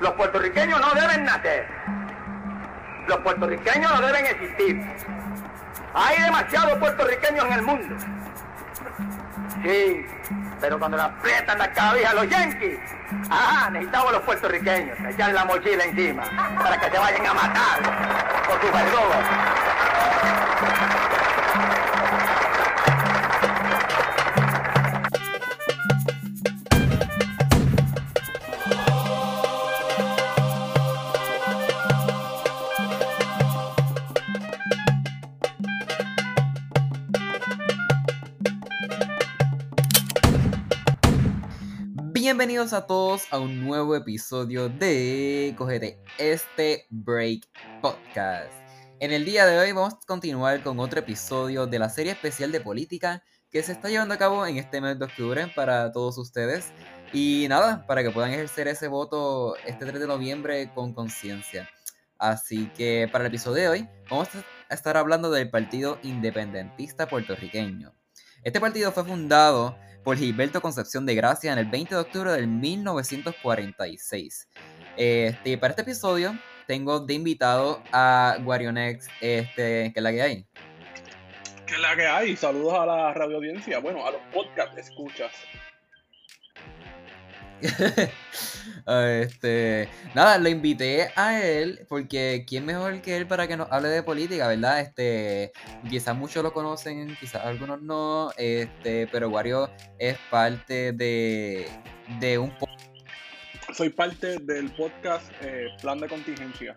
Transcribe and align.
Los 0.00 0.12
puertorriqueños 0.12 0.80
no 0.80 1.00
deben 1.00 1.24
nacer. 1.24 1.66
Los 3.06 3.18
puertorriqueños 3.18 4.00
no 4.00 4.06
deben 4.06 4.26
existir. 4.26 4.86
Hay 5.94 6.22
demasiados 6.22 6.78
puertorriqueños 6.78 7.44
en 7.46 7.52
el 7.52 7.62
mundo. 7.62 7.96
Sí, 9.62 10.06
pero 10.60 10.78
cuando 10.78 10.96
le 10.96 11.02
aprietan 11.02 11.58
la 11.58 11.72
cabeza 11.72 12.10
a 12.10 12.14
los 12.14 12.28
yanquis, 12.28 12.78
ah, 13.30 13.68
necesitamos 13.72 14.12
los 14.12 14.22
puertorriqueños, 14.22 14.98
echarle 15.00 15.34
la 15.34 15.44
mochila 15.44 15.84
encima, 15.84 16.22
para 16.62 16.78
que 16.78 16.90
se 16.90 16.98
vayan 16.98 17.26
a 17.26 17.34
matar 17.34 18.46
por 18.46 18.60
sus 18.60 18.72
verdugos. 18.72 19.16
Bienvenidos 42.58 42.82
a 42.82 42.88
todos 42.88 43.22
a 43.30 43.38
un 43.38 43.64
nuevo 43.64 43.94
episodio 43.94 44.68
de 44.68 45.54
Cogete 45.56 46.02
este 46.18 46.88
Break 46.90 47.46
Podcast. 47.80 48.50
En 48.98 49.12
el 49.12 49.24
día 49.24 49.46
de 49.46 49.60
hoy 49.60 49.70
vamos 49.70 49.94
a 49.94 50.06
continuar 50.08 50.60
con 50.64 50.80
otro 50.80 50.98
episodio 50.98 51.68
de 51.68 51.78
la 51.78 51.88
serie 51.88 52.10
especial 52.10 52.50
de 52.50 52.60
política 52.60 53.22
que 53.48 53.62
se 53.62 53.70
está 53.70 53.90
llevando 53.90 54.14
a 54.14 54.18
cabo 54.18 54.44
en 54.44 54.56
este 54.56 54.80
mes 54.80 54.98
de 54.98 55.04
octubre 55.04 55.46
para 55.54 55.92
todos 55.92 56.18
ustedes. 56.18 56.72
Y 57.12 57.46
nada, 57.48 57.86
para 57.86 58.02
que 58.02 58.10
puedan 58.10 58.32
ejercer 58.32 58.66
ese 58.66 58.88
voto 58.88 59.54
este 59.64 59.86
3 59.86 60.00
de 60.00 60.08
noviembre 60.08 60.72
con 60.74 60.92
conciencia. 60.92 61.70
Así 62.18 62.66
que 62.76 63.08
para 63.12 63.22
el 63.22 63.28
episodio 63.28 63.62
de 63.62 63.68
hoy 63.68 63.88
vamos 64.10 64.30
a 64.68 64.74
estar 64.74 64.96
hablando 64.96 65.30
del 65.30 65.48
Partido 65.48 66.00
Independentista 66.02 67.06
Puertorriqueño. 67.06 67.94
Este 68.42 68.60
partido 68.60 68.90
fue 68.90 69.04
fundado 69.04 69.78
por 70.08 70.16
Gilberto 70.16 70.62
Concepción 70.62 71.04
de 71.04 71.14
Gracia 71.14 71.52
en 71.52 71.58
el 71.58 71.66
20 71.66 71.94
de 71.94 72.00
octubre 72.00 72.32
del 72.32 72.48
1946. 72.48 74.48
Este, 74.96 75.58
para 75.58 75.72
este 75.72 75.82
episodio 75.82 76.34
tengo 76.66 77.00
de 77.00 77.12
invitado 77.12 77.82
a 77.92 78.38
Guarionex, 78.40 79.06
este, 79.20 79.92
que 79.92 79.94
es 79.94 80.02
la 80.02 80.10
que 80.10 80.22
hay. 80.22 80.46
Que 81.66 81.74
es 81.74 81.80
la 81.80 81.94
que 81.94 82.06
hay. 82.06 82.36
Saludos 82.38 82.72
a 82.72 82.86
la 82.86 83.12
radio 83.12 83.36
audiencia, 83.36 83.80
bueno, 83.80 84.06
a 84.06 84.12
los 84.12 84.22
podcast 84.32 84.78
escuchas. 84.78 85.30
este, 88.86 89.88
nada, 90.14 90.38
lo 90.38 90.48
invité 90.48 91.10
a 91.16 91.42
él 91.42 91.86
porque 91.88 92.44
quién 92.46 92.64
mejor 92.64 93.00
que 93.00 93.16
él 93.16 93.26
para 93.26 93.46
que 93.46 93.56
nos 93.56 93.70
hable 93.70 93.88
de 93.88 94.02
política, 94.02 94.48
¿verdad? 94.48 94.80
Este, 94.80 95.52
quizás 95.88 96.16
muchos 96.16 96.42
lo 96.42 96.52
conocen, 96.52 97.16
quizás 97.20 97.44
algunos 97.44 97.82
no, 97.82 98.30
este, 98.36 99.06
pero 99.08 99.28
Wario 99.28 99.70
es 99.98 100.16
parte 100.30 100.92
de, 100.92 101.68
de 102.20 102.38
un 102.38 102.52
Soy 103.74 103.90
parte 103.90 104.38
del 104.38 104.70
podcast 104.70 105.30
eh, 105.42 105.68
Plan 105.82 105.98
de 106.00 106.08
Contingencia. 106.08 106.76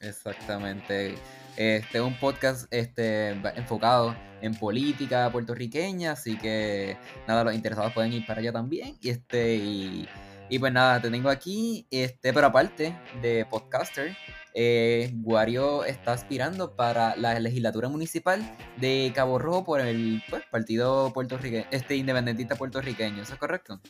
Exactamente. 0.00 1.14
Este 1.56 2.00
un 2.00 2.18
podcast 2.18 2.66
este, 2.72 3.30
enfocado 3.56 4.16
en 4.40 4.54
política 4.54 5.30
puertorriqueña, 5.30 6.12
así 6.12 6.36
que 6.36 6.96
nada, 7.28 7.44
los 7.44 7.54
interesados 7.54 7.92
pueden 7.92 8.12
ir 8.12 8.26
para 8.26 8.40
allá 8.40 8.52
también. 8.52 8.96
Y 9.00 9.10
este, 9.10 9.54
y, 9.56 10.58
pues 10.58 10.72
nada, 10.72 11.00
te 11.00 11.10
tengo 11.10 11.30
aquí, 11.30 11.86
este, 11.90 12.32
pero 12.32 12.48
aparte 12.48 12.94
de 13.22 13.46
podcaster, 13.46 14.16
eh, 14.54 15.10
Guario 15.14 15.84
está 15.84 16.12
aspirando 16.12 16.76
para 16.76 17.16
la 17.16 17.38
legislatura 17.38 17.88
municipal 17.88 18.40
de 18.78 19.10
Cabo 19.14 19.38
Rojo 19.38 19.64
por 19.64 19.80
el 19.80 20.22
pues, 20.28 20.42
partido 20.50 21.12
puertorriqueño, 21.12 21.66
este 21.70 21.96
independentista 21.96 22.56
puertorriqueño, 22.56 23.22
¿eso 23.22 23.32
es 23.32 23.38
correcto? 23.38 23.80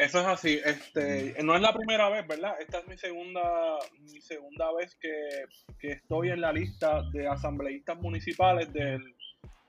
Eso 0.00 0.18
es 0.20 0.26
así. 0.26 0.58
Este, 0.64 1.36
no 1.44 1.54
es 1.54 1.60
la 1.60 1.74
primera 1.74 2.08
vez, 2.08 2.26
¿verdad? 2.26 2.54
Esta 2.58 2.78
es 2.78 2.88
mi 2.88 2.96
segunda, 2.96 3.42
mi 4.10 4.18
segunda 4.22 4.72
vez 4.72 4.96
que, 4.98 5.90
estoy 5.90 6.30
en 6.30 6.40
la 6.40 6.54
lista 6.54 7.02
de 7.12 7.28
asambleístas 7.28 8.00
municipales 8.00 8.72
del 8.72 9.14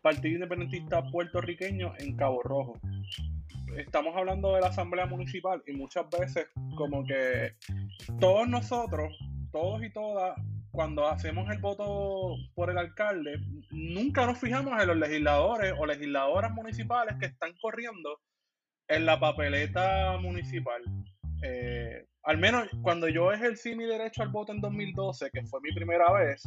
Partido 0.02 0.36
Independentista 0.36 1.04
Puertorriqueño 1.12 1.96
en 1.98 2.16
Cabo 2.16 2.42
Rojo. 2.44 2.80
Estamos 3.76 4.16
hablando 4.16 4.56
de 4.56 4.62
la 4.62 4.68
asamblea 4.68 5.06
municipal 5.06 5.62
y 5.68 5.74
muchas 5.74 6.06
veces 6.10 6.48
como 6.78 7.04
que 7.04 7.56
todos 8.22 8.48
nosotros, 8.48 9.14
todos 9.52 9.84
y 9.84 9.92
todas, 9.92 10.40
cuando 10.72 11.10
hacemos 11.10 11.50
el 11.50 11.60
voto 11.60 12.38
por 12.56 12.70
el 12.70 12.78
alcalde, 12.78 13.38
nunca 13.70 14.26
nos 14.26 14.40
fijamos 14.40 14.82
en 14.82 14.88
los 14.88 14.98
legisladores 14.98 15.74
o 15.78 15.86
legisladoras 15.86 16.54
municipales 16.54 17.18
que 17.20 17.26
están 17.26 17.52
corriendo 17.62 18.18
en 18.92 19.06
la 19.06 19.20
papeleta 19.20 20.18
municipal. 20.18 20.82
Eh, 21.44 22.06
al 22.24 22.38
menos 22.38 22.70
cuando 22.84 23.08
yo 23.08 23.32
ejercí 23.32 23.76
mi 23.76 23.86
derecho 23.86 24.22
al 24.22 24.30
voto 24.30 24.52
en 24.52 24.62
2012, 24.62 25.32
que 25.32 25.44
fue 25.46 25.60
mi 25.62 25.72
primera 25.74 26.12
vez, 26.12 26.44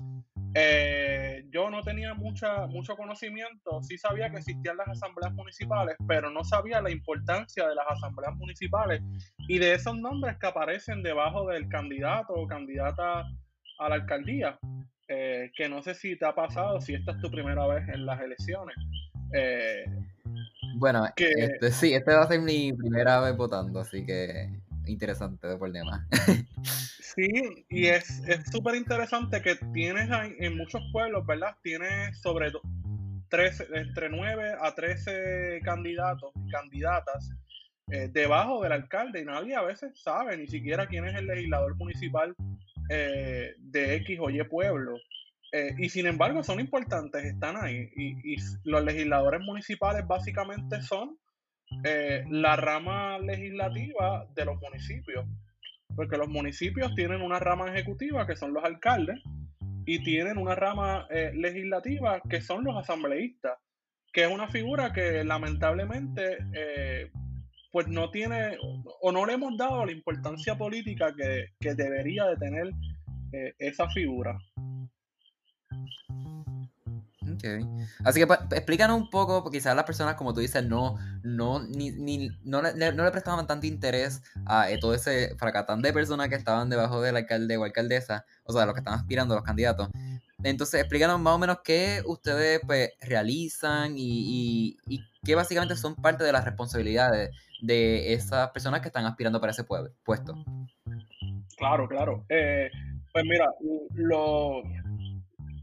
eh, 0.55 1.45
yo 1.51 1.69
no 1.69 1.83
tenía 1.83 2.15
mucha, 2.15 2.67
mucho 2.67 2.97
conocimiento. 2.97 3.83
Sí 3.83 3.99
sabía 3.99 4.31
que 4.31 4.39
existían 4.39 4.77
las 4.77 4.89
asambleas 4.89 5.33
municipales, 5.33 5.97
pero 6.07 6.31
no 6.31 6.45
sabía 6.45 6.81
la 6.81 6.91
importancia 6.91 7.67
de 7.67 7.75
las 7.75 7.87
asambleas 7.89 8.37
municipales 8.37 9.03
y 9.49 9.59
de 9.59 9.75
esos 9.75 9.99
nombres 9.99 10.37
que 10.39 10.47
aparecen 10.47 11.03
debajo 11.03 11.49
del 11.49 11.69
candidato 11.69 12.35
o 12.35 12.47
candidata 12.47 13.27
a 13.79 13.89
la 13.89 13.95
alcaldía. 13.97 14.59
Eh, 15.09 15.51
que 15.55 15.69
no 15.69 15.83
sé 15.83 15.95
si 15.95 16.17
te 16.17 16.25
ha 16.25 16.35
pasado, 16.35 16.81
si 16.81 16.95
esta 16.95 17.13
es 17.13 17.21
tu 17.21 17.31
primera 17.31 17.67
vez 17.67 17.87
en 17.89 18.07
las 18.07 18.21
elecciones. 18.21 18.77
Bueno, 20.77 21.07
este, 21.17 21.71
sí, 21.71 21.95
este 21.95 22.13
va 22.13 22.23
a 22.23 22.29
ser 22.29 22.41
mi 22.41 22.73
primera 22.73 23.21
vez 23.21 23.37
votando, 23.37 23.81
así 23.81 24.05
que 24.05 24.49
interesante 24.87 25.57
por 25.57 25.73
demás. 25.73 26.07
sí, 27.01 27.29
y 27.69 27.87
es 27.87 28.23
súper 28.51 28.75
interesante 28.75 29.41
que 29.41 29.57
tienes 29.73 30.09
en 30.39 30.57
muchos 30.57 30.83
pueblos, 30.93 31.27
¿verdad? 31.27 31.57
Tienes 31.63 32.19
sobre 32.21 32.53
13, 33.29 33.69
entre 33.75 34.09
9 34.09 34.57
a 34.61 34.75
13 34.75 35.61
candidatos 35.65 36.33
y 36.47 36.51
candidatas 36.51 37.31
eh, 37.91 38.09
debajo 38.11 38.63
del 38.63 38.73
alcalde 38.73 39.21
y 39.21 39.25
nadie 39.25 39.55
a 39.55 39.63
veces 39.63 40.01
sabe 40.01 40.37
ni 40.39 40.47
siquiera 40.47 40.87
quién 40.87 41.05
es 41.05 41.15
el 41.17 41.27
legislador 41.27 41.77
municipal 41.77 42.35
eh, 42.89 43.55
de 43.59 43.97
X 43.97 44.19
o 44.21 44.31
Y 44.31 44.43
pueblo. 44.45 44.97
Eh, 45.57 45.73
y 45.79 45.89
sin 45.89 46.07
embargo 46.07 46.43
son 46.43 46.59
importantes, 46.59 47.25
están 47.25 47.57
ahí. 47.57 47.89
Y, 47.95 48.37
los 48.65 48.85
legisladores 48.85 49.41
municipales 49.41 50.05
básicamente 50.05 50.83
son 50.83 51.17
eh, 51.85 52.25
la 52.29 52.57
rama 52.57 53.21
legislativa 53.21 54.27
de 54.35 54.47
los 54.47 54.61
municipios. 54.61 55.25
Porque 55.95 56.17
los 56.17 56.29
municipios 56.29 56.93
tienen 56.97 57.23
una 57.23 57.39
rama 57.39 57.73
ejecutiva 57.73 58.27
que 58.27 58.35
son 58.35 58.53
los 58.53 58.65
alcaldes 58.65 59.23
y 59.87 60.03
tienen 60.03 60.39
una 60.39 60.57
rama 60.57 61.07
eh, 61.09 61.31
legislativa 61.33 62.21
que 62.29 62.41
son 62.41 62.65
los 62.65 62.77
asambleístas, 62.77 63.57
que 64.13 64.25
es 64.25 64.33
una 64.33 64.49
figura 64.49 64.93
que 64.93 65.23
lamentablemente 65.23 66.39
pues 67.71 67.87
no 67.87 68.11
tiene 68.11 68.57
o 69.01 69.13
no 69.13 69.25
le 69.25 69.35
hemos 69.35 69.57
dado 69.57 69.87
la 69.87 69.93
importancia 69.93 70.57
política 70.57 71.15
que, 71.17 71.51
que 71.61 71.75
debería 71.75 72.25
de 72.27 72.37
tener 72.39 72.71
esa 73.59 73.89
figura. 73.91 74.37
Así 78.05 78.21
que 78.25 78.33
explícanos 78.57 79.01
un 79.01 79.11
poco, 79.11 79.43
porque 79.43 79.59
quizás 79.59 79.77
las 79.77 79.85
personas, 79.85 80.15
como 80.15 80.33
tú 80.33 80.41
dices, 80.41 80.65
no, 80.65 80.97
no, 81.23 81.63
ni, 81.63 81.91
le, 81.91 82.37
no, 82.45 82.63
le, 82.63 83.11
prestaban 83.11 83.47
tanto 83.47 83.67
interés 83.67 84.23
a 84.47 84.71
eh, 84.71 84.79
todo 84.79 84.95
ese 84.95 85.35
fracatán 85.37 85.83
de 85.83 85.93
personas 85.93 86.29
que 86.29 86.35
estaban 86.37 86.71
debajo 86.71 87.01
del 87.01 87.17
alcalde 87.17 87.57
o 87.57 87.65
alcaldesa, 87.65 88.25
o 88.45 88.53
sea, 88.53 88.67
los 88.67 88.75
que 88.75 88.81
están 88.81 88.95
aspirando, 88.95 89.35
los 89.35 89.45
candidatos. 89.45 89.89
Entonces, 90.43 90.81
explícanos 90.81 91.21
más 91.21 91.35
o 91.35 91.39
menos 91.39 91.59
qué 91.65 92.03
ustedes 92.07 92.61
pues, 92.67 92.91
realizan 93.01 93.95
y, 93.97 94.77
y, 94.87 95.01
qué 95.25 95.35
básicamente 95.35 95.77
son 95.77 95.95
parte 95.95 96.25
de 96.25 96.33
las 96.33 96.45
responsabilidades 96.45 97.31
de 97.63 98.13
esas 98.13 98.51
personas 98.51 98.81
que 98.83 98.89
están 98.89 99.07
aspirando 99.07 99.41
para 99.41 99.53
ese 99.53 99.65
puesto. 99.65 100.45
Claro, 101.57 101.89
claro. 101.89 102.27
Eh, 102.29 102.71
pues 103.13 103.25
mira, 103.25 103.49
lo, 103.95 104.63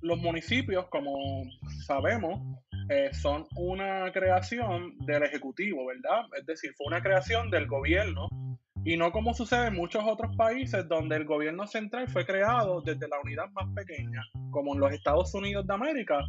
los 0.02 0.20
municipios, 0.20 0.88
como 0.90 1.16
sabemos, 1.86 2.42
eh, 2.90 3.10
son 3.14 3.46
una 3.56 4.12
creación 4.12 4.98
del 5.00 5.24
Ejecutivo, 5.24 5.86
¿verdad? 5.86 6.26
Es 6.38 6.46
decir, 6.46 6.74
fue 6.76 6.88
una 6.88 7.02
creación 7.02 7.50
del 7.50 7.68
gobierno 7.68 8.28
y 8.84 8.98
no 8.98 9.12
como 9.12 9.34
sucede 9.34 9.68
en 9.68 9.76
muchos 9.76 10.04
otros 10.06 10.36
países 10.36 10.88
donde 10.88 11.16
el 11.16 11.26
gobierno 11.26 11.68
central 11.68 12.10
fue 12.10 12.26
creado 12.26 12.82
desde 12.82 13.08
la 13.08 13.20
unidad 13.24 13.50
más 13.52 13.68
pequeña, 13.76 14.24
como 14.50 14.74
en 14.74 14.80
los 14.80 14.92
Estados 14.92 15.34
Unidos 15.36 15.68
de 15.68 15.74
América, 15.74 16.26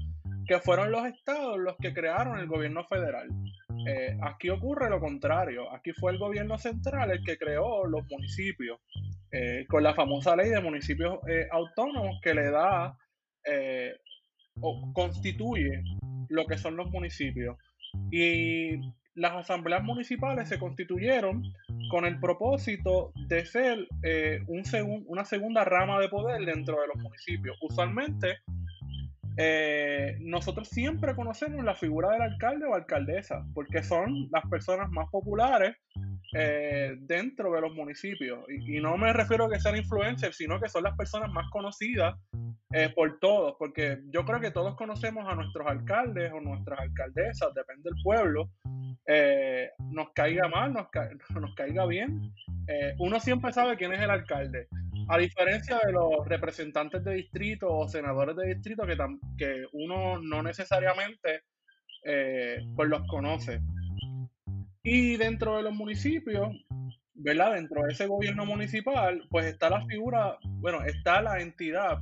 que 0.46 0.58
fueron 0.58 0.92
los 0.92 1.06
estados 1.06 1.58
los 1.58 1.76
que 1.78 1.94
crearon 1.94 2.38
el 2.38 2.46
gobierno 2.46 2.84
federal. 2.84 3.28
Eh, 3.88 4.16
aquí 4.22 4.50
ocurre 4.50 4.90
lo 4.90 5.00
contrario, 5.00 5.72
aquí 5.74 5.92
fue 5.92 6.12
el 6.12 6.18
gobierno 6.18 6.58
central 6.58 7.10
el 7.10 7.24
que 7.24 7.38
creó 7.38 7.86
los 7.86 8.06
municipios. 8.10 8.78
eh, 9.34 9.64
con 9.66 9.82
la 9.82 9.94
famosa 9.94 10.36
ley 10.36 10.50
de 10.50 10.60
municipios 10.60 11.18
eh, 11.26 11.48
autónomos 11.50 12.20
que 12.22 12.34
le 12.34 12.50
da 12.50 12.94
o 14.60 14.92
constituye 14.92 15.82
lo 16.28 16.46
que 16.46 16.58
son 16.58 16.76
los 16.76 16.90
municipios. 16.90 17.56
Y 18.10 18.80
las 19.14 19.32
asambleas 19.32 19.82
municipales 19.82 20.48
se 20.48 20.58
constituyeron 20.58 21.42
con 21.90 22.06
el 22.06 22.18
propósito 22.18 23.12
de 23.28 23.44
ser 23.44 23.86
un 24.46 24.62
una 25.06 25.24
segunda 25.24 25.64
rama 25.64 26.00
de 26.00 26.08
poder 26.08 26.44
dentro 26.44 26.80
de 26.80 26.88
los 26.88 26.96
municipios. 27.02 27.56
Usualmente 27.60 28.38
eh, 29.36 30.18
nosotros 30.20 30.68
siempre 30.68 31.14
conocemos 31.14 31.64
la 31.64 31.74
figura 31.74 32.10
del 32.10 32.22
alcalde 32.22 32.66
o 32.66 32.74
alcaldesa, 32.74 33.44
porque 33.54 33.82
son 33.82 34.28
las 34.30 34.44
personas 34.50 34.90
más 34.90 35.08
populares 35.10 35.76
eh, 36.32 36.96
dentro 37.00 37.52
de 37.52 37.60
los 37.60 37.74
municipios. 37.74 38.44
Y, 38.48 38.80
no 38.80 38.96
me 38.96 39.12
refiero 39.12 39.46
a 39.46 39.50
que 39.50 39.60
sean 39.60 39.76
influencers, 39.76 40.36
sino 40.36 40.60
que 40.60 40.68
son 40.68 40.84
las 40.84 40.96
personas 40.96 41.30
más 41.32 41.48
conocidas 41.50 42.14
eh, 42.72 42.90
por 42.94 43.18
todos, 43.18 43.54
porque 43.58 43.98
yo 44.08 44.24
creo 44.24 44.40
que 44.40 44.50
todos 44.50 44.74
conocemos 44.76 45.26
a 45.28 45.34
nuestros 45.34 45.66
alcaldes 45.66 46.32
o 46.32 46.40
nuestras 46.40 46.80
alcaldesas, 46.80 47.52
depende 47.54 47.90
del 47.90 48.02
pueblo, 48.02 48.50
nos 49.90 50.12
caiga 50.14 50.48
mal, 50.48 50.72
nos, 50.72 50.86
nos 51.40 51.54
caiga 51.54 51.86
bien. 51.86 52.32
uno 52.98 53.20
siempre 53.20 53.52
sabe 53.52 53.76
quién 53.76 53.92
es 53.92 54.00
el 54.00 54.10
alcalde. 54.10 54.68
A 55.08 55.18
diferencia 55.18 55.80
de 55.84 55.92
los 55.92 56.26
representantes 56.26 57.04
de 57.04 57.14
distrito 57.14 57.68
o 57.68 57.88
senadores 57.88 58.36
de 58.36 58.54
distrito 58.54 58.86
que, 58.86 58.96
que 59.36 59.66
uno 59.72 60.18
no 60.18 60.42
necesariamente 60.42 61.42
eh, 62.04 62.58
pues 62.74 62.88
los 62.88 63.06
conoce. 63.06 63.60
Y 64.82 65.16
dentro 65.16 65.56
de 65.56 65.62
los 65.62 65.74
municipios, 65.74 66.48
¿verdad? 67.14 67.54
Dentro 67.54 67.82
de 67.82 67.92
ese 67.92 68.06
gobierno 68.06 68.44
municipal, 68.44 69.22
pues 69.30 69.46
está 69.46 69.70
la 69.70 69.84
figura, 69.86 70.38
bueno, 70.44 70.82
está 70.82 71.22
la 71.22 71.40
entidad 71.40 71.98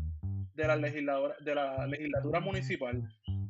de 0.54 0.66
la 0.66 0.76
legisladora, 0.76 1.34
de 1.40 1.54
la 1.54 1.86
legislatura 1.86 2.40
municipal, 2.40 3.02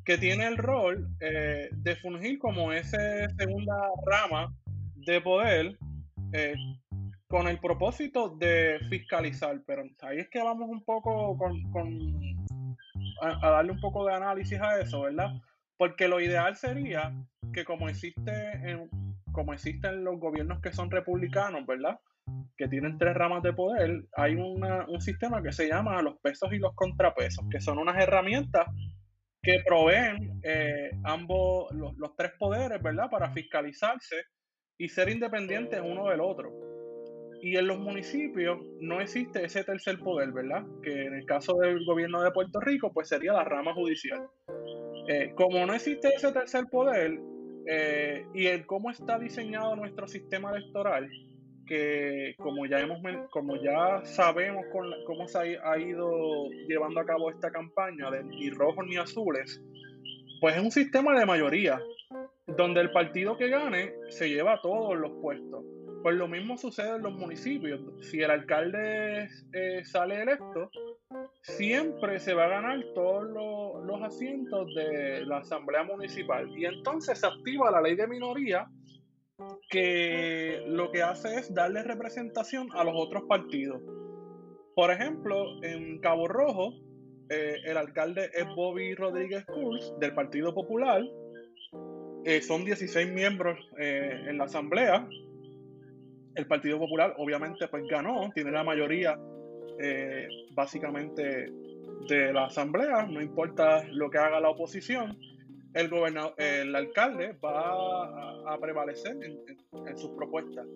que 0.05 0.19
tiene 0.19 0.47
el 0.47 0.57
rol 0.57 1.09
eh, 1.21 1.69
de 1.73 1.97
fungir 1.97 2.39
como 2.39 2.73
esa 2.73 3.29
segunda 3.39 3.77
rama 4.07 4.53
de 4.95 5.21
poder 5.21 5.79
eh, 6.33 6.55
con 7.29 7.47
el 7.47 7.59
propósito 7.61 8.31
de 8.31 8.81
fiscalizar, 8.89 9.63
pero 9.65 9.85
ahí 10.03 10.19
es 10.19 10.29
que 10.29 10.43
vamos 10.43 10.69
un 10.69 10.85
poco 10.85 11.39
con, 11.39 11.55
a, 13.23 13.51
darle 13.51 13.73
un 13.73 13.81
poco 13.81 14.05
de 14.07 14.15
análisis 14.15 14.61
a 14.61 14.81
eso, 14.81 15.03
¿verdad? 15.03 15.31
Porque 15.77 16.09
lo 16.09 16.21
ideal 16.21 16.57
sería 16.57 17.15
que 17.53 17.65
como 17.65 17.89
existe 17.89 18.53
en, 18.69 18.91
como 19.33 19.53
existen 19.53 20.05
los 20.05 20.19
gobiernos 20.19 20.61
que 20.61 20.73
son 20.73 20.91
republicanos, 20.91 21.67
¿verdad? 21.67 21.99
Que 22.57 22.69
tienen 22.69 22.99
tres 22.99 23.15
ramas 23.15 23.43
de 23.43 23.53
poder, 23.53 24.05
hay 24.17 24.35
un 24.35 25.01
sistema 25.01 25.43
que 25.43 25.53
se 25.53 25.69
llama 25.69 26.03
los 26.03 26.19
pesos 26.21 26.53
y 26.53 26.59
los 26.59 26.75
contrapesos, 26.75 27.45
que 27.51 27.61
son 27.61 27.79
unas 27.79 28.01
herramientas 28.03 28.67
que 29.43 29.63
proveen 29.67 30.41
eh, 30.43 30.91
ambos, 31.05 31.73
los, 31.73 31.97
los 31.97 32.15
tres 32.17 32.33
poderes, 32.39 32.83
¿verdad? 32.83 33.09
Para 33.11 33.33
fiscalizarse 33.33 34.17
y 34.79 34.89
ser 34.89 35.09
independientes 35.09 35.81
uno 35.83 36.09
del 36.09 36.21
otro. 36.21 36.51
Y 37.43 37.57
en 37.57 37.67
los 37.67 37.79
municipios 37.79 38.59
no 38.81 39.01
existe 39.01 39.45
ese 39.45 39.65
tercer 39.65 39.99
poder, 39.99 40.31
¿verdad? 40.33 40.63
Que 40.83 41.07
en 41.07 41.15
el 41.15 41.25
caso 41.25 41.55
del 41.55 41.85
gobierno 41.87 42.23
de 42.23 42.31
Puerto 42.33 42.61
Rico, 42.61 42.93
pues 42.93 43.09
sería 43.09 43.33
la 43.33 43.45
rama 43.45 43.73
judicial. 43.73 44.27
Eh, 45.09 45.33
como 45.35 45.65
no 45.65 45.73
existe 45.73 46.09
ese 46.15 46.33
tercer 46.33 46.67
poder 46.71 47.19
eh, 47.67 48.27
y 48.35 48.47
el 48.47 48.67
cómo 48.67 48.91
está 48.91 49.19
diseñado 49.19 49.77
nuestro 49.77 50.09
sistema 50.09 50.51
electoral, 50.51 51.11
que 51.67 52.35
como 52.39 52.67
ya 52.67 52.81
hemos 52.81 52.99
como 53.31 53.57
ya 53.63 54.05
sabemos 54.05 54.65
cómo 55.07 55.29
se 55.29 55.59
ha, 55.63 55.79
ido 55.79 56.49
llevando 56.69 57.01
a 57.01 57.05
cabo 57.07 57.31
esta 57.31 57.51
campaña 57.51 58.11
de 58.11 58.25
ni 58.25 58.51
rojos 58.51 58.85
ni 58.87 58.97
azules, 58.97 59.63
pues 60.41 60.57
es 60.57 60.63
un 60.63 60.71
sistema 60.71 61.19
de 61.19 61.27
mayoría, 61.27 61.81
donde 62.47 62.81
el 62.81 62.91
partido 62.91 63.37
que 63.37 63.49
gane 63.49 63.93
se 64.09 64.29
lleva 64.29 64.61
todos 64.63 64.99
los 64.99 65.13
puestos. 65.21 65.65
Pues 66.03 66.17
lo 66.17 66.27
mismo 66.29 66.57
sucede 66.57 66.97
en 66.97 67.03
los 67.03 67.13
municipios. 67.13 67.81
Si 68.01 68.23
el 68.23 68.31
alcalde 68.31 69.29
eh, 69.53 69.85
sale 69.85 70.23
electo, 70.23 70.71
siempre 71.43 72.19
se 72.19 72.35
va 72.35 72.45
a 72.45 72.49
ganar 72.49 72.85
todos 72.95 73.25
los, 73.85 74.03
asientos 74.03 74.75
de 74.75 75.25
la 75.27 75.39
asamblea 75.39 75.85
municipal. 75.85 76.49
Y 76.57 76.65
entonces 76.65 77.19
se 77.19 77.27
activa 77.27 77.71
la 77.71 77.81
ley 77.81 77.97
de 77.97 78.07
minoría 78.07 78.67
que 79.69 80.63
lo 80.67 80.91
que 80.91 81.03
hace 81.03 81.35
es 81.37 81.55
darle 81.55 81.83
representación 81.83 82.69
a 82.75 82.85
los 82.85 82.95
otros 82.97 83.25
partidos. 83.29 83.83
Por 84.75 84.91
ejemplo, 84.91 85.63
en 85.63 85.99
Cabo 86.01 86.29
Rojo, 86.29 86.73
eh, 87.29 87.57
el 87.65 87.77
alcalde 87.77 88.31
es 88.35 88.47
Bobby 88.55 88.95
Rodríguez 88.95 89.45
Cruz 89.47 89.93
del 89.99 90.15
Partido 90.15 90.55
Popular. 90.55 91.03
Eh, 92.25 92.43
son 92.43 92.65
16 92.65 93.13
miembros 93.13 93.59
en 93.79 94.37
la 94.37 94.45
asamblea 94.45 95.09
el 96.35 96.47
Partido 96.47 96.79
Popular 96.79 97.15
obviamente 97.19 97.69
pues 97.69 97.85
ganó, 97.89 98.31
tiene 98.35 98.51
la 98.51 98.65
mayoría 98.65 99.19
eh, 99.81 100.29
básicamente 100.53 101.51
de 102.09 102.33
la 102.33 102.47
asamblea, 102.47 103.07
no 103.07 103.21
importa 103.21 103.85
lo 103.91 104.11
que 104.11 104.19
haga 104.19 104.41
la 104.41 104.51
oposición, 104.51 105.19
el, 105.75 106.75
alcalde 106.75 107.37
va 107.45 108.53
a, 108.53 108.59
prevalecer 108.59 109.17
en, 109.23 109.97
sus 109.97 110.11
propuestas. 110.11 110.67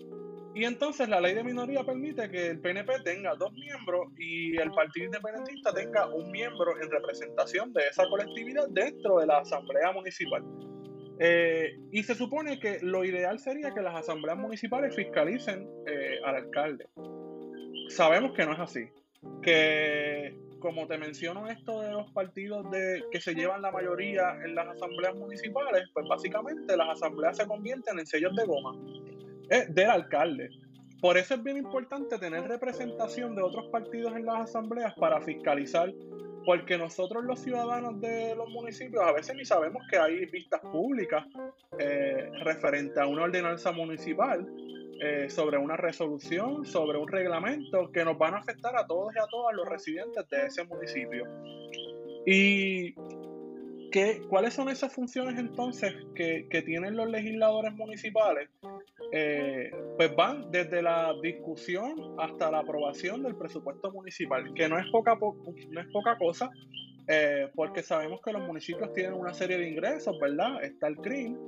Y 0.54 0.64
entonces 0.64 1.08
la 1.08 1.20
ley 1.20 1.34
de 1.34 1.42
minoría 1.42 1.82
permite 1.82 2.30
que 2.30 2.50
el 2.50 2.60
PNP 2.60 3.00
tenga 3.02 3.34
dos 3.34 3.52
miembros 3.52 4.12
y 4.16 4.56
el 4.56 4.70
Partido 4.70 5.06
Independentista 5.06 5.74
tenga 5.74 6.06
un 6.06 6.30
miembro 6.30 6.80
en 6.80 6.88
representación 6.90 7.72
de 7.72 7.82
esa 7.90 8.04
colectividad 8.08 8.68
dentro 8.68 9.18
de 9.18 9.26
la 9.26 9.38
Asamblea 9.38 9.90
Municipal. 9.92 10.44
Eh, 11.18 11.76
y 11.92 12.02
se 12.02 12.14
supone 12.14 12.58
que 12.58 12.78
lo 12.82 13.04
ideal 13.04 13.38
sería 13.38 13.72
que 13.72 13.80
las 13.80 13.94
asambleas 13.94 14.36
municipales 14.36 14.94
fiscalicen 14.94 15.68
eh, 15.86 16.18
al 16.24 16.36
alcalde. 16.36 16.88
Sabemos 17.88 18.32
que 18.32 18.46
no 18.46 18.52
es 18.52 18.60
así. 18.60 18.88
Que, 19.42 20.36
como 20.58 20.86
te 20.86 20.96
menciono 20.96 21.48
esto 21.48 21.82
de 21.82 21.92
los 21.92 22.10
partidos 22.12 22.70
de, 22.70 23.04
que 23.12 23.20
se 23.20 23.34
llevan 23.34 23.62
la 23.62 23.70
mayoría 23.70 24.34
en 24.44 24.54
las 24.54 24.68
asambleas 24.68 25.14
municipales, 25.14 25.84
pues 25.92 26.06
básicamente 26.08 26.76
las 26.76 26.88
asambleas 26.88 27.36
se 27.36 27.46
convierten 27.46 27.98
en 27.98 28.06
sellos 28.06 28.34
de 28.34 28.46
goma 28.46 28.72
eh, 29.50 29.66
del 29.68 29.90
alcalde. 29.90 30.48
Por 31.02 31.18
eso 31.18 31.34
es 31.34 31.42
bien 31.42 31.58
importante 31.58 32.18
tener 32.18 32.44
representación 32.48 33.36
de 33.36 33.42
otros 33.42 33.66
partidos 33.70 34.16
en 34.16 34.24
las 34.24 34.48
asambleas 34.48 34.94
para 34.94 35.20
fiscalizar 35.20 35.92
porque 36.44 36.78
nosotros 36.78 37.24
los 37.24 37.40
ciudadanos 37.40 38.00
de 38.00 38.34
los 38.34 38.48
municipios 38.48 39.02
a 39.04 39.12
veces 39.12 39.36
ni 39.36 39.44
sabemos 39.44 39.82
que 39.90 39.98
hay 39.98 40.26
vistas 40.26 40.60
públicas 40.60 41.24
eh, 41.78 42.30
a 42.96 43.06
una 43.06 43.22
ordenanza 43.22 43.72
municipal, 43.72 44.46
eh, 45.00 45.28
sobre 45.28 45.58
una 45.58 45.76
resolución, 45.76 46.64
sobre 46.64 46.98
un 46.98 47.08
reglamento 47.08 47.90
que 47.90 48.04
nos 48.04 48.16
van 48.16 48.34
a 48.34 48.38
afectar 48.38 48.76
a 48.76 48.86
todos 48.86 49.14
y 49.14 49.18
a 49.18 49.26
todas 49.26 49.54
los 49.54 49.68
residentes 49.68 50.28
de 50.28 50.46
ese 50.46 50.64
municipio. 50.64 51.26
Y 52.26 52.94
¿Cuáles 54.28 54.54
son 54.54 54.68
esas 54.68 54.92
funciones 54.92 55.38
entonces 55.38 55.94
que, 56.16 56.62
tienen 56.66 56.96
los 56.96 57.08
legisladores 57.08 57.72
municipales? 57.74 58.48
Eh, 59.12 59.70
pues 59.96 60.14
van 60.16 60.50
desde 60.50 60.82
la 60.82 61.14
discusión 61.22 61.94
hasta 62.18 62.50
la 62.50 62.60
aprobación 62.60 63.22
del 63.22 63.36
presupuesto 63.36 63.92
municipal, 63.92 64.52
que 64.54 64.68
no 64.68 64.78
es 64.78 64.86
poca, 64.90 65.16
no 65.16 65.80
es 65.80 65.86
poca 65.92 66.18
cosa, 66.18 66.50
eh, 67.06 67.48
porque 67.54 67.82
sabemos 67.82 68.20
que 68.24 68.32
los 68.32 68.42
municipios 68.42 68.92
tienen 68.92 69.12
una 69.12 69.32
serie 69.32 69.58
de 69.58 69.68
ingresos, 69.68 70.18
¿verdad? 70.18 70.64
Está 70.64 70.88
el 70.88 70.96
CRIM, 70.96 71.38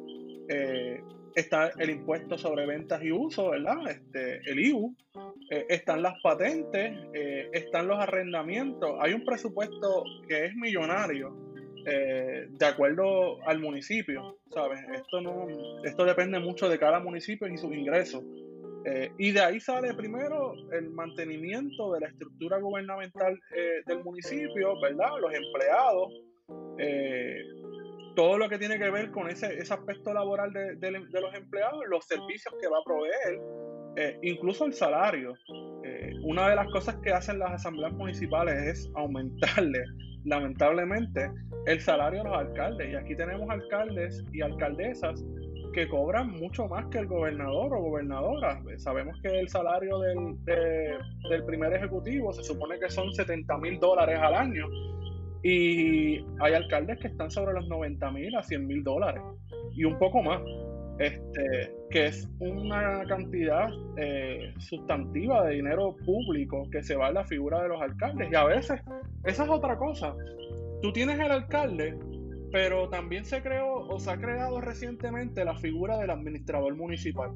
eh, 0.49 1.03
está 1.35 1.73
el 1.79 1.91
impuesto 1.91 2.39
sobre 2.39 2.65
ventas 2.65 3.03
y 3.03 3.11
uso, 3.11 3.51
¿verdad? 3.51 3.91
Este, 3.91 4.41
el 4.49 4.61
IU, 4.61 4.95
están 5.51 6.03
las 6.03 6.15
patentes, 6.23 6.97
están 7.53 7.89
los 7.89 7.99
arrendamientos, 7.99 8.97
hay 9.01 9.15
un 9.15 9.25
presupuesto 9.25 10.05
que 10.29 10.47
es 10.47 10.55
millonario 10.55 11.46
eh, 11.89 12.49
de 12.51 12.67
acuerdo 12.67 13.41
al 13.47 13.61
municipio, 13.61 14.39
¿sabes? 14.51 14.81
Esto, 14.93 15.21
no, 15.21 15.47
esto 15.85 16.05
depende 16.05 16.41
mucho 16.41 16.69
de 16.69 16.81
cada 16.81 16.99
municipio 16.99 17.47
y 17.47 17.57
sus 17.57 17.73
ingresos. 17.73 18.25
Eh, 18.85 19.13
y 19.19 19.31
de 19.31 19.41
ahí 19.41 19.61
sale 19.61 19.95
primero 19.95 20.55
el 20.73 20.91
mantenimiento 20.91 21.93
de 21.93 22.01
la 22.01 22.09
estructura 22.09 22.59
gubernamental 22.59 23.41
eh, 23.55 23.83
del 23.87 24.03
municipio, 24.03 24.81
¿verdad? 24.81 25.11
Los 25.21 25.33
empleados, 25.33 26.13
todo 28.17 28.37
lo 28.39 28.49
que 28.49 28.59
tiene 28.59 28.79
que 28.79 28.91
ver 28.91 29.13
con 29.13 29.29
ese, 29.29 29.57
ese 29.57 29.73
aspecto 29.73 30.13
laboral 30.13 30.53
de, 30.53 30.75
de, 30.75 30.91
los 30.91 31.35
empleados, 31.35 31.85
los 31.89 32.05
servicios 32.05 32.53
que 32.61 32.67
va 32.67 32.79
a 32.79 32.85
proveer, 32.85 34.19
incluso 34.23 34.65
el 34.67 34.73
salario. 34.73 35.35
una 36.25 36.49
de 36.49 36.57
las 36.57 36.67
cosas 36.73 36.97
que 36.97 37.13
hacen 37.13 37.39
las 37.39 37.53
asambleas 37.53 37.93
municipales 37.93 38.55
es 38.57 38.91
aumentarle 38.95 39.85
lamentablemente, 40.27 41.31
el 41.67 41.81
salario 41.81 42.23
de 42.23 42.29
los 42.29 42.39
alcaldes. 42.39 42.93
Y 42.93 42.95
aquí 42.95 43.17
tenemos 43.17 43.49
alcaldes 43.49 44.25
y 44.33 44.43
alcaldesas 44.43 45.25
que 45.73 45.89
cobran 45.89 46.31
mucho 46.31 46.67
más 46.69 46.87
que 46.87 46.99
el 46.99 47.07
gobernador 47.07 47.75
o 47.75 47.81
gobernadora. 47.81 48.61
Sabemos 48.79 49.19
que 49.23 49.29
el 49.29 49.49
salario 49.49 49.99
del, 49.99 50.37
del 50.45 51.45
primer 51.45 51.73
ejecutivo 51.73 52.33
se 52.33 52.43
supone 52.43 52.79
que 52.79 52.91
son 52.91 53.13
70 53.13 53.59
mil 53.59 53.79
dólares 53.79 54.19
al 54.21 54.35
año 54.35 54.67
y 55.43 56.25
hay 56.41 56.55
alcaldes 56.55 56.99
que 56.99 57.09
están 57.09 57.31
sobre 57.31 57.55
los 57.55 57.69
90 57.69 58.11
mil 58.11 58.35
a 58.35 58.43
100 58.43 58.67
mil 58.67 58.83
dólares 58.83 59.23
y 59.73 59.85
un 59.85 59.99
poco 59.99 60.23
más, 60.23 60.41
este, 60.99 61.75
que 61.91 62.07
es 62.07 62.29
una 62.39 63.05
cantidad 63.07 63.69
eh, 63.97 64.55
sustantiva 64.59 65.45
de 65.45 65.57
dinero 65.57 65.95
público 66.05 66.69
que 66.71 66.83
se 66.83 66.97
va 66.97 67.09
a 67.09 67.13
la 67.13 67.25
figura 67.25 67.63
de 67.63 67.69
los 67.69 67.81
alcaldes. 67.81 68.29
Y 68.31 68.35
a 68.35 68.45
veces, 68.45 68.81
esa 69.25 69.45
es 69.45 69.51
otra 69.51 69.77
cosa. 69.77 70.15
Tú 70.83 70.93
tienes 70.93 71.19
el 71.21 71.31
alcalde, 71.31 71.99
pero 72.51 72.89
también 72.89 73.25
se 73.25 73.43
creó 73.43 73.87
o 73.89 74.01
se 74.01 74.11
ha 74.11 74.17
creado 74.19 74.61
recientemente 74.61 75.45
la 75.45 75.57
figura 75.57 75.99
del 75.99 76.11
administrador 76.11 76.75
municipal. 76.77 77.33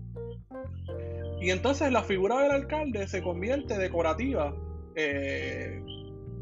Y 1.40 1.50
entonces 1.50 1.92
la 1.92 2.02
figura 2.02 2.42
del 2.42 2.52
alcalde 2.52 3.06
se 3.08 3.22
convierte 3.22 3.76
decorativa. 3.76 4.54
Eh, 4.94 5.82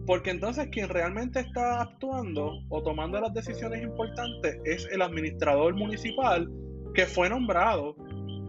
porque 0.07 0.31
entonces 0.31 0.69
quien 0.69 0.89
realmente 0.89 1.41
está 1.41 1.83
actuando 1.83 2.63
o 2.71 2.83
tomando 2.83 3.21
las 3.21 3.35
decisiones 3.35 3.83
importantes 3.83 4.59
es 4.65 4.89
el 4.91 5.03
administrador 5.03 5.75
municipal 5.75 6.49
que 6.99 7.07
fue 7.07 7.29
nombrado 7.29 7.95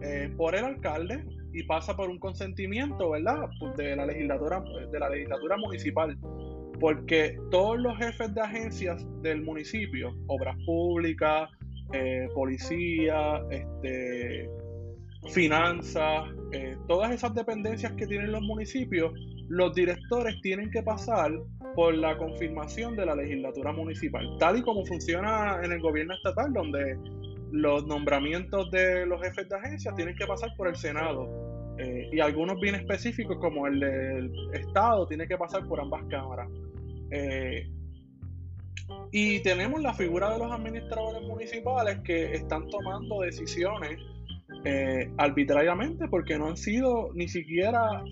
eh, 0.02 0.28
por 0.36 0.56
el 0.56 0.64
alcalde 0.64 1.24
y 1.52 1.62
pasa 1.62 1.96
por 1.96 2.10
un 2.10 2.18
consentimiento, 2.18 3.10
¿verdad? 3.10 3.48
Pues, 3.60 3.76
de 3.76 3.94
la 3.94 4.04
legislatura, 4.06 4.60
de 4.90 4.98
la 4.98 5.08
legislatura 5.08 5.56
municipal. 5.56 6.18
Porque 6.80 7.38
todos 7.52 7.78
los 7.78 7.96
jefes 7.98 8.34
de 8.34 8.40
agencias 8.40 9.06
del 9.22 9.42
municipio, 9.42 10.16
obras 10.26 10.56
públicas, 10.66 11.48
eh, 11.92 12.26
policía, 12.34 13.40
este, 13.52 14.50
finanzas, 15.32 16.24
eh, 16.50 16.76
todas 16.88 17.12
esas 17.12 17.32
dependencias 17.36 17.92
que 17.92 18.08
tienen 18.08 18.32
los 18.32 18.42
municipios, 18.42 19.12
los 19.48 19.72
directores 19.76 20.40
tienen 20.42 20.72
que 20.72 20.82
pasar 20.82 21.30
por 21.76 21.94
la 21.94 22.18
confirmación 22.18 22.96
de 22.96 23.06
la 23.06 23.14
legislatura 23.14 23.70
municipal, 23.70 24.26
tal 24.40 24.58
y 24.58 24.62
como 24.62 24.84
funciona 24.86 25.60
en 25.62 25.70
el 25.70 25.80
gobierno 25.80 26.14
estatal, 26.14 26.52
donde 26.52 26.98
los 27.52 27.86
nombramientos 27.86 28.70
de 28.70 29.06
los 29.06 29.20
jefes 29.22 29.48
de 29.48 29.56
agencia 29.56 29.92
tienen 29.94 30.14
que 30.14 30.26
pasar 30.26 30.50
por 30.56 30.68
el 30.68 30.76
Senado. 30.76 31.28
Eh, 31.78 32.10
y 32.12 32.20
algunos 32.20 32.60
bien 32.60 32.74
específicos, 32.74 33.38
como 33.38 33.66
el 33.66 33.80
del 33.80 34.32
Estado, 34.52 35.06
tiene 35.06 35.26
que 35.26 35.36
pasar 35.36 35.66
por 35.66 35.80
ambas 35.80 36.02
cámaras. 36.10 36.48
Eh, 37.10 37.68
y 39.12 39.40
tenemos 39.40 39.80
la 39.80 39.94
figura 39.94 40.32
de 40.32 40.38
los 40.38 40.52
administradores 40.52 41.22
municipales 41.22 42.00
que 42.00 42.34
están 42.34 42.68
tomando 42.68 43.20
decisiones 43.20 43.98
eh, 44.64 45.10
arbitrariamente 45.16 46.08
porque 46.08 46.36
no 46.36 46.48
han 46.48 46.56
sido 46.56 47.10
ni 47.14 47.28
siquiera 47.28 48.02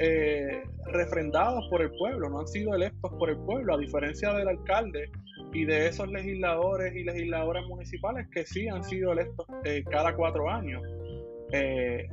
refrendados 0.86 1.66
por 1.68 1.82
el 1.82 1.90
pueblo, 1.90 2.30
no 2.30 2.40
han 2.40 2.48
sido 2.48 2.74
electos 2.74 3.12
por 3.18 3.28
el 3.28 3.36
pueblo, 3.38 3.74
a 3.74 3.78
diferencia 3.78 4.32
del 4.32 4.48
alcalde 4.48 5.10
y 5.52 5.64
de 5.64 5.88
esos 5.88 6.08
legisladores 6.08 6.94
y 6.94 7.04
legisladoras 7.04 7.66
municipales 7.66 8.28
que 8.32 8.44
sí 8.44 8.68
han 8.68 8.84
sido 8.84 9.12
electos 9.12 9.46
eh, 9.64 9.82
cada 9.90 10.14
cuatro 10.14 10.48
años. 10.50 10.82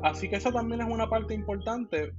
así 0.01 0.30
que 0.30 0.38
eso 0.38 0.51
también 0.51 0.82
es 0.82 0.88
una 0.88 1.10
parte 1.10 1.34
importante, 1.34 2.13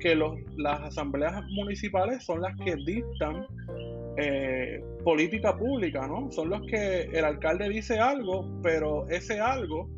que 0.00 0.14
los, 0.14 0.34
las 0.56 0.80
asambleas 0.80 1.42
municipales 1.50 2.24
son 2.24 2.40
las 2.40 2.56
que 2.64 2.76
dictan 2.76 3.46
política 5.02 5.56
pública, 5.56 6.06
¿no? 6.06 6.30
Son 6.30 6.50
los 6.50 6.60
que 6.66 7.02
el 7.02 7.24
alcalde 7.24 7.68
dice 7.68 7.98
algo, 7.98 8.46
pero 8.62 9.08
ese 9.08 9.40
algo 9.40 9.88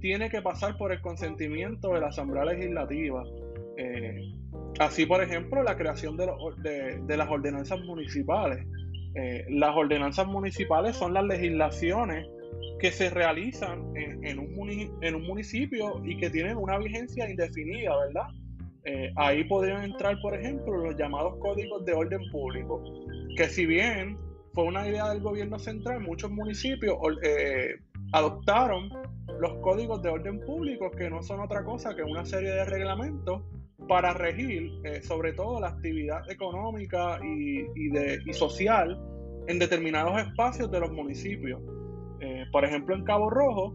tiene 0.00 0.30
que 0.30 0.42
pasar 0.42 0.76
por 0.76 0.92
el 0.92 1.00
consentimiento 1.00 1.92
de 1.92 2.00
la 2.00 2.08
Asamblea 2.08 2.44
Legislativa. 2.46 3.22
Eh, 3.76 4.34
así, 4.78 5.06
por 5.06 5.22
ejemplo, 5.22 5.62
la 5.62 5.76
creación 5.76 6.16
de, 6.16 7.00
de, 7.06 7.16
las 7.16 7.28
ordenanzas 7.28 7.80
municipales. 7.80 8.66
Eh, 9.14 9.44
las 9.48 9.74
ordenanzas 9.76 10.26
municipales 10.26 10.96
son 10.96 11.14
las 11.14 11.24
legislaciones 11.24 12.26
que 12.78 12.92
se 12.92 13.10
realizan 13.10 13.92
en, 13.96 14.38
un, 14.38 15.26
municipio 15.26 16.00
y 16.04 16.16
que 16.16 16.30
tienen 16.30 16.56
una 16.56 16.78
vigencia 16.78 17.28
indefinida, 17.28 17.94
¿verdad? 18.06 18.28
Eh, 18.84 19.12
ahí 19.16 19.44
podrían 19.44 19.84
entrar, 19.84 20.16
por 20.22 20.34
ejemplo, 20.34 20.76
los 20.78 20.96
llamados 20.96 21.36
códigos 21.40 21.84
de 21.84 21.92
orden 21.92 22.22
público, 22.30 22.82
que 23.36 23.44
si 23.44 23.66
bien 23.66 24.16
fue 24.54 24.64
una 24.64 24.88
idea 24.88 25.10
del 25.10 25.20
gobierno 25.20 25.58
central, 25.58 26.00
muchos 26.00 26.30
municipios 26.30 26.96
adoptaron 28.12 28.88
los 29.40 29.58
códigos 29.58 30.02
de 30.02 30.08
orden 30.08 30.40
público, 30.40 30.90
que 30.90 31.10
no 31.10 31.22
son 31.22 31.40
otra 31.40 31.64
cosa 31.64 31.94
que 31.94 32.02
una 32.02 32.24
serie 32.24 32.50
de 32.50 32.64
reglamentos 32.64 33.42
para 33.88 34.14
regir 34.14 34.70
eh, 34.84 35.02
sobre 35.02 35.32
todo 35.32 35.60
la 35.60 35.68
actividad 35.68 36.28
económica 36.30 37.18
y, 37.24 38.32
social 38.32 38.98
en 39.46 39.58
determinados 39.58 40.20
espacios 40.20 40.70
de 40.70 40.80
los 40.80 40.92
municipios. 40.92 41.60
Eh, 42.20 42.44
por 42.52 42.64
ejemplo, 42.64 42.94
en 42.94 43.04
Cabo 43.04 43.30
Rojo 43.30 43.74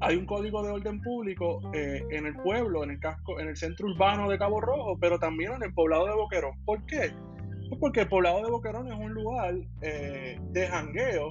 hay 0.00 0.16
un 0.16 0.26
código 0.26 0.62
de 0.62 0.70
orden 0.70 1.00
público 1.00 1.60
eh, 1.72 2.04
en 2.10 2.26
el 2.26 2.34
pueblo, 2.36 2.84
en 2.84 2.90
el 2.90 3.00
casco, 3.00 3.40
en 3.40 3.48
el 3.48 3.56
centro 3.56 3.88
urbano 3.88 4.30
de 4.30 4.38
Cabo 4.38 4.60
Rojo, 4.60 4.98
pero 5.00 5.18
también 5.18 5.52
en 5.54 5.62
el 5.64 5.74
poblado 5.74 6.06
de 6.06 6.14
Boquerón. 6.14 6.64
¿Por 6.64 6.84
qué? 6.86 7.12
Pues 7.68 7.80
porque 7.80 8.02
el 8.02 8.08
poblado 8.08 8.42
de 8.42 8.50
Boquerón 8.50 8.92
es 8.92 8.98
un 8.98 9.14
lugar 9.14 9.54
de 9.80 10.66
jangueo 10.68 11.30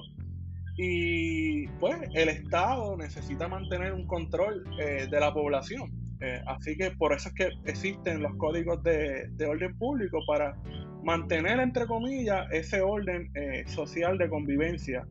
y 0.76 1.68
pues 1.78 1.96
el 2.14 2.28
Estado 2.28 2.96
necesita 2.96 3.46
mantener 3.48 3.92
un 3.92 4.06
control 4.06 4.64
de 4.76 5.20
la 5.20 5.32
población. 5.32 6.03
Eh, 6.24 6.42
así 6.46 6.74
que 6.76 6.90
por 6.92 7.12
eso 7.12 7.28
es 7.28 7.34
que 7.34 7.48
existen 7.70 8.22
los 8.22 8.34
códigos 8.36 8.82
de, 8.82 9.28
orden 9.46 9.76
público 9.76 10.20
para 10.26 10.56
mantener, 11.02 11.60
entre 11.60 11.86
comillas, 11.86 12.46
ese 12.50 12.80
orden 12.80 13.30
eh, 13.34 13.64
social 13.66 14.16
de 14.16 14.28
convivencia. 14.28 15.06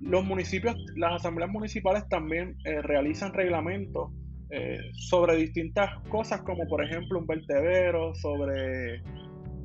los 0.00 0.24
municipios, 0.24 0.76
las 0.96 1.14
asambleas 1.14 1.50
municipales 1.50 2.06
también 2.08 2.56
realizan 2.82 3.32
reglamentos 3.32 4.10
sobre 4.92 5.36
distintas 5.36 5.88
cosas, 6.10 6.42
como 6.42 6.66
por 6.68 6.84
ejemplo 6.84 7.18
un 7.20 7.26
vertedero, 7.26 8.14
sobre, 8.14 9.02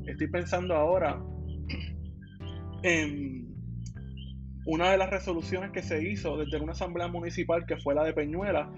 estoy 0.05 0.27
pensando 0.31 0.75
ahora 0.75 1.19
en 2.83 3.49
una 4.65 4.91
de 4.91 4.97
las 4.97 5.09
resoluciones 5.09 5.71
que 5.71 5.81
se 5.81 6.07
hizo 6.07 6.37
desde 6.37 6.59
una 6.59 6.73
asamblea 6.73 7.07
municipal 7.07 7.65
que 7.65 7.77
fue 7.77 7.95
la 7.95 8.03
de 8.03 8.13
Peñuela 8.13 8.69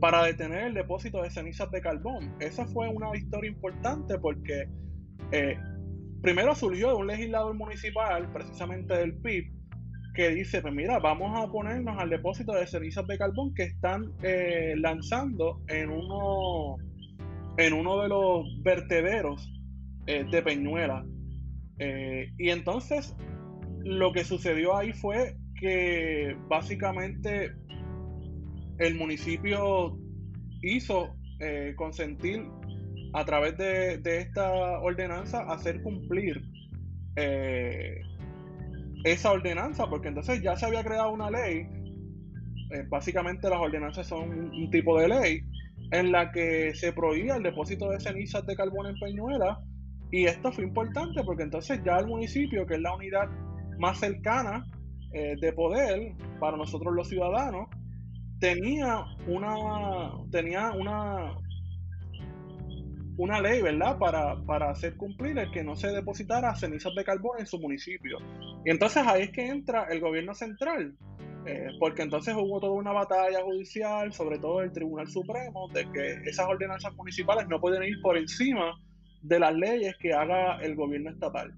para 0.00 0.24
detener 0.24 0.68
el 0.68 0.74
depósito 0.74 1.22
de 1.22 1.30
cenizas 1.30 1.70
de 1.70 1.80
carbón. 1.80 2.34
Esa 2.40 2.66
fue 2.66 2.88
una 2.88 3.10
victoria 3.10 3.50
importante 3.50 4.18
porque 4.18 4.68
eh, 5.32 5.58
primero 6.22 6.54
surgió 6.54 6.96
un 6.96 7.06
legislador 7.08 7.54
municipal, 7.54 8.30
precisamente 8.32 8.94
del 8.94 9.14
PIB, 9.16 9.52
que 10.14 10.30
dice, 10.30 10.62
pues 10.62 10.74
mira, 10.74 10.98
vamos 10.98 11.36
a 11.36 11.42
oponernos 11.42 11.98
al 11.98 12.10
depósito 12.10 12.52
de 12.52 12.66
cenizas 12.66 13.06
de 13.06 13.18
carbón 13.18 13.54
que 13.54 13.64
están 13.64 14.12
eh, 14.22 14.74
lanzando 14.76 15.60
en 15.68 15.90
uno, 15.90 16.76
en 17.56 17.72
uno 17.72 18.02
de 18.02 18.08
los 18.08 18.62
vertederos 18.62 19.52
eh, 20.06 20.24
de 20.30 20.42
Peñuela. 20.42 21.04
y 22.38 22.50
entonces 22.50 23.14
lo 23.84 24.12
que 24.12 24.24
sucedió 24.24 24.76
ahí 24.76 24.92
fue 24.92 25.36
que 25.60 26.36
básicamente 26.48 27.52
el 28.78 28.94
municipio 28.94 29.98
hizo 30.62 31.14
eh, 31.40 31.74
consentir 31.76 32.44
a 33.12 33.24
través 33.24 33.56
de, 33.56 34.00
esta 34.04 34.80
ordenanza 34.80 35.42
hacer 35.50 35.82
cumplir 35.82 36.42
eh, 37.16 38.00
esa 39.04 39.32
ordenanza, 39.32 39.88
porque 39.88 40.08
entonces 40.08 40.42
ya 40.42 40.56
se 40.56 40.66
había 40.66 40.84
creado 40.84 41.10
una 41.12 41.30
ley, 41.30 41.66
eh, 42.70 42.84
básicamente 42.88 43.48
las 43.48 43.58
ordenanzas 43.58 44.06
son 44.06 44.50
un, 44.52 44.70
tipo 44.70 44.98
de 45.00 45.08
ley, 45.08 45.40
en 45.90 46.12
la 46.12 46.30
que 46.30 46.74
se 46.74 46.92
prohibía 46.92 47.36
el 47.36 47.42
depósito 47.42 47.88
de 47.88 47.98
cenizas 47.98 48.44
de 48.46 48.54
carbón 48.54 48.88
en 48.88 48.98
Peñuela, 49.00 49.58
y 50.10 50.24
esto 50.26 50.52
fue 50.52 50.64
importante 50.64 51.22
porque 51.24 51.44
entonces 51.44 51.80
ya 51.84 51.96
el 51.96 52.06
municipio, 52.06 52.66
que 52.66 52.74
es 52.74 52.80
la 52.80 52.94
unidad 52.94 53.28
más 53.78 53.98
cercana 53.98 54.64
de 55.12 55.52
poder 55.54 56.12
para 56.38 56.56
nosotros 56.56 56.94
los 56.94 57.08
ciudadanos, 57.08 57.68
tenía 58.40 59.04
una, 59.26 59.56
tenía 60.30 60.70
una, 60.72 61.34
una 63.16 63.40
ley, 63.40 63.62
¿verdad?, 63.62 63.98
para, 63.98 64.40
para 64.44 64.70
hacer 64.70 64.96
cumplir 64.96 65.38
el 65.38 65.50
que 65.50 65.64
no 65.64 65.76
se 65.76 65.88
depositara 65.88 66.54
cenizas 66.54 66.94
de 66.94 67.04
carbón 67.04 67.40
en 67.40 67.46
su 67.46 67.58
municipio. 67.58 68.18
Y 68.64 68.70
entonces 68.70 69.04
ahí 69.06 69.22
es 69.22 69.30
que 69.30 69.46
entra 69.46 69.84
el 69.90 70.00
gobierno 70.00 70.34
central, 70.34 70.96
eh, 71.46 71.68
porque 71.78 72.02
entonces 72.02 72.34
hubo 72.36 72.60
toda 72.60 72.72
una 72.72 72.92
batalla 72.92 73.42
judicial, 73.42 74.12
sobre 74.12 74.38
todo 74.38 74.62
el 74.62 74.72
Tribunal 74.72 75.08
Supremo, 75.08 75.68
de 75.72 75.90
que 75.90 76.28
esas 76.28 76.46
ordenanzas 76.46 76.94
municipales 76.94 77.48
no 77.48 77.60
pueden 77.60 77.82
ir 77.82 78.00
por 78.02 78.16
encima 78.16 78.72
de 79.22 79.40
las 79.40 79.54
leyes 79.54 79.96
que 79.98 80.12
haga 80.12 80.60
el 80.60 80.74
gobierno 80.76 81.10
estatal. 81.10 81.52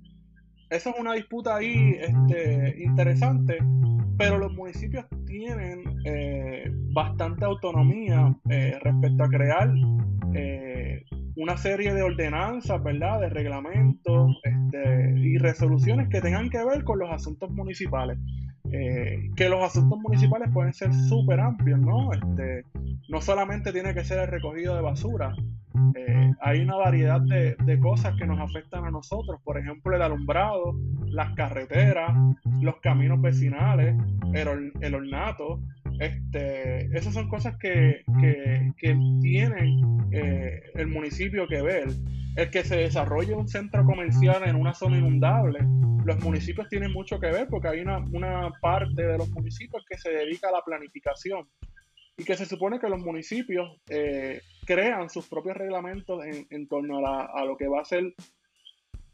Esa 0.70 0.90
es 0.90 0.96
una 0.98 1.14
disputa 1.14 1.56
ahí 1.56 1.96
este, 2.00 2.82
interesante 2.82 3.58
pero 4.20 4.36
los 4.36 4.52
municipios 4.52 5.06
tienen 5.24 5.82
eh, 6.04 6.70
bastante 6.92 7.46
autonomía 7.46 8.36
eh, 8.50 8.78
respecto 8.82 9.24
a 9.24 9.28
crear 9.28 9.72
eh, 10.34 11.04
una 11.36 11.56
serie 11.56 11.94
de 11.94 12.02
ordenanzas, 12.02 12.82
¿verdad? 12.82 13.20
De 13.20 13.30
reglamentos 13.30 14.36
este, 14.44 15.14
y 15.16 15.38
resoluciones 15.38 16.10
que 16.10 16.20
tengan 16.20 16.50
que 16.50 16.62
ver 16.62 16.84
con 16.84 16.98
los 16.98 17.10
asuntos 17.10 17.50
municipales. 17.50 18.18
Que 18.70 19.48
los 19.48 19.62
asuntos 19.62 19.98
municipales 20.00 20.50
pueden 20.52 20.72
ser 20.72 20.92
súper 20.94 21.40
amplios, 21.40 21.80
¿no? 21.80 22.12
Este, 22.12 22.64
no 23.08 23.20
solamente 23.20 23.72
tiene 23.72 23.94
que 23.94 24.04
ser 24.04 24.20
el 24.20 24.28
recogido 24.28 24.76
de 24.76 24.82
basura, 24.82 25.34
eh, 25.94 26.34
hay 26.40 26.60
una 26.60 26.76
variedad 26.76 27.20
de, 27.20 27.78
cosas 27.80 28.16
que 28.16 28.26
nos 28.26 28.40
afectan 28.40 28.84
a 28.84 28.90
nosotros, 28.90 29.40
por 29.42 29.58
ejemplo 29.58 29.94
el 29.94 30.02
alumbrado, 30.02 30.76
las 31.06 31.34
carreteras, 31.34 32.12
los 32.60 32.76
caminos 32.80 33.20
vecinales, 33.20 33.96
el, 34.34 34.94
ornato. 34.94 35.60
Este, 36.00 36.86
esas 36.96 37.12
son 37.12 37.28
cosas 37.28 37.56
que, 37.58 38.02
que, 38.20 38.72
eh, 40.12 40.62
el 40.74 40.86
municipio 40.88 41.46
que 41.46 41.60
ver. 41.60 41.88
El 42.36 42.50
que 42.50 42.64
se 42.64 42.76
desarrolle 42.76 43.34
un 43.34 43.48
centro 43.48 43.84
comercial 43.84 44.42
en 44.48 44.56
una 44.56 44.72
zona 44.72 44.96
inundable, 44.96 45.60
los 46.04 46.18
municipios 46.20 46.68
tienen 46.68 46.92
mucho 46.92 47.20
que 47.20 47.26
ver 47.26 47.48
porque 47.48 47.68
hay 47.68 47.80
una, 47.80 47.98
una 47.98 48.50
parte 48.62 49.02
de 49.02 49.18
los 49.18 49.28
municipios 49.30 49.84
que 49.86 49.98
se 49.98 50.10
dedica 50.10 50.48
a 50.48 50.52
la 50.52 50.62
planificación 50.64 51.46
y 52.16 52.24
que 52.24 52.36
se 52.36 52.46
supone 52.46 52.78
que 52.78 52.88
los 52.88 53.00
municipios 53.00 53.78
eh, 53.88 54.40
crean 54.66 55.10
sus 55.10 55.26
propios 55.28 55.56
reglamentos 55.56 56.22
en, 56.24 56.68
torno 56.68 57.04
a, 57.06 57.44
lo 57.44 57.56
que 57.56 57.68
va 57.68 57.80
a 57.80 57.84
ser 57.84 58.14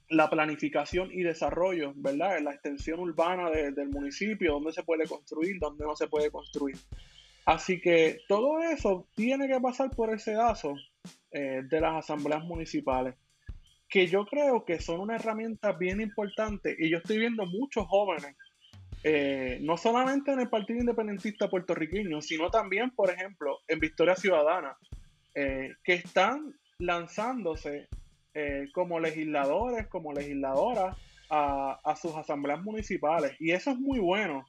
la 0.08 0.30
planificación 0.30 1.10
y 1.12 1.22
desarrollo, 1.22 1.92
¿verdad? 1.96 2.40
La 2.40 2.52
extensión 2.52 3.00
urbana 3.00 3.50
del 3.50 3.88
municipio, 3.88 4.54
dónde 4.54 4.72
se 4.72 4.82
puede 4.82 5.06
construir, 5.06 5.58
dónde 5.58 5.84
no 5.84 5.96
se 5.96 6.08
puede 6.08 6.30
construir. 6.30 6.76
Así 7.44 7.80
que 7.80 8.18
todo 8.28 8.60
eso 8.62 9.08
tiene 9.14 9.48
que 9.48 9.60
pasar 9.60 9.90
por 9.90 10.12
ese 10.12 10.32
dazo 10.32 10.74
eh, 11.30 11.62
de 11.68 11.80
las 11.80 11.96
asambleas 12.04 12.44
municipales, 12.44 13.14
que 13.88 14.06
yo 14.06 14.26
creo 14.26 14.64
que 14.64 14.80
son 14.80 15.00
una 15.00 15.16
herramienta 15.16 15.72
bien 15.72 16.00
importante 16.00 16.74
y 16.78 16.90
yo 16.90 16.98
estoy 16.98 17.18
viendo 17.18 17.46
muchos 17.46 17.86
jóvenes 17.86 18.36
eh, 19.08 19.58
no 19.62 19.76
solamente 19.76 20.32
en 20.32 20.40
el 20.40 20.48
Partido 20.48 20.80
Independentista 20.80 21.48
puertorriqueño, 21.48 22.20
sino 22.20 22.50
también, 22.50 22.90
por 22.90 23.08
ejemplo, 23.08 23.60
en 23.68 23.78
Victoria 23.78 24.16
Ciudadana, 24.16 24.76
eh, 25.32 25.74
que 25.84 25.94
están 25.94 26.54
lanzándose 26.78 27.86
eh, 28.36 28.68
como 28.72 29.00
legisladores, 29.00 29.86
como 29.88 30.12
legisladoras 30.12 30.96
a, 31.30 31.80
a, 31.84 31.96
sus 31.96 32.14
asambleas 32.14 32.62
municipales. 32.62 33.32
Y 33.40 33.52
eso 33.52 33.70
es 33.70 33.78
muy 33.78 33.98
bueno, 33.98 34.44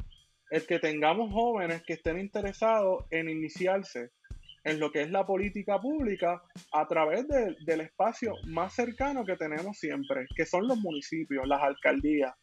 el 0.51 0.65
que 0.65 0.79
tengamos 0.79 1.31
jóvenes 1.31 1.83
que 1.83 1.93
estén 1.93 2.19
interesados 2.19 3.05
en 3.11 3.29
iniciarse 3.29 4.11
en 4.63 4.79
lo 4.79 4.91
que 4.91 5.01
es 5.01 5.11
la 5.11 5.25
política 5.25 5.79
pública 5.79 6.41
a 6.73 6.87
través 6.87 7.25
del 7.27 7.81
espacio 7.81 8.33
más 8.47 8.73
cercano 8.73 9.23
que 9.23 9.37
tenemos 9.37 9.77
siempre, 9.77 10.27
que 10.35 10.45
son 10.45 10.67
los 10.67 10.77
municipios, 10.77 11.47
las 11.47 11.61
alcaldías 11.61 12.33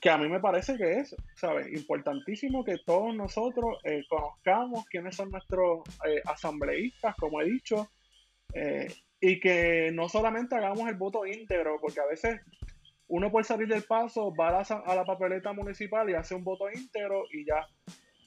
que 0.00 0.10
a 0.10 0.18
mí 0.18 0.28
me 0.28 0.40
parece 0.40 0.76
que 0.76 0.98
es, 0.98 1.14
¿sabes? 1.36 1.72
Importantísimo 1.72 2.64
que 2.64 2.78
todos 2.78 3.14
nosotros 3.14 3.78
eh, 3.84 4.02
conozcamos 4.08 4.84
quiénes 4.86 5.14
son 5.14 5.30
nuestros 5.30 5.80
eh, 6.06 6.20
asambleístas, 6.24 7.14
como 7.16 7.40
he 7.40 7.44
dicho, 7.44 7.88
eh, 8.52 8.88
y 9.20 9.40
que 9.40 9.90
no 9.92 10.08
solamente 10.08 10.54
hagamos 10.54 10.88
el 10.88 10.96
voto 10.96 11.26
íntegro, 11.26 11.78
porque 11.80 12.00
a 12.00 12.06
veces 12.06 12.40
uno 13.08 13.30
puede 13.30 13.44
salir 13.44 13.68
del 13.68 13.84
paso, 13.84 14.34
va 14.34 14.60
a 14.60 14.94
la, 14.94 15.04
papeleta 15.04 15.52
municipal 15.52 16.08
y 16.10 16.14
hace 16.14 16.34
un 16.34 16.44
voto 16.44 16.70
íntegro 16.70 17.24
y 17.32 17.46
ya. 17.46 17.66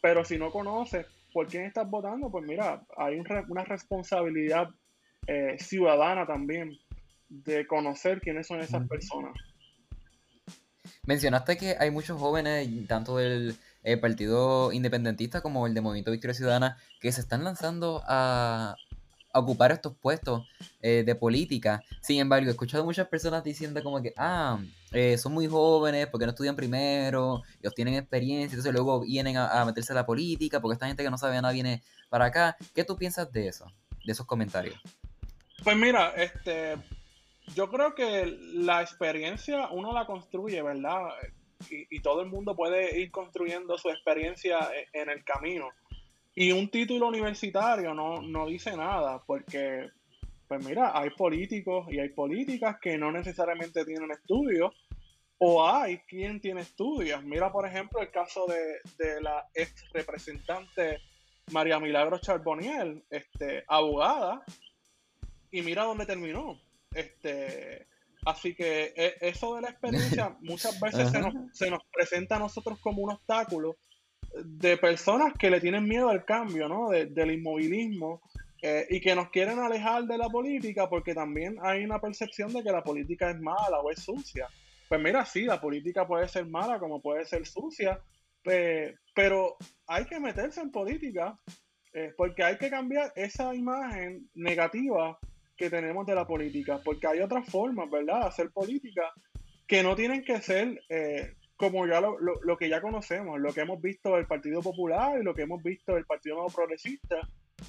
Pero 0.02 0.24
si 0.24 0.38
no 0.38 0.52
conoces 0.52 1.06
por 1.34 1.48
quién 1.48 1.66
estás 1.66 1.90
votando, 1.90 2.32
pues 2.32 2.46
mira, 2.46 2.82
hay 2.98 3.20
una 3.20 3.64
responsabilidad 3.66 4.70
ciudadana 5.58 6.26
también 6.26 6.72
de 7.30 7.68
conocer 7.68 8.20
quiénes 8.20 8.48
son 8.48 8.62
esas 8.62 8.88
personas. 8.88 9.34
Mencionaste 11.04 11.58
que 11.58 11.76
hay 11.80 11.92
muchos 11.92 12.20
jóvenes, 12.20 12.68
tanto 12.88 13.18
del 13.18 13.56
eh, 13.84 13.98
Partido 13.98 14.72
Independentista 14.72 15.42
como 15.42 15.66
el 15.68 15.74
de 15.74 15.82
Movimiento 15.82 16.12
Victoria 16.12 16.34
Ciudadana, 16.34 16.78
que 17.00 17.12
se 17.12 17.22
están 17.22 17.44
lanzando 17.44 18.04
a, 18.06 18.76
ocupar 19.34 19.72
estos 19.72 19.96
puestos 19.96 20.48
eh, 20.82 21.04
de 21.06 21.16
política. 21.16 21.82
Sin 22.02 22.20
embargo, 22.20 22.48
he 22.48 22.52
escuchado 22.52 22.84
muchas 22.84 23.08
personas 23.08 23.44
diciendo 23.44 23.82
como 23.84 24.02
que, 24.02 24.14
ah, 24.18 24.60
eh, 24.92 25.18
son 25.18 25.34
muy 25.34 25.48
jóvenes, 25.48 26.08
porque 26.08 26.26
no 26.26 26.32
estudian 26.32 26.56
primero, 26.56 27.44
ellos 27.62 27.76
tienen 27.76 27.96
experiencia, 27.96 28.56
entonces 28.56 28.74
luego 28.74 29.02
vienen 29.02 29.38
a, 29.38 29.64
meterse 29.66 29.94
a 29.94 29.96
la 29.96 30.06
política, 30.06 30.60
porque 30.60 30.74
esta 30.74 30.88
gente 30.88 31.04
que 31.04 31.10
no 31.10 31.18
sabe 31.18 31.36
nada 31.36 31.54
viene 31.54 31.84
para 32.10 32.26
acá. 32.26 32.58
¿Qué 32.74 32.84
tú 32.84 32.98
piensas 32.98 33.32
de 33.32 33.48
eso, 33.48 33.66
de 34.06 34.12
esos 34.12 34.26
comentarios? 34.26 34.80
Pues 35.64 35.76
mira, 35.78 36.14
este, 36.16 36.78
yo 37.56 37.70
creo 37.70 37.94
que 37.94 38.38
la 38.54 38.82
experiencia 38.82 39.70
uno 39.72 39.94
la 39.94 40.06
construye, 40.06 40.62
¿verdad? 40.62 41.10
Y, 41.70 42.00
todo 42.00 42.22
el 42.22 42.30
mundo 42.30 42.56
puede 42.56 43.02
ir 43.02 43.12
construyendo 43.12 43.78
su 43.78 43.90
experiencia 43.90 44.60
e, 44.74 44.88
en 44.94 45.10
el 45.10 45.24
camino. 45.26 45.70
Y 46.36 46.52
un 46.52 46.70
título 46.70 47.08
universitario 47.08 47.94
no, 47.94 48.22
no 48.22 48.48
dice 48.48 48.76
nada, 48.76 49.22
porque, 49.26 49.90
pues 50.48 50.66
mira, 50.66 50.98
hay 50.98 51.10
políticos 51.12 51.88
y 51.92 52.00
hay 52.00 52.10
políticas 52.10 52.78
que 52.82 52.98
no 52.98 53.12
necesariamente 53.12 53.86
tienen 53.86 54.12
estudios, 54.12 54.74
o 55.38 55.66
hay 55.66 56.00
quien 56.00 56.40
tiene 56.40 56.62
estudios. 56.62 57.24
Mira, 57.24 57.52
por 57.52 57.66
ejemplo, 57.66 58.02
el 58.02 58.12
caso 58.12 58.46
de, 58.48 58.80
de 59.04 59.22
la 59.22 59.48
ex 59.54 59.90
representante 59.94 61.00
María 61.52 61.80
Milagro 61.80 62.20
Charboniel, 62.20 63.04
este, 63.10 63.64
abogada, 63.68 64.44
y 65.52 65.62
mira 65.62 65.84
dónde 65.84 66.06
terminó 66.06 66.60
este, 66.94 67.88
así 68.26 68.56
que 68.56 68.94
e, 68.96 69.16
eso 69.22 69.56
de 69.56 69.62
la 69.62 69.70
experiencia 69.70 70.36
muchas 70.42 70.80
veces 70.80 71.12
se 71.12 71.20
nos, 71.20 71.34
se 71.54 71.70
nos, 71.70 71.82
presenta 71.92 72.36
a 72.36 72.40
nosotros 72.40 72.80
como 72.80 73.02
un 73.02 73.12
obstáculo 73.12 73.78
de 74.36 74.78
personas 74.78 75.34
que 75.38 75.50
le 75.50 75.60
tienen 75.60 75.86
miedo 75.86 76.10
al 76.10 76.26
cambio, 76.26 76.68
¿no? 76.68 76.90
del 76.90 77.32
inmovilismo 77.32 78.22
eh, 78.62 78.86
y 78.90 79.00
que 79.00 79.16
nos 79.16 79.30
quieren 79.30 79.60
alejar 79.60 80.04
de 80.04 80.18
la 80.18 80.30
política 80.30 80.90
porque 80.90 81.14
también 81.14 81.58
hay 81.62 81.84
una 81.84 82.00
percepción 82.00 82.54
de 82.54 82.64
que 82.64 82.72
la 82.72 82.84
política 82.84 83.30
es 83.32 83.40
mala 83.40 83.80
o 83.80 83.90
es 83.90 84.00
sucia. 84.00 84.48
Pues 84.88 85.02
mira, 85.02 85.26
sí, 85.26 85.44
la 85.44 85.62
política 85.62 86.08
puede 86.08 86.28
ser 86.28 86.46
mala 86.48 86.80
como 86.80 87.02
puede 87.02 87.26
ser 87.26 87.46
sucia, 87.46 88.00
pero 88.44 89.58
hay 89.88 90.06
que 90.06 90.20
meterse 90.20 90.62
en 90.62 90.72
política 90.72 91.38
eh, 91.94 92.14
porque 92.16 92.44
hay 92.44 92.58
que 92.58 92.70
cambiar 92.70 93.12
esa 93.16 93.54
imagen 93.54 94.30
negativa 94.36 95.18
que 95.58 95.70
tenemos 95.70 96.06
de 96.06 96.16
la 96.16 96.26
política, 96.26 96.80
porque 96.84 97.08
hay 97.08 97.20
otras 97.20 97.48
formas, 97.50 97.90
¿verdad?, 97.90 98.22
de 98.22 98.28
hacer 98.28 98.50
política 98.52 99.12
que 99.68 99.84
no 99.84 99.96
tienen 99.96 100.24
que 100.24 100.42
ser 100.42 100.82
eh, 100.90 101.36
como 101.60 101.86
ya 101.86 102.00
lo, 102.00 102.18
lo, 102.20 102.58
que 102.58 102.70
ya 102.70 102.80
conocemos, 102.80 103.38
lo 103.38 103.52
que 103.52 103.60
hemos 103.60 103.82
visto 103.82 104.16
del 104.16 104.26
Partido 104.26 104.62
Popular 104.62 105.20
y 105.20 105.24
lo 105.26 105.36
que 105.36 105.42
hemos 105.42 105.62
visto 105.62 105.94
del 105.94 106.06
Partido 106.06 106.36
Nuevo 106.36 106.52
Progresista, 106.52 107.20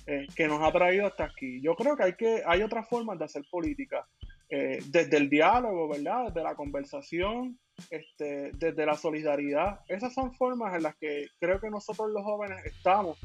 eh, 0.07 0.29
que 0.37 0.47
nos 0.47 0.63
ha 0.63 0.71
traído 0.71 1.09
hasta 1.09 1.25
aquí. 1.25 1.61
Yo 1.61 1.75
creo 1.75 1.97
que 1.97 2.05
hay, 2.05 2.13
que, 2.13 2.45
hay 2.47 2.63
otras 2.63 2.89
formas 2.89 3.19
de 3.19 3.25
hacer 3.25 3.43
política, 3.51 4.07
eh, 4.49 4.79
desde 4.87 5.17
el 5.17 5.29
diálogo, 5.29 5.89
¿verdad?, 5.89 6.27
desde 6.27 6.45
la 6.45 6.55
conversación, 6.55 7.59
este, 7.91 8.53
desde 8.53 8.87
la 8.87 8.95
solidaridad. 8.95 9.81
Esas 9.89 10.15
son 10.15 10.33
formas 10.35 10.73
en 10.77 10.85
las 10.85 10.95
que 10.95 11.27
creo 11.41 11.59
que 11.59 11.69
nosotros 11.69 12.11
los 12.11 12.23
jóvenes 12.23 12.65
estamos 12.65 13.19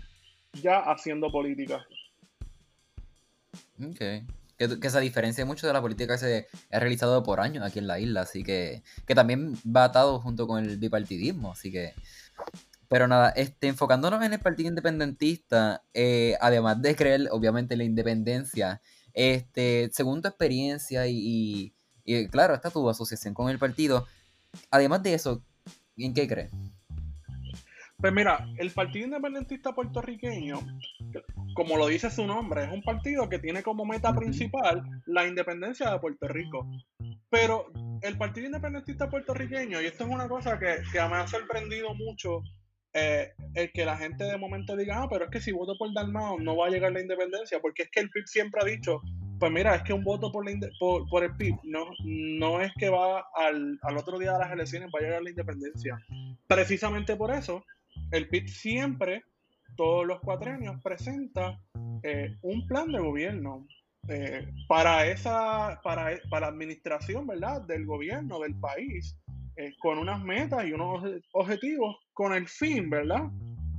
ya 0.64 0.80
haciendo 0.80 1.32
política. 1.32 1.86
Okay 3.92 4.26
que, 4.58 4.90
se 4.90 5.00
diferencia 5.00 5.46
mucho 5.46 5.68
de 5.68 5.74
la 5.74 5.82
política 5.82 6.14
que 6.14 6.20
se 6.20 6.48
ha 6.72 6.80
realizado 6.80 7.24
por 7.24 7.40
años 7.40 7.64
aquí 7.64 7.80
en 7.80 7.88
la 7.88 8.00
isla, 8.00 8.22
así 8.22 8.44
que, 8.44 8.84
que 9.06 9.16
también 9.16 9.56
va 9.66 9.86
atado 9.86 10.20
junto 10.20 10.48
con 10.48 10.64
el 10.64 10.78
bipartidismo, 10.78 11.52
así 11.52 11.72
que... 11.72 11.94
Pero 12.88 13.08
nada, 13.08 13.30
este, 13.32 13.68
enfocándonos 13.68 14.24
en 14.24 14.34
el 14.34 14.40
Partido 14.40 14.70
Independentista, 14.70 15.84
eh, 15.94 16.38
además 16.40 16.82
de 16.82 16.96
creer 16.96 17.28
obviamente 17.32 17.76
la 17.76 17.84
independencia, 17.84 18.80
este, 19.14 19.90
según 19.92 20.22
tu 20.22 20.28
experiencia 20.28 21.08
y, 21.08 21.74
y, 22.04 22.28
claro, 22.28 22.54
está 22.54 22.70
tu 22.70 22.88
asociación 22.88 23.34
con 23.34 23.50
el 23.50 23.58
partido, 23.58 24.06
además 24.70 25.02
de 25.02 25.16
eso, 25.16 25.44
¿en 25.98 26.14
qué 26.14 26.28
crees? 26.28 26.52
Pues 27.98 28.14
mira, 28.14 28.48
el 28.58 28.72
Partido 28.72 29.06
Independentista 29.06 29.74
Puertorriqueño, 29.74 30.60
como 31.56 31.78
lo 31.78 31.88
dice 31.88 32.12
su 32.12 32.28
nombre, 32.28 32.66
es 32.66 32.70
un 32.70 32.84
partido 32.84 33.30
que 33.30 33.40
tiene 33.40 33.64
como 33.64 33.86
meta 33.86 34.14
principal 34.14 34.84
la 35.06 35.26
independencia 35.26 35.90
de 35.90 36.00
Puerto 36.00 36.28
Rico. 36.28 36.70
Pero 37.30 37.72
el 38.02 38.18
Partido 38.18 38.46
Independentista 38.46 39.10
Puertorriqueño, 39.10 39.82
y 39.82 39.86
esto 39.86 40.04
es 40.04 40.10
una 40.10 40.28
cosa 40.28 40.60
que, 40.60 40.82
me 40.94 41.16
ha 41.16 41.26
sorprendido 41.28 41.96
mucho, 41.96 42.44
eh, 42.94 43.32
el 43.54 43.72
que 43.72 43.86
la 43.86 43.98
gente 43.98 44.26
de 44.26 44.38
momento 44.38 44.76
diga, 44.76 45.02
ah, 45.02 45.08
pero 45.10 45.26
es 45.26 45.32
que 45.32 45.40
si 45.40 45.54
voto 45.54 45.78
por 45.78 45.94
Dalmao 45.94 46.40
no 46.40 46.58
va 46.58 46.68
a 46.68 46.70
llegar 46.70 46.92
la 46.92 47.02
independencia, 47.02 47.60
porque 47.62 47.84
es 47.84 47.90
que 47.90 48.02
el 48.02 48.10
PIB 48.10 48.26
siempre 48.26 48.62
ha 48.62 48.66
dicho 48.66 49.02
Pues 49.40 49.52
mira, 49.52 49.76
es 49.76 49.84
que 49.84 49.94
un 49.94 50.04
voto 50.04 50.32
por, 50.32 50.46
por, 51.10 51.24
el 51.24 51.36
PIB 51.38 51.56
no, 51.64 51.88
no 52.04 52.62
es 52.62 52.72
que 52.78 52.90
va 52.90 53.26
al, 53.34 53.80
al, 53.82 53.98
otro 53.98 54.20
día 54.20 54.34
de 54.34 54.40
las 54.40 54.52
elecciones 54.52 54.90
va 54.94 55.00
a 55.00 55.04
llegar 55.04 55.24
la 55.24 55.30
independencia. 55.30 55.98
Precisamente 56.48 57.16
por 57.16 57.32
eso, 57.32 57.64
el 58.12 58.28
PIB 58.28 58.48
siempre, 58.48 59.24
todos 59.76 60.06
los 60.06 60.20
cuatrenios, 60.22 60.82
presenta 60.82 61.60
eh, 62.04 62.36
un 62.42 62.66
plan 62.68 62.92
de 62.92 63.00
gobierno 63.00 63.68
eh, 64.08 64.48
para 64.68 65.08
esa 65.08 65.80
para, 65.84 66.20
para 66.30 66.48
administración 66.48 67.26
verdad 67.26 67.62
del 67.62 67.86
gobierno 67.86 68.40
del 68.40 68.54
país 68.60 69.18
eh, 69.56 69.74
con 69.80 69.98
unas 69.98 70.24
metas 70.24 70.66
y 70.68 70.74
unos 70.74 71.04
objetivos 71.32 71.96
con 72.14 72.34
el 72.34 72.48
fin 72.48 72.88
verdad 72.90 73.32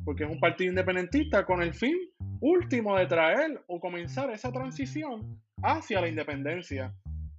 porque 0.07 0.25
es 0.25 0.31
un 0.31 0.41
partido 0.41 0.71
independentista 0.71 1.45
con 1.45 1.63
el 1.63 1.75
fin 1.75 1.97
último 2.41 2.97
de 2.97 3.07
traer 3.07 3.61
o 3.67 3.81
comenzar 3.81 4.31
esa 4.31 4.53
transición 4.53 5.41
hacia 5.63 6.01
la 6.01 6.09
independencia. 6.09 6.95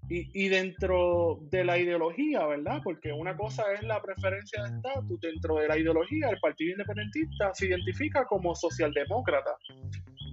Y, 0.09 0.47
dentro 0.47 1.39
de 1.51 1.65
la 1.65 1.77
ideología, 1.77 2.45
¿verdad? 2.45 2.79
Porque 2.81 3.11
una 3.11 3.35
cosa 3.35 3.63
es 3.73 3.83
la 3.83 4.01
preferencia 4.01 4.63
de 4.63 4.77
estatus, 4.77 5.19
dentro 5.19 5.55
de 5.55 5.67
la 5.67 5.77
ideología, 5.77 6.29
el 6.29 6.39
Partido 6.39 6.71
Independentista 6.71 7.53
se 7.53 7.67
identifica 7.67 8.25
como 8.25 8.55
socialdemócrata. 8.55 9.51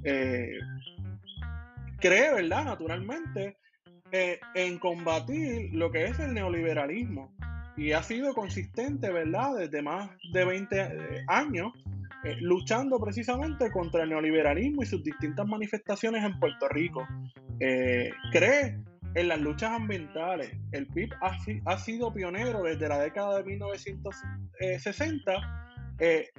Eh, 0.05 0.59
cree, 1.99 2.35
¿verdad? 2.35 2.67
Naturalmente, 2.67 3.57
eh, 4.13 4.39
en 4.55 4.79
combatir 4.79 5.75
lo 5.75 5.91
que 5.91 6.05
es 6.05 6.21
el 6.21 6.35
neoliberalismo. 6.35 7.35
Y 7.77 7.91
ha 7.91 8.03
sido 8.05 8.33
consistente, 8.33 9.11
¿verdad? 9.11 9.57
Desde 9.59 9.83
más 9.83 10.09
de 10.33 10.45
20 10.45 10.81
eh, 10.81 11.25
años 11.27 11.73
luchando 12.41 12.99
precisamente 12.99 13.71
contra 13.71 14.05
el 14.05 14.09
neoliberalismo 14.09 14.83
y 14.83 14.87
sus 14.87 15.05
distintas 15.05 15.47
manifestaciones 15.47 16.25
en 16.25 16.39
Puerto 16.39 16.69
Rico. 16.69 17.07
Cree 17.59 18.79
en 19.14 19.29
las 19.29 19.40
luchas 19.40 19.70
ambientales. 19.72 20.53
El 20.72 20.87
PIB 20.87 21.11
ha, 21.20 21.79
sido 21.79 22.12
pionero 22.12 22.62
desde 22.62 22.88
la 22.88 22.98
década 22.98 23.38
de 23.38 23.44
1960 23.44 25.33
eh, 25.98 26.31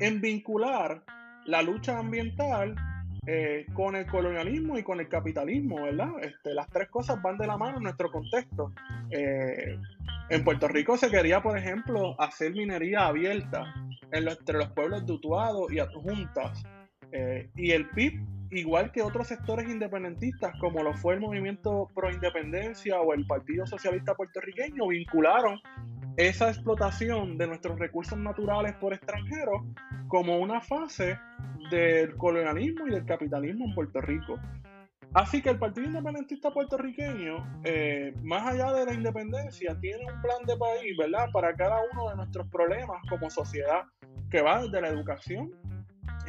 en 0.00 0.20
vincular 0.20 1.02
la 1.46 1.62
lucha 1.62 1.98
ambiental 1.98 2.74
con 3.74 3.94
el 3.94 4.06
colonialismo 4.06 4.76
y 4.76 4.82
con 4.82 4.98
el 4.98 5.08
capitalismo, 5.08 5.82
¿verdad? 5.82 6.10
Este, 6.20 6.52
las 6.52 6.68
tres 6.68 6.88
cosas 6.88 7.22
van 7.22 7.38
de 7.38 7.46
la 7.46 7.56
mano 7.56 7.76
en 7.76 7.84
nuestro 7.84 8.10
contexto. 8.10 8.72
en 9.10 10.44
Puerto 10.44 10.66
Rico 10.66 10.96
se 10.96 11.10
quería, 11.10 11.40
por 11.40 11.56
ejemplo, 11.56 12.20
hacer 12.20 12.52
minería 12.52 13.06
abierta 13.06 13.72
entre 14.12 14.58
los 14.58 14.70
pueblos 14.72 15.06
de 15.06 15.14
y 15.70 15.78
Adjuntas. 15.78 16.64
Eh, 17.12 17.50
y 17.56 17.72
el 17.72 17.88
PIB, 17.90 18.20
igual 18.50 18.92
que 18.92 19.02
otros 19.02 19.28
sectores 19.28 19.68
independentistas, 19.68 20.52
como 20.60 20.82
lo 20.82 20.94
fue 20.94 21.14
el 21.14 21.20
Movimiento 21.20 21.88
Pro 21.94 22.10
Independencia 22.10 23.00
o 23.00 23.14
el 23.14 23.26
Partido 23.26 23.66
Socialista 23.66 24.14
Puertorriqueño, 24.14 24.88
vincularon 24.88 25.58
esa 26.16 26.48
explotación 26.48 27.38
de 27.38 27.46
nuestros 27.46 27.78
recursos 27.78 28.18
naturales 28.18 28.74
por 28.74 28.92
extranjeros 28.92 29.62
como 30.08 30.38
una 30.38 30.60
fase 30.60 31.18
del 31.70 32.16
colonialismo 32.16 32.88
y 32.88 32.90
del 32.90 33.06
capitalismo 33.06 33.66
en 33.66 33.74
Puerto 33.74 34.00
Rico. 34.00 34.38
Así 35.12 35.42
que 35.42 35.50
el 35.50 35.58
Partido 35.58 35.88
Independentista 35.88 36.52
puertorriqueño, 36.52 37.62
eh, 37.64 38.14
más 38.22 38.46
allá 38.46 38.72
de 38.72 38.86
la 38.86 38.94
independencia, 38.94 39.76
tiene 39.80 40.04
un 40.04 40.22
plan 40.22 40.44
de 40.46 40.56
país, 40.56 40.96
¿verdad? 40.96 41.28
Para 41.32 41.54
cada 41.56 41.78
uno 41.92 42.10
de 42.10 42.16
nuestros 42.16 42.46
problemas 42.48 42.98
como 43.08 43.28
sociedad, 43.28 43.82
que 44.30 44.40
va 44.40 44.62
desde 44.62 44.80
la 44.80 44.88
educación, 44.88 45.50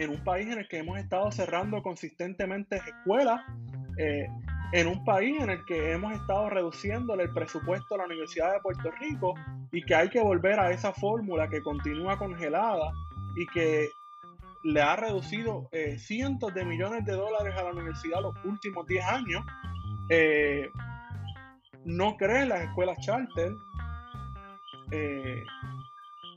en 0.03 0.09
un 0.09 0.23
país 0.23 0.47
en 0.47 0.59
el 0.59 0.67
que 0.67 0.79
hemos 0.79 0.97
estado 0.97 1.31
cerrando 1.31 1.81
consistentemente 1.83 2.77
escuelas, 2.77 3.41
eh, 3.97 4.27
en 4.73 4.87
un 4.87 5.03
país 5.05 5.39
en 5.39 5.49
el 5.51 5.63
que 5.65 5.91
hemos 5.91 6.13
estado 6.13 6.49
reduciéndole 6.49 7.23
el 7.23 7.33
presupuesto 7.33 7.95
a 7.95 7.97
la 7.99 8.05
Universidad 8.05 8.53
de 8.53 8.61
Puerto 8.61 8.89
Rico 8.99 9.35
y 9.71 9.83
que 9.83 9.93
hay 9.93 10.09
que 10.09 10.21
volver 10.21 10.59
a 10.59 10.71
esa 10.71 10.91
fórmula 10.91 11.49
que 11.49 11.61
continúa 11.61 12.17
congelada 12.17 12.91
y 13.35 13.45
que 13.47 13.89
le 14.63 14.81
ha 14.81 14.95
reducido 14.95 15.69
eh, 15.71 15.97
cientos 15.99 16.53
de 16.53 16.65
millones 16.65 17.05
de 17.05 17.13
dólares 17.13 17.53
a 17.57 17.63
la 17.63 17.71
universidad 17.71 18.21
los 18.21 18.35
últimos 18.43 18.87
10 18.87 19.05
años. 19.05 19.43
Eh, 20.09 20.69
no 21.85 22.15
cree 22.17 22.45
las 22.45 22.61
escuelas 22.61 22.97
charter. 23.01 23.51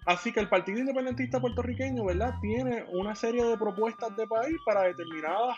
Así 0.07 0.33
que 0.33 0.41
el 0.41 0.49
Partido 0.49 0.79
Independentista 0.79 1.41
Puertorriqueño, 1.41 2.05
¿verdad? 2.05 2.35
Tiene 2.41 2.85
una 2.93 3.15
serie 3.15 3.45
de 3.45 3.57
propuestas 3.57 4.17
de 4.17 4.27
país 4.27 4.57
para 4.65 4.83
determinadas 4.83 5.57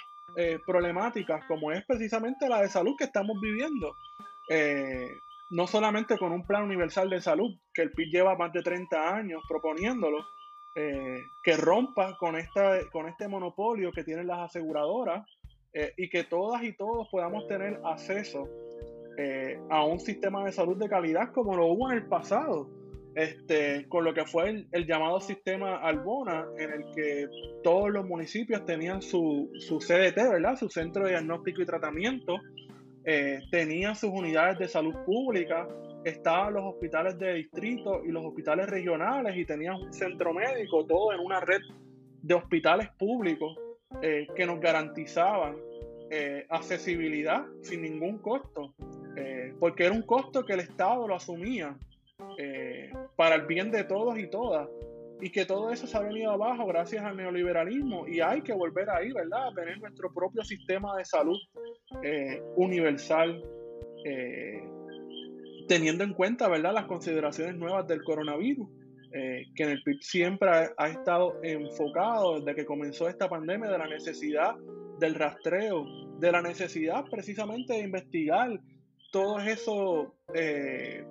problemáticas, 0.66 1.42
como 1.46 1.72
es 1.72 1.82
precisamente 1.86 2.46
la 2.46 2.60
de 2.60 2.68
salud 2.68 2.94
que 2.98 3.04
estamos 3.04 3.40
viviendo. 3.40 3.94
no 5.50 5.66
solamente 5.66 6.18
con 6.18 6.32
un 6.32 6.44
plan 6.44 6.64
universal 6.64 7.08
de 7.08 7.22
salud, 7.22 7.56
que 7.72 7.82
el 7.82 7.92
PIB 7.92 8.12
lleva 8.12 8.36
más 8.36 8.52
de 8.52 8.62
30 8.62 9.16
años 9.16 9.42
proponiéndolo, 9.48 10.26
eh, 10.78 11.24
que 11.42 11.56
rompa 11.56 12.18
con, 12.18 12.36
esta, 12.36 12.78
con 12.92 13.08
este 13.08 13.28
monopolio 13.28 13.90
que 13.92 14.04
tienen 14.04 14.26
las 14.26 14.40
aseguradoras 14.40 15.26
eh, 15.72 15.94
y 15.96 16.10
que 16.10 16.24
todas 16.24 16.62
y 16.64 16.74
todos 16.74 17.08
podamos 17.08 17.48
tener 17.48 17.80
acceso 17.82 18.46
eh, 19.16 19.58
a 19.70 19.86
un 19.86 19.98
sistema 19.98 20.44
de 20.44 20.52
salud 20.52 20.76
de 20.76 20.86
calidad 20.86 21.32
como 21.32 21.56
lo 21.56 21.68
hubo 21.68 21.90
en 21.90 21.96
el 21.96 22.06
pasado, 22.06 22.68
este, 23.16 23.88
con 23.88 24.04
lo 24.04 24.14
que 24.14 24.24
fue 24.24 24.66
el, 24.70 24.86
llamado 24.86 25.20
sistema 25.20 25.78
Albona, 25.78 26.46
en 26.56 26.72
el 26.72 26.84
que 26.94 27.28
todos 27.64 27.90
los 27.90 28.06
municipios 28.06 28.64
tenían 28.64 29.02
su, 29.02 29.50
su 29.58 29.78
CDT, 29.78 30.16
¿verdad? 30.30 30.56
su 30.56 30.68
centro 30.68 31.04
de 31.04 31.10
diagnóstico 31.10 31.62
y 31.62 31.66
tratamiento, 31.66 32.36
tenían 33.50 33.94
sus 33.94 34.10
unidades 34.10 34.58
de 34.58 34.66
salud 34.66 34.94
pública, 35.04 35.68
estaban 36.04 36.54
los 36.54 36.64
hospitales 36.64 37.18
de 37.18 37.34
distrito 37.34 38.04
y 38.04 38.12
los 38.12 38.24
hospitales 38.24 38.68
regionales 38.68 39.36
y 39.36 39.44
tenían 39.44 39.74
un 39.74 39.92
centro 39.92 40.32
médico, 40.32 40.86
todo 40.86 41.12
en 41.12 41.20
una 41.20 41.40
red 41.40 41.60
de 42.22 42.34
hospitales 42.34 42.88
públicos 42.98 43.58
eh, 44.02 44.26
que 44.36 44.46
nos 44.46 44.60
garantizaban 44.60 45.56
eh, 46.10 46.46
accesibilidad 46.48 47.44
sin 47.62 47.82
ningún 47.82 48.18
costo, 48.18 48.74
eh, 49.16 49.52
porque 49.58 49.86
era 49.86 49.94
un 49.94 50.02
costo 50.02 50.44
que 50.44 50.52
el 50.52 50.60
Estado 50.60 51.08
lo 51.08 51.16
asumía 51.16 51.76
para 53.16 53.36
el 53.36 53.46
bien 53.46 53.70
de 53.70 53.84
todos 53.84 54.18
y 54.18 54.28
todas, 54.28 54.68
y 55.20 55.30
que 55.30 55.46
todo 55.46 55.70
eso 55.70 55.86
se 55.86 55.96
ha 55.96 56.00
venido 56.00 56.30
abajo 56.30 56.66
gracias 56.66 57.04
al 57.04 57.16
neoliberalismo, 57.16 58.06
y 58.06 58.20
hay 58.20 58.42
que 58.42 58.52
volver 58.52 58.90
ahí, 58.90 59.12
¿verdad? 59.12 59.48
A 59.48 59.54
tener 59.54 59.78
nuestro 59.80 60.12
propio 60.12 60.44
sistema 60.44 60.96
de 60.96 61.04
salud 61.04 61.38
universal 62.56 63.42
teniendo 65.66 66.04
en 66.04 66.14
cuenta 66.14 66.48
¿verdad? 66.48 66.72
las 66.72 66.86
consideraciones 66.86 67.56
nuevas 67.56 67.86
del 67.86 68.02
coronavirus, 68.02 68.68
eh, 69.12 69.46
que 69.54 69.64
en 69.64 69.70
el 69.70 69.82
PIB 69.82 70.00
siempre 70.00 70.50
ha, 70.76 70.88
estado 70.88 71.38
enfocado 71.42 72.40
desde 72.40 72.54
que 72.54 72.66
comenzó 72.66 73.08
esta 73.08 73.28
pandemia 73.28 73.70
de 73.70 73.78
la 73.78 73.86
necesidad 73.86 74.56
del 74.98 75.14
rastreo, 75.14 75.84
de 76.18 76.32
la 76.32 76.42
necesidad 76.42 77.04
precisamente 77.10 77.74
de 77.74 77.80
investigar 77.80 78.60
todos 79.12 79.46
esos 79.46 80.08
eh, 80.34 81.04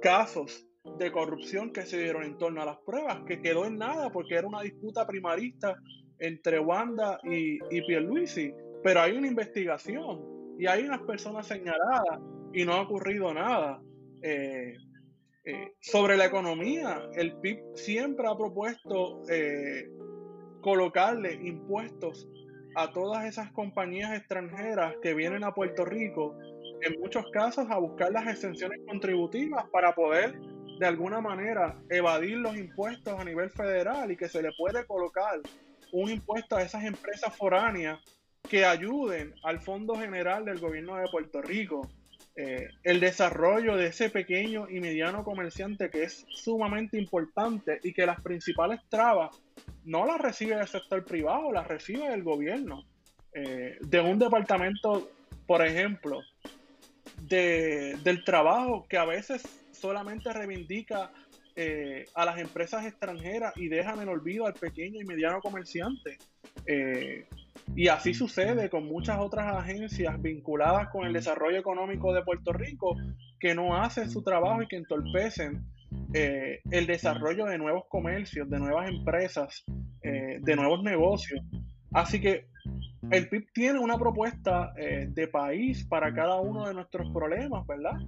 casos 0.00 0.66
de 0.98 1.12
corrupción 1.12 1.72
que 1.72 1.82
se 1.82 1.98
dieron 1.98 2.24
en 2.24 2.38
torno 2.38 2.62
a 2.62 2.66
las 2.66 2.78
pruebas, 2.78 3.22
que 3.26 3.40
quedó 3.40 3.66
en 3.66 3.78
nada 3.78 4.10
porque 4.10 4.34
era 4.36 4.46
una 4.46 4.62
disputa 4.62 5.06
primarista 5.06 5.76
entre 6.18 6.58
Wanda 6.58 7.20
y, 7.24 7.58
y 7.70 7.86
Pierluisi, 7.86 8.52
pero 8.82 9.00
hay 9.00 9.16
una 9.16 9.26
investigación 9.26 10.38
y 10.58 10.66
hay 10.66 10.84
unas 10.84 11.02
personas 11.02 11.46
señaladas 11.46 12.20
y 12.52 12.64
no 12.64 12.74
ha 12.74 12.82
ocurrido 12.82 13.32
nada. 13.32 13.80
Eh, 14.22 14.74
eh, 15.44 15.72
sobre 15.80 16.16
la 16.16 16.26
economía, 16.26 17.08
el 17.14 17.36
PIB 17.36 17.58
siempre 17.74 18.26
ha 18.28 18.36
propuesto 18.36 19.22
eh, 19.30 19.88
colocarle 20.60 21.34
impuestos 21.34 22.28
a 22.74 22.92
todas 22.92 23.24
esas 23.24 23.50
compañías 23.52 24.12
extranjeras 24.16 24.94
que 25.02 25.14
vienen 25.14 25.44
a 25.44 25.54
Puerto 25.54 25.84
Rico, 25.84 26.36
en 26.82 27.00
muchos 27.00 27.24
casos 27.32 27.66
a 27.70 27.78
buscar 27.78 28.12
las 28.12 28.26
exenciones 28.26 28.80
contributivas 28.86 29.64
para 29.70 29.94
poder 29.94 30.38
de 30.78 30.86
alguna 30.86 31.20
manera 31.20 31.76
evadir 31.90 32.38
los 32.38 32.56
impuestos 32.56 33.18
a 33.18 33.24
nivel 33.24 33.50
federal 33.50 34.10
y 34.10 34.16
que 34.16 34.28
se 34.28 34.42
le 34.42 34.50
puede 34.56 34.86
colocar 34.86 35.40
un 35.92 36.10
impuesto 36.10 36.56
a 36.56 36.62
esas 36.62 36.84
empresas 36.84 37.36
foráneas 37.36 37.98
que 38.48 38.64
ayuden 38.64 39.34
al 39.42 39.60
Fondo 39.60 39.96
General 39.96 40.44
del 40.44 40.58
Gobierno 40.58 40.96
de 40.96 41.08
Puerto 41.10 41.42
Rico. 41.42 41.88
Eh, 42.36 42.68
el 42.84 43.00
desarrollo 43.00 43.76
de 43.76 43.86
ese 43.86 44.10
pequeño 44.10 44.70
y 44.70 44.78
mediano 44.78 45.24
comerciante 45.24 45.90
que 45.90 46.04
es 46.04 46.24
sumamente 46.28 46.96
importante 46.96 47.80
y 47.82 47.92
que 47.92 48.06
las 48.06 48.20
principales 48.20 48.80
trabas 48.88 49.36
no 49.84 50.06
las 50.06 50.20
recibe 50.20 50.54
el 50.54 50.68
sector 50.68 51.04
privado, 51.04 51.50
las 51.50 51.66
recibe 51.66 52.06
el 52.12 52.22
gobierno. 52.22 52.84
Eh, 53.32 53.76
de 53.80 54.00
un 54.00 54.18
departamento, 54.18 55.10
por 55.46 55.66
ejemplo, 55.66 56.20
del 57.28 58.24
trabajo 58.24 58.86
que 58.88 58.98
a 58.98 59.04
veces 59.04 59.42
solamente 59.72 60.32
reivindica 60.32 61.10
eh, 61.54 62.04
a 62.14 62.24
las 62.24 62.38
empresas 62.38 62.86
extranjeras 62.86 63.52
y 63.56 63.68
dejan 63.68 64.00
en 64.00 64.08
olvido 64.08 64.46
al 64.46 64.54
pequeño 64.54 65.00
y 65.00 65.04
mediano 65.04 65.40
comerciante. 65.40 66.18
Y 67.76 67.88
así 67.88 68.14
sucede 68.14 68.70
con 68.70 68.86
muchas 68.86 69.18
otras 69.18 69.54
agencias 69.54 70.20
vinculadas 70.20 70.88
con 70.88 71.06
el 71.06 71.12
desarrollo 71.12 71.58
económico 71.58 72.12
de 72.12 72.22
Puerto 72.22 72.52
Rico 72.52 72.96
que 73.38 73.54
no 73.54 73.80
hacen 73.80 74.10
su 74.10 74.22
trabajo 74.22 74.62
y 74.62 74.66
que 74.66 74.76
entorpecen 74.76 75.64
eh, 76.12 76.60
el 76.70 76.86
desarrollo 76.86 77.46
de 77.46 77.58
nuevos 77.58 77.84
comercios, 77.88 78.48
de 78.50 78.58
nuevas 78.58 78.88
empresas, 78.88 79.64
eh, 80.02 80.38
de 80.40 80.56
nuevos 80.56 80.82
negocios. 80.82 81.40
Así 81.92 82.20
que 82.20 82.46
el 83.10 83.28
PIB 83.28 83.52
tiene 83.52 83.78
una 83.78 83.98
propuesta 83.98 84.72
eh, 84.76 85.08
de 85.10 85.28
país 85.28 85.84
para 85.84 86.12
cada 86.12 86.40
uno 86.40 86.66
de 86.66 86.74
nuestros 86.74 87.10
problemas, 87.12 87.66
¿verdad? 87.66 87.98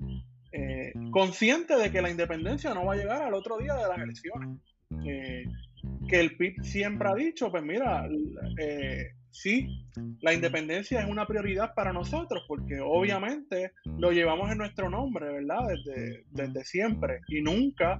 consciente 1.12 1.76
de 1.76 1.92
que 1.92 2.02
la 2.02 2.10
independencia 2.10 2.74
no 2.74 2.84
va 2.84 2.94
a 2.94 2.96
llegar 2.96 3.22
al 3.22 3.34
otro 3.34 3.58
día 3.58 3.72
de 3.74 3.86
las 3.86 3.98
elecciones. 3.98 4.58
que 6.08 6.20
el 6.20 6.36
PIB 6.36 6.64
siempre 6.64 7.08
ha 7.08 7.14
dicho, 7.14 7.52
pues 7.52 7.62
mira, 7.62 8.08
sí, 9.30 9.86
la 10.20 10.34
independencia 10.34 11.00
es 11.00 11.08
una 11.08 11.26
prioridad 11.26 11.72
para 11.74 11.92
nosotros 11.92 12.44
porque 12.48 12.80
obviamente 12.80 13.72
lo 13.98 14.10
llevamos 14.10 14.50
en 14.50 14.58
nuestro 14.58 14.90
nombre, 14.90 15.30
¿verdad? 15.30 15.68
Desde, 15.68 16.24
desde 16.30 16.64
siempre 16.64 17.20
y 17.28 17.42
nunca 17.42 17.98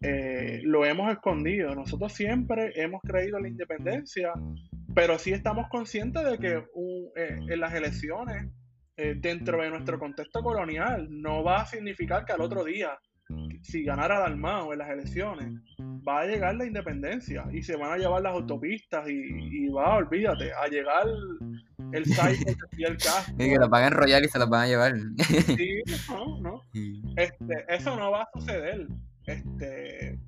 eh, 0.00 0.60
lo 0.64 0.84
hemos 0.84 1.10
escondido. 1.10 1.74
Nosotros 1.74 2.12
siempre 2.12 2.72
hemos 2.76 3.00
creído 3.02 3.38
en 3.38 3.44
la 3.44 3.48
independencia, 3.48 4.32
pero 4.94 5.18
sí 5.18 5.32
estamos 5.32 5.68
conscientes 5.68 6.24
de 6.24 6.38
que 6.38 6.64
eh, 7.16 7.38
en 7.48 7.60
las 7.60 7.74
elecciones, 7.74 8.50
eh, 8.96 9.14
dentro 9.16 9.60
de 9.60 9.70
nuestro 9.70 9.98
contexto 9.98 10.42
colonial, 10.42 11.08
no 11.10 11.42
va 11.42 11.62
a 11.62 11.66
significar 11.66 12.24
que 12.24 12.32
al 12.32 12.40
otro 12.40 12.64
día 12.64 12.98
si 13.62 13.82
ganara 13.84 14.20
Dalmao 14.20 14.72
en 14.72 14.78
las 14.78 14.90
elecciones, 14.90 15.54
va 16.06 16.20
a 16.20 16.26
llegar 16.26 16.54
la 16.56 16.66
independencia 16.66 17.44
y 17.52 17.62
se 17.62 17.76
van 17.76 17.92
a 17.92 17.96
llevar 17.96 18.22
las 18.22 18.34
autopistas 18.34 19.08
y, 19.08 19.68
va, 19.68 19.96
olvídate, 19.96 20.52
a 20.52 20.66
llegar 20.68 21.06
el 21.92 22.04
site 22.04 22.56
y 22.76 22.84
el 22.84 22.96
casco. 22.98 23.32
Y 23.38 23.50
que 23.50 23.58
lo 23.58 23.68
van 23.68 23.84
a 23.84 23.86
enrollar 23.88 24.24
y 24.24 24.28
se 24.28 24.38
los 24.38 24.48
van 24.48 24.62
a 24.62 24.66
llevar. 24.66 24.94
Sí, 25.56 25.82
no, 26.10 26.40
no. 26.40 26.62
Este, 27.16 27.64
eso 27.68 27.96
no 27.96 28.10
va 28.10 28.22
a 28.22 28.28
suceder. 28.34 28.86
Este, 29.26 30.18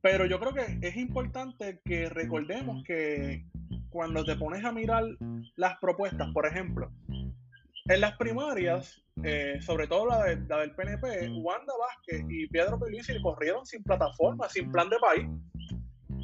pero 0.00 0.26
yo 0.26 0.38
creo 0.38 0.54
que 0.54 0.78
es 0.86 0.96
importante 0.96 1.80
que 1.84 2.08
recordemos 2.08 2.84
que 2.84 3.44
cuando 3.90 4.24
te 4.24 4.36
pones 4.36 4.64
a 4.64 4.72
mirar 4.72 5.04
las 5.56 5.78
propuestas, 5.78 6.28
por 6.32 6.46
ejemplo, 6.46 6.90
en 7.88 8.00
las 8.00 8.16
primarias, 8.16 9.02
eh, 9.22 9.58
sobre 9.60 9.86
todo 9.86 10.06
la, 10.06 10.24
de, 10.24 10.36
la, 10.48 10.58
del 10.60 10.74
PNP, 10.74 11.30
Wanda 11.40 11.72
Vázquez 11.78 12.24
y 12.28 12.48
Pedro 12.48 12.78
Pelici 12.78 13.20
corrieron 13.22 13.64
sin 13.64 13.82
plataforma, 13.82 14.48
sin 14.48 14.70
plan 14.70 14.90
de 14.90 14.96
país. 14.98 15.28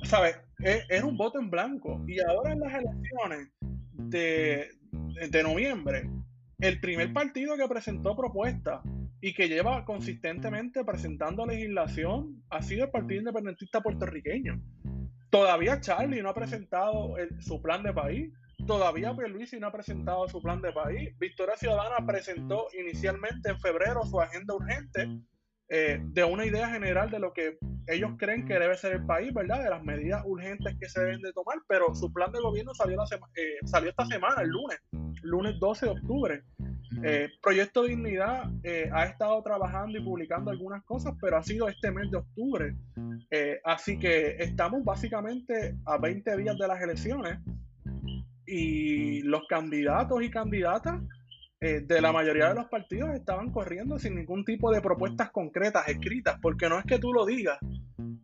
¿Sabes? 0.05 0.37
E, 0.65 0.83
era 0.89 1.07
un 1.07 1.17
voto 1.17 1.39
en 1.39 1.51
blanco. 1.51 2.05
Y 2.09 2.21
ahora 2.21 2.53
en 2.53 2.61
las 2.61 2.75
elecciones 2.75 3.49
de, 3.95 4.69
de 5.31 5.43
noviembre, 5.43 6.11
el 6.59 6.81
primer 6.81 7.13
partido 7.13 7.57
que 7.57 7.69
presentó 7.69 8.17
propuestas 8.17 8.81
y 9.21 9.33
que 9.33 9.49
lleva 9.49 9.85
consistentemente 9.85 10.85
presentando 10.85 11.47
legislación 11.47 12.43
ha 12.51 12.61
sido 12.61 12.85
el 12.87 12.91
Partido 12.91 13.21
Independentista 13.21 13.81
Puertorriqueño. 13.81 14.61
Todavía 15.33 15.81
Charlie 15.81 16.21
no 16.21 16.29
ha 16.29 16.35
presentado 16.35 17.15
su 17.41 17.63
plan 17.63 17.83
de 17.83 17.95
país. 17.95 18.31
Todavía 18.67 19.17
Pierluisi 19.17 19.59
no 19.59 19.69
ha 19.69 19.73
presentado 19.73 20.29
su 20.29 20.43
plan 20.43 20.61
de 20.61 20.73
país. 20.73 21.19
Victoria 21.19 21.57
Ciudadana 21.57 22.07
presentó 22.07 22.69
inicialmente 22.79 23.49
en 23.49 23.59
febrero 23.59 24.05
su 24.05 24.21
agenda 24.21 24.55
urgente 24.55 25.09
eh, 25.75 26.03
de 26.05 26.23
una 26.23 26.45
idea 26.45 26.69
general 26.69 27.11
de 27.11 27.19
lo 27.19 27.33
que 27.33 27.57
ellos 27.87 28.11
creen 28.19 28.45
que 28.45 28.59
debe 28.59 28.77
ser 28.77 28.93
el 28.93 29.07
país, 29.07 29.33
¿verdad? 29.33 29.65
De 29.65 29.71
las 29.71 29.83
medidas 29.83 30.23
urgentes 30.27 30.77
que 30.79 30.87
se 30.87 31.01
deben 31.01 31.23
de 31.23 31.33
tomar, 31.33 31.57
pero 31.67 31.95
su 31.95 32.13
plan 32.13 32.31
de 32.31 32.41
gobierno 32.41 32.75
salió, 32.75 32.99
la 32.99 33.05
eh, 33.37 33.57
salió 33.65 33.89
esta 33.89 34.05
semana, 34.05 34.43
el 34.43 34.51
lunes, 34.51 34.79
lunes 35.23 35.59
12 35.59 35.87
de 35.87 35.93
octubre. 35.93 36.43
Eh, 37.03 37.31
Proyecto 37.43 37.85
Dignidad 37.85 38.51
ha 38.93 39.05
estado 39.07 39.43
trabajando 39.43 39.97
y 39.97 40.05
publicando 40.05 40.51
algunas 40.51 40.85
cosas, 40.85 41.15
pero 41.19 41.39
ha 41.39 41.43
sido 41.43 41.67
este 41.71 41.91
mes 41.91 42.11
de 42.11 42.19
octubre. 42.19 42.77
así 43.65 43.99
que 43.99 44.37
estamos 44.41 44.85
básicamente 44.85 45.75
a 45.87 45.97
20 45.97 46.37
días 46.37 46.59
de 46.59 46.69
las 46.69 46.83
elecciones 46.83 47.39
y 48.47 49.23
los 49.23 49.47
candidatos 49.49 50.23
y 50.23 50.31
candidatas 50.31 51.01
eh, 51.63 51.81
de 51.81 52.01
la 52.01 52.11
mayoría 52.11 52.49
de 52.49 52.57
los 52.57 52.67
partidos 52.67 53.15
estaban 53.15 53.53
corriendo 53.53 53.97
sin 53.97 54.17
ningún 54.17 54.45
tipo 54.45 54.73
de 54.73 54.81
propuestas 54.81 55.31
concretas 55.31 55.89
escritas, 55.89 56.37
porque 56.43 56.69
no 56.69 56.77
es 56.77 56.85
que 56.85 56.99
tú 56.99 57.13
lo 57.13 57.25
digas, 57.25 57.57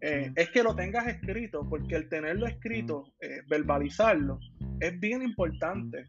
eh, 0.00 0.32
es 0.34 0.50
que 0.50 0.64
lo 0.64 0.74
tengas 0.74 1.06
escrito, 1.06 1.64
porque 1.68 1.94
el 1.94 2.08
tenerlo 2.08 2.48
escrito, 2.48 3.12
eh, 3.20 3.42
verbalizarlo, 3.48 4.40
es 4.80 4.98
bien 4.98 5.22
importante 5.22 6.08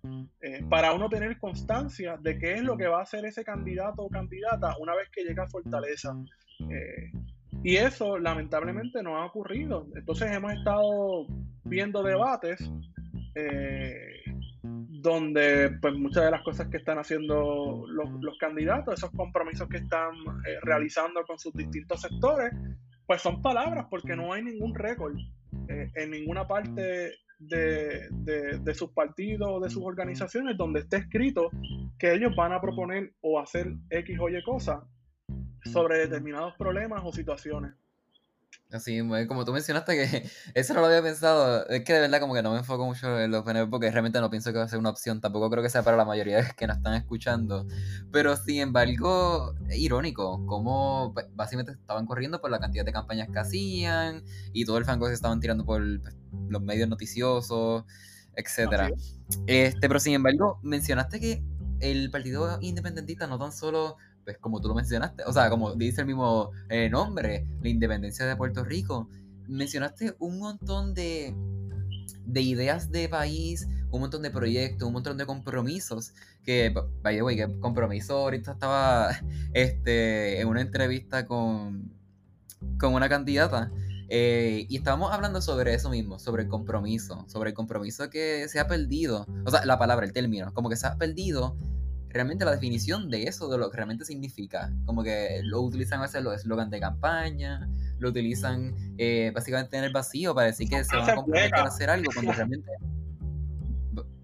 para 0.70 0.94
uno 0.94 1.08
tener 1.08 1.38
constancia 1.38 2.18
de 2.18 2.40
qué 2.40 2.54
es 2.54 2.64
lo 2.64 2.78
que 2.78 2.88
va 2.88 3.00
a 3.00 3.04
hacer 3.04 3.24
ese 3.26 3.44
candidato 3.44 4.02
o 4.02 4.10
candidata 4.10 4.76
una 4.80 4.96
vez 4.96 5.10
que 5.12 5.24
llega 5.24 5.44
a 5.44 5.48
Fortaleza. 5.48 6.16
y 7.62 7.76
eso 7.76 8.18
lamentablemente 8.18 9.04
no 9.04 9.18
ha 9.18 9.26
ocurrido. 9.26 9.88
Entonces 9.96 10.32
hemos 10.32 10.54
estado 10.54 11.28
viendo 11.64 12.02
debates 12.02 12.72
eh, 13.36 14.24
donde 15.02 15.78
pues 15.82 15.94
muchas 15.96 16.26
de 16.26 16.32
las 16.32 16.44
cosas 16.44 16.68
que 16.68 16.78
están 16.78 16.98
haciendo 16.98 17.86
los, 17.88 18.38
candidatos, 18.38 18.96
esos 18.96 19.12
compromisos 19.12 19.70
que 19.70 19.78
están 19.78 20.12
eh, 20.46 20.58
realizando 20.62 21.24
con 21.26 21.40
sus 21.40 21.54
distintos 21.54 22.02
sectores, 22.02 22.52
pues 23.06 23.22
son 23.22 23.42
palabras 23.42 23.88
porque 23.90 24.16
no 24.16 24.34
hay 24.34 24.44
ningún 24.44 24.76
récord 24.76 25.16
eh, 25.68 25.92
en 25.96 26.12
ninguna 26.12 26.48
parte 26.48 27.14
de, 27.40 28.10
de, 28.12 28.74
sus 28.74 28.92
partidos 28.92 29.50
o 29.50 29.60
de 29.62 29.70
sus 29.70 29.84
organizaciones 29.84 30.58
donde 30.58 30.82
esté 30.82 30.98
escrito 30.98 31.50
que 31.98 32.14
ellos 32.14 32.36
van 32.36 32.52
a 32.52 32.60
proponer 32.60 33.14
o 33.22 33.40
hacer 33.40 33.74
X 33.90 34.20
o 34.20 34.30
Y 34.30 34.44
cosas 34.44 34.84
sobre 35.64 36.00
determinados 36.00 36.56
problemas 36.58 37.02
o 37.06 37.14
situaciones. 37.14 37.74
Así, 38.72 39.00
como 39.28 39.46
tú 39.46 39.52
mencionaste 39.52 39.96
que 39.96 40.30
eso 40.54 40.74
no 40.76 40.82
lo 40.82 40.88
había 40.88 41.02
pensado, 41.02 41.68
es 41.70 41.84
que 41.84 41.94
de 41.94 42.02
verdad 42.02 42.20
como 42.20 42.36
que 42.36 42.44
no 42.44 42.52
me 42.52 42.60
enfoco 42.60 42.86
mucho 42.86 43.20
en 43.20 43.32
los 43.32 43.44
PNP 43.44 43.68
porque 43.72 43.90
realmente 43.90 44.22
no 44.22 44.30
pienso 44.30 44.52
que 44.52 44.60
va 44.60 44.66
a 44.66 44.68
ser 44.68 44.78
una 44.78 44.92
opción, 44.92 45.22
tampoco 45.22 45.50
creo 45.50 45.64
que 45.64 45.72
sea 45.72 45.82
para 45.82 45.98
la 45.98 46.06
mayoría 46.06 46.38
de 46.38 46.44
los 46.44 46.54
que 46.54 46.68
nos 46.68 46.78
están 46.78 46.94
escuchando, 46.94 47.68
pero 48.12 48.38
sin 48.38 48.62
embargo, 48.62 49.56
es 49.68 49.78
irónico, 49.80 50.46
como 50.46 51.16
básicamente 51.34 51.72
estaban 51.72 52.06
corriendo 52.06 52.42
por 52.42 52.52
la 52.52 52.60
cantidad 52.60 52.86
de 52.86 52.92
campañas 52.92 53.30
que 53.34 53.40
hacían 53.40 54.24
y 54.54 54.66
todo 54.66 54.78
el 54.78 54.86
fango 54.86 55.08
se 55.08 55.14
estaban 55.14 55.40
tirando 55.40 55.66
por 55.66 55.82
pues, 56.02 56.16
los 56.50 56.62
medios 56.62 56.88
noticiosos, 56.88 57.86
etcétera. 58.36 58.92
Este, 59.48 59.88
pero 59.88 60.00
sin 60.00 60.14
embargo, 60.14 60.60
mencionaste 60.62 61.20
que 61.20 61.44
el 61.80 62.12
partido 62.12 62.60
independentista 62.62 63.26
no 63.26 63.40
tan 63.40 63.52
solo 63.52 63.98
pues 64.30 64.38
como 64.38 64.62
tú 64.62 64.68
lo 64.68 64.76
mencionaste, 64.76 65.24
o 65.24 65.34
sea, 65.34 65.50
como 65.50 65.74
dice 65.74 66.02
el 66.02 66.08
mismo 66.08 66.52
eh, 66.70 66.88
nombre, 66.88 67.48
la 67.64 67.70
independencia 67.70 68.28
de 68.28 68.36
Puerto 68.36 68.64
Rico, 68.64 69.10
mencionaste 69.48 70.16
un 70.20 70.38
montón 70.38 70.94
de, 70.94 71.34
de 72.28 72.42
ideas 72.42 72.92
de 72.92 73.10
país, 73.10 73.68
un 73.90 74.02
montón 74.02 74.22
de 74.22 74.30
proyectos, 74.30 74.86
un 74.86 74.94
montón 74.94 75.18
de 75.18 75.26
compromisos, 75.26 76.14
que, 76.46 76.72
vaya, 77.02 77.24
güey, 77.24 77.38
que 77.38 77.60
compromiso, 77.60 78.18
ahorita 78.18 78.52
estaba 78.52 79.10
este, 79.54 80.42
en 80.42 80.48
una 80.48 80.62
entrevista 80.62 81.26
con, 81.26 81.92
con 82.80 82.94
una 82.94 83.10
candidata. 83.10 83.72
Eh, 84.10 84.68
y 84.70 84.78
estábamos 84.78 85.12
hablando 85.12 85.42
sobre 85.42 85.74
eso 85.74 85.90
mismo, 85.90 86.20
sobre 86.20 86.44
el 86.44 86.50
compromiso, 86.50 87.26
sobre 87.28 87.50
el 87.50 87.56
compromiso 87.56 88.12
que 88.12 88.48
se 88.48 88.60
ha 88.60 88.68
perdido, 88.68 89.26
o 89.44 89.50
sea, 89.50 89.66
la 89.66 89.80
palabra, 89.80 90.06
el 90.06 90.14
término, 90.14 90.54
como 90.54 90.70
que 90.70 90.76
se 90.76 90.86
ha 90.86 90.98
perdido 90.98 91.56
realmente 92.10 92.46
la 92.46 92.52
definición 92.52 93.10
de 93.10 93.24
eso, 93.24 93.50
de 93.50 93.58
lo 93.58 93.70
que 93.70 93.78
realmente 93.78 94.06
significa. 94.06 94.72
Como 94.86 95.04
que 95.04 95.42
lo 95.44 95.62
utilizan 95.62 96.00
a 96.00 96.04
veces 96.04 96.24
los 96.24 96.36
eslogans 96.36 96.72
de 96.72 96.80
campaña, 96.80 97.70
lo 98.00 98.10
utilizan 98.10 98.74
eh, 98.98 99.32
básicamente 99.34 99.78
en 99.78 99.84
el 99.84 99.94
vacío 99.94 100.34
para 100.34 100.48
decir 100.48 100.70
que 100.70 100.84
se 100.84 100.96
van 100.96 101.10
a 101.10 101.16
comprometer 101.16 101.56
a 101.56 101.64
hacer 101.64 101.90
algo 101.90 102.12
cuando 102.14 102.32
realmente... 102.34 102.72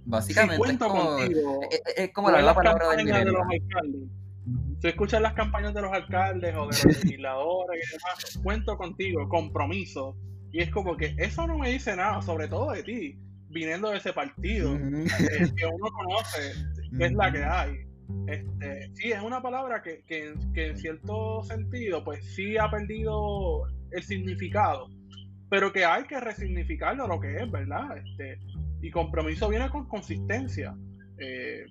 Básicamente 0.07 0.71
es 0.71 0.77
como, 0.77 1.17
es, 1.17 2.11
como 2.13 2.29
la, 2.29 2.53
palabra 2.53 2.89
del 2.95 3.07
de 3.07 3.25
los 3.25 3.41
alcaldes. 3.41 4.09
Si 4.79 4.87
escuchas 4.87 5.19
las 5.19 5.33
campañas 5.33 5.73
de 5.73 5.81
los 5.81 5.91
alcaldes 5.91 6.55
o 6.55 6.67
de 6.67 6.67
los 6.67 6.85
legisladores 6.85 7.83
y 7.83 7.91
demás, 7.91 8.39
cuento 8.43 8.77
contigo, 8.77 9.27
compromiso. 9.27 10.15
Y 10.51 10.61
es 10.61 10.69
como 10.69 10.95
que 10.95 11.15
eso 11.17 11.47
no 11.47 11.57
me 11.57 11.71
dice 11.71 11.95
nada, 11.95 12.21
sobre 12.21 12.47
todo 12.47 12.71
de 12.71 12.83
ti, 12.83 13.19
viniendo 13.49 13.89
de 13.89 13.97
ese 13.97 14.13
partido, 14.13 14.75
eh, 14.75 15.51
que 15.55 15.65
uno 15.65 15.87
conoce, 15.91 16.53
que 16.97 17.05
es 17.05 17.13
la 17.13 17.31
que 17.31 17.43
hay. 17.43 17.85
Este, 18.27 18.91
sí, 18.93 19.11
es 19.11 19.21
una 19.21 19.41
palabra 19.41 19.81
que, 19.81 20.03
que, 20.05 20.33
en 20.55 20.77
cierto 20.77 21.43
sentido, 21.43 22.03
pues 22.03 22.23
sí 22.35 22.57
ha 22.57 22.69
perdido 22.69 23.63
el 23.91 24.03
significado, 24.03 24.89
pero 25.49 25.71
que 25.71 25.85
hay 25.85 26.03
que 26.03 26.19
resignificarlo 26.19 27.07
lo 27.07 27.19
que 27.19 27.35
es, 27.37 27.51
¿verdad? 27.51 27.97
Este, 27.97 28.39
y 28.81 28.91
compromiso 28.91 29.49
viene 29.49 29.69
con 29.69 29.87
consistencia, 29.87 30.75
eh, 31.17 31.65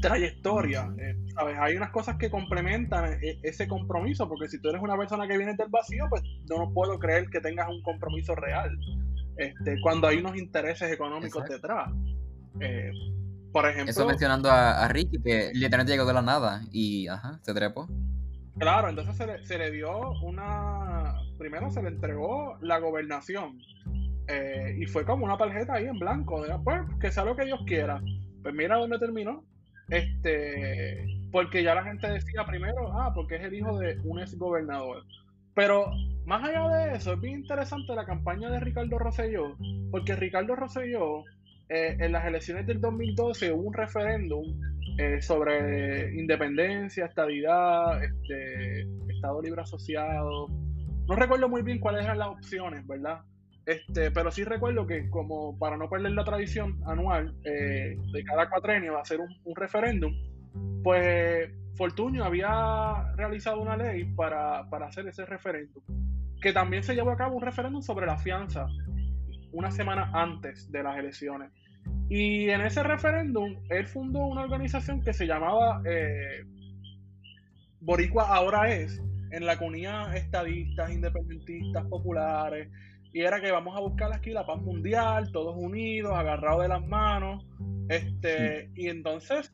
trayectoria, 0.00 0.92
eh, 0.98 1.16
¿sabes? 1.34 1.56
Hay 1.58 1.76
unas 1.76 1.90
cosas 1.90 2.16
que 2.16 2.30
complementan 2.30 3.18
ese 3.42 3.68
compromiso, 3.68 4.28
porque 4.28 4.48
si 4.48 4.60
tú 4.60 4.68
eres 4.68 4.82
una 4.82 4.96
persona 4.96 5.26
que 5.26 5.38
viene 5.38 5.54
del 5.54 5.68
vacío, 5.68 6.06
pues 6.10 6.22
no 6.50 6.72
puedo 6.72 6.98
creer 6.98 7.28
que 7.30 7.40
tengas 7.40 7.68
un 7.68 7.82
compromiso 7.82 8.34
real, 8.34 8.76
este, 9.36 9.80
cuando 9.80 10.08
hay 10.08 10.18
unos 10.18 10.36
intereses 10.36 10.90
económicos 10.90 11.44
detrás. 11.48 11.92
Eh, 12.60 12.90
por 13.52 13.66
ejemplo. 13.66 13.90
Eso 13.90 14.06
mencionando 14.06 14.50
a, 14.50 14.86
Ricky, 14.88 15.18
que 15.22 15.50
literalmente 15.54 15.92
llegó 15.92 16.06
de 16.06 16.14
la 16.14 16.22
nada 16.22 16.62
y 16.72 17.08
ajá, 17.08 17.38
se 17.42 17.54
trepó. 17.54 17.88
Claro, 18.58 18.88
entonces 18.88 19.16
se 19.16 19.26
le, 19.26 19.44
se 19.44 19.58
le 19.58 19.70
dio 19.70 20.10
una. 20.22 21.14
Primero 21.38 21.70
se 21.70 21.82
le 21.82 21.88
entregó 21.88 22.58
la 22.60 22.78
gobernación. 22.78 23.58
Eh, 24.28 24.76
y 24.78 24.86
fue 24.86 25.04
como 25.04 25.24
una 25.24 25.36
tarjeta 25.36 25.74
ahí 25.74 25.86
en 25.86 25.98
blanco. 25.98 26.44
pues 26.64 26.80
que 27.00 27.12
sea 27.12 27.24
lo 27.24 27.36
que 27.36 27.44
Dios 27.44 27.60
quiera. 27.66 28.00
Pues 28.42 28.54
mira 28.54 28.76
dónde 28.76 28.98
terminó. 28.98 29.44
Este. 29.88 31.06
Porque 31.30 31.62
ya 31.62 31.74
la 31.74 31.84
gente 31.84 32.10
decía 32.10 32.44
primero, 32.46 32.92
ah, 32.92 33.12
porque 33.14 33.36
es 33.36 33.44
el 33.44 33.54
hijo 33.54 33.78
de 33.78 33.98
un 34.04 34.20
ex 34.20 34.36
gobernador. 34.38 35.02
Pero 35.56 35.90
más 36.26 36.44
allá 36.44 36.68
de 36.68 36.96
eso, 36.96 37.14
es 37.14 37.20
bien 37.20 37.40
interesante 37.40 37.94
la 37.94 38.04
campaña 38.04 38.50
de 38.50 38.60
Ricardo 38.60 38.98
Rosselló, 38.98 39.56
porque 39.90 40.14
Ricardo 40.14 40.54
Rosselló, 40.54 41.24
eh, 41.70 41.96
en 41.98 42.12
las 42.12 42.26
elecciones 42.26 42.66
del 42.66 42.78
2012 42.78 43.52
hubo 43.52 43.62
un 43.62 43.72
referéndum 43.72 44.44
eh, 44.98 45.20
sobre 45.22 46.14
independencia, 46.14 47.06
estabilidad, 47.06 48.04
este, 48.04 48.82
Estado 49.08 49.40
Libre 49.40 49.62
Asociado. 49.62 50.48
No 51.08 51.16
recuerdo 51.16 51.48
muy 51.48 51.62
bien 51.62 51.80
cuáles 51.80 52.04
eran 52.04 52.18
las 52.18 52.28
opciones, 52.28 52.86
¿verdad? 52.86 53.22
Este, 53.64 54.10
pero 54.10 54.30
sí 54.30 54.44
recuerdo 54.44 54.86
que 54.86 55.08
como 55.08 55.58
para 55.58 55.78
no 55.78 55.88
perder 55.88 56.12
la 56.12 56.24
tradición 56.24 56.78
anual 56.86 57.34
eh, 57.44 57.96
de 58.12 58.24
cada 58.24 58.50
cuatrenio 58.50 58.94
ser 59.04 59.20
un, 59.20 59.34
un 59.44 59.56
referéndum, 59.56 60.12
pues 60.84 61.50
Fortunio 61.76 62.24
había 62.24 63.12
realizado 63.16 63.60
una 63.60 63.76
ley 63.76 64.04
para, 64.04 64.60
hacer 64.60 65.06
ese 65.08 65.26
referéndum, 65.26 65.82
que 66.40 66.52
también 66.52 66.82
se 66.82 66.94
llevó 66.94 67.10
a 67.10 67.16
cabo 67.16 67.36
un 67.36 67.42
referéndum 67.42 67.82
sobre 67.82 68.06
la 68.06 68.16
fianza 68.18 68.66
una 69.52 69.70
semana 69.70 70.10
antes 70.12 70.70
de 70.70 70.82
las 70.82 70.98
elecciones. 70.98 71.50
Y 72.08 72.48
en 72.50 72.62
ese 72.62 72.82
referéndum, 72.82 73.56
él 73.68 73.86
fundó 73.86 74.20
una 74.20 74.42
organización 74.42 75.02
que 75.02 75.12
se 75.12 75.26
llamaba 75.26 75.82
eh, 75.84 76.44
Boricua 77.80 78.34
Ahora 78.34 78.70
Es, 78.70 79.02
en 79.30 79.44
la 79.44 79.58
que 79.58 80.14
estadistas, 80.14 80.90
independentistas, 80.90 81.86
populares, 81.86 82.68
y 83.12 83.20
era 83.20 83.40
que 83.40 83.50
vamos 83.50 83.76
a 83.76 83.80
buscar 83.80 84.12
aquí 84.12 84.30
la 84.30 84.46
paz 84.46 84.60
mundial, 84.60 85.30
todos 85.32 85.56
unidos, 85.56 86.12
agarrados 86.14 86.62
de 86.62 86.68
las 86.68 86.86
manos, 86.86 87.46
este, 87.88 88.70
y 88.74 88.88
entonces 88.88 89.52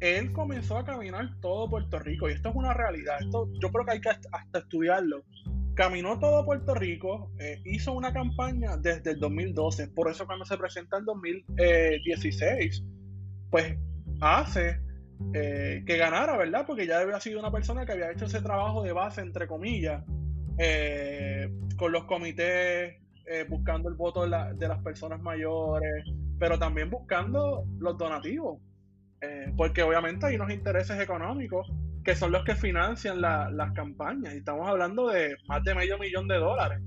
él 0.00 0.32
comenzó 0.32 0.78
a 0.78 0.84
caminar 0.84 1.28
todo 1.40 1.70
Puerto 1.70 1.98
Rico 1.98 2.28
y 2.28 2.32
esto 2.32 2.50
es 2.50 2.54
una 2.54 2.74
realidad. 2.74 3.16
Esto 3.20 3.48
yo 3.60 3.70
creo 3.70 3.84
que 3.84 3.92
hay 3.92 4.00
que 4.00 4.10
hasta 4.10 4.58
estudiarlo. 4.58 5.24
Caminó 5.74 6.18
todo 6.18 6.44
Puerto 6.44 6.74
Rico, 6.74 7.30
eh, 7.38 7.60
hizo 7.64 7.92
una 7.92 8.12
campaña 8.12 8.76
desde 8.76 9.12
el 9.12 9.20
2012. 9.20 9.88
Por 9.88 10.10
eso 10.10 10.26
cuando 10.26 10.44
se 10.44 10.56
presenta 10.56 10.98
el 10.98 11.04
2016, 11.04 12.82
pues 13.50 13.76
hace 14.20 14.80
eh, 15.34 15.82
que 15.86 15.96
ganara, 15.96 16.36
¿verdad? 16.36 16.64
Porque 16.66 16.86
ya 16.86 17.00
había 17.00 17.20
sido 17.20 17.40
una 17.40 17.52
persona 17.52 17.84
que 17.84 17.92
había 17.92 18.10
hecho 18.10 18.24
ese 18.26 18.40
trabajo 18.40 18.82
de 18.82 18.92
base, 18.92 19.20
entre 19.20 19.46
comillas, 19.46 20.02
eh, 20.58 21.50
con 21.76 21.92
los 21.92 22.04
comités, 22.04 22.96
buscando 23.48 23.88
el 23.88 23.96
voto 23.96 24.22
de, 24.22 24.54
de 24.54 24.68
las 24.68 24.80
personas 24.84 25.20
mayores, 25.20 26.04
pero 26.38 26.60
también 26.60 26.88
buscando 26.88 27.64
los 27.80 27.98
donativos 27.98 28.60
eh, 29.20 29.52
porque 29.56 29.82
obviamente 29.82 30.26
hay 30.26 30.36
unos 30.36 30.50
intereses 30.50 31.00
económicos 31.00 31.70
que 32.04 32.14
son 32.14 32.30
los 32.30 32.44
que 32.44 32.54
financian 32.54 33.20
las 33.20 33.72
campañas. 33.72 34.34
Y 34.34 34.38
estamos 34.38 34.68
hablando 34.68 35.08
de 35.08 35.36
más 35.48 35.64
de 35.64 35.74
medio 35.74 35.98
millón 35.98 36.28
de 36.28 36.36
dólares. 36.36 36.80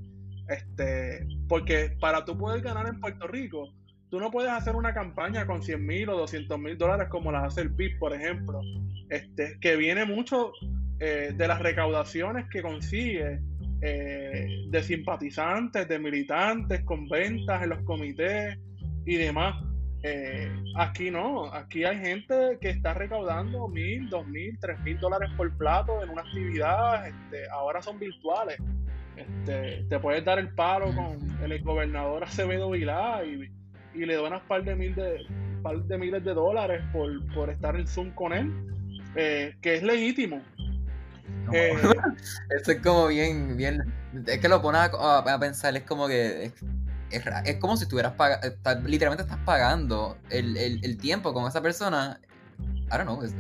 Este, 0.47 1.27
porque 1.47 1.95
para 1.99 2.25
tú 2.25 2.37
poder 2.37 2.61
ganar 2.61 2.87
en 2.87 2.99
Puerto 2.99 3.27
Rico, 3.27 3.73
tú 4.09 4.19
no 4.19 4.31
puedes 4.31 4.51
hacer 4.51 4.75
una 4.75 4.93
campaña 4.93 5.45
con 5.45 5.61
100 5.61 5.85
mil 5.85 6.09
o 6.09 6.17
200 6.17 6.57
mil 6.57 6.77
dólares 6.77 7.07
como 7.09 7.31
las 7.31 7.43
hace 7.43 7.61
el 7.61 7.75
PIB, 7.75 7.99
por 7.99 8.13
ejemplo, 8.13 8.61
este, 9.09 9.57
que 9.59 9.75
viene 9.75 10.05
mucho 10.05 10.53
eh, 10.99 11.33
de 11.35 11.47
las 11.47 11.59
recaudaciones 11.59 12.47
que 12.49 12.61
consigue 12.61 13.39
eh, 13.81 14.65
de 14.69 14.83
simpatizantes, 14.83 15.87
de 15.87 15.99
militantes, 15.99 16.81
con 16.83 17.07
ventas 17.07 17.63
en 17.63 17.69
los 17.69 17.81
comités 17.83 18.57
y 19.05 19.15
demás. 19.15 19.55
Eh, 20.01 20.49
aquí 20.75 21.12
no, 21.12 21.53
aquí 21.53 21.83
hay 21.83 21.99
gente 21.99 22.57
que 22.62 22.69
está 22.69 22.93
recaudando 22.93 23.67
mil, 23.67 24.09
dos 24.09 24.25
mil, 24.27 24.57
tres 24.59 24.79
mil 24.81 24.97
dólares 24.97 25.29
por 25.35 25.51
plato 25.57 26.01
en 26.03 26.09
una 26.09 26.21
actividad, 26.21 27.07
este, 27.07 27.49
ahora 27.49 27.81
son 27.81 27.99
virtuales. 27.99 28.57
Este, 29.17 29.83
te 29.89 29.99
puedes 29.99 30.23
dar 30.23 30.39
el 30.39 30.49
paro 30.53 30.95
con 30.95 31.17
el 31.43 31.62
gobernador 31.62 32.23
Acevedo 32.23 32.69
Vilá 32.69 33.21
y, 33.25 33.51
y 33.93 34.05
le 34.05 34.15
donas 34.15 34.41
par 34.47 34.63
de, 34.63 34.75
mil 34.75 34.95
de, 34.95 35.25
par 35.62 35.77
de 35.83 35.97
miles 35.97 36.23
de 36.23 36.33
dólares 36.33 36.81
por, 36.93 37.49
estar 37.49 37.75
en 37.75 37.88
Zoom 37.88 38.12
con 38.12 38.33
él, 38.33 38.53
eh, 39.15 39.55
que 39.62 39.75
es 39.75 39.83
legítimo. 39.83 40.41
Eh, 41.51 41.73
Eso 42.62 42.71
es 42.71 42.81
como 42.81 43.07
bien, 43.07 43.57
bien, 43.57 43.81
es 44.27 44.39
que 44.39 44.47
lo 44.47 44.62
pones 44.62 44.89
a, 44.93 45.39
pensar, 45.39 45.75
es 45.75 45.83
como 45.83 46.07
que 46.07 46.45
es, 46.45 46.53
como 47.60 47.78
si 47.78 47.84
estuvieras 47.84 48.13
pagando, 48.13 48.48
literalmente 48.88 49.24
estás 49.24 49.43
pagando 49.45 50.17
el, 50.30 50.98
tiempo 50.98 51.34
con 51.34 51.48
esa 51.48 51.62
persona. 51.62 52.19
I 52.91 52.98
don't 52.98 53.04
know, 53.04 53.24
es, 53.24 53.34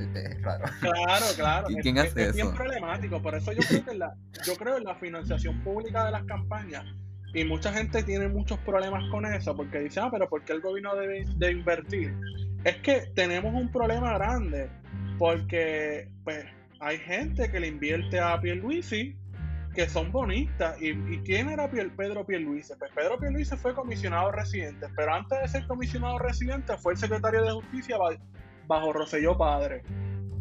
raro. 0.43 0.65
Claro, 0.79 1.25
claro. 1.35 1.67
¿Y 1.71 1.75
quién 1.77 1.97
hace 1.97 2.21
es, 2.21 2.27
eso? 2.29 2.35
bien 2.35 2.53
problemático, 2.53 3.19
por 3.21 3.33
eso 3.33 3.51
yo 3.51 3.61
creo, 3.67 3.85
que 3.85 3.95
la, 3.95 4.13
yo 4.45 4.55
creo 4.55 4.77
en 4.77 4.83
la 4.83 4.95
financiación 4.95 5.63
pública 5.63 6.05
de 6.05 6.11
las 6.11 6.23
campañas. 6.25 6.85
Y 7.33 7.43
mucha 7.45 7.71
gente 7.71 8.03
tiene 8.03 8.27
muchos 8.27 8.57
problemas 8.59 9.03
con 9.11 9.25
eso, 9.25 9.55
porque 9.55 9.79
dice, 9.79 9.99
ah, 9.99 10.09
pero 10.11 10.29
¿por 10.29 10.43
qué 10.43 10.53
el 10.53 10.61
gobierno 10.61 10.95
debe 10.95 11.25
de 11.35 11.51
invertir? 11.51 12.13
Es 12.63 12.77
que 12.77 13.11
tenemos 13.15 13.53
un 13.53 13.71
problema 13.71 14.13
grande, 14.15 14.69
porque 15.17 16.09
pues 16.23 16.45
hay 16.79 16.97
gente 16.97 17.51
que 17.51 17.59
le 17.59 17.67
invierte 17.67 18.19
a 18.19 18.39
Pierluisi 18.39 19.15
que 19.73 19.87
son 19.87 20.11
bonistas. 20.11 20.81
¿Y, 20.81 20.93
quién 21.19 21.49
era 21.49 21.69
Pedro 21.69 22.25
Pierluisi? 22.25 22.73
Pues 22.77 22.91
Pedro 22.93 23.19
Pierluisi 23.19 23.55
fue 23.57 23.73
comisionado 23.73 24.31
residente, 24.31 24.87
pero 24.95 25.13
antes 25.13 25.39
de 25.41 25.47
ser 25.47 25.67
comisionado 25.67 26.19
residente 26.19 26.77
fue 26.77 26.93
el 26.93 26.99
secretario 26.99 27.43
de 27.43 27.51
Justicia 27.51 27.97
bajo 28.67 28.93
Roselló 28.93 29.37
Padre. 29.37 29.83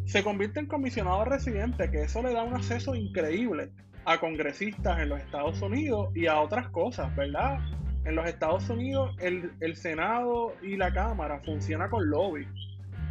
Se 0.06 0.24
convierte 0.24 0.60
en 0.60 0.66
comisionado 0.66 1.24
residente, 1.24 1.90
que 1.90 2.02
eso 2.02 2.22
le 2.22 2.32
da 2.32 2.42
un 2.42 2.54
acceso 2.54 2.94
increíble 2.94 3.70
a 4.06 4.18
congresistas 4.18 5.00
en 5.00 5.10
los 5.10 5.20
Estados 5.20 5.60
Unidos 5.60 6.08
y 6.14 6.26
a 6.26 6.40
otras 6.40 6.70
cosas, 6.70 7.14
¿verdad? 7.14 7.58
En 8.04 8.14
los 8.14 8.26
Estados 8.26 8.70
Unidos 8.70 9.14
el, 9.20 9.52
el 9.60 9.76
Senado 9.76 10.54
y 10.62 10.76
la 10.76 10.92
Cámara 10.92 11.40
funciona 11.44 11.90
con 11.90 12.08
lobby. 12.08 12.46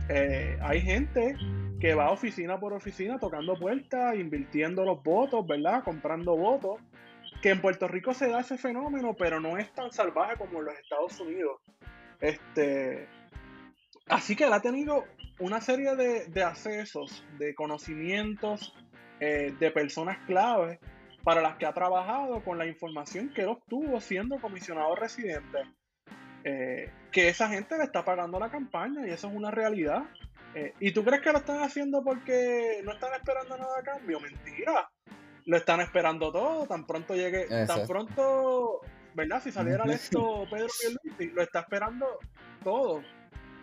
Eh, 0.10 0.58
hay 0.62 0.82
gente 0.82 1.36
que 1.80 1.94
va 1.94 2.12
oficina 2.12 2.60
por 2.60 2.74
oficina 2.74 3.20
tocando 3.20 3.56
puertas, 3.56 4.16
invirtiendo 4.16 4.84
los 4.84 5.04
votos, 5.04 5.46
¿verdad? 5.46 5.84
Comprando 5.84 6.36
votos. 6.36 6.82
Que 7.42 7.50
en 7.50 7.62
Puerto 7.62 7.88
Rico 7.88 8.14
se 8.14 8.30
da 8.30 8.40
ese 8.40 8.58
fenómeno, 8.58 9.16
pero 9.16 9.40
no 9.40 9.58
es 9.58 9.72
tan 9.74 9.92
salvaje 9.92 10.38
como 10.38 10.60
en 10.60 10.66
los 10.66 10.76
Estados 10.76 11.20
Unidos. 11.20 11.62
Este, 12.20 13.08
así 14.08 14.36
que 14.36 14.46
él 14.46 14.54
ha 14.54 14.62
tenido 14.62 15.04
una 15.40 15.62
serie 15.62 15.96
de, 15.96 16.44
accesos, 16.44 17.24
de 17.38 17.54
conocimientos 17.54 18.74
eh, 19.20 19.54
de 19.60 19.72
personas 19.72 20.18
claves 20.26 20.80
para 21.24 21.42
las 21.42 21.58
que 21.58 21.66
ha 21.66 21.74
trabajado 21.74 22.44
con 22.44 22.58
la 22.58 22.66
información 22.66 23.30
que 23.34 23.42
él 23.42 23.50
obtuvo 23.50 24.00
siendo 24.00 24.40
comisionado 24.40 24.96
residente. 24.96 25.60
Eh, 26.44 26.90
que 27.12 27.30
esa 27.30 27.50
gente 27.50 27.78
le 27.78 27.84
está 27.84 28.04
pagando 28.04 28.40
la 28.40 28.50
campaña 28.50 29.08
y 29.08 29.12
eso 29.12 29.28
es 29.28 29.36
una 29.36 29.52
realidad. 29.52 30.04
Eh, 30.54 30.74
¿Y 30.80 30.92
tú 30.92 31.04
crees 31.04 31.22
que 31.22 31.32
lo 31.32 31.40
están 31.40 31.62
haciendo 31.62 32.04
porque 32.04 32.82
no 32.84 32.92
están 32.92 33.14
esperando 33.14 33.58
nada 33.58 33.80
a 33.80 33.84
cambio? 33.84 34.20
Mentira. 34.20 34.90
Lo 35.46 35.58
están 35.58 35.82
esperando 35.82 36.32
todo. 36.32 36.66
Tan 36.68 36.86
pronto 36.86 37.16
llegue, 37.16 37.48
tan 37.66 37.88
pronto, 37.88 38.82
¿verdad? 39.14 39.42
Si 39.42 39.52
saliera 39.52 39.84
esto 39.86 40.46
Pedro 40.50 40.68
Pierluisi, 40.80 41.34
lo 41.34 41.42
está 41.42 41.62
esperando 41.62 42.06
todo. 42.64 43.02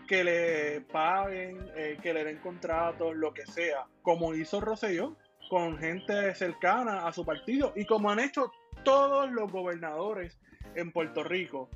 Que 0.07 0.22
le 0.22 0.80
paguen, 0.83 1.59
eh, 1.76 1.98
que 2.02 2.12
le 2.12 2.24
den 2.24 2.38
contratos, 2.38 3.14
lo 3.16 3.33
que 3.33 3.46
sea. 3.46 3.85
Como 4.02 4.35
hizo 4.35 4.61
Rosselló 4.61 5.16
con 5.48 5.78
gente 5.78 6.35
cercana 6.35 7.07
a 7.07 7.12
su 7.12 7.24
partido 7.24 7.72
y 7.76 7.85
como 7.85 8.11
han 8.11 8.18
hecho 8.18 8.50
todos 8.83 9.31
los 9.31 9.50
gobernadores 9.50 10.38
en 10.75 10.90
Puerto 10.92 11.23
Rico 11.23 11.69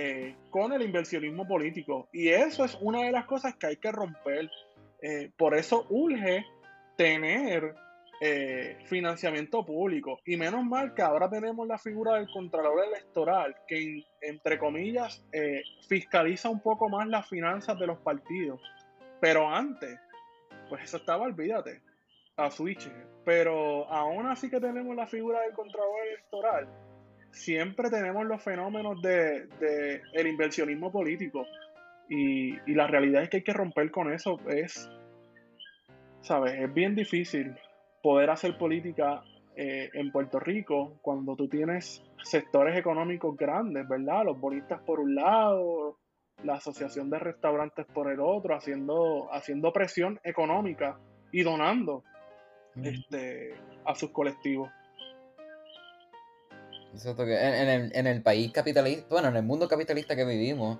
eh, 0.00 0.36
con 0.50 0.72
el 0.72 0.82
inversionismo 0.82 1.44
político. 1.44 2.08
Y 2.12 2.28
eso 2.28 2.64
es 2.64 2.78
una 2.80 3.02
de 3.02 3.10
las 3.10 3.24
cosas 3.24 3.56
que 3.56 3.66
hay 3.66 3.76
que 3.78 3.90
romper. 3.90 4.48
Eh, 5.02 5.32
por 5.36 5.56
eso 5.56 5.86
urge 5.90 6.46
tener 6.96 7.74
eh, 8.20 8.78
financiamiento 8.84 9.66
público. 9.66 10.20
Y 10.24 10.36
menos 10.36 10.64
mal 10.64 10.94
que 10.94 11.02
ahora 11.02 11.28
tenemos 11.28 11.66
la 11.66 11.78
figura 11.78 12.14
del 12.14 12.30
Contralor 12.30 12.84
Electoral, 12.84 13.56
que 13.66 14.04
entre 14.20 14.56
comillas 14.56 15.26
fiscaliza 15.88 16.48
un 16.48 16.60
poco 16.60 16.88
más 16.88 17.08
las 17.08 17.28
finanzas 17.28 17.76
de 17.76 17.88
los 17.88 17.98
partidos. 17.98 18.60
Pero 19.20 19.48
antes, 19.48 19.98
pues 20.68 20.84
eso 20.84 20.98
estaba, 20.98 21.24
olvídate, 21.24 21.82
a 22.36 22.52
switch. 22.52 22.88
Pero 23.24 23.88
aún 23.88 24.26
así 24.26 24.48
que 24.48 24.60
tenemos 24.60 24.94
la 24.94 25.08
figura 25.08 25.40
del 25.40 25.54
Contralor 25.54 26.06
Electoral, 26.06 26.68
siempre 27.30 27.90
tenemos 27.90 28.26
los 28.26 28.42
fenómenos 28.42 29.00
de, 29.02 29.48
el 30.12 30.26
inversionismo 30.26 30.90
político. 30.90 31.46
Y, 32.08 32.54
y 32.70 32.74
la 32.74 32.86
realidad 32.86 33.22
es 33.22 33.28
que 33.28 33.38
hay 33.38 33.42
que 33.42 33.52
romper 33.52 33.90
con 33.90 34.12
eso. 34.12 34.40
Es, 34.48 34.90
¿sabes? 36.22 36.54
Es 36.58 36.72
bien 36.72 36.94
difícil 36.94 37.54
poder 38.02 38.30
hacer 38.30 38.56
política 38.56 39.22
eh, 39.60 39.90
en 39.92 40.12
Puerto 40.12 40.38
Rico 40.38 40.98
cuando 41.02 41.34
tú 41.34 41.48
tienes 41.48 42.02
sectores 42.22 42.78
económicos 42.78 43.36
grandes, 43.36 43.88
¿verdad? 43.88 44.24
Los 44.24 44.38
bonistas 44.38 44.80
por 44.82 45.00
un 45.00 45.16
lado, 45.16 45.98
la 46.44 46.54
asociación 46.54 47.10
de 47.10 47.18
restaurantes 47.18 47.84
por 47.86 48.08
el 48.10 48.20
otro, 48.20 48.54
haciendo, 48.54 49.28
haciendo 49.32 49.72
presión 49.72 50.20
económica 50.22 51.00
y 51.32 51.42
donando 51.42 52.04
este, 52.76 53.54
a 53.84 53.96
sus 53.96 54.10
colectivos. 54.10 54.70
En, 56.94 58.06
el, 58.06 58.22
país 58.22 58.52
capitalista, 58.52 59.06
bueno, 59.10 59.28
en 59.28 59.36
el 59.36 59.42
mundo 59.42 59.68
capitalista 59.68 60.16
que 60.16 60.24
vivimos, 60.24 60.78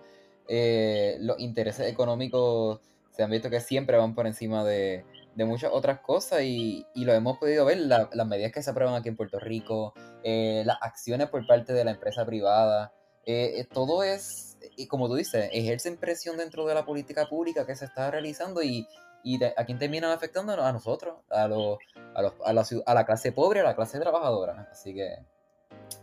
eh, 0.49 1.17
los 1.21 1.39
intereses 1.39 1.87
económicos 1.87 2.81
se 3.11 3.23
han 3.23 3.31
visto 3.31 3.51
que 3.51 3.61
siempre 3.61 3.97
van 3.97 4.15
por 4.15 4.27
encima 4.27 4.65
de, 4.65 5.05
muchas 5.37 5.71
otras 5.73 6.01
cosas 6.01 6.43
y, 6.43 6.87
lo 6.95 7.13
hemos 7.13 7.39
podido 7.39 7.65
ver, 7.65 7.79
las 7.79 8.27
medidas 8.27 8.53
que 8.53 8.63
se 8.63 8.71
aprueban 8.71 8.95
aquí 8.95 9.09
en 9.09 9.17
Puerto 9.17 9.39
Rico, 9.39 9.93
eh, 10.25 10.63
las 10.65 10.79
acciones 10.81 11.29
por 11.29 11.47
parte 11.47 11.73
de 11.73 11.85
la 11.85 11.93
empresa 11.93 12.25
privada, 12.25 12.93
eh, 13.25 13.67
todo 13.73 14.03
es, 14.03 14.57
y 14.77 14.87
como 14.87 15.09
tú 15.09 15.15
dices, 15.15 15.51
ejercen 15.53 15.97
presión 15.97 16.37
dentro 16.37 16.67
de 16.67 16.75
la 16.75 16.85
política 16.85 17.27
pública 17.27 17.67
que 17.67 17.77
se 17.77 17.85
está 17.85 18.11
realizando 18.11 18.63
y, 18.63 18.87
y 19.23 19.43
a 19.45 19.65
quién 19.67 19.79
terminan 19.79 20.11
afectando 20.11 20.53
a 20.53 20.73
nosotros, 20.73 21.19
a, 21.29 21.47
los, 21.47 21.79
a, 22.15 22.23
los, 22.23 22.33
a, 22.45 22.53
la, 22.53 22.65
a 22.87 22.95
la 22.95 23.05
clase 23.05 23.33
pobre, 23.33 23.61
a 23.61 23.65
la 23.65 23.77
clase 23.77 24.01
trabajadora. 24.01 24.69
Así 24.73 24.95
que, 24.95 25.19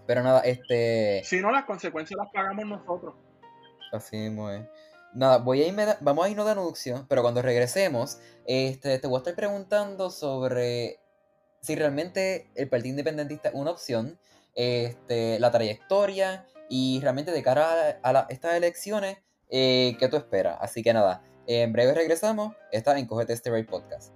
pero 0.05 0.23
nada, 0.23 0.41
este... 0.41 1.21
Si 1.23 1.39
no, 1.39 1.51
las 1.51 1.65
consecuencias 1.65 2.17
las 2.17 2.31
pagamos 2.31 2.65
nosotros. 2.65 3.15
Así 3.91 4.17
mismo 4.17 4.49
es. 4.49 4.65
Nada, 5.13 5.37
voy 5.37 5.61
a 5.61 5.67
irme, 5.67 5.85
vamos 6.01 6.25
a 6.25 6.29
irnos 6.29 6.45
de 6.45 6.51
anuncio, 6.51 7.05
pero 7.07 7.21
cuando 7.21 7.41
regresemos, 7.41 8.19
este, 8.45 8.99
te 8.99 9.07
voy 9.07 9.15
a 9.15 9.19
estar 9.19 9.35
preguntando 9.35 10.09
sobre 10.09 10.99
si 11.61 11.75
realmente 11.75 12.51
el 12.55 12.69
Partido 12.69 12.91
Independentista 12.91 13.49
es 13.49 13.55
una 13.55 13.71
opción, 13.71 14.19
este, 14.53 15.39
la 15.39 15.51
trayectoria 15.51 16.45
y 16.69 16.99
realmente 17.01 17.31
de 17.31 17.41
cara 17.41 17.99
a, 18.03 18.27
estas 18.29 18.55
elecciones, 18.55 19.17
eh, 19.49 19.95
¿qué 19.99 20.07
tú 20.09 20.17
esperas? 20.17 20.57
Así 20.61 20.83
que 20.83 20.93
nada, 20.93 21.23
en 21.47 21.71
breve 21.71 21.93
regresamos, 21.93 22.53
está 22.71 22.97
en 22.99 23.07
Cogete 23.07 23.33
Este 23.33 23.63
Podcast. 23.63 24.13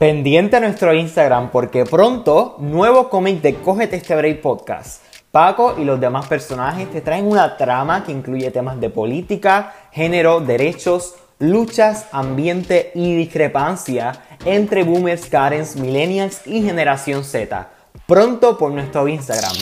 Pendiente 0.00 0.56
a 0.56 0.60
nuestro 0.60 0.94
Instagram 0.94 1.50
porque 1.50 1.84
pronto, 1.84 2.56
nuevo 2.58 3.10
cómic 3.10 3.42
de 3.42 3.56
Cógete 3.56 3.96
este 3.96 4.16
Break 4.16 4.40
Podcast. 4.40 5.02
Paco 5.30 5.74
y 5.76 5.84
los 5.84 6.00
demás 6.00 6.26
personajes 6.26 6.90
te 6.90 7.02
traen 7.02 7.26
una 7.26 7.58
trama 7.58 8.02
que 8.02 8.10
incluye 8.10 8.50
temas 8.50 8.80
de 8.80 8.88
política, 8.88 9.74
género, 9.92 10.40
derechos, 10.40 11.16
luchas, 11.38 12.06
ambiente 12.12 12.92
y 12.94 13.14
discrepancia 13.14 14.12
entre 14.46 14.84
boomers, 14.84 15.26
Karens, 15.26 15.76
millennials 15.76 16.46
y 16.46 16.62
generación 16.62 17.22
Z. 17.22 17.68
Pronto 18.06 18.56
por 18.56 18.72
nuestro 18.72 19.06
Instagram. 19.06 19.52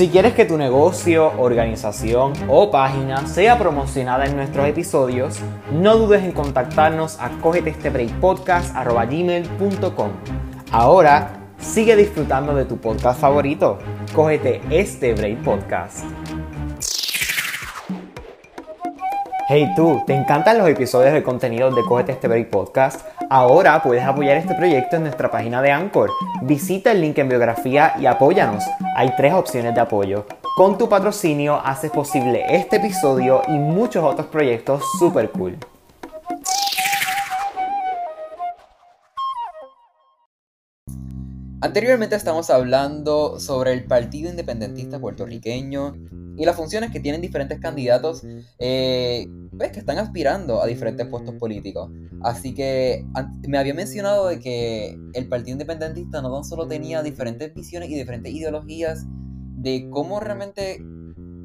Si 0.00 0.08
quieres 0.08 0.32
que 0.32 0.46
tu 0.46 0.56
negocio, 0.56 1.30
organización 1.36 2.32
o 2.48 2.70
página 2.70 3.26
sea 3.26 3.58
promocionada 3.58 4.24
en 4.24 4.34
nuestros 4.34 4.66
episodios, 4.66 5.38
no 5.74 5.98
dudes 5.98 6.22
en 6.22 6.32
contactarnos 6.32 7.20
a 7.20 7.28
cogetestebreakpodcast.com. 7.42 10.10
Ahora, 10.72 11.32
sigue 11.58 11.96
disfrutando 11.96 12.54
de 12.54 12.64
tu 12.64 12.78
podcast 12.78 13.20
favorito. 13.20 13.76
Cógete 14.14 14.62
este 14.70 15.12
Podcast. 15.44 16.06
Hey 19.52 19.72
tú, 19.74 20.00
¿te 20.06 20.14
encantan 20.14 20.58
los 20.58 20.68
episodios 20.68 21.12
de 21.12 21.24
contenido 21.24 21.72
de 21.72 21.82
Cógete 21.82 22.12
este 22.12 22.28
Break 22.28 22.50
Podcast? 22.50 23.04
Ahora 23.28 23.82
puedes 23.82 24.04
apoyar 24.04 24.36
este 24.36 24.54
proyecto 24.54 24.94
en 24.94 25.02
nuestra 25.02 25.28
página 25.28 25.60
de 25.60 25.72
Anchor. 25.72 26.08
Visita 26.42 26.92
el 26.92 27.00
link 27.00 27.18
en 27.18 27.28
biografía 27.28 27.94
y 27.98 28.06
apóyanos. 28.06 28.62
Hay 28.94 29.12
tres 29.16 29.34
opciones 29.34 29.74
de 29.74 29.80
apoyo. 29.80 30.24
Con 30.54 30.78
tu 30.78 30.88
patrocinio 30.88 31.60
haces 31.64 31.90
posible 31.90 32.44
este 32.48 32.76
episodio 32.76 33.42
y 33.48 33.58
muchos 33.58 34.04
otros 34.04 34.28
proyectos 34.28 34.84
super 35.00 35.28
cool. 35.30 35.58
Anteriormente 41.62 42.16
estamos 42.16 42.48
hablando 42.48 43.38
sobre 43.38 43.74
el 43.74 43.84
Partido 43.84 44.30
Independentista 44.30 44.98
Puertorriqueño 44.98 45.94
y 46.38 46.46
las 46.46 46.56
funciones 46.56 46.90
que 46.90 47.00
tienen 47.00 47.20
diferentes 47.20 47.60
candidatos 47.60 48.22
eh, 48.58 49.28
pues, 49.58 49.70
que 49.70 49.80
están 49.80 49.98
aspirando 49.98 50.62
a 50.62 50.66
diferentes 50.66 51.06
puestos 51.06 51.34
políticos. 51.34 51.90
Así 52.22 52.54
que 52.54 53.04
me 53.46 53.58
había 53.58 53.74
mencionado 53.74 54.28
de 54.28 54.40
que 54.40 54.98
el 55.12 55.28
Partido 55.28 55.52
Independentista 55.52 56.22
no 56.22 56.32
tan 56.32 56.44
solo 56.44 56.66
tenía 56.66 57.02
diferentes 57.02 57.52
visiones 57.52 57.90
y 57.90 57.94
diferentes 57.94 58.32
ideologías 58.32 59.04
de 59.56 59.86
cómo 59.90 60.18
realmente 60.18 60.82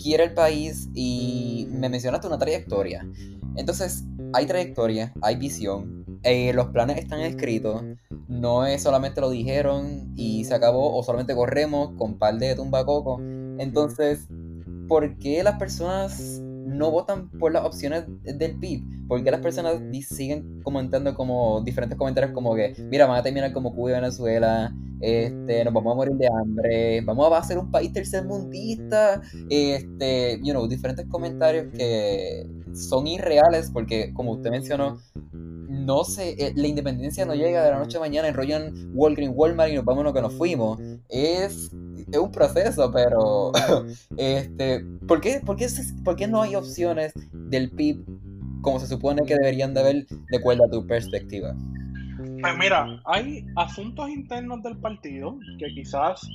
quiere 0.02 0.24
el 0.24 0.34
país 0.34 0.88
y 0.94 1.68
me 1.72 1.90
mencionaste 1.90 2.28
una 2.28 2.38
trayectoria. 2.38 3.06
Entonces, 3.58 4.04
hay 4.34 4.46
trayectoria, 4.46 5.14
hay 5.22 5.36
visión, 5.36 6.06
eh, 6.24 6.54
los 6.54 6.68
planes 6.68 6.98
están 6.98 7.22
escritos, 7.22 7.84
no 8.28 8.66
es 8.66 8.82
solamente 8.82 9.22
lo 9.22 9.30
dijeron 9.30 10.12
y 10.16 10.44
se 10.46 10.56
acabó 10.56 10.98
o 10.98 11.04
solamente 11.04 11.36
corremos 11.36 11.92
con 11.98 12.18
par 12.18 12.38
de 12.38 12.56
tumbacoco. 12.56 13.20
Entonces, 13.60 14.28
¿por 14.88 15.18
qué 15.18 15.44
las 15.44 15.58
personas 15.60 16.42
no 16.78 16.92
votan 16.92 17.30
por 17.32 17.52
las 17.52 17.66
opciones 17.66 18.06
del 18.24 18.58
PIB? 18.60 19.08
¿Por 19.08 19.24
qué 19.24 19.32
las 19.32 19.42
personas 19.42 19.82
siguen 20.08 20.62
comentando 20.64 21.14
como 21.16 21.62
diferentes 21.62 21.98
comentarios 21.98 22.34
como 22.34 22.56
que, 22.56 22.74
mira, 22.90 23.06
van 23.06 23.20
a 23.20 23.24
terminar 23.24 23.54
como 23.54 23.74
Cuba 23.74 23.92
y 23.92 23.94
Venezuela, 23.94 24.74
este, 25.02 25.64
nos 25.64 25.74
vamos 25.74 25.94
a 25.94 25.96
morir 25.96 26.16
de 26.16 26.28
hambre, 26.28 27.02
vamos 27.02 27.32
a 27.32 27.44
ser 27.44 27.58
un 27.58 27.70
país 27.70 27.92
tercermundista, 27.92 29.22
este, 29.50 30.40
you 30.44 30.52
know, 30.52 30.68
diferentes 30.68 31.06
comentarios 31.08 31.68
que 31.74 32.48
son 32.74 33.08
irreales 33.08 33.70
porque, 33.72 34.14
como 34.14 34.32
usted 34.32 34.52
mencionó, 34.52 34.98
no 35.68 36.04
sé, 36.04 36.36
eh, 36.40 36.54
la 36.56 36.68
independencia 36.68 37.26
no 37.26 37.36
llega 37.36 37.64
de 37.64 37.72
la 37.72 37.80
noche 37.80 37.98
a 37.98 38.00
mañana, 38.00 38.28
enrollan 38.28 38.92
Walgreens, 38.94 39.34
Walmart 39.36 39.72
y 39.72 39.76
nos 39.76 39.86
vamos 39.86 40.04
lo 40.04 40.14
que 40.14 40.22
nos 40.22 40.34
fuimos. 40.34 40.80
Es 41.10 41.72
es 42.16 42.22
un 42.22 42.32
proceso, 42.32 42.92
pero 42.92 43.52
este, 44.18 44.84
¿por 45.08 45.22
qué, 45.22 45.42
por, 45.46 45.58
qué, 45.58 46.28
no 46.28 46.42
hay 46.42 46.56
opciones 46.56 47.14
del 47.32 47.72
PIB 47.72 48.06
como 48.62 48.80
se 48.80 48.88
supone 48.88 49.24
que 49.24 49.36
deberían 49.36 49.74
de 49.74 49.80
haber 49.80 50.08
de 50.08 50.38
acuerdo 50.38 50.66
a 50.66 50.70
tu 50.70 50.86
perspectiva? 50.88 51.56
Pues 52.42 52.58
mira, 52.58 53.02
hay 53.06 53.46
asuntos 53.56 54.10
internos 54.10 54.64
del 54.64 54.78
partido 54.78 55.38
que 55.60 55.68
quizás 55.74 56.28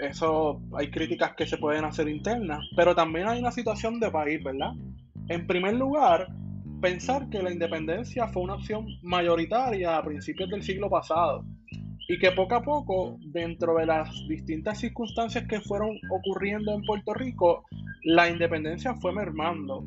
eso 0.00 0.60
hay 0.76 0.90
críticas 0.90 1.32
que 1.36 1.46
se 1.46 1.56
pueden 1.56 1.84
hacer 1.84 2.08
internas, 2.08 2.60
pero 2.76 2.94
también 2.94 3.28
hay 3.28 3.40
una 3.40 3.50
situación 3.50 3.98
de 3.98 4.10
país, 4.10 4.42
¿verdad? 4.44 4.72
En 5.28 5.46
primer 5.46 5.74
lugar, 5.74 6.28
pensar 6.80 7.28
que 7.30 7.42
la 7.42 7.52
independencia 7.52 8.28
fue 8.28 8.42
una 8.42 8.54
opción 8.54 8.86
mayoritaria 9.02 9.96
a 9.96 10.04
principios 10.04 10.48
del 10.50 10.62
siglo 10.62 10.88
pasado 10.88 11.44
y 12.10 12.18
que 12.18 12.32
poco 12.32 12.54
a 12.54 12.62
poco, 12.62 13.18
dentro 13.20 13.76
de 13.76 13.84
las 13.84 14.10
distintas 14.26 14.80
circunstancias 14.80 15.46
que 15.46 15.60
fueron 15.60 15.90
ocurriendo 16.10 16.72
en 16.72 16.82
Puerto 16.82 17.12
Rico, 17.12 17.66
la 18.02 18.30
independencia 18.30 18.94
fue 18.94 19.12
mermando. 19.12 19.84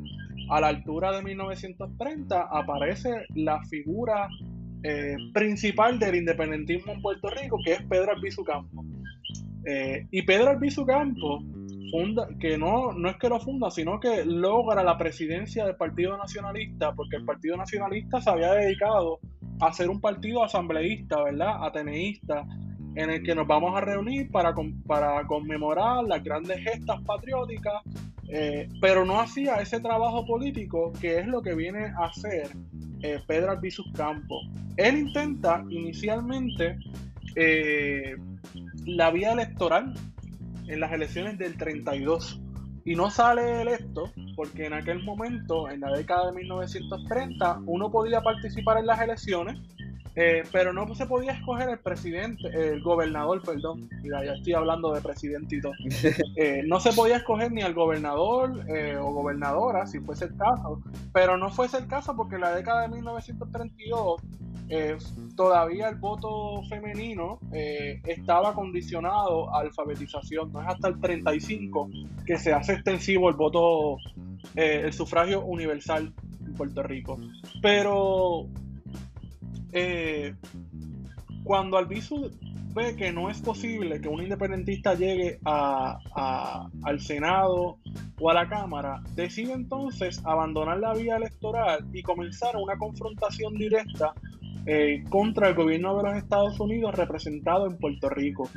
A 0.48 0.60
la 0.60 0.68
altura 0.68 1.10
de 1.10 1.22
1930 1.22 2.42
aparece 2.42 3.26
la 3.34 3.60
figura 3.64 4.28
eh, 4.84 5.16
principal 5.34 5.98
del 5.98 6.14
independentismo 6.14 6.92
en 6.92 7.02
Puerto 7.02 7.28
Rico, 7.28 7.58
que 7.64 7.72
es 7.72 7.82
Pedro 7.82 8.12
Albizu 8.12 8.44
Campo. 8.44 8.84
Eh, 9.66 10.06
y 10.12 10.22
Pedro 10.22 10.50
Albizu 10.50 10.86
Campo, 10.86 11.42
funda, 11.90 12.28
que 12.38 12.56
no, 12.56 12.92
no 12.92 13.10
es 13.10 13.16
que 13.16 13.28
lo 13.28 13.40
funda, 13.40 13.68
sino 13.72 13.98
que 13.98 14.24
logra 14.24 14.84
la 14.84 14.96
presidencia 14.96 15.66
del 15.66 15.74
Partido 15.74 16.16
Nacionalista, 16.16 16.92
porque 16.94 17.16
el 17.16 17.24
Partido 17.24 17.56
Nacionalista 17.56 18.20
se 18.20 18.30
había 18.30 18.52
dedicado 18.52 19.18
a 19.62 19.72
ser 19.72 19.88
un 19.88 20.00
partido 20.00 20.42
asambleísta, 20.42 21.22
¿verdad? 21.22 21.64
Ateneísta, 21.64 22.44
en 22.96 23.10
el 23.10 23.22
que 23.22 23.34
nos 23.34 23.46
vamos 23.46 23.76
a 23.76 23.80
reunir 23.80 24.28
para, 24.30 24.52
conmemorar 25.26 26.04
las 26.04 26.22
grandes 26.22 26.58
gestas 26.64 27.00
patrióticas, 27.02 27.80
eh, 28.28 28.68
pero 28.80 29.04
no 29.04 29.20
hacía 29.20 29.56
ese 29.56 29.78
trabajo 29.78 30.26
político 30.26 30.92
que 31.00 31.20
es 31.20 31.26
lo 31.28 31.42
que 31.42 31.54
viene 31.54 31.92
a 31.96 32.06
hacer 32.06 32.50
eh, 33.02 33.20
Pedro 33.26 33.52
Albizu 33.52 33.84
Campos. 33.92 34.48
Él 34.76 34.98
intenta 34.98 35.64
inicialmente 35.70 36.76
eh, 37.36 38.16
la 38.84 39.10
vía 39.12 39.32
electoral 39.32 39.94
en 40.66 40.80
las 40.80 40.92
elecciones 40.92 41.38
del 41.38 41.56
32 41.56 42.41
y 42.84 42.94
no 42.94 43.10
sale 43.10 43.62
electo 43.62 44.12
porque 44.36 44.66
en 44.66 44.74
aquel 44.74 45.02
momento, 45.02 45.68
en 45.70 45.80
la 45.80 45.90
década 45.92 46.30
de 46.30 46.36
1930, 46.38 47.60
uno 47.66 47.90
podía 47.90 48.20
participar 48.22 48.78
en 48.78 48.86
las 48.86 49.00
elecciones 49.00 49.58
eh, 50.14 50.42
pero 50.52 50.74
no 50.74 50.94
se 50.94 51.06
podía 51.06 51.32
escoger 51.32 51.70
el 51.70 51.78
presidente, 51.78 52.46
el 52.48 52.82
gobernador, 52.82 53.40
perdón, 53.42 53.88
mira, 54.02 54.22
ya 54.22 54.32
estoy 54.32 54.52
hablando 54.52 54.92
de 54.92 55.00
presidente 55.00 55.56
y 55.56 55.60
todo. 55.60 55.72
Eh, 56.36 56.62
no 56.66 56.80
se 56.80 56.92
podía 56.92 57.16
escoger 57.16 57.52
ni 57.52 57.62
al 57.62 57.74
gobernador 57.74 58.64
eh, 58.68 58.96
o 58.96 59.12
gobernadora, 59.12 59.86
si 59.86 60.00
fuese 60.00 60.26
el 60.26 60.36
caso, 60.36 60.82
pero 61.12 61.36
no 61.36 61.50
fuese 61.50 61.78
el 61.78 61.86
caso 61.86 62.16
porque 62.16 62.36
en 62.36 62.40
la 62.40 62.54
década 62.54 62.82
de 62.82 62.88
1932 62.88 64.20
todavía 65.36 65.88
el 65.88 65.96
voto 65.96 66.62
femenino 66.68 67.38
estaba 67.52 68.54
condicionado 68.54 69.54
a 69.54 69.60
alfabetización, 69.60 70.52
no 70.52 70.62
es 70.62 70.68
hasta 70.68 70.88
el 70.88 71.00
35 71.00 71.90
que 72.24 72.38
se 72.38 72.52
hace 72.52 72.74
extensivo 72.74 73.28
el 73.28 73.36
voto, 73.36 73.96
el 74.54 74.92
sufragio 74.92 75.44
universal 75.44 76.12
en 76.46 76.54
Puerto 76.54 76.82
Rico. 76.82 77.18
Pero 77.60 78.48
eh, 79.72 80.34
cuando 81.44 81.78
Albizu 81.78 82.30
ve 82.74 82.94
que 82.96 83.12
no 83.12 83.30
es 83.30 83.40
posible 83.40 84.00
que 84.00 84.08
un 84.08 84.22
independentista 84.22 84.94
llegue 84.94 85.38
al 85.44 87.00
Senado 87.00 87.78
o 88.18 88.30
a 88.30 88.34
la 88.34 88.48
Cámara, 88.48 89.02
decide 89.14 89.52
entonces 89.52 90.20
abandonar 90.24 90.78
la 90.78 90.94
vía 90.94 91.16
electoral 91.16 91.86
y 91.92 92.02
comenzar 92.02 92.56
una 92.56 92.76
confrontación 92.76 93.54
directa 93.54 94.14
eh, 94.66 95.02
contra 95.08 95.48
el 95.48 95.54
gobierno 95.54 95.96
de 95.96 96.02
los 96.04 96.16
Estados 96.16 96.58
Unidos 96.60 96.94
representado 96.94 97.66
en 97.66 97.76
Puerto 97.78 98.08
Rico. 98.08 98.48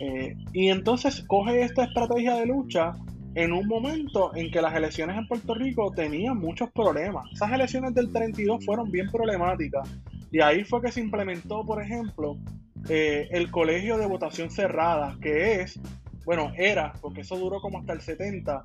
Eh, 0.00 0.36
y 0.52 0.68
entonces 0.68 1.24
coge 1.26 1.62
esta 1.62 1.84
estrategia 1.84 2.36
de 2.36 2.46
lucha 2.46 2.94
en 3.34 3.52
un 3.52 3.66
momento 3.66 4.34
en 4.34 4.50
que 4.50 4.60
las 4.60 4.74
elecciones 4.74 5.16
en 5.16 5.26
Puerto 5.26 5.54
Rico 5.54 5.92
tenían 5.94 6.38
muchos 6.38 6.70
problemas. 6.70 7.24
Esas 7.32 7.52
elecciones 7.52 7.94
del 7.94 8.12
32 8.12 8.64
fueron 8.64 8.90
bien 8.90 9.10
problemáticas 9.10 9.88
y 10.30 10.40
ahí 10.40 10.64
fue 10.64 10.80
que 10.80 10.92
se 10.92 11.00
implementó, 11.00 11.64
por 11.64 11.82
ejemplo, 11.82 12.36
eh, 12.88 13.28
el 13.30 13.50
colegio 13.50 13.96
de 13.98 14.06
votación 14.06 14.50
cerrada, 14.50 15.16
que 15.20 15.60
es, 15.60 15.78
bueno, 16.24 16.52
era, 16.56 16.92
porque 17.00 17.22
eso 17.22 17.36
duró 17.36 17.60
como 17.60 17.78
hasta 17.78 17.92
el 17.92 18.00
70, 18.00 18.64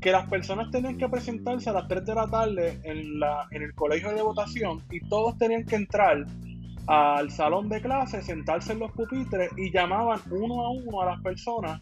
que 0.00 0.12
las 0.12 0.28
personas 0.28 0.70
tenían 0.70 0.98
que 0.98 1.08
presentarse 1.08 1.70
a 1.70 1.72
las 1.72 1.88
3 1.88 2.04
de 2.04 2.14
la 2.14 2.26
tarde 2.28 2.80
en, 2.84 3.18
la, 3.18 3.46
en 3.50 3.62
el 3.62 3.74
colegio 3.74 4.12
de 4.12 4.22
votación 4.22 4.82
y 4.90 5.00
todos 5.08 5.38
tenían 5.38 5.64
que 5.64 5.76
entrar 5.76 6.26
al 6.86 7.30
salón 7.30 7.68
de 7.68 7.80
clase, 7.80 8.22
sentarse 8.22 8.72
en 8.72 8.80
los 8.80 8.92
pupitres 8.92 9.50
y 9.56 9.70
llamaban 9.70 10.20
uno 10.30 10.66
a 10.66 10.70
uno 10.70 11.00
a 11.00 11.06
las 11.06 11.22
personas 11.22 11.80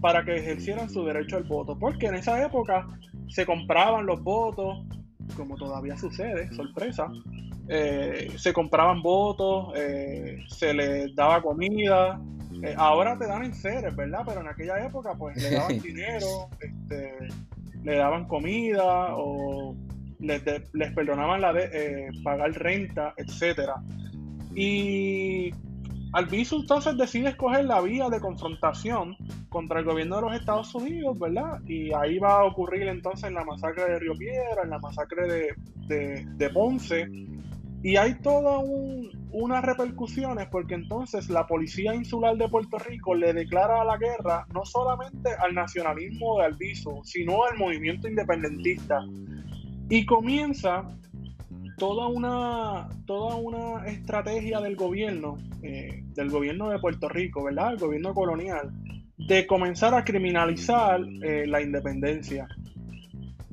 para 0.00 0.24
que 0.24 0.36
ejercieran 0.36 0.88
su 0.88 1.04
derecho 1.04 1.36
al 1.36 1.44
voto. 1.44 1.76
Porque 1.78 2.06
en 2.06 2.14
esa 2.14 2.44
época 2.44 2.86
se 3.28 3.44
compraban 3.44 4.06
los 4.06 4.22
votos, 4.22 4.84
como 5.36 5.56
todavía 5.56 5.96
sucede, 5.96 6.52
sorpresa, 6.54 7.08
eh, 7.68 8.32
se 8.36 8.52
compraban 8.52 9.02
votos, 9.02 9.72
eh, 9.74 10.38
se 10.48 10.72
les 10.72 11.14
daba 11.14 11.42
comida. 11.42 12.20
Eh, 12.62 12.74
ahora 12.76 13.18
te 13.18 13.26
dan 13.26 13.44
en 13.44 13.54
seres, 13.54 13.94
¿verdad? 13.94 14.20
Pero 14.26 14.40
en 14.40 14.48
aquella 14.48 14.84
época, 14.84 15.14
pues 15.18 15.36
le 15.42 15.50
daban 15.50 15.78
dinero, 15.82 16.48
este, 16.60 17.12
le 17.82 17.96
daban 17.96 18.26
comida 18.26 19.16
o 19.16 19.74
les, 20.18 20.42
les 20.72 20.92
perdonaban 20.92 21.40
la 21.40 21.52
de, 21.52 22.10
pagar 22.24 22.52
renta, 22.52 23.14
etcétera. 23.16 23.74
Y 24.54 25.50
Albizu 26.12 26.60
entonces 26.62 26.96
decide 26.96 27.28
escoger 27.30 27.66
la 27.66 27.80
vía 27.82 28.08
de 28.08 28.20
confrontación 28.20 29.16
contra 29.50 29.80
el 29.80 29.84
gobierno 29.84 30.16
de 30.16 30.22
los 30.22 30.34
Estados 30.34 30.74
Unidos, 30.74 31.18
¿verdad? 31.18 31.60
Y 31.66 31.92
ahí 31.92 32.18
va 32.18 32.40
a 32.40 32.44
ocurrir 32.44 32.88
entonces 32.88 33.30
la 33.32 33.44
masacre 33.44 33.84
de 33.84 33.98
Río 33.98 34.14
Piedra, 34.14 34.62
en 34.64 34.70
la 34.70 34.78
masacre 34.78 35.28
de, 35.28 35.54
de, 35.88 36.24
de 36.26 36.50
Ponce, 36.50 37.06
y 37.86 37.96
hay 37.98 38.14
todas 38.14 38.68
unas 39.30 39.64
repercusiones 39.64 40.48
porque 40.48 40.74
entonces 40.74 41.30
la 41.30 41.46
Policía 41.46 41.94
Insular 41.94 42.36
de 42.36 42.48
Puerto 42.48 42.80
Rico 42.80 43.14
le 43.14 43.32
declara 43.32 43.84
la 43.84 43.96
guerra 43.96 44.44
no 44.52 44.64
solamente 44.64 45.30
al 45.38 45.54
nacionalismo 45.54 46.40
de 46.40 46.46
Albizu, 46.46 47.02
sino 47.04 47.44
al 47.44 47.56
movimiento 47.56 48.08
independentista. 48.08 48.98
Y 49.88 50.04
comienza 50.04 50.82
toda 51.78 52.08
una, 52.08 52.88
toda 53.06 53.36
una 53.36 53.86
estrategia 53.86 54.60
del 54.60 54.74
gobierno, 54.74 55.38
eh, 55.62 56.02
del 56.12 56.28
gobierno 56.28 56.70
de 56.70 56.80
Puerto 56.80 57.08
Rico, 57.08 57.44
¿verdad? 57.44 57.74
El 57.74 57.78
gobierno 57.78 58.14
colonial, 58.14 58.72
de 59.16 59.46
comenzar 59.46 59.94
a 59.94 60.04
criminalizar 60.04 61.02
eh, 61.22 61.46
la 61.46 61.62
independencia. 61.62 62.48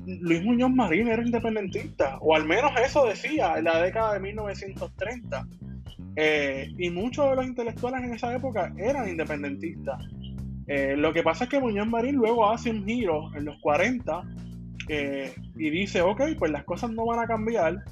Luis 0.06 0.42
Muñoz 0.42 0.70
Marín 0.70 1.08
era 1.08 1.22
independentista, 1.22 2.18
o 2.20 2.34
al 2.34 2.44
menos 2.44 2.72
eso 2.84 3.06
decía 3.06 3.54
en 3.56 3.64
la 3.64 3.82
década 3.82 4.14
de 4.14 4.20
1930. 4.20 5.46
Eh, 6.16 6.72
y 6.78 6.90
muchos 6.90 7.28
de 7.30 7.36
los 7.36 7.46
intelectuales 7.46 8.04
en 8.04 8.14
esa 8.14 8.34
época 8.34 8.72
eran 8.76 9.08
independentistas. 9.08 10.00
Eh, 10.66 10.94
lo 10.96 11.12
que 11.12 11.22
pasa 11.22 11.44
es 11.44 11.50
que 11.50 11.60
Muñoz 11.60 11.88
Marín 11.88 12.16
luego 12.16 12.48
hace 12.48 12.70
un 12.70 12.84
giro 12.84 13.34
en 13.34 13.44
los 13.44 13.58
40 13.60 14.22
eh, 14.88 15.34
y 15.56 15.70
dice, 15.70 16.02
ok, 16.02 16.22
pues 16.38 16.52
las 16.52 16.64
cosas 16.64 16.90
no 16.90 17.06
van 17.06 17.20
a 17.20 17.26
cambiar. 17.26 17.84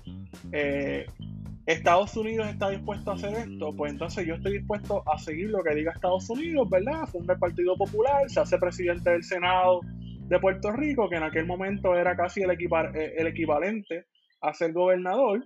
Estados 1.65 2.17
Unidos 2.17 2.49
está 2.49 2.71
dispuesto 2.71 3.13
a 3.13 3.15
hacer 3.15 3.35
esto, 3.35 3.73
pues 3.77 3.93
entonces 3.93 4.27
yo 4.27 4.35
estoy 4.35 4.59
dispuesto 4.59 5.03
a 5.09 5.17
seguir 5.17 5.51
lo 5.51 5.63
que 5.63 5.75
diga 5.77 5.93
Estados 5.93 6.29
Unidos, 6.29 6.69
¿verdad? 6.69 7.07
Funda 7.07 7.35
el 7.35 7.39
Partido 7.39 7.77
Popular, 7.77 8.29
se 8.29 8.41
hace 8.41 8.59
presidente 8.59 9.11
del 9.11 9.23
Senado 9.23 9.81
de 10.29 10.39
Puerto 10.41 10.73
Rico, 10.73 11.09
que 11.09 11.17
en 11.17 11.23
aquel 11.23 11.47
momento 11.47 11.95
era 11.97 12.17
casi 12.17 12.43
el, 12.43 12.51
eh, 12.51 13.15
el 13.17 13.27
equivalente 13.27 14.07
a 14.41 14.55
ser 14.55 14.73
gobernador, 14.73 15.45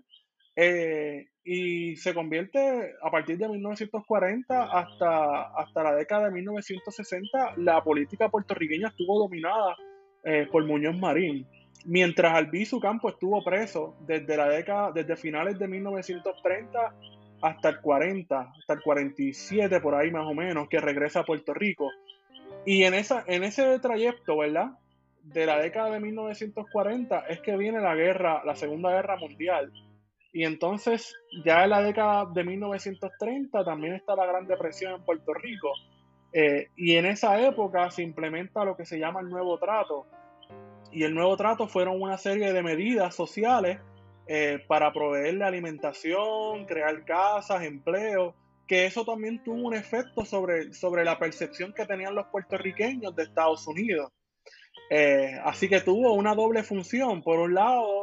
eh, 0.55 1.27
y 1.45 1.95
se 1.97 2.15
convierte 2.15 2.95
a 3.03 3.11
partir 3.11 3.39
de 3.39 3.49
1940 3.49 4.65
hasta, 4.65 5.43
hasta 5.57 5.83
la 5.83 5.95
década 5.95 6.27
de 6.27 6.33
1960, 6.33 7.55
la 7.59 7.85
política 7.85 8.29
puertorriqueña 8.29 8.89
estuvo 8.89 9.19
dominada 9.19 9.77
eh, 10.25 10.49
por 10.51 10.65
Muñoz 10.65 10.99
Marín, 10.99 11.47
mientras 11.85 12.35
Albizu 12.35 12.81
Campo 12.81 13.11
estuvo 13.11 13.45
preso 13.45 13.97
desde 14.01 14.37
la 14.37 14.49
década, 14.49 14.91
desde 14.93 15.17
finales 15.17 15.59
de 15.59 15.69
1930 15.69 16.95
hasta 17.43 17.69
el 17.69 17.81
40, 17.81 18.53
hasta 18.59 18.73
el 18.73 18.81
47 18.81 19.81
por 19.81 19.95
ahí 19.95 20.11
más 20.11 20.27
o 20.27 20.35
menos, 20.35 20.69
que 20.69 20.81
regresa 20.81 21.21
a 21.21 21.25
Puerto 21.25 21.55
Rico. 21.55 21.89
Y 22.67 22.83
en, 22.83 22.95
esa, 22.95 23.25
en 23.29 23.45
ese 23.45 23.79
trayecto, 23.79 24.37
¿verdad? 24.39 24.73
De 25.23 25.47
la 25.47 25.59
década 25.59 25.91
de 25.91 26.01
1940 26.01 27.27
es 27.29 27.41
que 27.41 27.57
viene 27.57 27.81
la 27.81 27.95
guerra, 27.95 28.43
la 28.45 28.57
Segunda 28.57 28.91
Guerra 28.91 29.17
Mundial. 29.17 29.73
Y 30.33 30.45
entonces, 30.45 31.15
ya 31.45 31.63
en 31.63 31.71
la 31.71 31.81
década 31.81 32.27
de 32.27 32.43
1930 32.43 33.65
también 33.65 33.95
está 33.95 34.17
la 34.17 34.27
Gran 34.27 34.49
Depresión 34.49 34.95
en 34.95 35.05
Puerto 35.05 35.33
Rico. 35.33 35.71
Eh, 36.33 36.69
y 36.77 36.97
en 36.97 37.07
esa 37.07 37.41
época 37.41 37.89
se 37.93 38.03
implementa 38.03 38.65
lo 38.65 38.77
que 38.77 38.85
se 38.85 38.99
llama 38.99 39.21
el 39.21 39.29
Nuevo 39.29 39.59
Trato. 39.59 40.07
Y 40.91 41.05
el 41.05 41.15
Nuevo 41.15 41.37
Trato 41.37 41.69
fueron 41.69 42.03
una 42.03 42.19
serie 42.19 42.53
de 42.53 42.63
medidas 42.65 43.15
sociales 43.15 43.79
eh, 44.27 44.59
para 44.67 44.93
proveerle 44.93 45.45
alimentación, 45.45 46.67
crear 46.67 47.05
casas, 47.05 47.63
empleo 47.63 48.35
que 48.67 48.87
eso 48.87 49.05
también 49.05 49.43
tuvo 49.43 49.67
un 49.67 49.75
efecto 49.75 50.25
sobre, 50.25 50.73
sobre 50.73 51.05
la 51.05 51.19
percepción 51.19 51.73
que 51.73 51.87
tenían 51.87 52.15
los 52.15 52.27
puertorriqueños 52.27 53.15
de 53.15 53.23
Estados 53.23 53.67
Unidos. 53.67 54.13
Eh, 54.91 55.39
así 55.45 55.69
que 55.69 55.81
tuvo 55.81 56.13
una 56.15 56.35
doble 56.35 56.63
función. 56.63 57.23
Por 57.23 57.39
un 57.39 57.55
lado, 57.55 58.03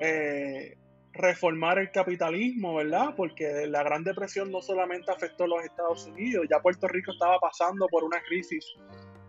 eh, 0.00 0.76
reformar 1.12 1.78
el 1.78 1.90
capitalismo, 1.90 2.74
¿verdad? 2.74 3.14
Porque 3.16 3.66
la 3.66 3.82
Gran 3.82 4.04
Depresión 4.04 4.50
no 4.50 4.60
solamente 4.60 5.10
afectó 5.10 5.44
a 5.44 5.48
los 5.48 5.64
Estados 5.64 6.06
Unidos, 6.06 6.46
ya 6.48 6.60
Puerto 6.60 6.86
Rico 6.88 7.12
estaba 7.12 7.38
pasando 7.38 7.86
por 7.88 8.04
una 8.04 8.20
crisis 8.20 8.64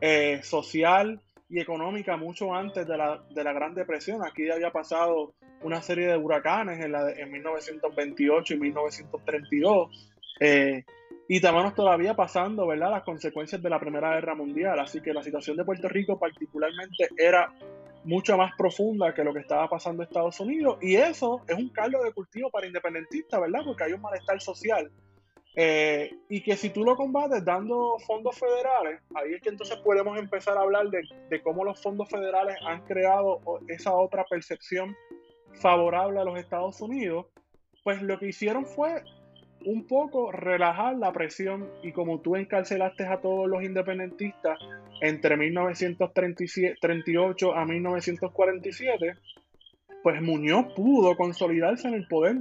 eh, 0.01 0.41
social 0.43 1.21
y 1.49 1.61
económica 1.61 2.17
mucho 2.17 2.53
antes 2.53 2.85
de 2.85 2.97
la, 2.97 3.23
de 3.29 3.43
la, 3.43 3.53
Gran 3.53 3.73
Depresión. 3.73 4.21
Aquí 4.25 4.49
había 4.49 4.71
pasado 4.71 5.33
una 5.61 5.81
serie 5.81 6.07
de 6.07 6.17
huracanes 6.17 6.83
en, 6.83 6.91
la, 6.91 7.09
en 7.11 7.31
1928 7.31 8.53
y 8.53 8.59
1932 8.59 10.16
eh, 10.39 10.83
y 11.27 11.37
estamos 11.37 11.73
todavía 11.75 12.15
pasando, 12.15 12.67
¿verdad?, 12.67 12.91
las 12.91 13.03
consecuencias 13.03 13.61
de 13.61 13.69
la 13.69 13.79
Primera 13.79 14.15
Guerra 14.15 14.35
Mundial. 14.35 14.79
Así 14.79 15.01
que 15.01 15.13
la 15.13 15.23
situación 15.23 15.57
de 15.57 15.65
Puerto 15.65 15.89
Rico 15.89 16.17
particularmente 16.17 17.09
era 17.17 17.51
mucho 18.05 18.37
más 18.37 18.53
profunda 18.57 19.13
que 19.13 19.23
lo 19.23 19.33
que 19.33 19.41
estaba 19.41 19.67
pasando 19.67 20.03
en 20.03 20.07
Estados 20.07 20.39
Unidos. 20.39 20.77
Y 20.81 20.95
eso 20.95 21.41
es 21.47 21.57
un 21.57 21.69
caldo 21.69 22.01
de 22.03 22.13
cultivo 22.13 22.49
para 22.49 22.67
independentistas, 22.67 23.41
¿verdad? 23.41 23.61
Porque 23.65 23.83
hay 23.83 23.93
un 23.93 24.01
malestar 24.01 24.39
social. 24.39 24.89
Eh, 25.59 26.11
y 26.29 26.41
que 26.43 26.55
si 26.55 26.69
tú 26.69 26.83
lo 26.83 26.95
combates 26.95 27.43
dando 27.43 27.97
fondos 28.05 28.37
federales, 28.37 29.01
ahí 29.15 29.33
es 29.33 29.41
que 29.41 29.49
entonces 29.49 29.77
podemos 29.77 30.17
empezar 30.17 30.55
a 30.55 30.61
hablar 30.61 30.87
de, 30.89 31.01
de 31.29 31.41
cómo 31.41 31.65
los 31.65 31.81
fondos 31.81 32.07
federales 32.09 32.55
han 32.65 32.85
creado 32.85 33.41
esa 33.67 33.91
otra 33.93 34.23
percepción 34.29 34.95
favorable 35.59 36.19
a 36.19 36.23
los 36.23 36.37
Estados 36.37 36.79
Unidos 36.79 37.25
pues 37.87 38.01
lo 38.01 38.19
que 38.19 38.27
hicieron 38.27 38.65
fue 38.65 39.01
un 39.65 39.87
poco 39.87 40.31
relajar 40.31 40.95
la 40.97 41.11
presión 41.11 41.67
y 41.83 41.91
como 41.91 42.21
tú 42.21 42.35
encarcelaste 42.35 43.05
a 43.05 43.21
todos 43.21 43.49
los 43.49 43.63
independentistas 43.63 44.59
entre 45.01 45.35
1938 45.37 47.55
a 47.55 47.65
1947, 47.65 49.15
pues 50.03 50.21
Muñoz 50.21 50.73
pudo 50.75 51.17
consolidarse 51.17 51.87
en 51.87 51.95
el 51.95 52.07
poder. 52.07 52.37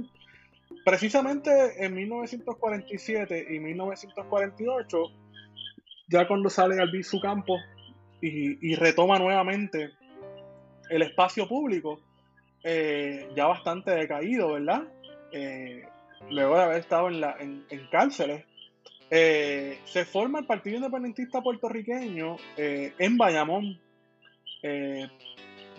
Precisamente 0.85 1.83
en 1.83 1.95
1947 1.95 3.47
y 3.49 3.59
1948, 3.59 4.97
ya 6.09 6.27
cuando 6.27 6.49
sale 6.49 6.79
al 6.79 7.03
su 7.03 7.19
campo 7.19 7.57
y, 8.21 8.75
retoma 8.75 9.17
nuevamente 9.19 9.89
el 10.89 11.01
espacio 11.01 11.45
público, 11.47 11.99
eh, 12.63 13.27
ya 13.35 13.47
bastante 13.47 13.91
decaído, 13.91 14.53
¿verdad? 14.53 14.83
Eh, 15.31 15.83
luego 16.29 16.57
de 16.57 16.63
haber 16.63 16.77
estado 16.77 17.09
en, 17.09 17.65
en, 17.69 17.87
cárceles, 17.89 18.45
eh, 19.09 19.79
se 19.85 20.05
forma 20.05 20.39
el 20.39 20.45
Partido 20.45 20.77
Independentista 20.77 21.41
Puertorriqueño 21.41 22.37
en 22.57 23.17
Bayamón 23.17 23.79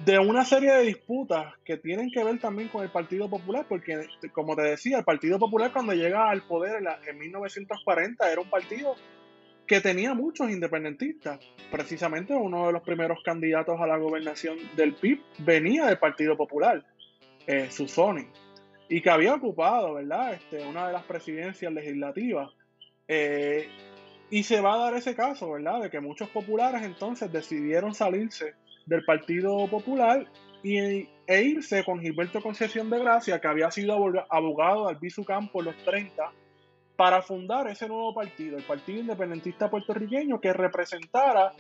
de 0.05 0.19
una 0.19 0.45
serie 0.45 0.73
de 0.73 0.83
disputas 0.85 1.55
que 1.65 1.77
tienen 1.77 2.11
que 2.11 2.23
ver 2.23 2.39
también 2.39 2.69
con 2.69 2.83
el 2.83 2.91
Partido 2.91 3.29
Popular, 3.29 3.67
porque 3.69 4.07
como 4.33 4.55
te 4.55 4.63
decía, 4.63 4.99
el 4.99 5.05
Partido 5.05 5.39
Popular 5.39 5.73
cuando 5.73 5.93
llega 5.93 6.31
al 6.31 6.43
poder 6.43 6.83
en, 7.07 7.19
1940 7.19 8.31
era 8.31 8.41
un 8.41 8.49
partido 8.49 8.95
que 9.67 9.81
tenía 9.81 10.15
muchos 10.15 10.51
independentistas. 10.51 11.41
Precisamente 11.71 12.33
uno 12.33 12.69
de 12.69 12.73
los 12.73 12.83
primeros 12.83 13.19
candidatos 13.25 13.81
a 13.81 13.87
la 13.87 13.97
gobernación 13.97 14.57
del 14.77 14.95
PIB 14.95 15.21
venía 15.39 15.87
del 15.87 15.99
Partido 15.99 16.37
Popular, 16.37 16.85
eh, 17.47 17.69
Susoni, 17.71 18.27
y 18.89 19.01
que 19.01 19.11
había 19.11 19.35
ocupado, 19.35 19.95
¿verdad?, 19.95 20.35
este, 20.35 20.67
una 20.67 20.87
de 20.87 20.93
las 20.93 21.05
presidencias 21.05 21.73
legislativas. 21.73 22.51
Eh, 23.07 23.69
y 24.31 24.43
se 24.43 24.61
va 24.61 24.75
a 24.75 24.79
dar 24.79 24.95
ese 24.95 25.15
caso, 25.15 25.51
¿verdad?, 25.51 25.83
de 25.83 25.91
que 25.91 26.01
muchos 26.01 26.29
populares 26.31 26.83
entonces 26.83 27.31
decidieron 27.33 27.95
salirse 27.95 28.55
del 28.87 29.05
Partido 29.05 29.69
Popular 29.69 30.27
y, 30.63 31.09
e 31.27 31.43
irse 31.43 31.85
con 31.85 32.01
Gilberto 32.01 32.43
Concepción 32.43 32.91
de 32.91 32.99
Gracia, 32.99 33.41
que 33.41 33.49
había 33.49 33.71
sido 33.71 33.95
abogado 34.31 34.87
de 34.87 34.95
Albizu 34.95 35.25
Campo 35.25 35.61
en 35.61 35.67
los 35.67 35.77
30, 35.85 36.33
para 36.97 37.23
fundar 37.23 37.69
ese 37.69 37.87
nuevo 37.87 38.13
partido, 38.13 38.57
el 38.57 38.65
Partido 38.65 39.01
Independentista 39.01 39.71
Puertorriqueño, 39.71 40.41
que 40.41 40.53
representara 40.53 41.53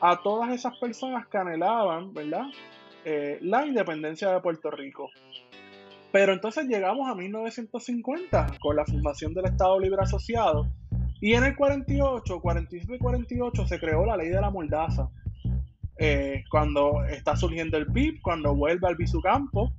a 0.00 0.20
todas 0.20 0.50
esas 0.50 0.76
personas 0.78 1.28
que 1.28 1.38
anhelaban, 1.38 2.12
¿verdad?, 2.12 2.46
eh, 3.04 3.38
la 3.40 3.66
independencia 3.66 4.30
de 4.30 4.40
Puerto 4.40 4.70
Rico. 4.70 5.10
Pero 6.12 6.34
entonces 6.34 6.66
llegamos 6.66 7.08
a 7.10 7.14
1950 7.14 8.58
con 8.60 8.76
la 8.76 8.84
fundación 8.84 9.32
del 9.34 9.46
Estado 9.46 9.80
Libre 9.80 10.02
Asociado 10.02 10.68
y 11.20 11.34
en 11.34 11.44
el 11.44 11.56
48, 11.56 12.40
47 12.40 12.94
y 12.94 12.98
48 12.98 13.66
se 13.66 13.80
creó 13.80 14.04
la 14.04 14.16
ley 14.16 14.28
de 14.28 14.40
la 14.40 14.50
mordaza, 14.50 15.08
eh, 15.98 16.42
cuando 16.50 17.04
está 17.04 17.36
surgiendo 17.36 17.76
el 17.76 17.86
PIB, 17.86 18.20
cuando 18.22 18.54
vuelve 18.54 18.88
al 18.88 18.96
Bisucampo, 18.96 19.72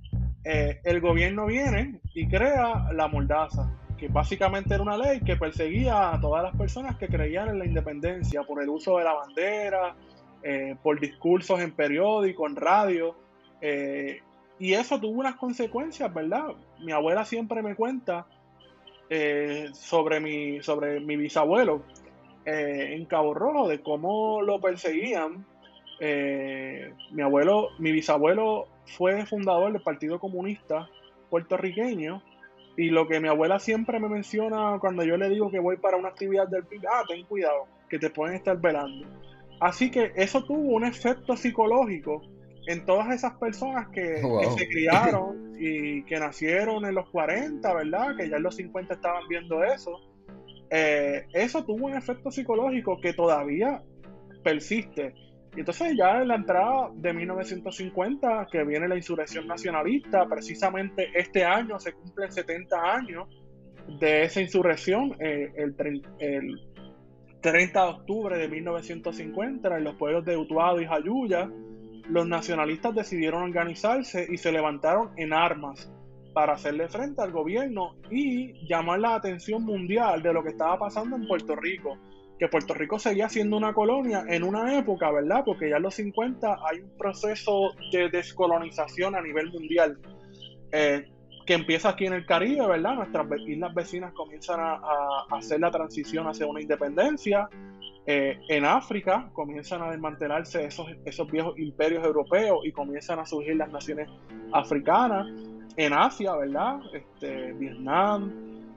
eh, 0.45 0.79
el 0.83 1.01
gobierno 1.01 1.45
viene 1.45 1.99
y 2.13 2.27
crea 2.27 2.91
la 2.93 3.07
Mordaza, 3.07 3.69
que 3.97 4.07
básicamente 4.07 4.73
era 4.73 4.83
una 4.83 4.97
ley 4.97 5.19
que 5.21 5.35
perseguía 5.35 6.13
a 6.13 6.21
todas 6.21 6.43
las 6.43 6.55
personas 6.55 6.97
que 6.97 7.07
creían 7.07 7.49
en 7.49 7.59
la 7.59 7.65
independencia 7.65 8.43
por 8.43 8.61
el 8.61 8.69
uso 8.69 8.97
de 8.97 9.03
la 9.03 9.13
bandera, 9.13 9.95
eh, 10.43 10.75
por 10.81 10.99
discursos 10.99 11.59
en 11.59 11.71
periódico, 11.71 12.47
en 12.47 12.55
radio, 12.55 13.15
y 14.63 14.73
eso 14.73 14.99
tuvo 14.99 15.19
unas 15.19 15.35
consecuencias, 15.35 16.13
¿verdad? 16.13 16.53
Mi 16.79 16.91
abuela 16.91 17.25
siempre 17.25 17.61
me 17.61 17.75
cuenta 17.75 18.25
sobre, 19.73 20.19
mi, 20.19 20.63
sobre 20.63 20.99
mi 20.99 21.15
bisabuelo 21.15 21.83
en 22.45 23.05
Cabo 23.05 23.33
Rojo, 23.33 23.67
de 23.67 23.81
cómo 23.81 24.41
lo 24.41 24.59
perseguían 24.59 25.45
eh, 25.99 26.93
mi 27.11 27.21
abuelo, 27.21 27.69
mi 27.79 27.91
bisabuelo 27.91 28.67
fue 28.85 29.25
fundador 29.25 29.71
del 29.71 29.81
Partido 29.81 30.19
Comunista 30.19 30.89
puertorriqueño 31.29 32.21
y 32.75 32.89
lo 32.89 33.07
que 33.07 33.19
mi 33.19 33.29
abuela 33.29 33.59
siempre 33.59 33.99
me 33.99 34.09
menciona 34.09 34.77
cuando 34.79 35.03
yo 35.03 35.15
le 35.17 35.29
digo 35.29 35.49
que 35.51 35.59
voy 35.59 35.77
para 35.77 35.97
una 35.97 36.09
actividad 36.09 36.47
del 36.47 36.65
PIB, 36.65 36.85
ah, 36.91 37.03
ten 37.07 37.23
cuidado, 37.25 37.67
que 37.89 37.99
te 37.99 38.09
pueden 38.09 38.35
estar 38.35 38.59
velando. 38.59 39.07
Así 39.59 39.91
que 39.91 40.11
eso 40.15 40.43
tuvo 40.43 40.75
un 40.75 40.83
efecto 40.83 41.37
psicológico 41.37 42.21
en 42.67 42.85
todas 42.85 43.13
esas 43.13 43.33
personas 43.37 43.89
que, 43.89 44.21
se 44.57 44.67
criaron 44.67 45.53
y 45.59 46.03
que 46.03 46.19
nacieron 46.19 46.85
en 46.85 46.95
los 46.95 47.09
40, 47.09 47.73
¿verdad? 47.73 48.15
Que 48.17 48.29
ya 48.29 48.37
en 48.37 48.43
los 48.43 48.55
50 48.55 48.93
estaban 48.93 49.27
viendo 49.27 49.63
eso. 49.63 49.99
Eh, 50.69 51.25
eso 51.33 51.63
tuvo 51.63 51.85
un 51.85 51.95
efecto 51.95 52.31
psicológico 52.31 52.99
que 53.01 53.13
todavía 53.13 53.81
persiste. 54.43 55.13
Y 55.55 55.59
entonces 55.59 55.95
ya 55.95 56.21
en 56.21 56.29
la 56.29 56.35
entrada 56.35 56.89
de 56.95 57.13
1950, 57.13 58.47
que 58.51 58.63
viene 58.63 58.87
la 58.87 58.95
insurrección 58.95 59.47
nacionalista, 59.47 60.25
precisamente 60.27 61.09
este 61.13 61.45
año 61.45 61.79
se 61.79 61.93
cumplen 61.93 62.31
70 62.31 62.75
años 62.75 63.27
de 63.99 64.23
esa 64.23 64.41
insurrección, 64.41 65.15
eh, 65.19 65.51
el, 65.55 65.75
30 67.41 67.83
de 67.83 67.89
octubre 67.89 68.37
de 68.37 68.47
1950, 68.47 69.77
en 69.77 69.83
los 69.83 69.95
pueblos 69.95 70.23
de 70.25 70.37
Utuado 70.37 70.81
y 70.81 70.85
Jayuya, 70.85 71.49
los 72.09 72.27
nacionalistas 72.27 72.95
decidieron 72.95 73.43
organizarse 73.43 74.27
y 74.29 74.37
se 74.37 74.51
levantaron 74.51 75.11
en 75.17 75.33
armas 75.33 75.91
para 76.33 76.53
hacerle 76.53 76.89
frente 76.89 77.21
al 77.21 77.31
gobierno 77.31 77.95
y 78.09 78.67
llamar 78.67 78.99
la 78.99 79.15
atención 79.15 79.63
mundial 79.63 80.21
de 80.21 80.33
lo 80.33 80.43
que 80.43 80.49
estaba 80.49 80.79
pasando 80.79 81.15
en 81.15 81.27
Puerto 81.27 81.55
Rico 81.55 81.97
que 82.39 82.47
Puerto 82.47 82.73
Rico 82.73 82.99
seguía 82.99 83.29
siendo 83.29 83.57
una 83.57 83.73
colonia 83.73 84.25
en 84.27 84.43
una 84.43 84.77
época, 84.77 85.11
¿verdad? 85.11 85.43
Porque 85.45 85.69
ya 85.69 85.77
en 85.77 85.83
los 85.83 85.95
50 85.95 86.57
hay 86.69 86.79
un 86.79 86.97
proceso 86.97 87.71
de 87.91 88.09
descolonización 88.09 89.15
a 89.15 89.21
nivel 89.21 89.51
mundial 89.51 89.97
eh, 90.71 91.09
que 91.45 91.53
empieza 91.53 91.89
aquí 91.89 92.05
en 92.05 92.13
el 92.13 92.25
Caribe, 92.25 92.65
¿verdad? 92.67 92.95
Nuestras 92.95 93.27
islas 93.47 93.73
vecinas 93.73 94.13
comienzan 94.13 94.59
a, 94.59 94.79
hacer 95.31 95.59
la 95.59 95.71
transición 95.71 96.27
hacia 96.27 96.47
una 96.47 96.61
independencia. 96.61 97.49
Eh, 98.05 98.37
en 98.49 98.65
África 98.65 99.29
comienzan 99.31 99.81
a 99.81 99.91
desmantelarse 99.91 100.65
esos, 100.65 100.87
esos 101.05 101.31
viejos 101.31 101.57
imperios 101.57 102.05
europeos 102.05 102.65
y 102.65 102.71
comienzan 102.71 103.19
a 103.19 103.25
surgir 103.25 103.55
las 103.55 103.71
naciones 103.71 104.09
africanas. 104.51 105.27
En 105.77 105.93
Asia, 105.93 106.35
¿verdad? 106.35 106.79
Este, 106.93 107.53
Vietnam, 107.53 108.31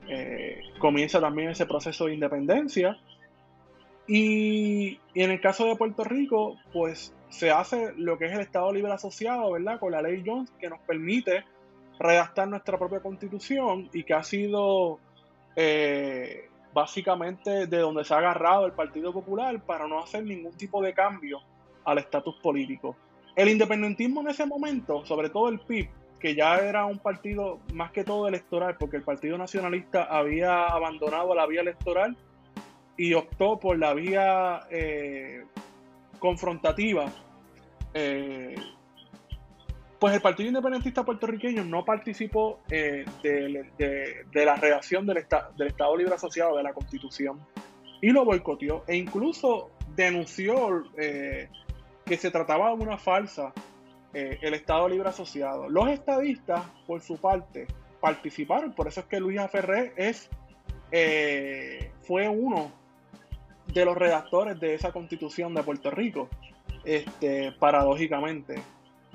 eh, 0.07 0.61
comienza 0.79 1.19
también 1.19 1.49
ese 1.49 1.65
proceso 1.65 2.05
de 2.05 2.13
independencia. 2.13 2.97
Y, 4.07 4.99
en 5.13 5.31
el 5.31 5.41
caso 5.41 5.65
de 5.65 5.75
Puerto 5.75 6.03
Rico, 6.05 6.57
pues 6.71 7.13
se 7.29 7.51
hace 7.51 7.93
lo 7.97 8.17
que 8.17 8.25
es 8.25 8.31
el 8.31 8.39
Estado 8.39 8.71
Libre 8.71 8.93
Asociado, 8.93 9.51
¿verdad? 9.51 9.79
Con 9.79 9.91
la 9.91 10.01
ley 10.01 10.23
Jones, 10.25 10.49
que 10.59 10.69
nos 10.69 10.79
permite 10.79 11.43
redactar 11.99 12.47
nuestra 12.47 12.77
propia 12.77 13.01
constitución 13.01 13.89
y 13.91 14.03
que 14.03 14.13
ha 14.13 14.23
sido 14.23 14.99
eh, 15.55 16.49
básicamente 16.77 17.65
de 17.65 17.77
donde 17.79 18.03
se 18.03 18.13
ha 18.13 18.19
agarrado 18.19 18.67
el 18.67 18.71
Partido 18.71 19.11
Popular 19.11 19.59
para 19.65 19.87
no 19.87 19.97
hacer 19.99 20.23
ningún 20.23 20.53
tipo 20.53 20.79
de 20.79 20.93
cambio 20.93 21.41
al 21.83 21.97
estatus 21.97 22.35
político. 22.35 22.95
El 23.35 23.49
independentismo 23.49 24.21
en 24.21 24.27
ese 24.27 24.45
momento, 24.45 25.03
sobre 25.03 25.31
todo 25.31 25.49
el 25.49 25.59
PIB, 25.59 25.89
que 26.19 26.35
ya 26.35 26.57
era 26.57 26.85
un 26.85 26.99
partido 26.99 27.57
más 27.73 27.91
que 27.91 28.03
todo 28.03 28.27
electoral, 28.27 28.75
porque 28.77 28.97
el 28.97 29.01
Partido 29.01 29.39
Nacionalista 29.39 30.03
había 30.03 30.67
abandonado 30.67 31.33
la 31.33 31.47
vía 31.47 31.61
electoral 31.61 32.15
y 32.95 33.15
optó 33.15 33.57
por 33.57 33.79
la 33.79 33.95
vía 33.95 34.59
eh, 34.69 35.45
confrontativa, 36.19 37.07
eh, 37.95 38.53
pues 39.99 40.13
el 40.13 40.21
Partido 40.21 40.47
Independentista 40.47 41.03
Puertorriqueño 41.03 41.63
no 41.63 41.83
participó 41.83 42.59
eh, 42.69 43.05
de, 43.23 44.45
la 44.45 44.55
redacción 44.55 45.05
del, 45.05 45.25
del 45.57 45.67
Estado 45.67 45.97
Libre 45.97 46.15
Asociado 46.15 46.55
de 46.57 46.63
la 46.63 46.73
Constitución 46.73 47.39
y 48.01 48.11
lo 48.11 48.25
boicoteó 48.25 48.83
e 48.87 48.95
incluso 48.95 49.71
denunció 49.95 50.83
que 50.95 52.17
se 52.17 52.29
trataba 52.29 52.69
de 52.69 52.83
una 52.83 52.97
falsa 52.97 53.53
el 54.13 54.53
Estado 54.53 54.89
Libre 54.89 55.09
Asociado. 55.09 55.69
Los 55.69 55.89
estadistas, 55.89 56.61
por 56.87 57.01
su 57.01 57.17
parte, 57.17 57.67
participaron, 57.99 58.73
por 58.73 58.87
eso 58.87 59.01
es 59.01 59.05
que 59.07 59.19
Luis 59.19 59.39
Aferré 59.39 59.93
es, 59.95 60.29
fue 62.01 62.27
uno 62.27 62.71
de 63.73 63.85
los 63.85 63.95
redactores 63.95 64.59
de 64.59 64.73
esa 64.73 64.91
constitución 64.91 65.53
de 65.53 65.63
Puerto 65.63 65.91
Rico, 65.91 66.29
este, 66.83 67.51
paradójicamente. 67.53 68.55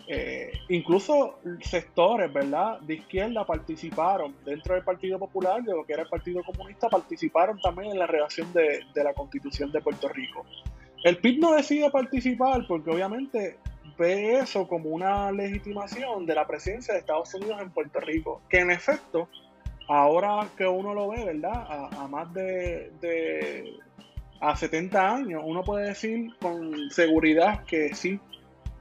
Eh, 0.08 0.52
incluso 0.68 1.38
sectores, 1.60 2.32
¿verdad?, 2.32 2.80
de 2.80 2.94
izquierda 2.94 3.46
participaron 3.46 4.34
dentro 4.44 4.74
del 4.74 4.82
Partido 4.82 5.18
Popular, 5.18 5.62
de 5.62 5.72
lo 5.72 5.84
que 5.84 5.92
era 5.92 6.02
el 6.02 6.08
Partido 6.08 6.42
Comunista, 6.42 6.88
participaron 6.88 7.60
también 7.60 7.92
en 7.92 7.98
la 7.98 8.06
redacción 8.06 8.52
de, 8.52 8.84
la 8.94 9.14
Constitución 9.14 9.70
de 9.70 9.80
Puerto 9.80 10.08
Rico. 10.08 10.44
El 11.04 11.18
PIB 11.18 11.40
no 11.40 11.52
decide 11.52 11.90
participar 11.90 12.66
porque 12.66 12.90
obviamente 12.90 13.58
ve 13.96 14.38
eso 14.38 14.66
como 14.66 14.90
una 14.90 15.30
legitimación 15.30 16.26
de 16.26 16.34
la 16.34 16.46
presencia 16.46 16.94
de 16.94 17.00
Estados 17.00 17.32
Unidos 17.34 17.60
en 17.60 17.70
Puerto 17.70 18.00
Rico, 18.00 18.42
que 18.48 18.58
en 18.58 18.70
efecto 18.70 19.28
ahora 19.88 20.48
que 20.56 20.66
uno 20.66 20.94
lo 20.94 21.10
ve, 21.10 21.24
¿verdad? 21.24 21.88
A, 21.98 22.08
más 22.08 22.32
de, 22.32 22.92
de, 23.00 23.78
a 24.40 24.56
70 24.56 25.14
años, 25.14 25.42
uno 25.44 25.62
puede 25.62 25.88
decir 25.88 26.30
con 26.40 26.90
seguridad 26.90 27.64
que 27.64 27.94
sí, 27.94 28.18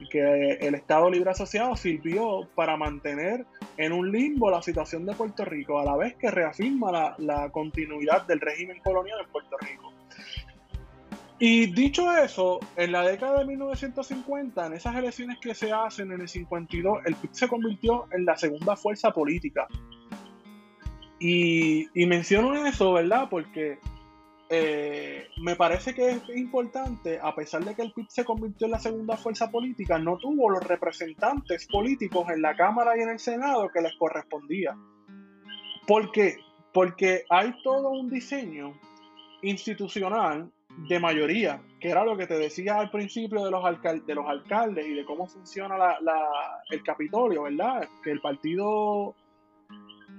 que 0.08 0.52
el 0.60 0.74
Estado 0.74 1.10
Libre 1.10 1.30
Asociado 1.30 1.76
sirvió 1.76 2.48
para 2.54 2.76
mantener 2.76 3.46
en 3.76 3.92
un 3.92 4.10
limbo 4.10 4.50
la 4.50 4.62
situación 4.62 5.06
de 5.06 5.14
Puerto 5.14 5.44
Rico, 5.44 5.78
a 5.78 5.84
la 5.84 5.96
vez 5.96 6.14
que 6.16 6.30
reafirma 6.30 7.14
la, 7.18 7.50
continuidad 7.50 8.26
del 8.26 8.40
régimen 8.40 8.80
colonial 8.80 9.18
en 9.24 9.30
Puerto 9.30 9.56
Rico. 9.58 9.92
Y 11.38 11.66
dicho 11.72 12.16
eso, 12.16 12.60
en 12.76 12.92
la 12.92 13.02
década 13.02 13.40
de 13.40 13.46
1950, 13.46 14.66
en 14.66 14.72
esas 14.74 14.94
elecciones 14.94 15.38
que 15.38 15.54
se 15.54 15.72
hacen 15.72 16.12
en 16.12 16.20
el 16.20 16.28
52, 16.28 17.00
el 17.04 17.16
PIB 17.16 17.30
se 17.32 17.48
convirtió 17.48 18.06
en 18.12 18.24
la 18.24 18.36
segunda 18.36 18.76
fuerza 18.76 19.10
política. 19.10 19.66
Y, 21.18 21.88
y 22.00 22.06
menciono 22.06 22.66
eso, 22.66 22.92
¿verdad? 22.92 23.28
Porque 23.28 23.78
eh, 24.54 25.28
me 25.38 25.56
parece 25.56 25.94
que 25.94 26.10
es 26.10 26.22
importante, 26.36 27.18
a 27.22 27.34
pesar 27.34 27.64
de 27.64 27.74
que 27.74 27.80
el 27.80 27.92
PIB 27.92 28.06
se 28.10 28.22
convirtió 28.22 28.66
en 28.66 28.72
la 28.72 28.78
segunda 28.78 29.16
fuerza 29.16 29.50
política, 29.50 29.98
no 29.98 30.18
tuvo 30.18 30.50
los 30.50 30.62
representantes 30.62 31.66
políticos 31.66 32.28
en 32.28 32.42
la 32.42 32.54
Cámara 32.54 32.94
y 32.94 33.00
en 33.00 33.08
el 33.08 33.18
Senado 33.18 33.70
que 33.70 33.80
les 33.80 33.94
correspondía. 33.96 34.76
¿Por 35.86 36.12
qué? 36.12 36.36
Porque 36.74 37.24
hay 37.30 37.54
todo 37.62 37.92
un 37.92 38.10
diseño 38.10 38.78
institucional 39.40 40.52
de 40.88 41.00
mayoría, 41.00 41.62
que 41.80 41.88
era 41.88 42.04
lo 42.04 42.14
que 42.18 42.26
te 42.26 42.38
decía 42.38 42.78
al 42.78 42.90
principio 42.90 43.44
de 43.46 43.50
los, 43.50 43.64
de 44.06 44.14
los 44.14 44.26
alcaldes 44.28 44.86
y 44.86 44.92
de 44.92 45.04
cómo 45.06 45.26
funciona 45.28 45.96
el 46.70 46.82
Capitolio, 46.82 47.44
¿verdad? 47.44 47.88
Que 48.04 48.10
el 48.10 48.20
partido 48.20 49.14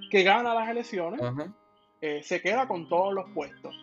que 0.09 0.23
gana 0.23 0.55
las 0.55 0.69
elecciones 0.69 1.21
eh, 2.01 2.23
se 2.23 2.41
queda 2.41 2.67
con 2.67 2.89
todos 2.89 3.13
los 3.13 3.29
puestos. 3.29 3.75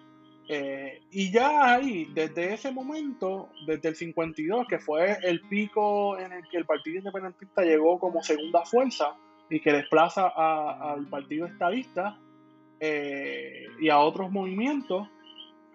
Eh, 0.53 1.03
y 1.12 1.30
ya 1.30 1.74
ahí, 1.74 2.11
desde 2.12 2.55
ese 2.55 2.72
momento, 2.72 3.51
desde 3.68 3.90
el 3.90 3.94
52, 3.94 4.66
que 4.66 4.80
fue 4.80 5.16
el 5.22 5.42
pico 5.42 6.18
en 6.18 6.32
el 6.32 6.42
que 6.48 6.57
el 6.57 6.64
Partido 6.64 6.98
Independentista 6.98 7.62
llegó 7.62 8.01
como 8.01 8.20
segunda 8.20 8.64
fuerza 8.64 9.14
y 9.48 9.61
que 9.61 9.72
desplaza 9.72 10.26
al 10.26 11.07
Partido 11.07 11.46
Estadista 11.46 12.18
eh, 12.80 13.66
y 13.78 13.90
a 13.90 14.01
otros 14.01 14.32
movimientos, 14.32 15.07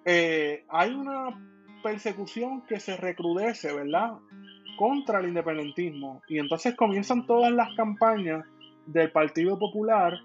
eh, 0.04 0.66
hay 0.68 0.92
una 0.92 1.42
persecución 1.82 2.64
que 2.64 2.82
se 2.82 2.98
recrudece, 2.98 3.74
¿verdad? 3.74 4.18
Contra 4.78 5.22
el 5.22 5.30
independentismo. 5.30 6.22
Y 6.28 6.38
entonces 6.38 6.76
comienzan 6.76 7.26
todas 7.26 7.54
las 7.54 7.74
campañas 7.78 8.44
del 8.88 9.10
Partido 9.10 9.58
Popular 9.58 10.20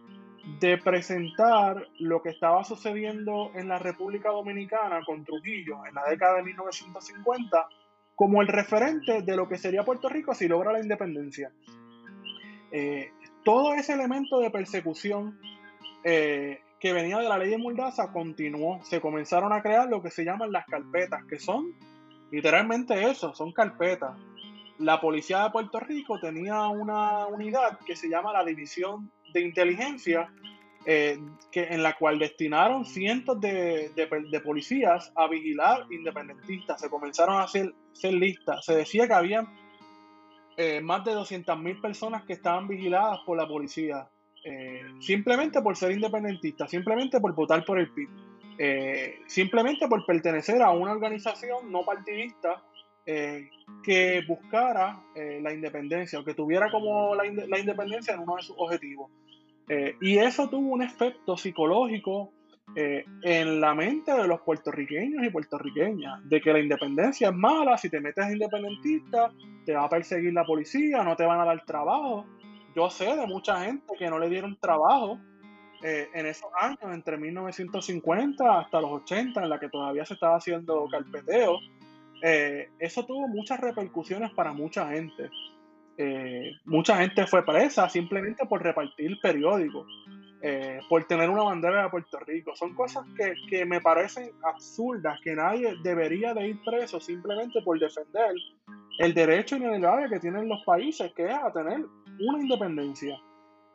de 0.61 0.78
presentar 0.78 1.86
lo 1.99 2.22
que 2.22 2.30
estaba 2.30 2.64
sucediendo 2.64 3.51
en 3.55 3.68
la 3.68 3.78
República 3.78 4.30
Dominicana 4.30 5.01
con 5.05 5.24
Trujillo 5.24 5.84
en 5.86 5.95
la 5.95 6.05
década 6.09 6.36
de 6.36 6.43
1950 6.45 7.68
como 8.14 8.43
el 8.43 8.49
referente 8.49 9.22
de 9.22 9.36
lo 9.36 9.49
que 9.49 9.59
sería 9.59 9.84
Puerto 9.84 10.09
Rico 10.09 10.34
si 10.34 10.49
logra 10.49 10.72
la 10.72 10.80
independencia. 10.80 11.51
Eh, 12.70 13.11
todo 13.45 13.74
ese 13.74 13.95
elemento 13.95 14.38
de 14.41 14.51
persecución 14.51 15.41
eh, 16.05 16.61
que 16.78 16.93
venía 16.93 17.18
de 17.18 17.28
la 17.28 17.38
ley 17.38 17.51
de 17.51 17.59
Muldaza 17.59 18.12
continuó. 18.12 18.82
Se 18.84 19.01
comenzaron 19.01 19.53
a 19.53 19.62
crear 19.62 19.88
lo 19.88 20.03
que 20.03 20.11
se 20.11 20.24
llaman 20.24 20.53
las 20.53 20.66
carpetas, 20.66 21.24
que 21.24 21.38
son 21.38 21.74
literalmente 22.30 23.11
eso, 23.11 23.34
son 23.34 23.53
carpetas. 23.53 24.16
La 24.78 25.01
policía 25.01 25.45
de 25.45 25.51
Puerto 25.51 25.78
Rico 25.80 26.18
tenía 26.20 26.68
una 26.68 27.26
unidad 27.26 27.78
que 27.86 27.97
se 27.97 28.09
llama 28.09 28.32
la 28.32 28.45
División 28.45 29.11
de 29.33 29.41
inteligencia 29.41 30.31
eh, 30.87 31.18
que, 31.53 31.64
en 31.64 31.83
la 31.83 31.95
cual 31.99 32.18
destinaron 32.18 32.87
cientos 32.87 33.39
de, 33.39 33.91
de, 33.95 34.41
policías 34.41 35.12
a 35.14 35.28
vigilar 35.28 35.85
independentistas. 35.91 36.81
Se 36.81 36.89
comenzaron 36.89 37.37
a 37.37 37.43
hacer, 37.43 37.74
listas. 38.03 38.64
Se 38.64 38.74
decía 38.74 39.07
que 39.07 39.12
había 39.12 39.47
eh, 40.57 40.81
más 40.81 41.05
de 41.05 41.12
200.000 41.12 41.83
personas 41.83 42.24
que 42.24 42.33
estaban 42.33 42.66
vigiladas 42.66 43.18
por 43.26 43.37
la 43.37 43.47
policía, 43.47 44.09
eh, 44.43 44.81
simplemente 45.01 45.61
por 45.61 45.76
ser 45.76 45.93
independentistas, 45.93 46.70
simplemente 46.70 47.20
por 47.20 47.35
votar 47.35 47.62
por 47.62 47.78
el 47.78 47.93
PIB, 47.93 48.09
simplemente 49.26 49.87
por 49.87 50.07
pertenecer 50.07 50.62
a 50.62 50.70
una 50.70 50.93
organización 50.93 51.70
no 51.70 51.85
partidista 51.85 52.62
que 53.05 54.22
buscara 54.26 55.03
la 55.14 55.53
independencia 55.53 56.20
o 56.20 56.24
que 56.24 56.35
tuviera 56.35 56.70
como 56.70 57.14
la, 57.14 57.24
la, 57.24 57.59
independencia 57.59 58.14
en 58.14 58.20
uno 58.20 58.37
de 58.37 58.43
sus 58.43 58.55
objetivos. 58.59 59.11
Eh, 59.73 59.97
y 60.01 60.18
eso 60.18 60.49
tuvo 60.49 60.73
un 60.73 60.83
efecto 60.83 61.37
psicológico 61.37 62.33
eh, 62.75 63.05
en 63.23 63.61
la 63.61 63.73
mente 63.73 64.12
de 64.12 64.27
los 64.27 64.41
puertorriqueños 64.41 65.25
y 65.25 65.31
puertorriqueñas, 65.31 66.29
de 66.29 66.41
que 66.41 66.53
la 66.53 66.59
independencia 66.59 67.29
es 67.29 67.35
mala, 67.35 67.79
si 67.79 67.89
te 67.89 68.01
metes 68.01 68.33
independentista, 68.33 69.31
te 69.64 69.75
va 69.75 69.85
a 69.85 69.89
perseguir 69.89 70.33
la 70.33 70.45
policía, 70.45 71.05
no 71.05 71.14
te 71.14 71.25
van 71.25 71.39
a 71.41 71.45
dar 71.45 71.64
trabajo. 71.64 72.27
Yo 72.75 72.91
sé 72.91 73.14
de 73.14 73.29
mucha 73.29 73.64
gente 73.64 73.95
que 73.97 74.11
no 74.11 74.18
le 74.18 74.29
dieron 74.29 74.59
trabajo 74.59 75.21
eh, 75.85 76.09
en 76.14 76.27
esos 76.27 76.51
años, 76.61 76.93
entre 76.93 77.16
1950 77.16 78.59
hasta 78.59 78.81
los 78.81 78.91
80, 79.03 79.41
en 79.41 79.49
la 79.49 79.61
que 79.61 79.68
todavía 79.68 80.05
se 80.05 80.14
estaba 80.14 80.37
haciendo 80.37 80.89
carpeteo. 80.91 81.61
eso 82.21 83.07
tuvo 83.07 83.29
muchas 83.29 83.61
repercusiones 83.61 84.33
para 84.33 84.53
mucha 84.53 84.89
gente. 84.89 85.31
Eh, 86.03 86.53
mucha 86.64 86.96
gente 86.96 87.26
fue 87.26 87.44
presa 87.44 87.86
simplemente 87.90 88.46
por 88.46 88.62
repartir 88.62 89.20
periódicos, 89.20 89.86
eh, 90.40 90.80
por 90.88 91.05
tener 91.05 91.28
una 91.28 91.42
bandera 91.42 91.82
de 91.82 91.90
Puerto 91.90 92.18
Rico. 92.20 92.57
Son 92.57 92.74
cosas 92.74 93.05
que, 93.51 93.66
me 93.66 93.82
parecen 93.82 94.30
absurdas, 94.42 95.20
que 95.22 95.34
nadie 95.34 95.74
debería 95.82 96.32
de 96.32 96.48
ir 96.48 96.64
preso 96.64 97.01
simplemente 97.01 97.61
por 97.61 97.78
defender 97.78 98.32
el 98.98 99.12
derecho 99.12 99.57
inalienable 99.57 100.09
que 100.09 100.20
tienen 100.20 100.48
los 100.48 100.64
países, 100.64 101.12
que 101.12 101.26
es 101.26 101.34
a 101.34 101.53
tener 101.53 101.84
una 102.18 102.40
independencia. 102.40 103.20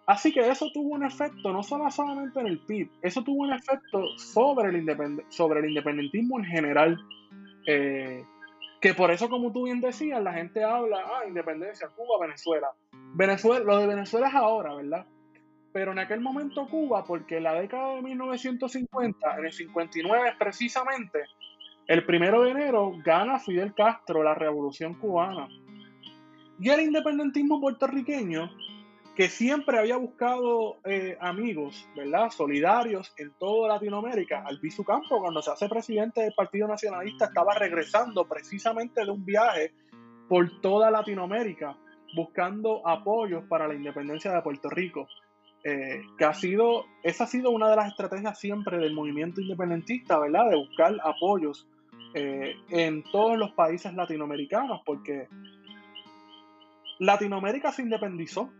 Así 0.08 0.32
que 0.34 0.50
eso 0.50 0.72
tuvo 0.74 0.96
un 0.96 1.06
efecto 1.06 1.54
no 1.54 1.62
solo 1.62 1.92
solamente 1.92 2.40
en 2.40 2.48
el 2.48 2.58
PIB, 2.58 2.90
eso 3.04 3.24
tuvo 3.24 3.44
un 3.44 3.54
efecto 3.54 4.18
sobre 4.18 4.70
el, 4.70 5.24
sobre 5.30 5.60
el 5.60 5.68
independentismo 5.68 6.40
en 6.40 6.46
general. 6.46 7.00
Eh, 7.68 8.24
que 8.86 8.94
por 8.94 9.10
eso, 9.10 9.32
como 9.32 9.52
tú 9.52 9.64
bien 9.64 9.82
decías, 9.82 10.22
la 10.22 10.32
gente 10.32 10.64
habla, 10.64 11.04
ah, 11.08 11.28
independencia, 11.28 11.88
Cuba, 11.88 12.20
Venezuela. 12.22 12.68
Venezuela, 13.16 13.66
lo 13.66 13.80
de 13.80 13.88
Venezuela 13.88 14.28
es 14.28 14.36
ahora, 14.36 14.76
¿verdad? 14.76 15.08
Pero 15.74 15.94
en 15.94 15.98
aquel 15.98 16.22
momento 16.22 16.68
Cuba, 16.68 17.04
porque 17.04 17.38
en 17.38 17.44
la 17.46 17.56
década 17.56 17.96
de 17.96 18.04
1950, 18.04 19.38
en 19.40 19.46
el 19.46 19.52
59 19.52 20.34
precisamente, 20.38 21.24
el 21.88 22.06
primero 22.06 22.44
de 22.44 22.52
enero 22.52 22.94
gana 23.04 23.40
Fidel 23.40 23.74
Castro 23.74 24.22
la 24.22 24.36
revolución 24.36 24.94
cubana. 24.94 25.48
Y 26.60 26.70
el 26.70 26.82
independentismo 26.82 27.60
puertorriqueño 27.60 28.52
que 29.16 29.30
siempre 29.30 29.80
había 29.80 29.96
buscado 29.96 30.78
eh, 30.84 31.18
amigos, 31.22 31.88
¿verdad? 31.96 32.30
Solidarios 32.32 33.14
en 33.18 33.32
toda 33.40 33.70
Latinoamérica. 33.70 34.44
Albizu 34.46 34.84
Campo, 34.84 35.22
cuando 35.22 35.42
se 35.42 35.52
hace 35.52 35.70
presidente 35.70 36.22
del 36.22 36.34
Partido 36.34 36.68
Nacionalista, 36.68 37.26
estaba 37.26 37.56
regresando 37.56 38.28
precisamente 38.28 39.06
de 39.06 39.12
un 39.12 39.24
viaje 39.24 39.74
por 40.28 40.60
toda 40.60 40.92
Latinoamérica, 40.92 41.78
buscando 42.14 42.86
apoyos 42.86 43.46
para 43.46 43.68
la 43.70 43.76
independencia 43.76 44.34
de 44.34 44.42
Puerto 44.42 44.70
Rico. 44.70 45.08
Eh, 45.64 46.04
que 46.18 46.26
ha 46.26 46.34
sido, 46.34 46.86
esa 47.02 47.24
ha 47.24 47.28
sido 47.28 47.50
una 47.50 47.70
de 47.70 47.76
las 47.76 47.88
estrategias 47.88 48.38
siempre 48.38 48.78
del 48.78 48.94
movimiento 48.94 49.42
independentista, 49.42 50.20
¿verdad? 50.20 50.50
De 50.50 50.58
buscar 50.58 50.94
apoyos 51.04 51.68
eh, 52.14 52.54
en 52.70 53.02
todos 53.12 53.38
los 53.38 53.52
países 53.54 53.94
latinoamericanos, 53.94 54.82
porque 54.86 55.28
Latinoamérica 57.00 57.72
se 57.72 57.82
independizó 57.82 58.52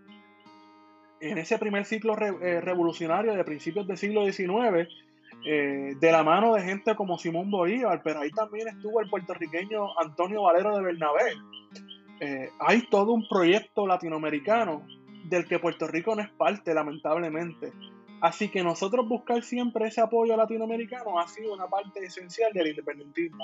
en 1.20 1.38
ese 1.38 1.58
primer 1.58 1.86
ciclo 1.86 2.16
eh, 2.18 2.62
revolucionario 2.62 3.34
de 3.34 3.44
principios 3.44 3.88
del 3.88 3.98
siglo 3.98 4.26
XIX, 4.26 4.88
eh, 5.46 5.96
de 6.00 6.12
la 6.12 6.24
mano 6.24 6.56
de 6.56 6.64
gente 6.64 6.96
como 6.96 7.18
Simón 7.18 7.52
Bolívar, 7.52 8.02
pero 8.04 8.22
ahí 8.22 8.32
también 8.32 8.68
estuvo 8.68 9.00
el 9.02 9.10
puertorriqueño 9.10 10.00
Antonio 10.00 10.44
Valero 10.44 10.76
de 10.76 10.84
Bernabé. 10.84 11.34
Eh, 12.20 12.50
hay 12.60 12.82
todo 12.88 13.14
un 13.14 13.28
proyecto 13.28 13.86
latinoamericano 13.86 14.88
del 15.26 15.46
que 15.46 15.60
Puerto 15.60 15.88
Rico 15.88 16.16
no 16.16 16.22
es 16.22 16.30
parte, 16.30 16.74
lamentablemente. 16.74 17.72
Así 18.22 18.50
que 18.50 18.64
nosotros 18.64 19.08
buscar 19.08 19.44
siempre 19.44 19.88
ese 19.88 20.02
apoyo 20.02 20.36
latinoamericano 20.36 21.20
ha 21.20 21.28
sido 21.28 21.54
una 21.54 21.68
parte 21.68 22.04
esencial 22.04 22.52
del 22.54 22.68
independentismo. 22.68 23.44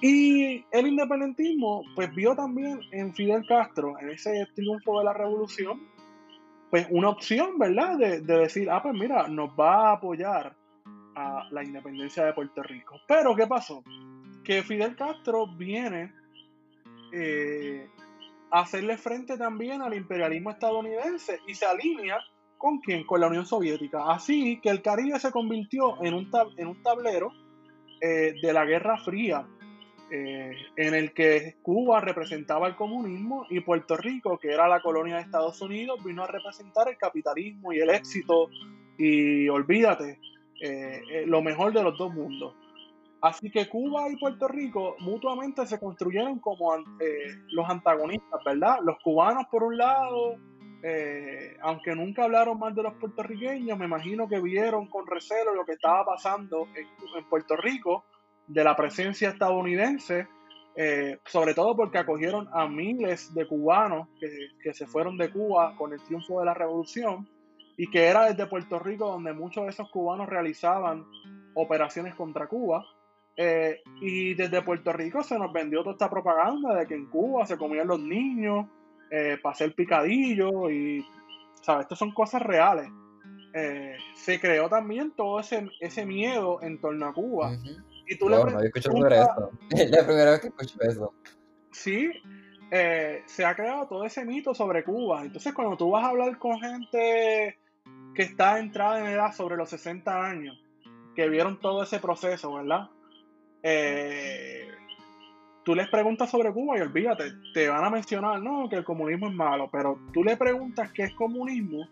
Y 0.00 0.64
el 0.70 0.86
independentismo, 0.86 1.82
pues 1.94 2.12
vio 2.14 2.34
también 2.34 2.80
en 2.92 3.12
Fidel 3.14 3.44
Castro, 3.46 3.98
en 4.00 4.10
ese 4.10 4.46
triunfo 4.54 4.98
de 4.98 5.04
la 5.04 5.12
revolución, 5.12 5.80
pues 6.70 6.86
una 6.90 7.08
opción, 7.08 7.58
¿verdad? 7.58 7.96
De, 7.96 8.20
decir, 8.20 8.70
ah, 8.70 8.82
pues 8.82 8.94
mira, 8.94 9.28
nos 9.28 9.50
va 9.50 9.90
a 9.90 9.92
apoyar 9.94 10.54
a 11.14 11.48
la 11.50 11.64
independencia 11.64 12.24
de 12.24 12.32
Puerto 12.32 12.62
Rico. 12.62 13.00
Pero, 13.06 13.34
¿qué 13.34 13.46
pasó? 13.46 13.82
Que 14.44 14.62
Fidel 14.62 14.94
Castro 14.96 15.46
viene 15.56 16.12
eh, 17.12 17.88
a 18.50 18.60
hacerle 18.60 18.96
frente 18.96 19.36
también 19.36 19.82
al 19.82 19.94
imperialismo 19.94 20.50
estadounidense 20.50 21.40
y 21.46 21.54
se 21.54 21.66
alinea 21.66 22.18
¿Con 22.58 22.78
quién? 22.78 23.04
Con 23.04 23.20
la 23.20 23.28
Unión 23.28 23.46
Soviética. 23.46 24.10
Así 24.10 24.60
que 24.60 24.68
el 24.68 24.82
Caribe 24.82 25.18
se 25.20 25.30
convirtió 25.30 26.02
en 26.02 26.14
un, 26.14 26.28
en 26.56 26.66
un 26.66 26.82
tablero 26.82 27.32
eh, 28.00 28.34
de 28.42 28.52
la 28.52 28.64
Guerra 28.64 28.98
Fría, 28.98 29.46
eh, 30.10 30.56
en 30.76 30.94
el 30.94 31.12
que 31.12 31.56
Cuba 31.62 32.00
representaba 32.00 32.66
el 32.68 32.76
comunismo 32.76 33.46
y 33.50 33.60
Puerto 33.60 33.96
Rico, 33.96 34.38
que 34.38 34.52
era 34.52 34.68
la 34.68 34.80
colonia 34.80 35.16
de 35.16 35.22
Estados 35.22 35.60
Unidos, 35.60 36.02
vino 36.04 36.24
a 36.24 36.26
representar 36.26 36.88
el 36.88 36.96
capitalismo 36.96 37.72
y 37.72 37.78
el 37.78 37.90
éxito 37.90 38.48
y 38.96 39.48
olvídate, 39.48 40.18
eh, 40.60 41.24
lo 41.26 41.42
mejor 41.42 41.72
de 41.72 41.82
los 41.82 41.96
dos 41.96 42.12
mundos. 42.12 42.54
Así 43.20 43.50
que 43.50 43.68
Cuba 43.68 44.08
y 44.10 44.16
Puerto 44.16 44.48
Rico 44.48 44.96
mutuamente 45.00 45.66
se 45.66 45.80
construyeron 45.80 46.38
como 46.38 46.72
los 47.50 47.68
antagonistas, 47.68 48.44
¿verdad? 48.44 48.78
Los 48.84 48.98
cubanos 49.02 49.46
por 49.50 49.64
un 49.64 49.76
lado, 49.76 50.38
eh, 50.82 51.56
aunque 51.62 51.94
nunca 51.96 52.24
hablaron 52.24 52.58
mal 52.58 52.74
de 52.74 52.84
los 52.84 52.94
puertorriqueños, 52.94 53.76
me 53.76 53.86
imagino 53.86 54.28
que 54.28 54.40
vieron 54.40 54.86
con 54.86 55.06
recelo 55.06 55.52
lo 55.54 55.64
que 55.64 55.72
estaba 55.72 56.04
pasando 56.04 56.68
en, 56.74 57.24
Puerto 57.28 57.56
Rico, 57.56 58.04
de 58.48 58.64
la 58.64 58.74
presencia 58.74 59.28
estadounidense, 59.28 60.26
eh, 60.76 61.18
sobre 61.26 61.54
todo 61.54 61.76
porque 61.76 61.98
acogieron 61.98 62.48
a 62.52 62.66
miles 62.68 63.34
de 63.34 63.46
cubanos 63.46 64.08
que, 64.18 64.74
se 64.74 64.86
fueron 64.86 65.16
de 65.16 65.30
Cuba 65.30 65.74
con 65.76 65.92
el 65.92 66.02
triunfo 66.02 66.40
de 66.40 66.46
la 66.46 66.54
revolución 66.54 67.28
y 67.76 67.90
que 67.90 68.06
era 68.06 68.26
desde 68.26 68.46
Puerto 68.46 68.78
Rico 68.78 69.08
donde 69.08 69.32
muchos 69.32 69.64
de 69.64 69.70
esos 69.70 69.90
cubanos 69.90 70.28
realizaban 70.28 71.04
operaciones 71.54 72.14
contra 72.14 72.46
Cuba. 72.46 72.84
Eh, 73.36 73.80
y 74.00 74.34
desde 74.34 74.62
Puerto 74.62 74.92
Rico 74.92 75.22
se 75.22 75.38
nos 75.38 75.52
vendió 75.52 75.80
toda 75.80 75.92
esta 75.92 76.10
propaganda 76.10 76.74
de 76.74 76.86
que 76.86 76.94
en 76.94 77.06
Cuba 77.06 77.46
se 77.46 77.56
comían 77.56 77.86
los 77.86 78.00
niños, 78.00 78.66
eh, 79.10 79.38
para 79.42 79.54
hacer 79.54 79.74
picadillo 79.74 80.70
y, 80.70 81.04
¿sabes? 81.62 81.84
Estas 81.84 81.98
son 81.98 82.12
cosas 82.12 82.42
reales. 82.42 82.88
Eh, 83.54 83.96
se 84.14 84.38
creó 84.38 84.68
también 84.68 85.12
todo 85.12 85.40
ese, 85.40 85.68
ese 85.80 86.04
miedo 86.04 86.60
en 86.62 86.78
torno 86.80 87.06
a 87.06 87.14
Cuba. 87.14 87.56
Y 88.08 88.16
tú 88.16 88.28
le 88.28 88.36
eso. 88.36 89.50
Es 89.70 89.90
la 89.90 90.04
primera 90.06 90.30
vez 90.32 90.40
que 90.40 90.48
escucho 90.48 90.80
eso. 90.80 91.14
Sí, 91.70 92.10
eh, 92.70 93.22
se 93.26 93.44
ha 93.44 93.54
creado 93.54 93.86
todo 93.86 94.04
ese 94.04 94.24
mito 94.24 94.54
sobre 94.54 94.82
Cuba. 94.82 95.22
Entonces, 95.22 95.52
cuando 95.52 95.76
tú 95.76 95.90
vas 95.90 96.04
a 96.04 96.08
hablar 96.08 96.38
con 96.38 96.58
gente 96.58 97.58
que 98.14 98.22
está 98.22 98.58
entrada 98.58 99.00
en 99.00 99.06
edad 99.06 99.32
sobre 99.34 99.56
los 99.56 99.70
60 99.70 100.24
años, 100.24 100.58
que 101.14 101.28
vieron 101.28 101.60
todo 101.60 101.82
ese 101.82 101.98
proceso, 101.98 102.54
¿verdad? 102.54 102.88
Eh, 103.62 104.68
tú 105.64 105.74
les 105.74 105.88
preguntas 105.88 106.30
sobre 106.30 106.52
Cuba 106.52 106.78
y 106.78 106.80
olvídate, 106.80 107.32
te 107.52 107.68
van 107.68 107.84
a 107.84 107.90
mencionar, 107.90 108.40
no, 108.40 108.68
que 108.68 108.76
el 108.76 108.84
comunismo 108.84 109.28
es 109.28 109.34
malo, 109.34 109.68
pero 109.70 109.98
tú 110.12 110.24
le 110.24 110.36
preguntas 110.36 110.92
qué 110.92 111.04
es 111.04 111.14
comunismo 111.14 111.88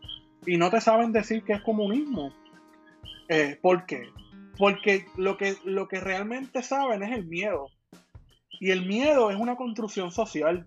y 0.47 0.57
no 0.57 0.71
te 0.71 0.81
saben 0.81 1.13
decir 1.13 1.43
qué 1.45 1.55
es 1.55 1.61
comunismo. 1.63 2.33
Eh, 3.29 3.59
¿Por 3.61 3.85
qué? 3.87 4.09
Porque 4.59 5.07
lo 5.17 5.37
que, 5.37 5.57
lo 5.65 5.89
que 5.89 6.01
realmente 6.01 6.63
saben 6.63 7.03
es 7.03 7.13
el 7.17 7.27
miedo. 7.27 7.69
Y 8.61 8.71
el 8.71 8.87
miedo 8.87 9.31
es 9.31 9.37
una 9.37 9.57
construcción 9.57 10.11
social. 10.11 10.67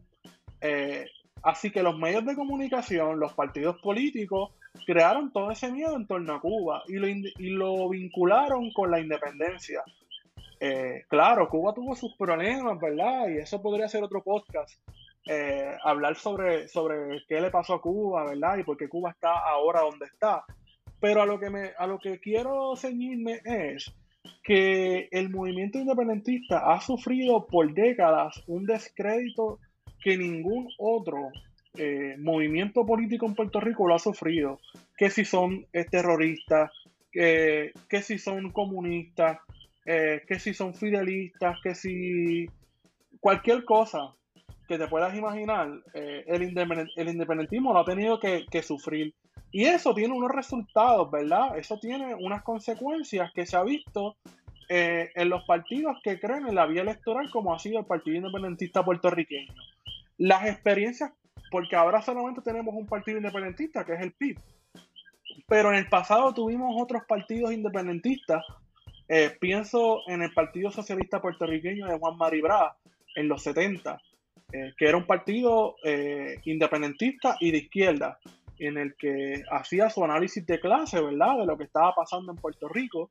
Eh, 0.62 1.08
así 1.42 1.72
que 1.72 1.84
los 1.84 1.98
medios 1.98 2.26
de 2.26 2.36
comunicación, 2.36 3.20
los 3.20 3.34
partidos 3.34 3.82
políticos, 3.82 4.52
crearon 4.86 5.32
todo 5.32 5.52
ese 5.52 5.72
miedo 5.72 5.96
en 5.96 6.08
torno 6.08 6.36
a 6.36 6.42
Cuba 6.42 6.84
y 6.88 6.94
lo, 6.94 7.08
y 7.08 7.50
lo 7.50 7.90
vincularon 7.90 8.72
con 8.72 8.92
la 8.92 9.00
independencia. 9.00 9.84
Eh, 10.60 11.06
claro, 11.08 11.48
Cuba 11.50 11.74
tuvo 11.74 11.96
sus 11.96 12.16
problemas, 12.18 12.80
¿verdad? 12.80 13.30
Y 13.30 13.38
eso 13.38 13.62
podría 13.62 13.88
ser 13.88 14.04
otro 14.04 14.22
podcast. 14.22 14.80
Eh, 15.26 15.78
hablar 15.84 16.16
sobre, 16.16 16.68
sobre 16.68 17.24
qué 17.28 17.40
le 17.40 17.52
pasó 17.52 17.76
a 17.76 17.82
Cuba, 17.82 18.26
¿verdad? 18.26 18.58
Y 18.58 18.64
por 18.64 18.78
qué 18.78 18.90
Cuba 18.90 19.12
está 19.12 19.32
ahora 19.32 19.82
donde 19.82 20.06
está. 20.06 20.44
Pero 21.00 21.22
a 21.22 21.26
lo 21.26 21.40
que, 21.40 21.50
me, 21.50 21.72
a 21.78 21.88
lo 21.88 22.00
que 22.00 22.20
quiero 22.20 22.76
ceñirme 22.76 23.42
es 23.46 23.92
que 24.44 25.08
el 25.12 25.30
movimiento 25.30 25.80
independentista 25.80 26.74
ha 26.74 26.82
sufrido 26.82 27.48
por 27.48 27.74
décadas 27.74 28.44
un 28.48 28.66
descrédito 28.66 29.60
que 30.04 30.18
ningún 30.18 30.70
otro 30.78 31.32
eh, 31.76 32.16
movimiento 32.18 32.86
político 32.86 33.26
en 33.26 33.36
Puerto 33.36 33.60
Rico 33.60 33.88
lo 33.88 33.96
ha 33.96 34.00
sufrido. 34.00 34.60
Que 34.98 35.10
si 35.10 35.24
son 35.26 35.66
terroristas, 35.90 36.72
que 37.12 37.74
si 38.02 38.18
son 38.18 38.52
comunistas, 38.52 39.40
eh, 39.92 40.22
que 40.28 40.38
si 40.38 40.54
son 40.54 40.76
fidelistas, 40.76 41.58
que 41.64 41.74
si 41.74 42.48
cualquier 43.20 43.66
cosa 43.66 44.14
que 44.68 44.78
te 44.78 44.88
puedas 44.88 45.16
imaginar, 45.16 45.68
eh, 45.96 46.24
el, 46.28 46.44
independentismo 46.44 47.74
lo 47.74 47.80
ha 47.80 47.86
tenido 47.86 48.20
que, 48.20 48.62
sufrir. 48.62 49.16
Y 49.52 49.66
eso 49.66 49.94
tiene 49.94 50.14
unos 50.14 50.32
resultados, 50.32 51.10
¿verdad? 51.10 51.58
Eso 51.58 51.80
tiene 51.80 52.16
unas 52.16 52.44
consecuencias 52.44 53.32
que 53.34 53.46
se 53.46 53.58
ha 53.58 53.64
visto 53.64 54.18
eh, 54.72 55.10
en 55.16 55.30
los 55.30 55.44
partidos 55.46 55.98
que 56.04 56.20
creen 56.20 56.48
en 56.48 56.54
la 56.54 56.68
vía 56.68 56.84
electoral, 56.84 57.32
como 57.32 57.54
ha 57.54 57.60
sido 57.60 57.80
el 57.80 57.86
Partido 57.86 58.18
Independentista 58.18 58.86
Puertorriqueño. 58.86 59.52
Las 60.20 60.46
experiencias, 60.46 61.12
porque 61.50 61.76
ahora 61.76 62.04
solamente 62.04 62.42
tenemos 62.42 62.76
un 62.76 62.86
partido 62.86 63.18
independentista, 63.18 63.84
que 63.84 63.94
es 63.94 64.02
el 64.02 64.14
PIB, 64.14 64.40
pero 65.48 65.70
en 65.70 65.78
el 65.78 65.90
pasado 65.90 66.34
tuvimos 66.36 66.80
otros 66.80 67.02
partidos 67.08 67.52
independentistas 67.52 68.46
eh, 69.08 69.36
pienso 69.40 70.02
en 70.08 70.22
el 70.22 70.32
Partido 70.34 70.70
Socialista 70.70 71.20
Puertorriqueño 71.20 71.88
de 71.88 71.98
Juan 71.98 72.16
Maribra 72.16 72.76
en 73.16 73.28
los 73.28 73.42
70, 73.42 74.00
eh, 74.54 74.74
que 74.78 74.88
era 74.88 74.98
un 74.98 75.08
partido 75.08 75.78
independentista 76.44 77.36
y 77.40 77.50
de 77.50 77.58
izquierda, 77.58 78.20
en 78.60 78.78
el 78.78 78.96
que 78.96 79.44
hacía 79.52 79.90
su 79.90 80.04
análisis 80.04 80.46
de 80.46 80.60
clase, 80.60 81.02
¿verdad?, 81.02 81.38
de 81.38 81.46
lo 81.46 81.58
que 81.58 81.64
estaba 81.64 81.94
pasando 81.96 82.32
en 82.32 82.38
Puerto 82.38 82.68
Rico, 82.68 83.10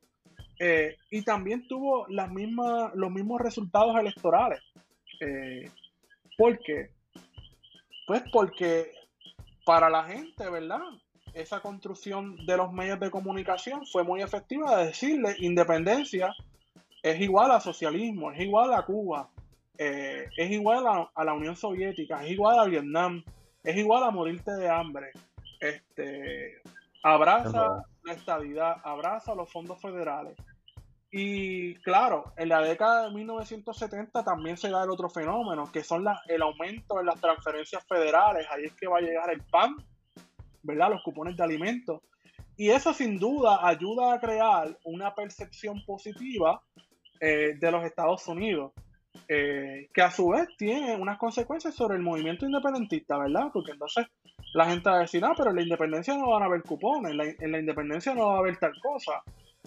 y 1.09 1.21
también 1.21 1.65
tuvo 1.69 2.05
las 2.09 2.29
mismas, 2.29 2.93
los 2.93 3.09
mismos 3.09 3.39
resultados 3.39 3.97
electorales. 3.97 4.59
¿Por 6.37 6.59
qué? 6.59 6.89
Pues 8.05 8.23
porque 8.33 8.91
para 9.63 9.89
la 9.89 10.03
gente, 10.03 10.49
¿verdad? 10.49 10.81
esa 11.33 11.61
construcción 11.61 12.45
de 12.45 12.57
los 12.57 12.71
medios 12.71 12.99
de 12.99 13.11
comunicación 13.11 13.85
fue 13.85 14.03
muy 14.03 14.21
efectiva 14.21 14.77
de 14.77 14.87
decirle 14.87 15.35
independencia 15.39 16.33
es 17.01 17.19
igual 17.21 17.51
a 17.51 17.61
socialismo, 17.61 18.31
es 18.31 18.41
igual 18.41 18.73
a 18.73 18.83
Cuba, 18.83 19.29
eh, 19.77 20.27
es 20.35 20.51
igual 20.51 20.85
a, 20.87 21.23
la 21.23 21.33
Unión 21.33 21.55
Soviética, 21.55 22.23
es 22.23 22.31
igual 22.31 22.59
a 22.59 22.65
Vietnam, 22.65 23.23
es 23.63 23.77
igual 23.77 24.03
a 24.03 24.11
morirte 24.11 24.51
de 24.51 24.69
hambre. 24.69 25.11
Este, 25.59 26.61
abraza 27.03 27.83
la 28.03 28.13
estabilidad, 28.13 28.77
abraza 28.83 29.35
los 29.35 29.51
fondos 29.51 29.81
federales. 29.81 30.35
Y 31.11 31.75
claro, 31.75 32.33
en 32.37 32.49
la 32.49 32.61
década 32.61 33.07
de 33.07 33.15
1970 33.15 34.23
también 34.23 34.57
se 34.57 34.69
da 34.69 34.83
el 34.83 34.91
otro 34.91 35.09
fenómeno, 35.09 35.71
que 35.71 35.83
son 35.83 36.05
el 36.27 36.41
aumento 36.41 36.99
en 36.99 37.07
las 37.07 37.19
transferencias 37.19 37.83
federales. 37.87 38.45
Ahí 38.51 38.65
es 38.65 38.73
que 38.73 38.87
va 38.87 38.99
a 38.99 39.01
llegar 39.01 39.31
el 39.31 39.41
PAN, 39.41 39.75
¿verdad? 40.61 40.91
Los 40.91 41.03
cupones 41.03 41.35
de 41.35 41.43
alimentos. 41.43 42.01
Y 42.55 42.69
eso 42.69 42.93
sin 42.93 43.17
duda 43.17 43.65
ayuda 43.65 44.13
a 44.13 44.19
crear 44.19 44.77
una 44.83 45.15
percepción 45.15 45.83
positiva 45.85 46.61
eh, 47.19 47.55
de 47.57 47.71
los 47.71 47.83
Estados 47.83 48.27
Unidos, 48.27 48.73
eh, 49.27 49.89
que 49.93 50.01
a 50.01 50.11
su 50.11 50.29
vez 50.29 50.47
tiene 50.57 50.95
unas 50.95 51.17
consecuencias 51.17 51.73
sobre 51.73 51.97
el 51.97 52.03
movimiento 52.03 52.45
independentista, 52.45 53.17
¿verdad? 53.17 53.47
Porque 53.51 53.71
entonces 53.71 54.07
la 54.53 54.65
gente 54.65 54.89
va 54.89 54.97
a 54.97 55.01
decir, 55.01 55.23
ah, 55.23 55.33
pero 55.35 55.51
en 55.51 55.57
la 55.57 55.61
independencia 55.61 56.15
no 56.15 56.29
van 56.29 56.43
a 56.43 56.45
haber 56.45 56.63
cupones, 56.63 57.11
en 57.11 57.51
la, 57.51 57.59
independencia 57.59 58.13
no 58.13 58.27
va 58.27 58.35
a 58.35 58.39
haber 58.39 58.57
tal 58.57 58.73
cosa. 58.81 59.21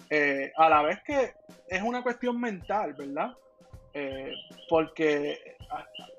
Eh, 0.09 0.51
a 0.57 0.69
la 0.69 0.81
vez 0.81 0.99
que 1.03 1.33
es 1.67 1.81
una 1.81 2.03
cuestión 2.03 2.39
mental, 2.39 2.93
¿verdad? 2.93 3.33
porque 4.69 5.55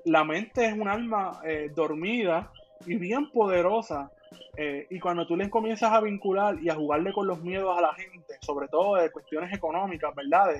la 0.05 0.23
mente 0.23 0.65
es 0.65 0.73
un 0.73 0.87
alma 0.87 1.41
dormida 1.75 2.49
y 2.85 2.95
bien 2.95 3.29
poderosa 3.31 4.09
eh, 4.57 4.87
y 4.89 4.99
cuando 4.99 5.27
tú 5.27 5.35
les 5.35 5.49
comienzas 5.49 5.91
a 5.91 5.99
vincular 5.99 6.57
y 6.61 6.69
a 6.69 6.75
jugarle 6.75 7.11
con 7.11 7.27
los 7.27 7.41
miedos 7.41 7.77
a 7.77 7.81
la 7.81 7.93
gente, 7.93 8.35
sobre 8.41 8.67
todo 8.67 8.95
de 8.95 9.11
cuestiones 9.11 9.51
económicas, 9.53 10.13
¿verdad? 10.15 10.55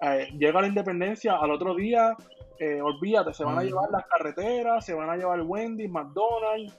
Eh, 0.00 0.28
llega 0.38 0.60
la 0.60 0.68
independencia, 0.68 1.36
al 1.36 1.50
otro 1.50 1.74
día, 1.74 2.14
eh, 2.58 2.80
olvídate, 2.80 3.34
se 3.34 3.44
van 3.44 3.58
a 3.58 3.64
llevar 3.64 3.90
las 3.90 4.06
carreteras, 4.06 4.84
se 4.84 4.94
van 4.94 5.10
a 5.10 5.16
llevar 5.16 5.42
Wendy, 5.42 5.88
McDonald's, 5.88 6.78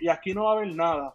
y 0.00 0.08
aquí 0.08 0.34
no 0.34 0.44
va 0.44 0.52
a 0.52 0.56
haber 0.56 0.74
nada. 0.74 1.14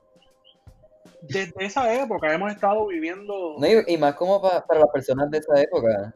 Desde 1.22 1.54
esa 1.60 1.94
época 1.94 2.34
hemos 2.34 2.52
estado 2.52 2.88
viviendo... 2.88 3.58
y, 3.88 3.98
más 3.98 4.16
como 4.16 4.42
para 4.42 4.80
las 4.80 4.90
personas 4.90 5.30
de 5.30 5.40
esa 5.40 5.62
época, 5.62 6.14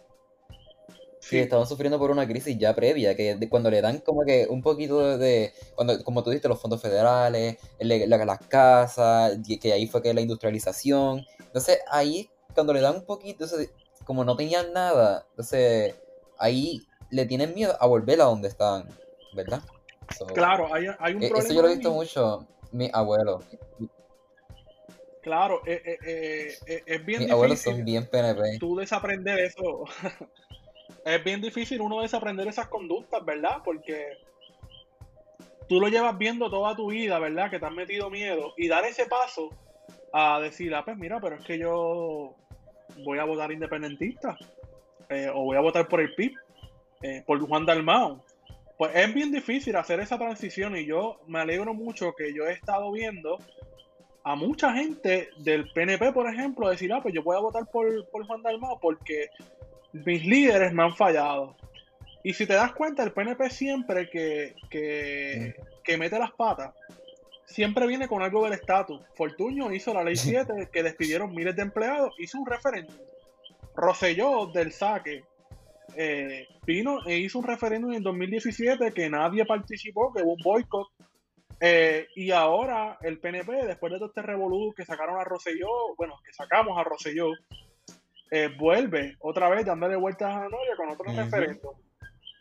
Sí, 1.23 1.39
estaban 1.39 1.65
sufriendo 1.65 1.97
por 1.97 2.11
una 2.11 2.27
crisis 2.27 2.57
ya 2.57 2.75
previa, 2.75 3.15
que 3.15 3.39
cuando 3.49 3.71
le 3.71 3.79
dan 3.79 3.99
como 3.99 4.25
que 4.25 4.45
un 4.49 4.61
poquito 4.61 5.17
de, 5.17 5.53
cuando, 5.73 6.03
como 6.03 6.21
tú 6.21 6.29
dijiste, 6.29 6.49
los 6.49 6.59
fondos 6.59 6.81
federales, 6.81 7.57
las 7.79 8.39
casas, 8.49 9.39
que 9.61 9.71
ahí 9.71 9.87
fue 9.87 10.01
que 10.01 10.13
la 10.13 10.19
industrialización. 10.19 11.25
Entonces 11.39 11.79
ahí, 11.89 12.29
cuando 12.53 12.73
le 12.73 12.81
dan 12.81 12.97
un 12.97 13.05
poquito, 13.05 13.45
como 14.03 14.25
no 14.25 14.35
tenían 14.35 14.73
nada, 14.73 15.25
entonces 15.29 15.95
ahí 16.37 16.81
le 17.09 17.25
tienen 17.25 17.53
miedo 17.53 17.77
a 17.79 17.87
volver 17.87 18.19
a 18.19 18.25
donde 18.25 18.49
estaban, 18.49 18.89
¿verdad? 19.33 19.61
Claro, 20.33 20.73
hay, 20.73 20.87
un 20.87 20.95
problema. 21.19 21.39
Eso 21.39 21.53
yo 21.53 21.61
lo 21.61 21.67
he 21.69 21.75
visto 21.75 21.91
mucho, 21.91 22.47
mi 22.71 22.89
abuelo. 22.91 23.41
Claro, 25.21 25.61
eh, 25.65 25.81
eh, 25.85 25.97
eh, 26.05 26.53
eh, 26.67 26.83
es 26.85 27.05
bien 27.05 27.21
Mis 27.21 27.31
abuelos 27.31 27.59
son 27.59 27.85
bien 27.85 28.05
PNP. 28.09 28.59
tú 28.59 28.75
desaprender 28.75 29.39
eso. 29.39 29.85
es 31.05 31.23
bien 31.23 31.41
difícil 31.41 31.79
uno 31.79 32.01
desaprender 32.01 32.47
esas 32.47 32.67
conductas, 32.67 33.23
¿verdad? 33.23 33.59
Porque 33.63 34.17
tú 35.69 35.79
lo 35.79 35.87
llevas 35.87 36.17
viendo 36.17 36.49
toda 36.49 36.75
tu 36.75 36.91
vida, 36.91 37.19
¿verdad? 37.19 37.49
Que 37.49 37.59
te 37.59 37.65
has 37.65 37.71
metido 37.71 38.09
miedo. 38.09 38.53
Y 38.57 38.67
dar 38.67 38.83
ese 38.83 39.05
paso 39.05 39.49
a 40.11 40.39
decir, 40.41 40.75
ah, 40.75 40.83
pues 40.83 40.97
mira, 40.97 41.19
pero 41.21 41.37
es 41.37 41.45
que 41.45 41.57
yo 41.57 42.35
voy 43.03 43.17
a 43.19 43.23
votar 43.23 43.51
independentista. 43.51 44.37
eh, 45.09 45.29
o 45.33 45.43
voy 45.43 45.57
a 45.57 45.61
votar 45.61 45.87
por 45.87 46.01
el 46.01 46.13
PIB, 46.15 46.33
eh, 47.01 47.23
por 47.25 47.39
Juan 47.39 47.65
Dalmao. 47.65 48.23
Pues 48.77 48.91
es 48.95 49.13
bien 49.13 49.31
difícil 49.31 49.75
hacer 49.75 49.99
esa 49.99 50.17
transición 50.17 50.75
y 50.75 50.85
yo 50.85 51.21
me 51.27 51.39
alegro 51.39 51.73
mucho 51.73 52.13
que 52.15 52.33
yo 52.33 52.45
he 52.47 52.53
estado 52.53 52.91
viendo 52.91 53.37
a 54.23 54.35
mucha 54.35 54.73
gente 54.73 55.29
del 55.37 55.69
PNP, 55.73 56.11
por 56.13 56.27
ejemplo, 56.27 56.69
decir, 56.69 56.91
ah, 56.93 57.01
pues 57.01 57.13
yo 57.13 57.23
voy 57.23 57.35
a 57.35 57.41
votar 57.41 57.65
por, 57.71 58.09
por 58.09 58.25
Juan 58.25 58.41
Dalmao 58.41 58.79
porque 58.79 59.29
mis 59.91 60.25
líderes 60.25 60.73
me 60.73 60.83
han 60.83 60.95
fallado. 60.95 61.55
Y 62.23 62.33
si 62.33 62.45
te 62.45 62.53
das 62.53 62.73
cuenta, 62.73 63.03
el 63.03 63.11
PNP 63.11 63.49
siempre 63.49 64.09
que, 64.09 64.55
que, 64.69 65.55
que 65.83 65.97
mete 65.97 66.17
las 66.17 66.31
patas, 66.31 66.73
siempre 67.45 67.85
viene 67.85 68.07
con 68.07 68.23
algo 68.23 68.43
del 68.45 68.53
estatus. 68.53 69.01
Fortuño 69.13 69.73
hizo 69.73 69.93
la 69.93 70.03
ley 70.03 70.15
7, 70.15 70.69
que 70.71 70.83
despidieron 70.83 71.35
miles 71.35 71.55
de 71.55 71.63
empleados, 71.63 72.15
hizo 72.17 72.39
un 72.39 72.45
referéndum. 72.45 72.95
Rosselló 73.75 74.47
del 74.47 74.71
saque 74.71 75.23
eh, 75.95 76.47
vino 76.65 76.99
e 77.05 77.17
hizo 77.17 77.39
un 77.39 77.45
referéndum 77.45 77.93
en 77.93 78.03
2017 78.03 78.91
que 78.91 79.09
nadie 79.09 79.45
participó, 79.45 80.13
que 80.13 80.21
hubo 80.21 80.33
un 80.33 80.41
boicot. 80.43 80.87
Eh, 81.59 82.07
y 82.15 82.31
ahora 82.31 82.97
el 83.01 83.19
PNP, 83.19 83.65
después 83.65 83.93
de 83.93 83.99
todo 83.99 84.09
este 84.09 84.21
revolú 84.21 84.73
que 84.75 84.85
sacaron 84.85 85.19
a 85.19 85.23
Rosselló, 85.23 85.95
bueno, 85.97 86.15
que 86.25 86.33
sacamos 86.33 86.77
a 86.77 86.83
Rosselló, 86.83 87.31
eh, 88.31 88.49
vuelve 88.57 89.15
otra 89.19 89.49
vez 89.49 89.65
dándole 89.65 89.95
vueltas 89.95 90.35
a 90.35 90.39
la 90.39 90.49
novia 90.49 90.75
con 90.75 90.89
otro 90.89 91.09
Ujú. 91.09 91.21
referéndum. 91.21 91.73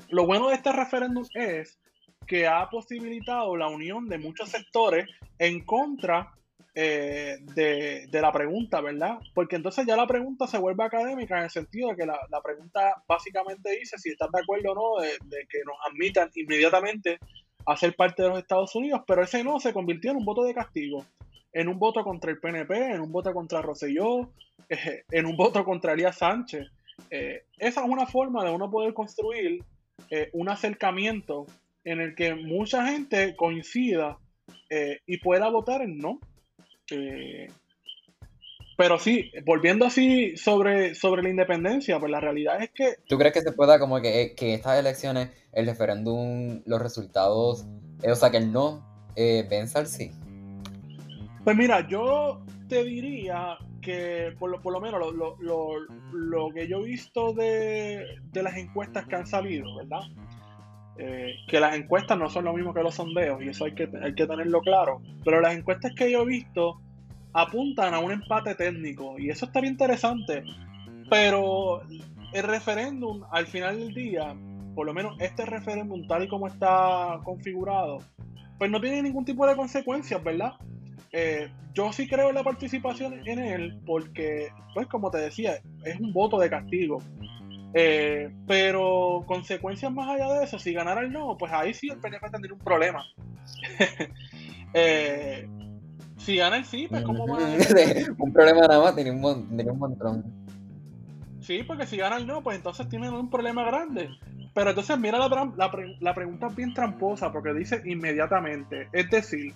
Lo 0.09 0.27
bueno 0.27 0.49
de 0.49 0.55
este 0.57 0.73
referéndum 0.73 1.25
es 1.35 1.79
que 2.27 2.47
ha 2.47 2.69
posibilitado 2.69 3.57
la 3.57 3.69
unión 3.69 4.09
de 4.09 4.19
muchos 4.19 4.49
sectores 4.49 5.09
en 5.39 5.65
contra 5.65 6.33
eh, 6.75 7.37
de, 7.55 8.21
la 8.21 8.33
pregunta, 8.33 8.81
¿verdad? 8.81 9.19
Porque 9.35 9.57
entonces 9.57 9.85
ya 9.87 9.95
la 9.95 10.07
pregunta 10.07 10.47
se 10.47 10.57
vuelve 10.57 10.85
académica 10.85 11.37
en 11.37 11.45
el 11.45 11.51
sentido 11.51 11.91
de 11.91 11.97
que 11.97 12.07
la, 12.07 12.19
pregunta 12.43 13.03
básicamente 13.07 13.79
dice 13.79 13.99
si 13.99 14.11
estás 14.11 14.31
de 14.33 14.41
acuerdo 14.41 14.73
o 14.73 14.75
no 14.75 15.03
de, 15.03 15.47
que 15.51 15.59
nos 15.67 15.77
admitan 15.91 16.31
inmediatamente 16.35 17.19
a 17.67 17.77
ser 17.77 17.95
parte 17.95 18.23
de 18.23 18.31
los 18.31 18.39
Estados 18.39 18.75
Unidos, 18.75 19.03
pero 19.07 19.23
ese 19.23 19.45
no 19.45 19.61
se 19.61 19.75
convirtió 19.75 20.13
en 20.13 20.17
un 20.17 20.25
voto 20.25 20.45
de 20.45 20.55
castigo, 20.55 21.05
en 21.53 21.69
un 21.69 21.79
voto 21.79 22.03
contra 22.05 22.31
el 22.31 22.41
PNP, 22.41 22.95
en 22.95 23.03
un 23.03 23.13
voto 23.13 23.35
contra 23.35 23.61
Rosselló, 23.61 24.33
eh, 24.71 25.05
en 25.11 25.27
un 25.27 25.37
voto 25.37 25.65
contra 25.65 25.93
Elías 25.93 26.17
Sánchez. 26.17 26.69
Eh, 27.11 27.45
esa 27.59 27.83
es 27.83 27.89
una 27.89 28.07
forma 28.07 28.45
de 28.45 28.51
uno 28.51 28.71
poder 28.71 28.95
construir 28.95 29.63
un 30.33 30.49
acercamiento 30.49 31.47
en 31.85 32.01
el 32.01 32.15
que 32.15 32.35
mucha 32.35 32.87
gente 32.87 33.35
coincida 33.35 34.19
y 35.07 35.17
pueda 35.19 35.49
votar 35.49 35.81
en 35.81 35.97
no. 35.99 36.21
Eh, 36.93 37.49
pero 38.77 38.99
sí, 38.99 39.31
volviendo 39.45 39.85
así 39.87 40.37
sobre, 40.37 40.95
sobre 40.95 41.23
la 41.23 41.29
independencia, 41.31 41.99
pues 42.01 42.11
la 42.11 42.21
realidad 42.21 42.63
es 42.63 42.71
que 42.71 42.95
¿Tú 43.09 43.17
crees 43.19 43.33
que 43.35 43.43
se 43.43 43.53
pueda 43.53 43.79
como 43.79 44.01
que, 44.01 44.35
que 44.37 44.55
estas 44.55 44.79
elecciones, 44.79 45.31
el 45.53 45.67
referéndum, 45.67 46.63
los 46.67 46.81
resultados, 46.83 47.67
eh, 48.03 48.11
o 48.11 48.17
sea, 48.17 48.31
que 48.31 48.39
el 48.39 48.51
no 48.53 48.85
eh, 49.15 49.47
venza 49.49 49.79
al 49.79 49.87
sí? 49.87 50.11
Pues 51.45 51.57
mira, 51.57 51.87
yo 51.89 52.45
te 52.69 52.83
diría 52.85 53.57
que 53.81 54.35
por 54.39 54.51
lo, 54.51 54.63
por 54.63 54.73
lo 54.73 54.81
menos 54.81 55.01
lo, 55.01 55.13
lo- 55.13 55.37
lo- 55.41 55.87
lo 56.13 56.51
que 56.55 56.67
yo 56.69 56.81
he 56.81 56.85
visto 56.85 57.33
de, 57.33 58.05
de 58.33 58.43
las 58.43 58.57
encuestas 58.57 59.07
que 59.07 59.17
han 59.17 59.27
salido, 59.27 59.77
¿verdad? 59.77 60.01
Eh, 60.99 61.37
que 61.49 61.59
las 61.59 61.75
encuestas 61.75 62.19
no 62.19 62.29
son 62.29 62.45
lo 62.45 62.53
mismo 62.53 62.75
que 62.75 62.83
los 62.83 62.95
sondeos 62.95 63.43
y 63.43 63.49
eso 63.49 63.65
hay 63.65 63.75
que, 63.75 63.89
hay 64.03 64.15
que 64.15 64.27
tenerlo 64.27 64.61
claro. 64.61 65.01
Pero 65.25 65.41
las 65.41 65.55
encuestas 65.55 65.93
que 65.95 66.11
yo 66.11 66.23
he 66.23 66.27
visto 66.27 66.81
apuntan 67.33 67.95
a 67.95 67.99
un 67.99 68.13
empate 68.13 68.55
técnico 68.55 69.19
y 69.19 69.31
eso 69.31 69.47
estaría 69.47 69.71
interesante. 69.71 70.45
Pero 71.11 71.83
el 72.33 72.43
referéndum 72.43 73.23
al 73.31 73.47
final 73.47 73.79
del 73.79 73.95
día, 73.95 74.35
por 74.75 74.87
lo 74.87 74.95
menos 74.95 75.17
este 75.21 75.47
referéndum 75.47 76.07
tal 76.07 76.25
y 76.25 76.29
como 76.29 76.47
está 76.47 77.21
configurado, 77.25 77.99
pues 78.59 78.71
no 78.71 78.81
tiene 78.81 79.03
ningún 79.03 79.25
tipo 79.25 79.47
de 79.47 79.57
consecuencias, 79.57 80.23
¿verdad? 80.23 80.53
Eh, 81.13 81.51
yo 81.75 81.93
sí 81.93 82.07
creo 82.07 82.29
en 82.29 82.35
la 82.35 82.45
participación 82.45 83.27
en 83.27 83.39
él 83.39 83.81
porque, 83.87 84.49
pues 84.75 84.87
como 84.89 85.11
te 85.11 85.19
decía, 85.19 85.61
es 85.85 86.01
un 86.01 86.13
voto 86.13 86.39
de 86.39 86.51
castigo. 86.51 86.99
Eh, 87.75 88.31
pero 88.47 89.25
consecuencias 89.27 89.91
más 89.93 90.09
allá 90.09 90.33
de 90.39 90.45
eso, 90.45 90.59
si 90.59 90.73
ganara 90.73 91.01
el 91.01 91.13
no, 91.13 91.37
pues 91.39 91.53
ahí 91.53 91.73
sí 91.73 91.89
el 91.89 91.99
PNP 91.99 92.31
tendría 92.31 92.55
un 92.55 92.61
problema. 92.61 93.05
Eh, 94.75 95.47
si 96.17 96.37
gana 96.37 96.57
el 96.57 96.65
sí, 96.65 96.87
pues 96.89 97.03
como 97.03 97.27
va 97.27 97.41
un 98.19 98.33
problema 98.33 98.61
nada 98.67 98.81
más, 98.83 98.95
tenía 98.95 99.13
un, 99.13 99.55
tenía 99.55 99.71
un 99.71 99.79
montón. 99.79 100.25
Sí, 101.43 101.63
porque 101.63 101.87
si 101.87 101.99
gana 101.99 102.17
el 102.17 102.27
no, 102.27 102.43
pues 102.43 102.57
entonces 102.57 102.89
tienen 102.89 103.13
un 103.13 103.29
problema 103.29 103.65
grande. 103.65 104.09
Pero 104.55 104.71
entonces 104.71 104.99
mira 104.99 105.19
la, 105.19 105.53
la, 105.57 105.71
pre- 105.71 105.97
la 106.01 106.15
pregunta 106.15 106.49
bien 106.49 106.73
tramposa 106.73 107.31
porque 107.33 107.53
dice 107.53 107.83
inmediatamente. 107.85 108.89
Es 108.93 109.11
decir, 109.11 109.53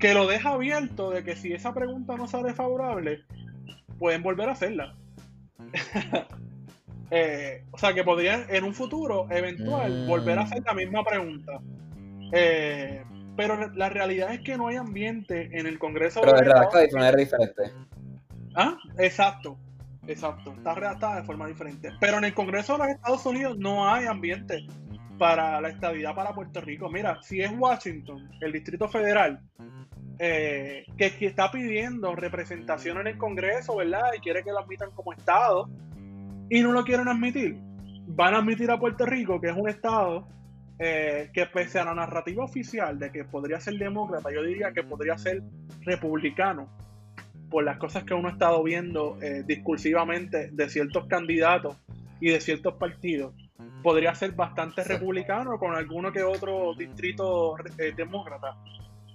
que 0.00 0.12
lo 0.12 0.26
deja 0.26 0.50
abierto 0.54 1.10
de 1.10 1.22
que 1.22 1.36
si 1.36 1.52
esa 1.52 1.72
pregunta 1.72 2.16
no 2.16 2.26
sale 2.26 2.52
favorable, 2.54 3.20
pueden 3.98 4.24
volver 4.24 4.48
a 4.48 4.52
hacerla. 4.52 4.96
Eh, 7.14 7.64
o 7.70 7.76
sea, 7.76 7.92
que 7.92 8.04
podrían 8.04 8.46
en 8.48 8.64
un 8.64 8.72
futuro 8.72 9.26
eventual 9.30 10.04
Mm. 10.04 10.08
volver 10.08 10.38
a 10.38 10.42
hacer 10.42 10.62
la 10.64 10.72
misma 10.72 11.04
pregunta. 11.04 11.60
Eh, 12.32 13.04
pero 13.36 13.70
la 13.74 13.90
realidad 13.90 14.32
es 14.32 14.40
que 14.40 14.56
no 14.56 14.68
hay 14.68 14.76
ambiente 14.76 15.50
en 15.52 15.66
el 15.66 15.78
Congreso 15.78 16.22
Pero 16.22 16.32
de 16.32 16.44
redactado 16.44 16.82
de 16.82 16.92
manera 16.92 17.18
diferente. 17.18 17.62
Ah, 18.54 18.78
exacto, 18.96 19.58
exacto. 20.06 20.54
Está 20.56 20.74
redactada 20.74 21.16
de 21.16 21.24
forma 21.24 21.46
diferente. 21.46 21.90
Pero 22.00 22.16
en 22.16 22.24
el 22.24 22.32
Congreso 22.32 22.72
de 22.72 22.78
los 22.78 22.88
Estados 22.88 23.26
Unidos 23.26 23.58
no 23.58 23.86
hay 23.86 24.06
ambiente 24.06 24.66
para 25.18 25.60
la 25.60 25.68
estabilidad 25.68 26.14
para 26.14 26.34
Puerto 26.34 26.62
Rico. 26.62 26.88
Mira, 26.88 27.18
si 27.22 27.42
es 27.42 27.52
Washington, 27.54 28.30
el 28.40 28.52
Distrito 28.52 28.88
Federal, 28.88 29.38
eh, 30.18 30.86
que, 30.96 31.14
que 31.16 31.26
está 31.26 31.50
pidiendo 31.50 32.14
representación 32.14 33.00
en 33.00 33.08
el 33.08 33.18
Congreso, 33.18 33.76
¿verdad? 33.76 34.12
Y 34.16 34.20
quiere 34.20 34.42
que 34.42 34.50
lo 34.50 34.60
admitan 34.60 34.90
como 34.92 35.12
Estado, 35.12 35.68
y 36.52 36.60
no 36.60 36.70
lo 36.70 36.84
quieren 36.84 37.08
admitir, 37.08 37.56
van 38.08 38.34
a 38.34 38.38
admitir 38.38 38.70
a 38.70 38.78
Puerto 38.78 39.06
Rico, 39.06 39.40
que 39.40 39.48
es 39.48 39.56
un 39.56 39.70
Estado 39.70 40.28
eh, 40.78 41.30
que 41.32 41.46
pese 41.46 41.78
a 41.78 41.86
la 41.86 41.94
narrativa 41.94 42.44
oficial 42.44 42.98
de 42.98 43.10
que 43.10 43.24
podría 43.24 43.58
ser 43.58 43.78
demócrata, 43.78 44.30
yo 44.30 44.42
diría 44.42 44.70
que 44.70 44.82
podría 44.82 45.16
ser 45.16 45.42
republicano 45.80 46.68
por 47.48 47.64
las 47.64 47.78
cosas 47.78 48.04
que 48.04 48.12
uno 48.12 48.28
ha 48.28 48.32
estado 48.32 48.62
viendo 48.62 49.16
eh, 49.22 49.44
discursivamente 49.46 50.50
de 50.52 50.68
ciertos 50.68 51.06
candidatos 51.06 51.74
y 52.20 52.28
de 52.28 52.40
ciertos 52.42 52.74
partidos, 52.74 53.34
podría 53.82 54.14
ser 54.14 54.32
bastante 54.32 54.84
republicano 54.84 55.58
con 55.58 55.74
alguno 55.74 56.12
que 56.12 56.22
otro 56.22 56.74
distrito 56.74 57.56
eh, 57.78 57.94
demócrata. 57.96 58.58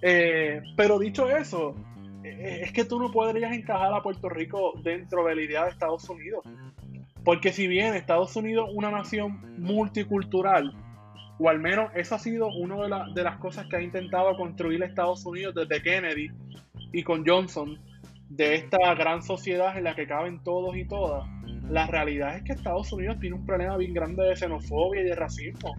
Pero 0.00 0.98
dicho 0.98 1.28
eso, 1.28 1.76
es 2.24 2.72
que 2.72 2.84
tú 2.84 2.98
no 2.98 3.12
podrías 3.12 3.52
encajar 3.52 3.92
a 3.92 4.02
Puerto 4.02 4.28
Rico 4.28 4.72
dentro 4.82 5.24
de 5.24 5.36
la 5.36 5.42
idea 5.42 5.64
de 5.64 5.70
Estados 5.70 6.08
Unidos. 6.10 6.42
Porque 7.28 7.52
si 7.52 7.66
bien 7.66 7.92
Estados 7.94 8.34
Unidos 8.36 8.70
es 8.70 8.74
una 8.74 8.90
nación 8.90 9.38
multicultural, 9.58 10.72
o 11.38 11.50
al 11.50 11.58
menos 11.60 11.90
esa 11.94 12.14
ha 12.14 12.18
sido 12.18 12.46
una 12.48 12.76
de, 12.76 12.88
la- 12.88 13.06
de 13.14 13.22
las 13.22 13.36
cosas 13.36 13.66
que 13.66 13.76
ha 13.76 13.82
intentado 13.82 14.34
construir 14.34 14.82
Estados 14.82 15.26
Unidos 15.26 15.54
desde 15.54 15.82
Kennedy 15.82 16.30
y 16.90 17.02
con 17.02 17.26
Johnson, 17.26 17.78
de 18.30 18.54
esta 18.54 18.94
gran 18.94 19.20
sociedad 19.22 19.76
en 19.76 19.84
la 19.84 19.94
que 19.94 20.06
caben 20.06 20.42
todos 20.42 20.74
y 20.74 20.86
todas, 20.86 21.28
la 21.68 21.86
realidad 21.86 22.34
es 22.34 22.44
que 22.44 22.54
Estados 22.54 22.90
Unidos 22.94 23.18
tiene 23.20 23.36
un 23.36 23.44
problema 23.44 23.76
bien 23.76 23.92
grande 23.92 24.24
de 24.24 24.34
xenofobia 24.34 25.02
y 25.02 25.04
de 25.04 25.14
racismo. 25.14 25.76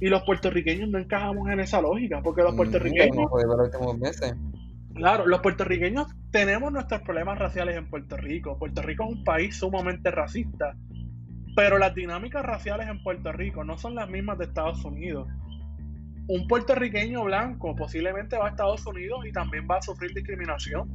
Y 0.00 0.08
los 0.08 0.24
puertorriqueños 0.24 0.88
no 0.88 0.98
encajamos 0.98 1.48
en 1.48 1.60
esa 1.60 1.80
lógica, 1.80 2.20
porque 2.24 2.42
los 2.42 2.54
Mm, 2.54 2.56
puertorriqueños 2.56 3.16
los 3.80 3.98
meses. 4.00 4.34
Claro, 4.96 5.26
los 5.28 5.40
puertorriqueños 5.42 6.08
tenemos 6.32 6.72
nuestros 6.72 7.02
problemas 7.02 7.38
raciales 7.38 7.76
en 7.76 7.88
Puerto 7.88 8.16
Rico. 8.16 8.58
Puerto 8.58 8.82
Rico 8.82 9.04
es 9.04 9.10
un 9.18 9.22
país 9.22 9.56
sumamente 9.56 10.10
racista, 10.10 10.74
pero 11.58 11.76
las 11.76 11.92
dinámicas 11.92 12.44
raciales 12.46 12.86
en 12.86 13.02
Puerto 13.02 13.32
Rico 13.32 13.64
no 13.64 13.76
son 13.76 13.96
las 13.96 14.08
mismas 14.08 14.38
de 14.38 14.44
Estados 14.44 14.84
Unidos. 14.84 15.26
Un 16.28 16.46
puertorriqueño 16.46 17.24
blanco 17.24 17.74
posiblemente 17.74 18.38
va 18.38 18.46
a 18.46 18.50
Estados 18.50 18.86
Unidos 18.86 19.26
y 19.26 19.32
también 19.32 19.66
va 19.68 19.78
a 19.78 19.82
sufrir 19.82 20.14
discriminación, 20.14 20.88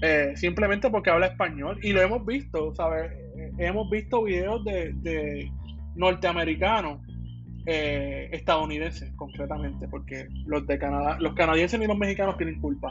eh, 0.00 0.32
simplemente 0.34 0.88
porque 0.88 1.10
habla 1.10 1.26
español. 1.26 1.78
Y 1.82 1.92
lo 1.92 2.00
hemos 2.00 2.24
visto, 2.24 2.74
¿sabes? 2.74 3.12
Hemos 3.58 3.90
visto 3.90 4.22
videos 4.22 4.64
de, 4.64 4.94
de 4.94 5.52
norteamericanos 5.94 7.02
eh, 7.66 8.30
estadounidenses, 8.32 9.12
concretamente, 9.14 9.88
porque 9.88 10.26
los 10.46 10.66
de 10.66 10.78
Canadá, 10.78 11.18
los 11.20 11.34
canadienses 11.34 11.78
ni 11.78 11.86
los 11.86 11.98
mexicanos 11.98 12.38
tienen 12.38 12.62
culpa. 12.62 12.90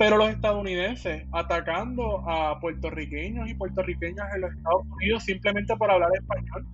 Pero 0.00 0.16
los 0.16 0.30
estadounidenses 0.30 1.26
atacando 1.30 2.26
a 2.26 2.58
puertorriqueños 2.58 3.50
y 3.50 3.54
puertorriqueñas 3.54 4.34
en 4.34 4.40
los 4.40 4.52
Estados 4.54 4.86
Unidos 4.96 5.24
simplemente 5.24 5.76
por 5.76 5.90
hablar 5.90 6.08
español. 6.14 6.66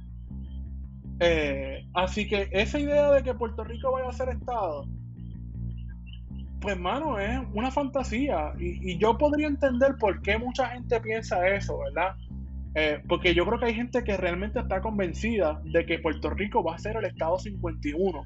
Eh, 1.18 1.84
así 1.94 2.28
que 2.28 2.48
esa 2.52 2.78
idea 2.78 3.10
de 3.10 3.24
que 3.24 3.34
Puerto 3.34 3.64
Rico 3.64 3.90
vaya 3.90 4.08
a 4.08 4.12
ser 4.12 4.28
Estado, 4.28 4.86
pues 6.60 6.78
mano, 6.78 7.18
es 7.18 7.40
una 7.52 7.72
fantasía. 7.72 8.52
Y, 8.60 8.96
yo 8.96 9.18
podría 9.18 9.48
entender 9.48 9.96
por 9.98 10.22
qué 10.22 10.38
mucha 10.38 10.68
gente 10.68 11.00
piensa 11.00 11.48
eso, 11.48 11.80
¿verdad? 11.80 12.14
Eh, 12.76 13.02
porque 13.08 13.34
yo 13.34 13.44
creo 13.44 13.58
que 13.58 13.66
hay 13.66 13.74
gente 13.74 14.04
que 14.04 14.16
realmente 14.16 14.60
está 14.60 14.80
convencida 14.80 15.60
de 15.64 15.84
que 15.84 15.98
Puerto 15.98 16.30
Rico 16.30 16.62
va 16.62 16.76
a 16.76 16.78
ser 16.78 16.96
el 16.96 17.06
Estado 17.06 17.40
51. 17.40 18.24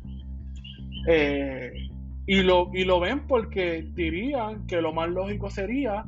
Eh, 1.08 1.72
y 2.30 2.44
lo, 2.44 2.70
y 2.72 2.84
lo 2.84 3.00
ven 3.00 3.26
porque 3.26 3.84
dirían 3.92 4.64
que 4.68 4.80
lo 4.80 4.92
más 4.92 5.10
lógico 5.10 5.50
sería 5.50 6.04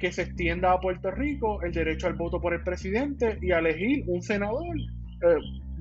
que 0.00 0.10
se 0.10 0.22
extienda 0.22 0.72
a 0.72 0.80
Puerto 0.80 1.12
Rico 1.12 1.62
el 1.62 1.70
derecho 1.70 2.08
al 2.08 2.14
voto 2.14 2.40
por 2.40 2.54
el 2.54 2.64
presidente 2.64 3.38
y 3.40 3.52
a 3.52 3.60
elegir 3.60 4.02
un 4.08 4.20
senador, 4.20 4.76
eh, 4.76 5.36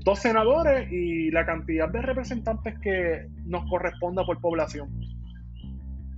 dos 0.06 0.20
senadores 0.20 0.92
y 0.92 1.32
la 1.32 1.44
cantidad 1.44 1.90
de 1.90 2.04
representantes 2.04 2.78
que 2.82 3.30
nos 3.46 3.68
corresponda 3.68 4.24
por 4.24 4.40
población. 4.40 4.92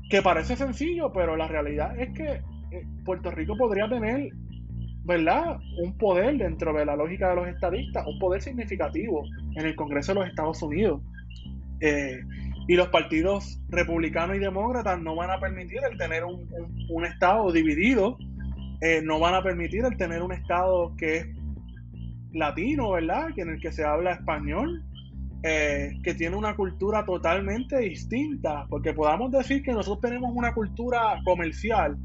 Que 0.10 0.22
parece 0.22 0.58
sencillo, 0.58 1.14
pero 1.14 1.38
la 1.38 1.48
realidad 1.48 1.98
es 1.98 2.10
que 2.10 2.42
eh, 2.72 2.86
Puerto 3.06 3.32
Rico 3.32 3.56
podría 3.56 3.88
tener, 3.88 4.32
¿verdad?, 5.06 5.62
un 5.82 5.98
poder 5.98 6.38
dentro 6.38 6.74
de 6.74 6.86
la 6.86 6.98
lógica 6.98 7.30
de 7.30 7.36
los 7.38 7.48
estadistas, 7.48 8.06
un 8.06 8.20
poder 8.20 8.42
significativo 8.42 9.24
en 9.56 9.66
el 9.66 9.78
Congreso 9.78 10.14
de 10.14 10.20
los 10.20 10.28
Estados 10.28 10.62
Unidos. 10.62 11.02
Eh, 11.80 12.20
y 12.68 12.76
los 12.76 12.90
partidos 12.90 13.60
republicanos 13.70 14.36
y 14.38 14.40
demócratas 14.40 15.02
no 15.02 15.16
van 15.16 15.32
a 15.32 15.40
permitir 15.40 15.80
el 15.90 15.98
tener 15.98 16.24
un, 16.24 17.06
Estado 17.06 17.52
dividido, 17.52 18.18
eh, 18.82 19.02
no 19.04 19.20
van 19.20 19.34
a 19.34 19.44
permitir 19.44 19.86
el 19.86 19.98
tener 19.98 20.22
un 20.22 20.32
Estado 20.32 20.96
que 20.98 21.18
es 21.18 21.28
latino, 22.34 22.92
¿verdad? 22.92 23.30
Que 23.36 23.42
en 23.42 23.50
el 23.50 23.60
que 23.60 23.72
se 23.72 23.84
habla 23.84 24.14
español, 24.14 24.84
eh, 25.44 25.94
que 26.04 26.14
tiene 26.14 26.36
una 26.36 26.56
cultura 26.56 27.04
totalmente 27.06 27.80
distinta, 27.80 28.66
porque 28.70 28.94
podamos 28.94 29.32
decir 29.32 29.64
que 29.64 29.74
nosotros 29.74 30.02
tenemos 30.02 30.32
una 30.34 30.54
cultura 30.54 31.20
comercial 31.26 31.98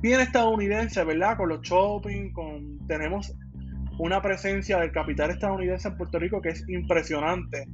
bien 0.00 0.20
estadounidense, 0.20 1.02
¿verdad? 1.04 1.36
Con 1.36 1.48
los 1.48 1.62
shopping, 1.62 2.32
con 2.32 2.86
tenemos 2.86 3.34
una 3.98 4.20
presencia 4.20 4.78
del 4.78 4.92
capital 4.92 5.30
estadounidense 5.30 5.88
en 5.88 5.96
Puerto 5.96 6.18
Rico 6.18 6.42
que 6.42 6.50
es 6.50 6.68
impresionante 6.68 7.66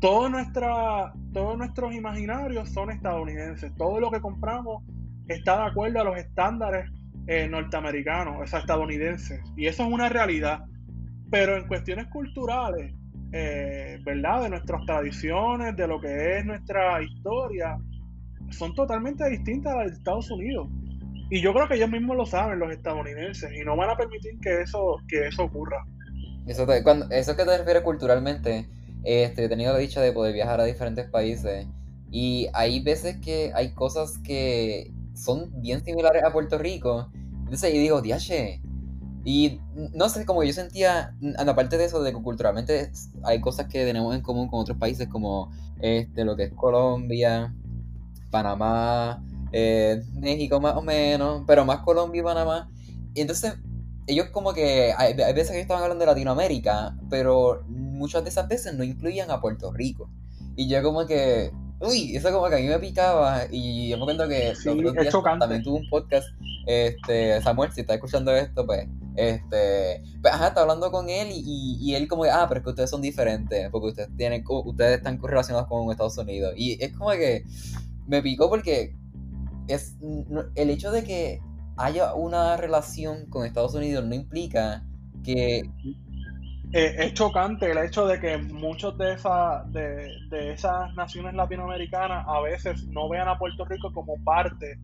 todo 0.00 0.28
nuestra, 0.28 1.12
todos 1.32 1.56
nuestros 1.56 1.94
imaginarios 1.94 2.70
son 2.70 2.90
estadounidenses. 2.90 3.74
Todo 3.76 4.00
lo 4.00 4.10
que 4.10 4.20
compramos 4.20 4.82
está 5.28 5.56
de 5.56 5.70
acuerdo 5.70 6.00
a 6.00 6.04
los 6.04 6.18
estándares 6.18 6.90
eh, 7.26 7.48
norteamericanos, 7.48 8.36
o 8.40 8.46
sea, 8.46 8.60
estadounidenses. 8.60 9.40
Y 9.56 9.66
eso 9.66 9.84
es 9.84 9.92
una 9.92 10.08
realidad. 10.08 10.60
Pero 11.30 11.56
en 11.56 11.66
cuestiones 11.66 12.06
culturales, 12.06 12.94
eh, 13.32 13.98
¿verdad? 14.04 14.42
De 14.42 14.50
nuestras 14.50 14.84
tradiciones, 14.86 15.74
de 15.76 15.88
lo 15.88 16.00
que 16.00 16.38
es 16.38 16.44
nuestra 16.44 17.02
historia, 17.02 17.78
son 18.50 18.74
totalmente 18.74 19.28
distintas 19.28 19.72
a 19.72 19.76
las 19.78 19.86
de 19.88 19.96
Estados 19.96 20.30
Unidos. 20.30 20.68
Y 21.28 21.40
yo 21.40 21.52
creo 21.52 21.66
que 21.66 21.74
ellos 21.74 21.90
mismos 21.90 22.16
lo 22.16 22.26
saben, 22.26 22.60
los 22.60 22.70
estadounidenses, 22.70 23.50
y 23.52 23.64
no 23.64 23.76
van 23.76 23.90
a 23.90 23.96
permitir 23.96 24.38
que 24.40 24.60
eso, 24.60 24.98
que 25.08 25.26
eso 25.26 25.44
ocurra. 25.44 25.84
Eso, 26.46 26.64
cuando, 26.84 27.10
eso 27.10 27.36
que 27.36 27.44
te 27.44 27.58
refieres 27.58 27.82
culturalmente, 27.82 28.68
este, 29.06 29.44
he 29.44 29.48
tenido 29.48 29.72
la 29.72 29.78
dicha 29.78 30.00
de 30.00 30.12
poder 30.12 30.34
viajar 30.34 30.60
a 30.60 30.64
diferentes 30.64 31.08
países 31.08 31.66
y 32.10 32.48
hay 32.52 32.80
veces 32.80 33.18
que 33.18 33.52
hay 33.54 33.72
cosas 33.72 34.18
que 34.18 34.92
son 35.14 35.52
bien 35.62 35.84
similares 35.84 36.24
a 36.24 36.32
Puerto 36.32 36.58
Rico. 36.58 37.08
Entonces 37.44 37.72
yo 37.72 37.80
digo, 37.80 38.02
diache. 38.02 38.60
Y 39.24 39.60
no 39.94 40.08
sé, 40.08 40.26
como 40.26 40.42
yo 40.42 40.52
sentía, 40.52 41.14
aparte 41.38 41.78
de 41.78 41.84
eso, 41.84 42.02
de 42.02 42.12
que 42.12 42.20
culturalmente 42.20 42.90
hay 43.22 43.40
cosas 43.40 43.66
que 43.66 43.84
tenemos 43.84 44.14
en 44.14 44.22
común 44.22 44.48
con 44.48 44.60
otros 44.60 44.78
países 44.78 45.08
como 45.08 45.52
este, 45.80 46.24
lo 46.24 46.36
que 46.36 46.44
es 46.44 46.52
Colombia, 46.52 47.54
Panamá, 48.30 49.24
eh, 49.52 50.02
México 50.14 50.60
más 50.60 50.76
o 50.76 50.82
menos, 50.82 51.44
pero 51.46 51.64
más 51.64 51.80
Colombia 51.80 52.20
y 52.20 52.24
Panamá. 52.24 52.70
Entonces 53.14 53.54
ellos 54.06 54.28
como 54.30 54.54
que, 54.54 54.92
hay, 54.96 55.14
veces 55.14 55.50
que 55.50 55.60
estaban 55.60 55.82
hablando 55.82 56.04
de 56.04 56.10
Latinoamérica, 56.10 56.96
pero 57.10 57.64
muchas 57.68 58.22
de 58.22 58.30
esas 58.30 58.48
veces 58.48 58.74
no 58.74 58.84
incluían 58.84 59.30
a 59.30 59.40
Puerto 59.40 59.72
Rico. 59.72 60.08
Y 60.54 60.68
yo 60.68 60.82
como 60.82 61.06
que, 61.06 61.50
uy, 61.80 62.16
eso 62.16 62.30
como 62.32 62.48
que 62.48 62.54
a 62.54 62.58
mí 62.58 62.66
me 62.66 62.78
picaba. 62.78 63.42
Y 63.50 63.88
yo 63.88 63.96
me 63.96 64.04
acuerdo 64.04 64.28
que 64.28 64.54
también 65.38 65.62
tuve 65.62 65.80
un 65.80 65.88
podcast, 65.88 66.28
este, 66.66 67.42
Samuel, 67.42 67.72
si 67.72 67.80
está 67.80 67.94
escuchando 67.94 68.32
esto, 68.32 68.64
pues, 68.64 68.88
este, 69.16 70.02
pues, 70.22 70.32
ajá, 70.32 70.48
está 70.48 70.60
hablando 70.60 70.90
con 70.92 71.08
él 71.08 71.28
y, 71.32 71.78
y, 71.80 71.94
él 71.94 72.06
como 72.06 72.22
que, 72.22 72.30
ah, 72.30 72.46
pero 72.48 72.60
es 72.60 72.64
que 72.64 72.70
ustedes 72.70 72.90
son 72.90 73.02
diferentes, 73.02 73.68
porque 73.70 73.88
ustedes 73.88 74.10
tienen, 74.16 74.44
ustedes 74.46 74.98
están 74.98 75.20
relacionados 75.20 75.68
con 75.68 75.90
Estados 75.90 76.16
Unidos. 76.16 76.54
Y 76.56 76.82
es 76.82 76.96
como 76.96 77.10
que 77.10 77.44
me 78.06 78.22
picó 78.22 78.48
porque 78.48 78.94
es 79.66 79.96
el 80.54 80.70
hecho 80.70 80.92
de 80.92 81.02
que 81.02 81.40
haya 81.76 82.14
una 82.14 82.56
relación 82.56 83.26
con 83.26 83.46
Estados 83.46 83.74
Unidos 83.74 84.04
no 84.04 84.14
implica 84.14 84.82
que... 85.24 85.70
Eh, 86.72 86.96
es 86.98 87.14
chocante 87.14 87.70
el 87.70 87.78
hecho 87.78 88.06
de 88.06 88.18
que 88.18 88.38
muchos 88.38 88.98
de, 88.98 89.14
esa, 89.14 89.64
de, 89.68 90.52
esas 90.52 90.92
naciones 90.94 91.34
latinoamericanas 91.34 92.26
a 92.26 92.40
veces 92.40 92.86
no 92.88 93.08
vean 93.08 93.28
a 93.28 93.38
Puerto 93.38 93.64
Rico 93.64 93.92
como 93.92 94.16
parte 94.24 94.78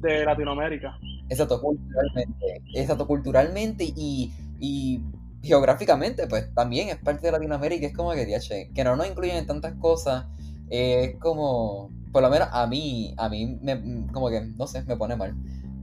de 0.00 0.24
Latinoamérica. 0.24 0.98
Exacto, 1.28 1.60
culturalmente. 1.60 2.62
Exacto, 2.74 3.06
culturalmente 3.06 3.84
y, 3.84 4.32
y 4.58 5.02
geográficamente, 5.42 6.26
pues 6.26 6.52
también 6.54 6.88
es 6.88 6.96
parte 6.96 7.26
de 7.26 7.32
Latinoamérica. 7.32 7.86
Es 7.86 7.94
como 7.94 8.12
que, 8.12 8.26
que 8.74 8.84
no 8.84 8.96
nos 8.96 9.06
incluyen 9.06 9.36
en 9.36 9.46
tantas 9.46 9.74
cosas. 9.74 10.26
es 10.70 11.16
como, 11.16 11.90
por 12.12 12.22
lo 12.22 12.30
menos 12.30 12.48
a 12.52 12.66
mí, 12.66 13.14
a 13.16 13.28
mí, 13.28 13.58
me, 13.62 14.06
como 14.12 14.28
que, 14.30 14.40
no 14.40 14.66
sé, 14.66 14.82
me 14.84 14.96
pone 14.96 15.16
mal. 15.16 15.34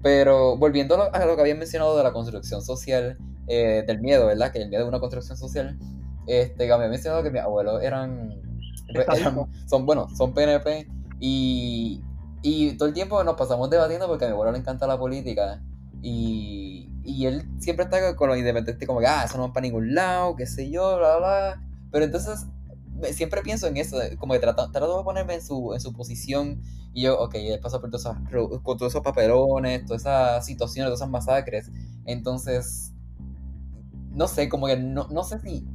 Pero 0.05 0.55
volviendo 0.55 1.11
a 1.11 1.25
lo, 1.25 1.35
que 1.35 1.41
había 1.41 1.55
mencionado 1.55 1.97
de 1.97 2.03
la 2.03 2.13
construcción 2.13 2.61
social, 2.61 3.17
eh, 3.47 3.83
del 3.87 4.01
miedo, 4.01 4.27
¿verdad? 4.27 4.51
Que 4.51 4.61
el 4.61 4.69
miedo 4.69 4.83
de 4.83 4.89
una 4.89 4.99
construcción 4.99 5.35
social, 5.35 5.79
este, 6.27 6.71
había 6.71 6.87
mencionado 6.89 7.23
que 7.23 7.31
mis 7.31 7.41
abuelos 7.41 7.81
eran, 7.81 8.39
son, 9.65 9.87
bueno, 9.87 10.07
son 10.15 10.31
PNP 10.35 10.87
y, 11.19 12.03
y 12.43 12.77
todo 12.77 12.87
el 12.87 12.93
tiempo 12.93 13.23
nos 13.23 13.33
pasamos 13.33 13.67
debatiendo 13.71 14.07
porque 14.07 14.25
a 14.25 14.27
mi 14.27 14.33
abuelo 14.33 14.51
le 14.51 14.59
encanta 14.59 14.85
la 14.85 14.99
política 14.99 15.59
y, 16.03 16.87
y 17.03 17.25
él 17.25 17.49
siempre 17.57 17.85
está 17.85 18.15
con 18.15 18.29
los 18.29 18.37
independientes 18.37 18.87
como 18.87 18.99
que, 18.99 19.07
ah, 19.07 19.23
eso 19.25 19.39
no 19.39 19.47
va 19.47 19.53
para 19.53 19.63
ningún 19.63 19.95
lado, 19.95 20.35
qué 20.35 20.45
sé 20.45 20.69
yo, 20.69 20.99
bla, 20.99 21.17
bla. 21.17 21.63
Pero 21.91 22.05
entonces 22.05 22.45
siempre 23.11 23.41
pienso 23.41 23.67
en 23.67 23.77
eso, 23.77 23.97
como 24.17 24.33
que 24.33 24.39
trato, 24.39 24.71
trato 24.71 24.97
de 24.97 25.03
ponerme 25.03 25.35
en 25.35 25.41
su, 25.41 25.73
en 25.73 25.81
su 25.81 25.93
posición 25.93 26.61
y 26.93 27.03
yo, 27.03 27.19
ok, 27.19 27.35
he 27.35 27.57
pasado 27.57 27.81
por 27.81 27.89
todos 27.89 28.05
esos, 28.05 28.61
con 28.61 28.77
todos 28.77 28.91
esos 28.93 29.01
papelones, 29.01 29.85
todas 29.85 30.01
esas 30.01 30.45
situaciones, 30.45 30.87
todas 30.87 30.99
esas 30.99 31.09
masacres, 31.09 31.71
entonces, 32.05 32.93
no 34.11 34.27
sé, 34.27 34.47
como 34.47 34.67
que 34.67 34.77
no, 34.77 35.07
no 35.09 35.23
sé 35.23 35.39
si, 35.39 35.67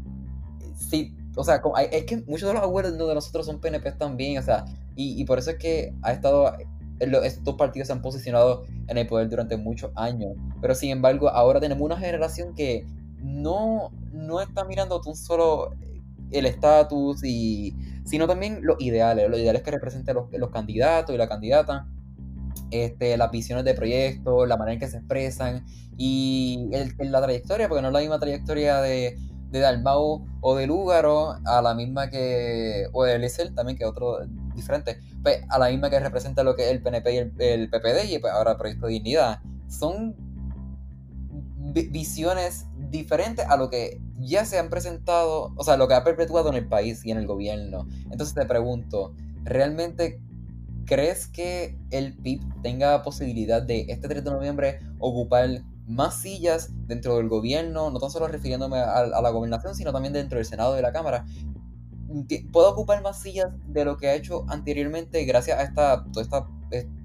si 0.75 1.17
o 1.37 1.45
sea, 1.45 1.61
como, 1.61 1.77
es 1.77 2.05
que 2.05 2.19
muchos 2.27 2.49
de 2.49 2.55
los 2.55 2.63
abuelos 2.63 2.93
de 2.97 3.15
nosotros 3.15 3.47
son 3.47 3.61
PNP 3.61 3.93
también, 3.93 4.39
o 4.39 4.43
sea, 4.43 4.65
y, 4.97 5.21
y 5.21 5.25
por 5.25 5.39
eso 5.39 5.51
es 5.51 5.59
que 5.59 5.95
ha 6.03 6.13
estado, 6.13 6.57
estos 6.99 7.55
partidos 7.55 7.89
se 7.89 7.93
han 7.93 8.03
posicionado 8.03 8.65
en 8.89 8.99
el 8.99 9.07
poder 9.07 9.29
durante 9.29 9.57
muchos 9.57 9.93
años, 9.95 10.33
pero 10.61 10.75
sin 10.75 10.91
embargo, 10.91 11.29
ahora 11.29 11.61
tenemos 11.61 11.85
una 11.85 11.99
generación 11.99 12.55
que 12.55 12.87
no, 13.23 13.91
no 14.13 14.41
está 14.41 14.65
mirando 14.65 15.01
un 15.07 15.17
solo 15.17 15.71
el 16.31 16.47
estatus 16.47 17.25
y 17.25 17.75
sino 18.05 18.27
también 18.27 18.61
los 18.63 18.81
ideales, 18.81 19.29
los 19.29 19.39
ideales 19.39 19.63
que 19.63 19.71
representan 19.71 20.17
los, 20.17 20.27
los 20.33 20.51
candidatos 20.51 21.15
y 21.15 21.19
la 21.19 21.29
candidata, 21.29 21.87
este, 22.71 23.17
las 23.17 23.31
visiones 23.31 23.65
de 23.65 23.75
proyectos, 23.75 24.49
la 24.49 24.57
manera 24.57 24.75
en 24.75 24.81
que 24.81 24.89
se 24.89 24.99
expresan 24.99 25.65
y 25.97 26.69
el, 26.73 26.95
la 27.11 27.23
trayectoria, 27.23 27.69
porque 27.69 27.83
no 27.83 27.89
es 27.89 27.95
la 27.95 28.01
misma 28.01 28.19
trayectoria 28.19 28.81
de, 28.81 29.17
de 29.51 29.59
Dalmau 29.59 30.25
o 30.41 30.57
de 30.57 30.67
Lúgaro 30.67 31.37
a 31.45 31.63
la 31.63 31.75
misma 31.75 32.09
que, 32.09 32.87
o 32.93 33.05
de 33.05 33.15
Eliezer 33.15 33.55
también, 33.55 33.77
que 33.77 33.85
otro 33.85 34.19
diferente, 34.55 35.01
pues, 35.23 35.43
a 35.49 35.59
la 35.59 35.69
misma 35.69 35.91
que 35.91 36.01
representa 36.01 36.43
lo 36.43 36.55
que 36.55 36.65
es 36.65 36.71
el 36.71 36.83
PNP 36.83 37.15
y 37.15 37.19
el, 37.19 37.71
PPD 37.71 38.11
y 38.11 38.19
pues, 38.19 38.33
ahora 38.33 38.53
el 38.53 38.57
Proyecto 38.57 38.87
de 38.87 38.95
Dignidad. 38.95 39.41
Son 39.69 40.17
visiones 41.73 42.67
diferentes 42.91 43.47
a 43.47 43.57
lo 43.57 43.71
que 43.71 44.01
ya 44.19 44.45
se 44.45 44.59
han 44.59 44.69
presentado, 44.69 45.53
o 45.57 45.65
sea, 45.65 45.77
lo 45.77 45.89
que 45.89 45.95
ha 45.95 46.05
perpetuado 46.05 46.49
en 46.51 46.57
el 46.57 46.69
país 46.69 47.05
y 47.05 47.11
en 47.11 47.19
el 47.19 47.27
gobierno. 47.27 47.87
Entonces 48.11 48.35
te 48.35 48.45
pregunto, 48.45 49.15
¿realmente 49.45 50.21
crees 50.85 51.29
que 51.29 51.79
el 51.91 52.17
PIB 52.17 52.43
tenga 52.63 53.03
posibilidad 53.03 53.63
de 53.63 53.87
este 53.89 54.09
3 54.09 54.25
de 54.25 54.31
noviembre 54.31 54.81
ocupar 54.99 55.63
más 55.87 56.21
sillas 56.21 56.71
dentro 56.87 57.17
del 57.17 57.29
gobierno, 57.29 57.91
no 57.91 57.99
tan 57.99 58.11
solo 58.11 58.29
refiriéndome 58.29 58.79
a, 58.79 59.05
la 59.07 59.31
gobernación, 59.31 59.75
sino 59.75 59.93
también 59.93 60.13
dentro 60.13 60.39
del 60.39 60.47
Senado 60.47 60.75
y 60.75 60.77
de 60.77 60.83
la 60.83 60.93
Cámara? 60.93 61.25
¿Puedo 62.53 62.71
ocupar 62.71 63.03
más 63.03 63.21
sillas 63.21 63.53
de 63.69 63.85
lo 63.85 63.97
que 63.97 64.09
ha 64.09 64.15
hecho 64.15 64.45
anteriormente 64.49 65.25
gracias 65.25 65.59
a 65.59 65.63
esta, 65.63 66.05
toda 66.13 66.23
esta, 66.23 66.49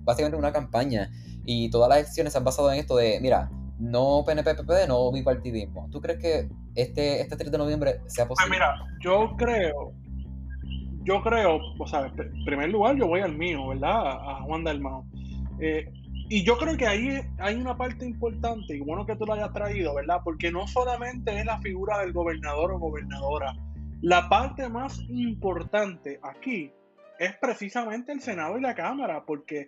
básicamente 0.04 0.38
una 0.38 0.52
campaña 0.52 1.12
y 1.46 1.70
todas 1.70 1.90
las 1.90 2.00
elecciones 2.00 2.34
se 2.34 2.40
han 2.40 2.44
basado 2.44 2.72
en 2.72 2.80
esto 2.80 2.96
de, 2.96 3.20
mira, 3.22 3.52
no 3.80 4.24
PNP-PPD, 4.26 4.88
no 4.88 5.12
bipartidismo. 5.12 5.90
¿Tú 5.92 6.02
crees 6.02 6.20
que 6.20 6.50
este, 6.76 7.22
este 7.22 7.36
3 7.36 7.52
de 7.52 7.58
noviembre 7.58 8.00
sea 8.08 8.28
Pues 8.28 8.40
posible? 8.40 8.58
mira, 8.58 8.76
yo 9.02 9.36
creo, 9.38 9.94
yo 11.04 11.22
creo, 11.22 11.60
o 11.78 11.88
sea, 11.88 12.12
en 12.18 12.46
primer 12.46 12.70
lugar 12.70 12.96
yo 12.96 13.08
voy 13.08 13.22
al 13.22 13.36
mío, 13.36 13.68
¿verdad? 13.68 14.08
A 14.08 14.42
Juan 14.44 14.64
Dalmao. 14.64 15.06
Eh, 15.60 15.86
y 16.28 16.44
yo 16.44 16.58
creo 16.58 16.76
que 16.76 16.88
ahí 16.88 17.22
hay 17.38 17.56
una 17.56 17.78
parte 17.78 18.06
importante, 18.06 18.76
y 18.76 18.80
bueno 18.80 19.06
que 19.06 19.16
tú 19.16 19.26
lo 19.26 19.34
hayas 19.34 19.54
traído, 19.54 19.94
¿verdad? 19.94 20.22
Porque 20.24 20.52
no 20.52 20.68
solamente 20.68 21.38
es 21.38 21.46
la 21.46 21.60
figura 21.60 22.00
del 22.00 22.14
gobernador 22.14 22.72
o 22.72 22.80
gobernadora, 22.80 23.56
la 24.02 24.28
parte 24.28 24.68
más 24.68 25.00
importante 25.10 26.20
aquí 26.24 26.72
es 27.20 27.36
precisamente 27.38 28.12
el 28.12 28.22
Senado 28.22 28.58
y 28.58 28.62
la 28.62 28.74
Cámara, 28.76 29.24
porque 29.26 29.68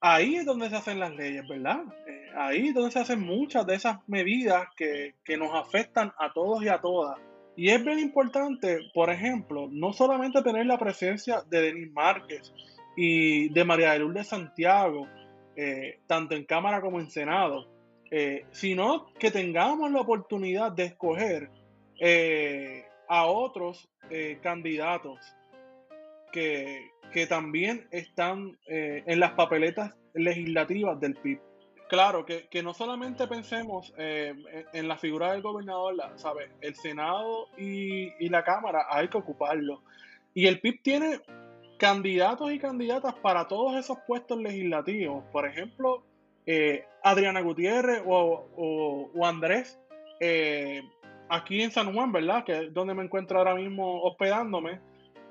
ahí 0.00 0.36
es 0.36 0.44
donde 0.44 0.68
se 0.68 0.76
hacen 0.76 1.00
las 1.00 1.14
leyes, 1.14 1.46
¿verdad? 1.48 1.82
Eh, 2.06 2.30
ahí 2.36 2.68
es 2.68 2.74
donde 2.74 2.90
se 2.90 3.00
hacen 3.00 3.20
muchas 3.20 3.66
de 3.66 3.74
esas 3.74 3.98
medidas 4.08 4.68
que, 4.76 5.14
que 5.24 5.36
nos 5.36 5.54
afectan 5.54 6.12
a 6.18 6.32
todos 6.32 6.62
y 6.62 6.68
a 6.68 6.80
todas. 6.80 7.18
Y 7.56 7.70
es 7.70 7.82
bien 7.84 7.98
importante, 7.98 8.80
por 8.92 9.10
ejemplo, 9.10 9.68
no 9.70 9.92
solamente 9.92 10.42
tener 10.42 10.66
la 10.66 10.78
presencia 10.78 11.42
de 11.48 11.62
Denis 11.62 11.92
Márquez 11.92 12.52
y 12.96 13.48
de 13.48 13.64
María 13.64 13.92
de 13.92 14.00
Lourdes 14.00 14.28
Santiago, 14.28 15.06
eh, 15.56 16.00
tanto 16.06 16.34
en 16.34 16.44
Cámara 16.44 16.82
como 16.82 17.00
en 17.00 17.10
Senado, 17.10 17.66
eh, 18.10 18.44
sino 18.50 19.06
que 19.18 19.30
tengamos 19.30 19.90
la 19.90 20.00
oportunidad 20.00 20.72
de 20.72 20.84
escoger 20.84 21.50
a 23.08 23.24
otros 23.24 23.88
candidatos 24.42 25.18
que, 26.30 26.90
que 27.16 27.26
también 27.26 27.86
están 27.92 28.58
eh, 28.68 29.02
en 29.06 29.20
las 29.20 29.32
papeletas 29.32 29.96
legislativas 30.12 31.00
del 31.00 31.14
PIB. 31.14 31.40
Claro, 31.88 32.26
que, 32.26 32.46
que 32.50 32.62
no 32.62 32.74
solamente 32.74 33.26
pensemos 33.26 33.94
eh, 33.96 34.34
en- 34.74 34.86
la 34.86 34.98
figura 34.98 35.32
del 35.32 35.40
gobernador, 35.40 35.94
¿sabes? 36.16 36.50
El 36.60 36.74
Senado 36.74 37.46
y, 37.56 38.12
y 38.22 38.28
la 38.28 38.44
Cámara 38.44 38.84
hay 38.90 39.08
que 39.08 39.16
ocuparlo. 39.16 39.80
Y 40.34 40.46
el 40.46 40.60
PIB 40.60 40.82
tiene 40.82 41.20
candidatos 41.78 42.52
y 42.52 42.58
candidatas 42.58 43.14
para 43.14 43.48
todos 43.48 43.76
esos 43.76 43.96
puestos 44.06 44.38
legislativos. 44.38 45.24
Por 45.32 45.46
ejemplo, 45.46 46.04
eh, 46.44 46.84
Adriana 47.02 47.40
Gutiérrez 47.40 48.02
o, 48.04 48.46
o- 49.14 49.24
Andrés, 49.24 49.80
aquí 51.30 51.62
en 51.62 51.70
San 51.70 51.94
Juan, 51.94 52.12
¿verdad? 52.12 52.44
Que 52.44 52.64
es 52.66 52.74
donde 52.74 52.92
me 52.92 53.04
encuentro 53.04 53.38
ahora 53.38 53.54
mismo 53.54 54.02
hospedándome 54.02 54.80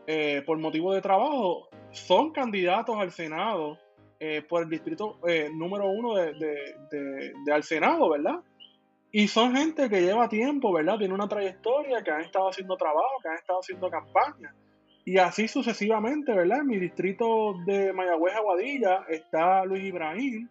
eh, 0.08 0.44
por 0.46 0.58
motivo 0.58 0.94
de 0.94 1.02
trabajo, 1.02 1.68
son 1.92 2.32
candidatos 2.32 2.98
al 2.98 3.12
Senado 3.12 3.78
eh, 4.20 4.42
por 4.48 4.64
el 4.64 4.70
distrito 4.70 5.20
eh, 5.28 5.50
número 5.54 5.88
uno 5.90 6.16
de, 6.16 6.34
de- 6.34 6.76
de- 6.92 7.34
de 7.46 7.54
al 7.54 7.64
Senado, 7.64 8.10
¿verdad? 8.10 8.40
Y 9.12 9.28
son 9.30 9.56
gente 9.56 9.90
que 9.90 10.02
lleva 10.02 10.28
tiempo, 10.28 10.74
¿verdad? 10.74 10.98
Tiene 10.98 11.14
una 11.14 11.28
trayectoria, 11.28 12.04
que 12.04 12.12
han 12.12 12.22
estado 12.22 12.50
haciendo 12.50 12.76
trabajo, 12.76 13.12
que 13.22 13.30
han 13.30 13.36
estado 13.36 13.60
haciendo 13.60 13.90
campaña. 13.90 14.54
Y 15.06 15.18
así 15.20 15.48
sucesivamente, 15.48 16.34
¿verdad? 16.34 16.60
En 16.62 16.68
mi 16.68 16.78
distrito 16.80 17.54
de 17.66 17.94
Mayagüez, 17.94 18.36
Aguadilla, 18.36 19.06
está 19.08 19.64
Luis 19.66 19.84
Ibrahim, 19.86 20.50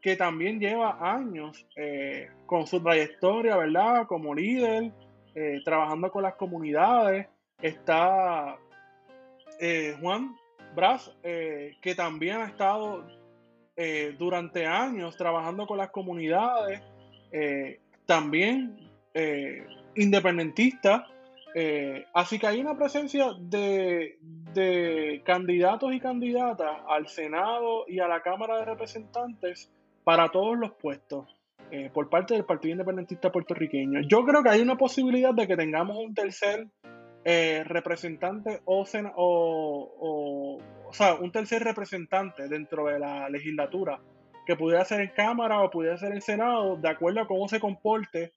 que 0.00 0.16
también 0.16 0.58
lleva 0.58 0.96
años 1.00 1.64
eh, 1.76 2.28
con 2.46 2.66
su 2.66 2.82
trayectoria, 2.82 3.56
¿verdad? 3.56 4.06
Como 4.08 4.34
líder, 4.34 4.90
eh, 5.34 5.60
trabajando 5.64 6.10
con 6.10 6.22
las 6.24 6.34
comunidades. 6.34 7.28
Está 7.60 8.58
eh, 9.64 9.96
Juan 10.00 10.34
Braz, 10.74 11.16
eh, 11.22 11.76
que 11.80 11.94
también 11.94 12.38
ha 12.38 12.46
estado 12.46 13.06
eh, 13.76 14.12
durante 14.18 14.66
años 14.66 15.16
trabajando 15.16 15.68
con 15.68 15.78
las 15.78 15.90
comunidades, 15.90 16.82
también 18.04 18.76
independentista. 19.94 21.06
así 22.12 22.38
que 22.40 22.46
hay 22.46 22.60
una 22.60 22.76
presencia 22.76 23.28
de, 23.38 24.18
candidatos 25.24 25.94
y 25.94 26.00
candidatas 26.00 26.78
al 26.88 27.06
Senado 27.06 27.84
y 27.86 28.00
a 28.00 28.08
la 28.08 28.20
Cámara 28.20 28.58
de 28.58 28.64
Representantes 28.64 29.70
para 30.02 30.28
todos 30.28 30.58
los 30.58 30.72
puestos 30.72 31.36
por 31.94 32.10
parte 32.10 32.34
del 32.34 32.44
Partido 32.44 32.72
Independentista 32.72 33.30
puertorriqueño. 33.30 34.00
Yo 34.08 34.24
creo 34.24 34.42
que 34.42 34.50
hay 34.50 34.60
una 34.60 34.76
posibilidad 34.76 35.32
de 35.32 35.46
que 35.46 35.56
tengamos 35.56 35.96
un 35.96 36.12
tercer 36.12 36.66
eh, 37.24 37.62
representante 37.64 38.60
o, 38.64 38.84
sena- 38.84 39.12
o, 39.16 39.92
o, 40.00 40.88
o 40.88 40.92
sea, 40.92 41.14
un 41.14 41.30
tercer 41.30 41.62
representante 41.62 42.48
dentro 42.48 42.86
de 42.86 42.98
la 42.98 43.28
legislatura 43.28 44.00
que 44.44 44.56
pudiera 44.56 44.84
ser 44.84 45.00
en 45.00 45.10
Cámara 45.10 45.60
o 45.62 45.70
pudiera 45.70 45.96
ser 45.96 46.12
en 46.12 46.20
Senado, 46.20 46.76
de 46.76 46.88
acuerdo 46.88 47.20
a 47.20 47.26
cómo 47.28 47.48
se 47.48 47.60
comporte, 47.60 48.32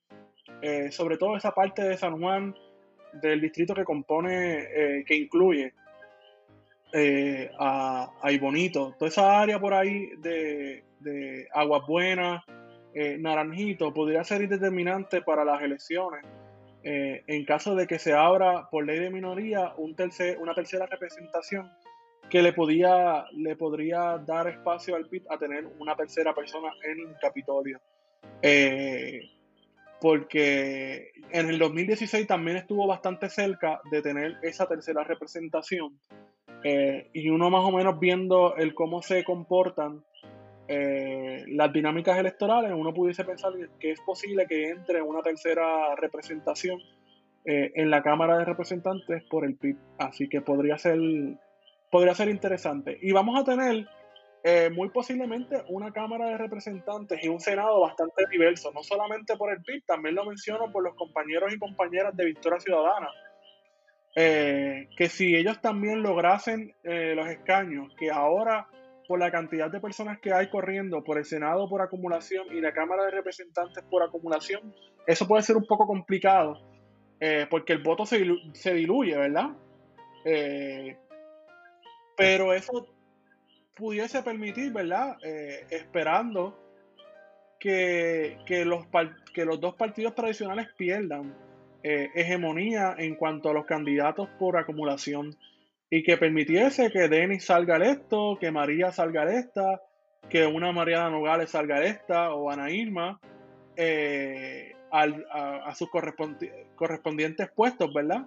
eh, 0.62 0.92
sobre 0.92 1.16
todo 1.18 1.36
esa 1.36 1.50
parte 1.52 1.82
de 1.82 1.96
San 1.96 2.20
Juan 2.20 2.54
del 3.14 3.40
distrito 3.40 3.74
que 3.74 3.84
compone, 3.84 4.58
eh, 4.72 5.04
que 5.04 5.16
incluye 5.16 5.74
eh, 6.92 7.50
a, 7.58 8.08
a 8.22 8.30
Ibonito, 8.32 8.94
toda 8.98 9.08
esa 9.08 9.40
área 9.40 9.58
por 9.58 9.74
ahí 9.74 10.10
de, 10.18 10.84
de 11.00 11.48
Aguas 11.52 11.82
Buenas, 11.86 12.44
Naranjito, 13.18 13.92
podría 13.92 14.24
ser 14.24 14.48
determinante 14.48 15.20
para 15.20 15.44
las 15.44 15.60
elecciones 15.60 16.24
eh, 16.88 17.24
en 17.26 17.44
caso 17.44 17.74
de 17.74 17.88
que 17.88 17.98
se 17.98 18.12
abra 18.12 18.68
por 18.70 18.86
ley 18.86 19.00
de 19.00 19.10
minoría 19.10 19.74
un 19.76 19.96
tercer, 19.96 20.38
una 20.38 20.54
tercera 20.54 20.86
representación 20.86 21.68
que 22.30 22.42
le 22.42 22.52
podía 22.52 23.24
le 23.32 23.56
podría 23.56 24.18
dar 24.18 24.46
espacio 24.46 24.94
al 24.94 25.08
PIB 25.08 25.24
a 25.28 25.36
tener 25.36 25.66
una 25.80 25.96
tercera 25.96 26.32
persona 26.32 26.68
en 26.84 27.00
el 27.08 27.16
Capitolio. 27.20 27.80
Eh, 28.40 29.20
porque 30.00 31.10
en 31.32 31.50
el 31.50 31.58
2016 31.58 32.24
también 32.24 32.58
estuvo 32.58 32.86
bastante 32.86 33.30
cerca 33.30 33.80
de 33.90 34.00
tener 34.00 34.36
esa 34.42 34.68
tercera 34.68 35.02
representación. 35.02 35.98
Eh, 36.62 37.10
y 37.12 37.30
uno 37.30 37.50
más 37.50 37.64
o 37.64 37.72
menos 37.72 37.98
viendo 37.98 38.54
el 38.54 38.74
cómo 38.74 39.02
se 39.02 39.24
comportan 39.24 40.04
eh, 40.68 41.44
las 41.48 41.72
dinámicas 41.72 42.18
electorales, 42.18 42.72
uno 42.74 42.92
pudiese 42.92 43.24
pensar 43.24 43.52
que 43.78 43.92
es 43.92 44.00
posible 44.00 44.46
que 44.46 44.70
entre 44.70 45.02
una 45.02 45.22
tercera 45.22 45.94
representación 45.96 46.80
eh, 47.44 47.72
en 47.74 47.90
la 47.90 48.02
Cámara 48.02 48.38
de 48.38 48.44
Representantes 48.44 49.22
por 49.24 49.44
el 49.44 49.56
PIB. 49.56 49.76
Así 49.98 50.28
que 50.28 50.40
podría 50.40 50.78
ser, 50.78 50.98
podría 51.90 52.14
ser 52.14 52.28
interesante. 52.28 52.98
Y 53.00 53.12
vamos 53.12 53.40
a 53.40 53.44
tener 53.44 53.86
eh, 54.48 54.70
muy 54.70 54.90
posiblemente 54.90 55.64
una 55.68 55.92
Cámara 55.92 56.28
de 56.28 56.38
Representantes 56.38 57.18
y 57.22 57.26
un 57.26 57.40
Senado 57.40 57.80
bastante 57.80 58.26
diverso, 58.30 58.70
no 58.72 58.84
solamente 58.84 59.36
por 59.36 59.52
el 59.52 59.60
PIB, 59.60 59.84
también 59.86 60.14
lo 60.14 60.24
menciono 60.24 60.70
por 60.70 60.84
los 60.84 60.94
compañeros 60.94 61.52
y 61.52 61.58
compañeras 61.58 62.16
de 62.16 62.26
Victoria 62.26 62.60
Ciudadana. 62.60 63.08
Eh, 64.14 64.88
que 64.96 65.08
si 65.08 65.34
ellos 65.34 65.60
también 65.60 66.02
lograsen 66.02 66.74
eh, 66.84 67.14
los 67.14 67.28
escaños, 67.28 67.92
que 67.98 68.10
ahora 68.10 68.68
por 69.06 69.18
la 69.18 69.30
cantidad 69.30 69.70
de 69.70 69.80
personas 69.80 70.18
que 70.20 70.32
hay 70.32 70.48
corriendo 70.48 71.02
por 71.02 71.18
el 71.18 71.24
Senado 71.24 71.68
por 71.68 71.82
acumulación 71.82 72.46
y 72.52 72.60
la 72.60 72.72
Cámara 72.72 73.04
de 73.04 73.10
Representantes 73.10 73.82
por 73.84 74.02
acumulación, 74.02 74.74
eso 75.06 75.26
puede 75.26 75.42
ser 75.42 75.56
un 75.56 75.66
poco 75.66 75.86
complicado, 75.86 76.60
eh, 77.20 77.46
porque 77.48 77.72
el 77.72 77.82
voto 77.82 78.04
se, 78.04 78.24
se 78.52 78.74
diluye, 78.74 79.16
¿verdad? 79.16 79.50
Eh, 80.24 80.96
pero 82.16 82.52
eso 82.52 82.88
pudiese 83.74 84.22
permitir, 84.22 84.72
¿verdad? 84.72 85.16
Eh, 85.22 85.66
esperando 85.70 86.58
que, 87.60 88.38
que 88.46 88.64
los, 88.64 88.86
que 89.34 89.44
los 89.44 89.60
dos 89.60 89.74
partidos 89.74 90.14
tradicionales 90.14 90.68
pierdan 90.76 91.34
hegemonía 91.88 92.96
en 92.98 93.14
cuanto 93.14 93.48
a 93.48 93.52
los 93.52 93.64
candidatos 93.64 94.28
por 94.40 94.56
acumulación 94.56 95.36
y 95.90 96.02
que 96.02 96.16
permitiese 96.16 96.90
que 96.90 97.08
Denis 97.08 97.44
salga 97.44 97.76
electo, 97.76 98.36
que 98.40 98.50
María 98.50 98.90
salga 98.92 99.22
electa, 99.22 99.80
que 100.28 100.46
una 100.46 100.72
Mariana 100.72 101.10
Nogales 101.10 101.50
salga 101.50 101.78
electa 101.78 102.34
o 102.34 102.50
Ana 102.50 102.70
Irma 102.70 103.20
eh, 103.76 104.72
al- 104.90 105.24
a, 105.30 105.74
sus 105.74 105.88
correspondi- 105.88 106.50
correspondientes 106.74 107.48
puestos, 107.54 107.92
¿verdad? 107.94 108.26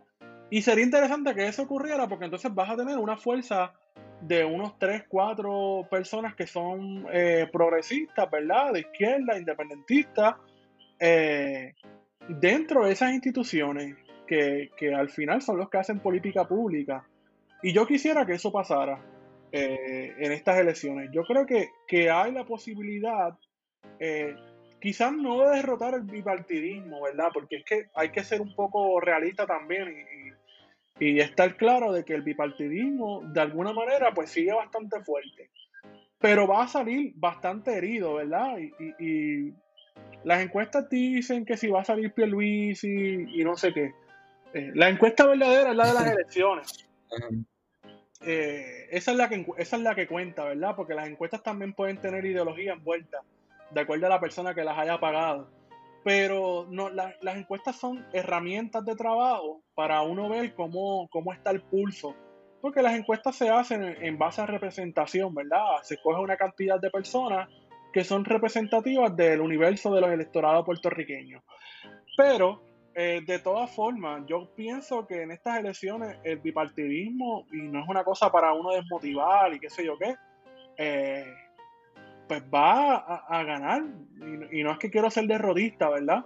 Y 0.50 0.62
sería 0.62 0.86
interesante 0.86 1.34
que 1.36 1.48
eso 1.48 1.64
ocurriera 1.64 2.08
porque 2.08 2.26
entonces 2.26 2.54
vas 2.54 2.70
a 2.70 2.78
tener 2.78 2.98
una 2.98 3.18
fuerza 3.18 3.74
de 4.22 4.44
unos 4.46 4.78
3, 4.80 5.04
4 5.08 5.88
personas 5.90 6.36
que 6.36 6.48
son 6.48 7.06
eh, 7.12 7.48
progresistas, 7.52 8.30
¿verdad? 8.32 8.74
De 8.74 8.82
izquierda, 8.82 9.38
independentistas, 9.38 10.36
eh, 11.00 11.74
dentro 12.28 12.86
de 12.86 12.92
esas 12.92 13.14
instituciones 13.14 13.96
que, 14.28 14.70
que 14.78 14.94
al 14.94 15.10
final 15.10 15.42
son 15.42 15.58
los 15.58 15.70
que 15.70 15.78
hacen 15.78 16.00
política 16.00 16.48
pública. 16.48 17.06
Y 17.62 17.74
yo 17.74 17.86
quisiera 17.86 18.26
que 18.26 18.34
eso 18.34 18.52
pasara 18.52 19.02
eh, 19.52 20.14
en 20.18 20.32
estas 20.32 20.60
elecciones. 20.60 21.10
Yo 21.12 21.24
creo 21.24 21.46
que, 21.46 21.70
que 21.88 22.10
hay 22.10 22.32
la 22.32 22.46
posibilidad, 22.46 23.38
eh, 24.00 24.36
quizás 24.80 25.12
no 25.14 25.42
de 25.42 25.58
derrotar 25.58 25.96
el 25.96 26.04
bipartidismo, 26.04 27.02
¿verdad? 27.02 27.30
Porque 27.34 27.58
es 27.58 27.66
que 27.66 27.88
hay 27.96 28.10
que 28.10 28.24
ser 28.24 28.42
un 28.42 28.56
poco 28.56 29.00
realista 29.00 29.46
también 29.46 29.90
y, 31.00 31.06
y, 31.06 31.12
y 31.12 31.20
estar 31.20 31.58
claro 31.58 31.92
de 31.92 32.06
que 32.06 32.14
el 32.14 32.22
bipartidismo, 32.22 33.22
de 33.34 33.42
alguna 33.42 33.74
manera, 33.74 34.14
pues 34.14 34.30
sigue 34.30 34.54
bastante 34.54 35.02
fuerte. 35.02 35.50
pero 36.20 36.48
va 36.48 36.64
a 36.64 36.68
salir 36.68 37.14
bastante 37.16 37.76
herido, 37.76 38.16
¿verdad? 38.16 38.58
Y, 38.60 39.04
y, 39.04 39.54
las 40.24 40.42
encuestas 40.42 40.90
dicen 40.90 41.46
que 41.46 41.56
si 41.56 41.70
va 41.70 41.82
a 41.82 41.86
salir 41.86 42.14
Pierluisi 42.14 42.88
y, 42.88 43.42
y 43.42 43.44
no 43.44 43.56
sé 43.56 43.74
qué. 43.74 43.94
Eh, 44.54 44.72
la 44.76 44.90
encuesta 44.90 45.26
verdadera 45.26 45.72
es 45.72 45.76
la 45.78 45.88
de 45.88 45.94
las 45.94 46.08
elecciones. 46.12 46.89
Eh, 48.22 48.88
esa, 48.92 49.12
es 49.12 49.18
la 49.18 49.30
que, 49.30 49.46
esa 49.58 49.78
es 49.78 49.82
la 49.82 49.96
que 49.96 50.08
cuenta, 50.08 50.44
¿verdad? 50.44 50.76
Porque 50.76 50.94
las 50.94 51.08
encuestas 51.08 51.42
también 51.42 51.74
pueden 51.74 52.02
tener 52.02 52.26
ideología 52.26 52.74
envuelta, 52.74 53.20
de 53.72 53.82
acuerdo 53.82 54.08
a 54.08 54.10
la 54.10 54.20
persona 54.20 54.54
que 54.54 54.64
las 54.64 54.78
haya 54.78 55.00
pagado. 55.00 55.50
Pero 56.04 56.66
no, 56.70 56.90
las 56.90 57.36
encuestas 57.36 57.76
son 57.76 58.06
herramientas 58.14 58.86
de 58.86 58.96
trabajo 58.96 59.62
para 59.76 60.02
uno 60.02 60.30
ver 60.30 60.54
cómo, 60.54 61.08
cómo 61.10 61.34
está 61.34 61.52
el 61.52 61.62
pulso. 61.62 62.16
Porque 62.62 62.82
las 62.82 62.98
encuestas 62.98 63.36
se 63.36 63.50
hacen 63.50 63.84
en, 63.84 64.18
base 64.18 64.42
a 64.42 64.46
representación, 64.46 65.34
¿verdad? 65.34 65.82
Se 65.84 65.98
coge 65.98 66.22
una 66.22 66.36
cantidad 66.36 66.80
de 66.80 66.90
personas 66.90 67.50
que 67.94 68.04
son 68.04 68.26
representativas 68.26 69.16
del 69.16 69.42
universo 69.42 69.94
de 69.94 70.02
los 70.02 70.12
electorados 70.12 70.66
puertorriqueños. 70.66 71.42
Pero 72.18 72.62
eh, 73.02 73.22
de 73.26 73.40
todas 73.40 73.72
formas, 73.72 74.24
yo 74.28 74.54
pienso 74.58 75.08
que 75.08 75.22
en 75.22 75.32
estas 75.32 75.58
elecciones 75.58 76.18
el 76.26 76.40
bipartidismo, 76.40 77.46
y 77.50 77.62
no 77.62 77.82
es 77.82 77.88
una 77.88 78.04
cosa 78.04 78.30
para 78.30 78.52
uno 78.52 78.72
desmotivar 78.72 79.54
y 79.54 79.60
qué 79.62 79.70
sé 79.70 79.86
yo 79.86 79.98
qué, 79.98 80.18
eh, 80.78 81.26
pues 82.28 82.44
va 82.54 82.98
a, 82.98 83.44
ganar. 83.46 83.84
Y, 84.52 84.64
no 84.64 84.74
es 84.74 84.80
que 84.80 84.92
quiero 84.92 85.10
ser 85.10 85.28
derrotista, 85.28 85.88
¿verdad? 85.88 86.26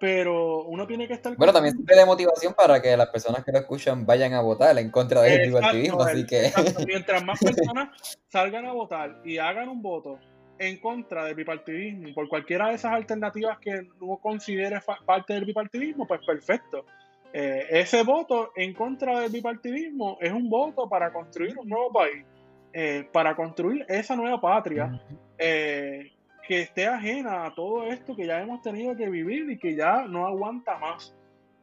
Pero 0.00 0.64
uno 0.64 0.84
tiene 0.84 1.06
que 1.06 1.14
estar... 1.14 1.36
Bueno, 1.36 1.52
también 1.52 1.76
sirve 1.76 1.94
de 1.94 2.06
motivación 2.06 2.54
para 2.54 2.82
que 2.82 2.96
las 2.96 3.10
personas 3.10 3.44
que 3.44 3.52
lo 3.52 3.58
escuchan 3.58 4.04
vayan 4.04 4.34
a 4.34 4.40
votar 4.40 4.76
en 4.80 4.90
contra 4.90 5.22
del 5.22 5.46
bipartidismo, 5.46 6.02
así 6.02 6.26
que... 6.26 6.50
Mientras 6.88 7.24
más 7.24 7.38
personas 7.38 8.18
salgan 8.26 8.66
a 8.66 8.72
votar 8.72 9.20
y 9.24 9.38
hagan 9.38 9.68
un 9.68 9.80
voto 9.80 10.18
en 10.58 10.78
contra 10.78 11.24
del 11.24 11.34
bipartidismo, 11.34 12.12
por 12.14 12.28
cualquiera 12.28 12.68
de 12.68 12.74
esas 12.74 12.92
alternativas 12.92 13.58
que 13.58 13.86
no 14.00 14.16
considere 14.16 14.80
parte 15.06 15.34
del 15.34 15.44
bipartidismo, 15.44 16.06
pues 16.06 16.20
perfecto. 16.26 16.84
Eh, 17.32 17.66
ese 17.70 18.02
voto 18.02 18.52
en 18.56 18.72
contra 18.72 19.20
del 19.20 19.30
bipartidismo 19.30 20.18
es 20.20 20.32
un 20.32 20.48
voto 20.48 20.88
para 20.88 21.12
construir 21.12 21.58
un 21.58 21.68
nuevo 21.68 21.92
país, 21.92 22.24
eh, 22.72 23.06
para 23.12 23.36
construir 23.36 23.84
esa 23.88 24.16
nueva 24.16 24.40
patria 24.40 25.00
eh, 25.36 26.12
que 26.46 26.62
esté 26.62 26.86
ajena 26.86 27.44
a 27.44 27.54
todo 27.54 27.84
esto 27.84 28.16
que 28.16 28.26
ya 28.26 28.40
hemos 28.40 28.62
tenido 28.62 28.96
que 28.96 29.08
vivir 29.08 29.50
y 29.50 29.58
que 29.58 29.76
ya 29.76 30.06
no 30.06 30.26
aguanta 30.26 30.78
más. 30.78 31.14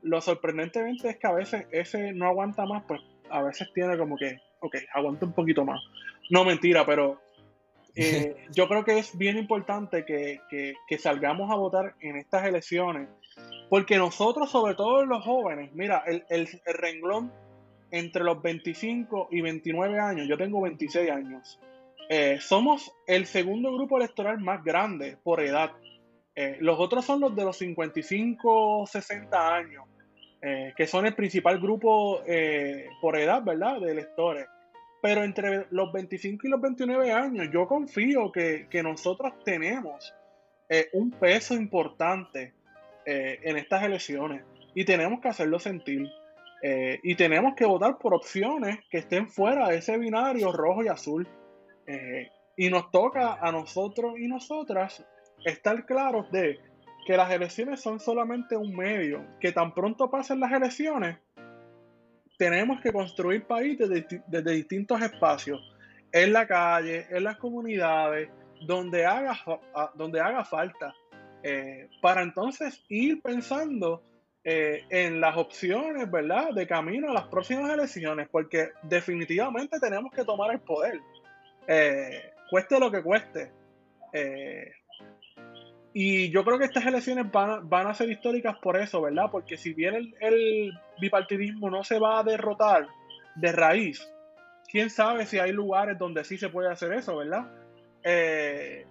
Lo 0.04 0.22
sorprendentemente 0.22 1.10
es 1.10 1.18
que 1.18 1.28
a 1.28 1.34
veces 1.34 1.66
ese 1.72 2.14
no 2.14 2.28
aguanta 2.28 2.66
más, 2.66 2.84
pues 2.88 3.02
a 3.30 3.42
veces 3.42 3.68
tiene 3.74 3.98
como 3.98 4.16
que, 4.18 4.38
ok, 4.60 4.76
aguanta 4.94 5.26
un 5.26 5.34
poquito 5.34 5.66
más. 5.66 5.82
No 6.30 6.46
mentira, 6.46 6.86
pero 6.86 7.20
eh, 7.96 8.36
yo 8.52 8.68
creo 8.68 8.84
que 8.84 8.98
es 8.98 9.18
bien 9.18 9.38
importante 9.38 10.06
que, 10.06 10.76
salgamos 11.00 11.52
a 11.52 11.56
votar 11.56 11.96
en 12.02 12.18
estas 12.18 12.46
elecciones, 12.46 13.10
porque 13.70 13.98
nosotros, 13.98 14.52
sobre 14.52 14.76
todo 14.76 15.06
los 15.06 15.24
jóvenes, 15.24 15.72
mira, 15.74 16.04
el, 16.06 16.48
renglón 16.66 17.32
entre 17.92 18.24
los 18.24 18.42
25 18.42 19.30
y 19.32 19.42
29 19.42 20.00
años, 20.00 20.28
yo 20.28 20.38
tengo 20.38 20.62
26 20.62 21.10
años, 21.10 21.60
eh, 22.10 22.38
somos 22.40 22.92
el 23.08 23.26
segundo 23.26 23.74
grupo 23.74 23.98
electoral 23.98 24.40
más 24.40 24.64
grande 24.64 25.18
por 25.24 25.42
edad. 25.42 25.72
Eh, 26.36 26.58
los 26.60 26.80
otros 26.80 27.06
son 27.06 27.22
los 27.22 27.36
de 27.36 27.46
los 27.46 27.58
55, 27.58 28.86
60 28.88 29.56
años, 29.56 29.86
que 30.78 30.86
son 30.86 31.08
el 31.08 31.16
principal 31.16 31.60
grupo 31.60 32.22
por 33.02 33.18
edad, 33.18 33.42
¿verdad?, 33.42 33.80
de 33.80 33.92
electores. 33.92 34.46
Pero 35.06 35.24
entre 35.24 35.68
los 35.70 35.92
25 35.92 36.48
y 36.48 36.50
los 36.50 36.60
29 36.60 37.12
años, 37.12 37.48
yo 37.54 37.68
confío 37.68 38.32
que, 38.32 38.82
nosotros 38.82 39.34
tenemos 39.44 40.16
eh, 40.68 40.90
un 40.94 41.12
peso 41.12 41.54
importante 41.54 42.56
eh, 43.06 43.40
en 43.44 43.56
estas 43.58 43.84
elecciones 43.84 44.42
y 44.74 44.84
tenemos 44.84 45.22
que 45.22 45.28
hacerlo 45.28 45.60
sentir. 45.60 46.08
Eh, 46.64 47.00
y 47.04 47.14
tenemos 47.14 47.54
que 47.54 47.66
votar 47.66 48.00
por 48.00 48.16
opciones 48.16 48.80
que 48.90 48.98
estén 48.98 49.30
fuera 49.30 49.70
de 49.70 49.78
ese 49.78 49.96
binario 49.96 50.52
rojo 50.52 50.84
y 50.84 50.88
azul. 50.88 51.28
y 52.58 52.70
nos 52.72 52.90
toca 52.90 53.38
a 53.40 53.52
nosotros 53.52 54.18
y 54.18 54.28
nosotras 54.28 55.06
estar 55.46 55.86
claros 55.86 56.32
de 56.32 56.58
que 57.06 57.16
las 57.16 57.30
elecciones 57.30 57.80
son 57.80 58.00
solamente 58.00 58.58
un 58.58 58.76
medio, 58.76 59.24
que 59.40 59.52
tan 59.52 59.76
pronto 59.76 60.10
pasen 60.10 60.40
las 60.40 60.52
elecciones, 60.52 61.20
tenemos 62.38 62.82
que 62.82 62.92
construir 62.92 63.46
país 63.46 63.78
desde, 63.78 64.54
distintos 64.54 65.02
espacios, 65.02 65.62
en 66.12 66.34
la 66.34 66.48
calle, 66.48 67.06
en 67.10 67.24
las 67.24 67.38
comunidades, 67.38 68.30
donde 68.62 69.06
haga, 69.06 69.38
donde 69.96 70.22
haga 70.22 70.46
falta, 70.46 70.94
eh, 71.44 71.90
para 72.02 72.22
entonces 72.22 72.84
ir 72.90 73.22
pensando 73.22 74.02
eh, 74.44 74.84
en 74.90 75.20
las 75.20 75.36
opciones, 75.38 76.10
¿verdad?, 76.10 76.52
de 76.54 76.68
camino 76.68 77.10
a 77.10 77.14
las 77.14 77.28
próximas 77.28 77.72
elecciones, 77.72 78.28
porque 78.32 78.70
definitivamente 78.84 79.80
tenemos 79.80 80.12
que 80.12 80.24
tomar 80.24 80.52
el 80.52 80.60
poder, 80.60 81.00
eh, 81.68 82.32
cueste 82.50 82.80
lo 82.80 82.92
que 82.92 83.02
cueste. 83.02 83.52
Y 85.98 86.30
yo 86.30 86.44
creo 86.44 86.60
que 86.60 86.66
estas 86.66 86.86
elecciones 86.86 87.32
van, 87.32 87.70
van 87.70 87.88
a 87.88 87.94
ser 87.94 88.10
históricas 88.10 88.58
por 88.62 88.76
eso, 88.76 89.02
¿verdad? 89.02 89.28
Porque 89.32 89.56
si 89.56 89.74
bien 89.74 90.14
el, 90.20 90.74
bipartidismo 91.00 91.70
no 91.70 91.86
se 91.86 92.00
va 92.00 92.20
a 92.20 92.24
derrotar 92.24 92.86
de 93.36 93.54
raíz, 93.54 94.06
quién 94.70 94.90
sabe 94.90 95.26
si 95.26 95.40
hay 95.40 95.54
lugares 95.54 95.98
donde 95.98 96.26
sí 96.26 96.38
se 96.38 96.50
puede 96.50 96.70
hacer 96.70 96.92
eso, 96.92 97.16
¿verdad? 97.16 97.50
Eh, 98.04 98.86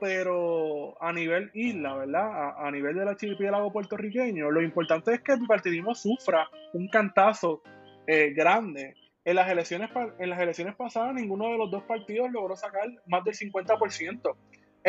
pero 0.00 0.96
a 1.02 1.12
nivel 1.12 1.50
isla, 1.52 1.96
¿verdad? 1.96 2.54
A, 2.56 2.70
nivel 2.70 2.96
del 2.96 3.08
archipiélago 3.08 3.70
puertorriqueño, 3.70 4.50
lo 4.50 4.62
importante 4.62 5.12
es 5.12 5.20
que 5.20 5.32
el 5.32 5.40
bipartidismo 5.40 5.94
sufra 5.94 6.48
un 6.72 6.88
cantazo 6.88 7.60
eh, 8.06 8.32
grande. 8.32 8.94
En 9.26 9.36
las, 9.36 9.50
elecciones, 9.50 9.90
en 10.18 10.30
las 10.30 10.40
elecciones 10.40 10.74
pasadas, 10.76 11.12
ninguno 11.12 11.48
de 11.48 11.58
los 11.58 11.70
dos 11.70 11.82
partidos 11.82 12.32
logró 12.32 12.56
sacar 12.56 12.88
más 13.06 13.22
del 13.22 13.34
50%. 13.34 14.34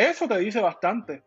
Eso 0.00 0.26
te 0.26 0.38
dice 0.38 0.60
bastante. 0.60 1.22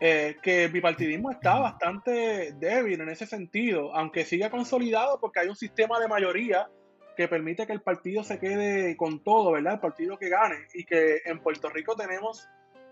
Eh, 0.00 0.36
que 0.42 0.64
el 0.64 0.70
bipartidismo 0.70 1.30
está 1.30 1.58
bastante 1.58 2.52
débil 2.52 3.00
en 3.00 3.08
ese 3.08 3.26
sentido, 3.26 3.94
aunque 3.94 4.24
siga 4.24 4.50
consolidado 4.50 5.18
porque 5.18 5.40
hay 5.40 5.48
un 5.48 5.56
sistema 5.56 5.98
de 5.98 6.08
mayoría 6.08 6.68
que 7.16 7.26
permite 7.26 7.66
que 7.66 7.72
el 7.72 7.80
partido 7.80 8.22
se 8.22 8.38
quede 8.38 8.96
con 8.98 9.24
todo, 9.24 9.52
¿verdad? 9.52 9.74
El 9.74 9.80
partido 9.80 10.18
que 10.18 10.28
gane. 10.28 10.58
Y 10.74 10.84
que 10.84 11.22
en 11.24 11.40
Puerto 11.40 11.70
Rico 11.70 11.96
tenemos, 11.96 12.46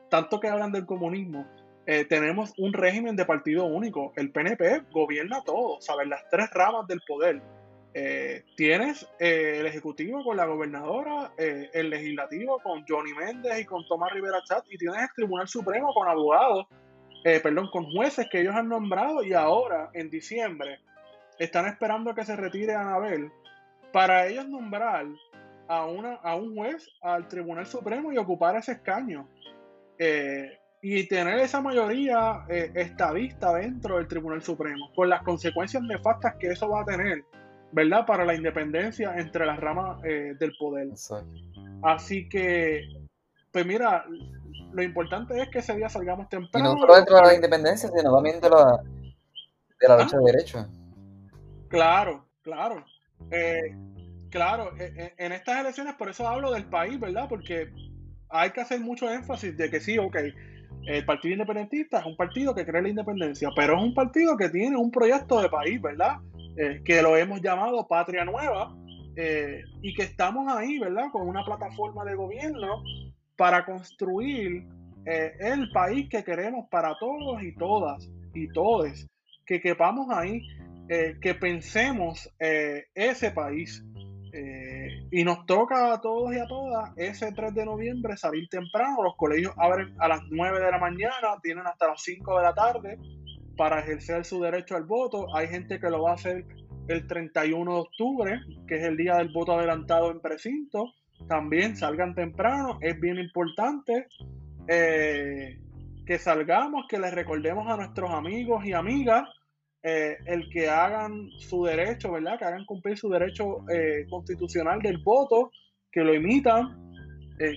tanto 0.08 0.40
que 0.40 0.48
hablan 0.48 0.72
del 0.72 0.86
comunismo, 0.86 1.46
eh, 1.84 2.06
tenemos 2.06 2.54
un 2.56 2.72
régimen 2.72 3.14
de 3.14 3.26
partido 3.26 3.66
único. 3.66 4.14
El 4.16 4.32
PNP 4.32 4.84
gobierna 4.90 5.42
todo, 5.44 5.82
¿sabes? 5.82 6.08
Las 6.08 6.28
tres 6.30 6.48
ramas 6.50 6.88
del 6.88 7.02
poder. 7.06 7.42
Eh, 7.98 8.44
tienes 8.56 9.08
eh, 9.18 9.56
el 9.60 9.64
Ejecutivo 9.64 10.22
con 10.22 10.36
la 10.36 10.44
gobernadora, 10.44 11.32
eh, 11.38 11.70
el 11.72 11.88
Legislativo 11.88 12.58
con 12.62 12.84
Johnny 12.86 13.14
Méndez 13.14 13.58
y 13.58 13.64
con 13.64 13.88
Tomás 13.88 14.12
Rivera 14.12 14.36
Chat, 14.44 14.66
y 14.68 14.76
tienes 14.76 15.00
el 15.00 15.08
Tribunal 15.14 15.48
Supremo 15.48 15.94
con 15.94 16.06
abogados, 16.06 16.66
perdón, 17.24 17.70
con 17.72 17.90
jueces 17.90 18.28
que 18.30 18.42
ellos 18.42 18.54
han 18.54 18.68
nombrado 18.68 19.22
y 19.24 19.32
ahora, 19.32 19.88
en 19.94 20.10
diciembre, 20.10 20.78
están 21.38 21.64
esperando 21.68 22.14
que 22.14 22.26
se 22.26 22.36
retire 22.36 22.74
Anabel 22.74 23.32
para 23.94 24.26
ellos 24.26 24.46
nombrar 24.46 25.06
a, 25.66 25.86
una, 25.86 26.16
a 26.16 26.36
un 26.36 26.54
juez 26.54 26.86
al 27.00 27.26
Tribunal 27.28 27.64
Supremo 27.64 28.12
y 28.12 28.18
ocupar 28.18 28.56
ese 28.56 28.72
escaño. 28.72 29.26
y 30.82 31.08
tener 31.08 31.38
esa 31.38 31.62
mayoría 31.62 32.44
estadista 32.74 33.54
dentro 33.54 33.96
del 33.96 34.06
Tribunal 34.06 34.42
Supremo, 34.42 34.92
con 34.94 35.08
las 35.08 35.22
consecuencias 35.22 35.82
nefastas 35.82 36.34
que 36.38 36.48
eso 36.48 36.68
va 36.68 36.82
a 36.82 36.84
tener 36.84 37.24
¿verdad? 37.72 38.06
Para 38.06 38.24
la 38.24 38.34
independencia 38.34 39.14
entre 39.16 39.46
las 39.46 39.58
ramas 39.58 40.02
eh, 40.04 40.34
del 40.38 40.52
poder. 40.58 40.88
Así 41.82 42.28
que, 42.28 42.82
pues 43.52 43.66
mira, 43.66 44.04
lo 44.72 44.82
importante 44.82 45.40
es 45.40 45.48
que 45.48 45.58
ese 45.58 45.76
día 45.76 45.88
salgamos 45.88 46.28
temprano. 46.28 46.70
Y 46.70 46.74
no 46.74 46.80
solo 46.80 46.96
dentro 46.96 47.16
de 47.16 47.22
la 47.22 47.34
independencia, 47.34 47.88
sino 47.88 48.14
también 48.14 48.40
de 48.40 48.50
la, 48.50 48.80
de 49.80 49.88
la 49.88 49.94
ah. 49.94 50.02
lucha 50.02 50.18
de 50.18 50.24
derechos. 50.24 50.66
Claro, 51.68 52.26
claro. 52.42 52.84
Eh, 53.30 53.74
claro, 54.30 54.72
eh, 54.78 55.14
en 55.16 55.32
estas 55.32 55.60
elecciones, 55.60 55.94
por 55.94 56.08
eso 56.08 56.26
hablo 56.28 56.52
del 56.52 56.64
país, 56.66 56.98
¿verdad? 57.00 57.26
Porque 57.28 57.70
hay 58.28 58.50
que 58.50 58.60
hacer 58.60 58.80
mucho 58.80 59.10
énfasis 59.10 59.56
de 59.56 59.70
que 59.70 59.80
sí, 59.80 59.98
ok, 59.98 60.16
el 60.86 61.04
Partido 61.04 61.34
Independentista 61.34 61.98
es 61.98 62.06
un 62.06 62.16
partido 62.16 62.54
que 62.54 62.64
cree 62.64 62.82
la 62.82 62.88
independencia, 62.88 63.50
pero 63.56 63.76
es 63.76 63.82
un 63.82 63.94
partido 63.94 64.36
que 64.36 64.48
tiene 64.48 64.76
un 64.76 64.90
proyecto 64.90 65.40
de 65.40 65.48
país, 65.48 65.80
¿verdad? 65.80 66.16
Eh, 66.58 66.80
que 66.82 67.02
lo 67.02 67.18
hemos 67.18 67.42
llamado 67.42 67.86
Patria 67.86 68.24
Nueva, 68.24 68.74
eh, 69.14 69.62
y 69.82 69.92
que 69.94 70.04
estamos 70.04 70.50
ahí, 70.50 70.78
¿verdad? 70.78 71.10
Con 71.12 71.28
una 71.28 71.44
plataforma 71.44 72.02
de 72.04 72.14
gobierno 72.14 72.82
para 73.36 73.66
construir 73.66 74.66
eh, 75.04 75.34
el 75.38 75.70
país 75.70 76.08
que 76.08 76.24
queremos 76.24 76.66
para 76.70 76.94
todos 76.98 77.42
y 77.42 77.54
todas 77.54 78.08
y 78.32 78.48
todes, 78.48 79.06
que 79.44 79.60
quepamos 79.60 80.08
ahí, 80.10 80.42
que 81.20 81.34
pensemos 81.34 82.32
ese 82.38 83.32
país 83.32 83.84
y 85.10 85.24
nos 85.24 85.44
toca 85.46 85.94
a 85.94 86.00
todos 86.00 86.32
y 86.32 86.38
a 86.38 86.46
todas 86.46 86.96
ese 86.96 87.32
3 87.32 87.54
de 87.54 87.64
noviembre 87.64 88.16
salir 88.16 88.48
temprano. 88.48 89.02
Los 89.02 89.16
colegios 89.16 89.52
abren 89.56 89.96
a 89.98 90.06
las 90.06 90.20
9 90.30 90.60
de 90.60 90.70
la 90.70 90.78
mañana, 90.78 91.40
tienen 91.42 91.66
hasta 91.66 91.88
las 91.88 92.02
5 92.02 92.36
de 92.36 92.42
la 92.42 92.54
tarde 92.54 92.98
para 93.56 93.80
ejercer 93.80 94.24
su 94.24 94.40
derecho 94.40 94.76
al 94.76 94.84
voto. 94.84 95.34
Hay 95.34 95.48
gente 95.48 95.80
que 95.80 95.90
lo 95.90 96.02
va 96.02 96.12
a 96.12 96.14
hacer 96.14 96.44
el 96.88 97.06
31 97.06 97.72
de 97.72 97.80
octubre, 97.80 98.40
que 98.68 98.76
es 98.76 98.84
el 98.84 98.96
día 98.96 99.16
del 99.16 99.32
voto 99.32 99.52
adelantado 99.52 100.10
en 100.10 100.20
precinto. 100.20 100.92
También 101.28 101.76
salgan 101.76 102.14
temprano, 102.14 102.78
es 102.80 103.00
bien 103.00 103.18
importante 103.18 104.06
eh, 104.68 105.58
que 106.04 106.18
salgamos, 106.18 106.86
que 106.88 106.98
les 106.98 107.12
recordemos 107.14 107.66
a 107.68 107.76
nuestros 107.76 108.10
amigos 108.10 108.64
y 108.64 108.72
amigas 108.72 109.28
eh, 109.82 110.18
el 110.26 110.48
que 110.50 110.68
hagan 110.68 111.30
su 111.38 111.64
derecho, 111.64 112.12
¿verdad? 112.12 112.38
Que 112.38 112.44
hagan 112.44 112.64
cumplir 112.66 112.98
su 112.98 113.08
derecho 113.08 113.64
eh, 113.70 114.06
constitucional 114.10 114.80
del 114.80 114.98
voto, 114.98 115.50
que 115.90 116.02
lo 116.02 116.14
imitan, 116.14 116.82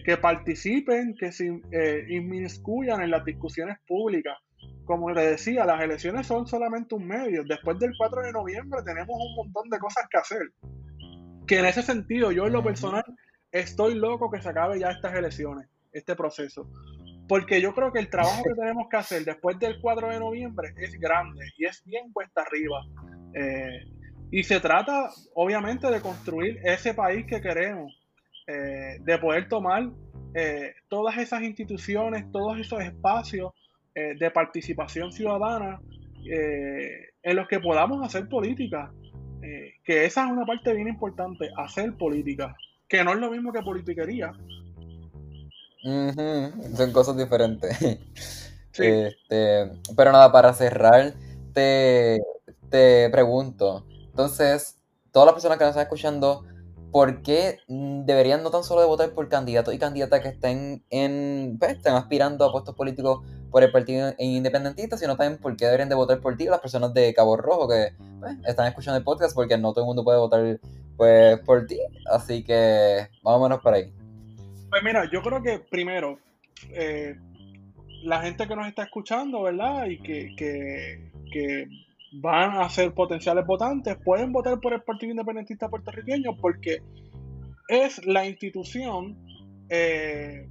que 0.06 0.18
participen, 0.18 1.16
que 1.18 1.32
se 1.32 1.46
inmiscuyan 2.10 3.02
en 3.02 3.12
las 3.12 3.24
discusiones 3.24 3.78
públicas 3.88 4.38
como 4.90 5.12
le 5.12 5.22
decía, 5.22 5.66
las 5.66 5.80
elecciones 5.84 6.26
son 6.26 6.48
solamente 6.48 6.96
un 6.96 7.06
medio. 7.06 7.44
Después 7.44 7.78
del 7.78 7.92
4 7.96 8.24
de 8.24 8.32
noviembre 8.32 8.82
tenemos 8.84 9.16
un 9.16 9.36
montón 9.36 9.70
de 9.70 9.78
cosas 9.78 10.08
que 10.10 10.18
hacer. 10.18 10.52
Que 11.46 11.60
en 11.60 11.66
ese 11.66 11.84
sentido, 11.84 12.32
yo 12.32 12.48
en 12.48 12.54
lo 12.54 12.64
personal, 12.64 13.06
estoy 13.52 13.94
loco 13.94 14.32
que 14.32 14.42
se 14.42 14.50
acabe 14.50 14.80
ya 14.80 14.90
estas 14.90 15.14
elecciones, 15.14 15.68
este 15.92 16.16
proceso. 16.16 16.68
Porque 17.28 17.62
yo 17.62 17.76
creo 17.76 17.94
que 17.94 18.00
el 18.00 18.10
trabajo 18.10 18.42
que 18.42 18.56
tenemos 18.56 18.90
que 18.90 18.98
hacer 18.98 19.26
después 19.26 19.60
del 19.60 19.80
4 19.80 20.10
de 20.10 20.20
noviembre 20.20 20.74
es 20.78 21.00
grande 21.00 21.46
y 21.56 21.66
es 21.66 21.84
bien 21.86 22.12
cuesta 22.12 22.42
arriba. 22.42 22.80
Eh, 23.36 23.86
y 24.32 24.42
se 24.42 24.60
trata, 24.60 25.12
obviamente, 25.36 25.86
de 25.92 26.02
construir 26.02 26.62
ese 26.64 26.96
país 26.96 27.28
que 27.28 27.42
queremos, 27.42 27.96
eh, 28.48 28.98
de 29.02 29.18
poder 29.20 29.48
tomar 29.48 29.88
eh, 30.34 30.74
todas 30.88 31.16
esas 31.20 31.44
instituciones, 31.44 32.26
todos 32.32 32.58
esos 32.58 32.82
espacios 32.82 33.52
eh, 34.00 34.16
de 34.18 34.32
participación 34.32 35.12
ciudadana 35.12 35.82
eh, 36.24 37.10
en 37.22 37.36
los 37.36 37.50
que 37.50 37.60
podamos 37.60 38.06
hacer 38.06 38.30
política. 38.30 38.94
Eh, 39.42 39.74
que 39.84 40.06
esa 40.06 40.26
es 40.26 40.32
una 40.32 40.46
parte 40.46 40.74
bien 40.74 40.88
importante, 40.88 41.50
hacer 41.58 41.98
política, 41.98 42.56
que 42.88 43.04
no 43.04 43.12
es 43.12 43.20
lo 43.20 43.30
mismo 43.30 43.52
que 43.52 43.62
politiquería. 43.62 44.32
Son 45.84 46.92
cosas 46.94 47.18
diferentes. 47.18 47.78
Este, 48.82 49.70
pero 49.98 50.14
nada, 50.14 50.32
para 50.32 50.54
cerrar, 50.54 51.14
te, 51.54 52.22
te 52.70 53.10
pregunto, 53.10 53.86
entonces, 54.06 54.78
todas 55.12 55.26
las 55.26 55.34
personas 55.34 55.58
que 55.58 55.66
nos 55.66 55.72
están 55.72 55.84
escuchando, 55.84 56.46
¿por 56.90 57.22
qué 57.22 57.58
deberían 57.68 58.42
no 58.42 58.52
tan 58.52 58.64
solo 58.64 58.80
de 58.80 58.88
votar 58.88 59.12
por 59.12 59.28
candidatos 59.28 59.74
y 59.74 59.80
candidatas 59.80 60.22
que 60.22 60.30
estén 60.30 60.86
en 60.92 61.58
pues, 61.60 61.74
estén 61.74 61.96
aspirando 61.96 62.46
a 62.46 62.54
puestos 62.54 62.74
políticos 62.74 63.26
por 63.52 63.64
el 63.64 63.72
partido 63.72 64.14
independentista, 64.18 64.98
sino 64.98 65.16
también 65.16 65.42
por 65.42 65.56
qué 65.56 65.66
deberían 65.66 65.90
de 65.90 65.96
votar 65.96 66.20
por 66.20 66.38
ti 66.38 66.46
las 66.46 66.60
personas 66.60 66.94
de 66.94 67.14
Cabo 67.14 67.38
Rojo 67.38 67.68
que 67.68 67.94
pues, 68.20 68.38
están 68.46 68.68
escuchando 68.68 68.98
el 68.98 69.04
podcast 69.04 69.36
porque 69.36 69.58
no 69.58 69.74
todo 69.74 69.84
el 69.84 69.88
mundo 69.88 70.04
puede 70.04 70.20
votar 70.20 70.60
pues 70.98 71.40
por 71.40 71.66
ti, 71.66 71.80
así 72.12 72.44
que 72.44 73.08
vamos 73.24 73.50
menos 73.50 73.64
por 73.64 73.74
ahí. 73.74 73.92
Pues 74.70 74.84
mira, 74.84 75.10
yo 75.12 75.22
creo 75.22 75.42
que 75.42 75.60
primero 75.60 76.20
eh, 76.72 77.16
la 78.04 78.22
gente 78.22 78.48
que 78.48 78.56
nos 78.56 78.68
está 78.68 78.84
escuchando, 78.84 79.44
¿verdad? 79.44 79.86
Y 79.86 79.98
que, 80.00 80.36
que, 80.38 81.12
que 81.32 81.68
van 82.12 82.58
a 82.58 82.70
ser 82.70 82.94
potenciales 82.94 83.46
votantes, 83.46 83.98
pueden 84.04 84.32
votar 84.32 84.60
por 84.60 84.74
el 84.74 84.82
Partido 84.82 85.12
Independentista 85.12 85.70
Puertorriqueño 85.70 86.36
porque 86.38 86.82
es 87.68 88.06
la 88.06 88.26
institución 88.26 89.18
eh, 89.70 90.50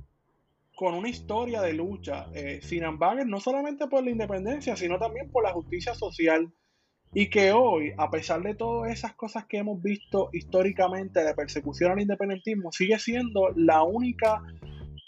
con 0.78 0.94
una 0.94 1.08
historia 1.08 1.60
de 1.60 1.72
lucha, 1.72 2.28
eh, 2.32 2.60
sin 2.62 2.84
embargo, 2.84 3.24
no 3.24 3.40
solamente 3.40 3.88
por 3.88 4.04
la 4.04 4.10
independencia, 4.10 4.76
sino 4.76 4.96
también 4.96 5.28
por 5.28 5.42
la 5.42 5.52
justicia 5.52 5.92
social. 5.92 6.52
Y 7.12 7.28
que 7.30 7.50
hoy, 7.50 7.92
a 7.98 8.08
pesar 8.12 8.42
de 8.42 8.54
todas 8.54 8.92
esas 8.92 9.16
cosas 9.16 9.46
que 9.46 9.58
hemos 9.58 9.82
visto 9.82 10.30
históricamente 10.32 11.24
de 11.24 11.34
persecución 11.34 11.90
al 11.90 12.00
independentismo, 12.00 12.70
sigue 12.70 12.96
siendo 13.00 13.48
la 13.56 13.82
única 13.82 14.40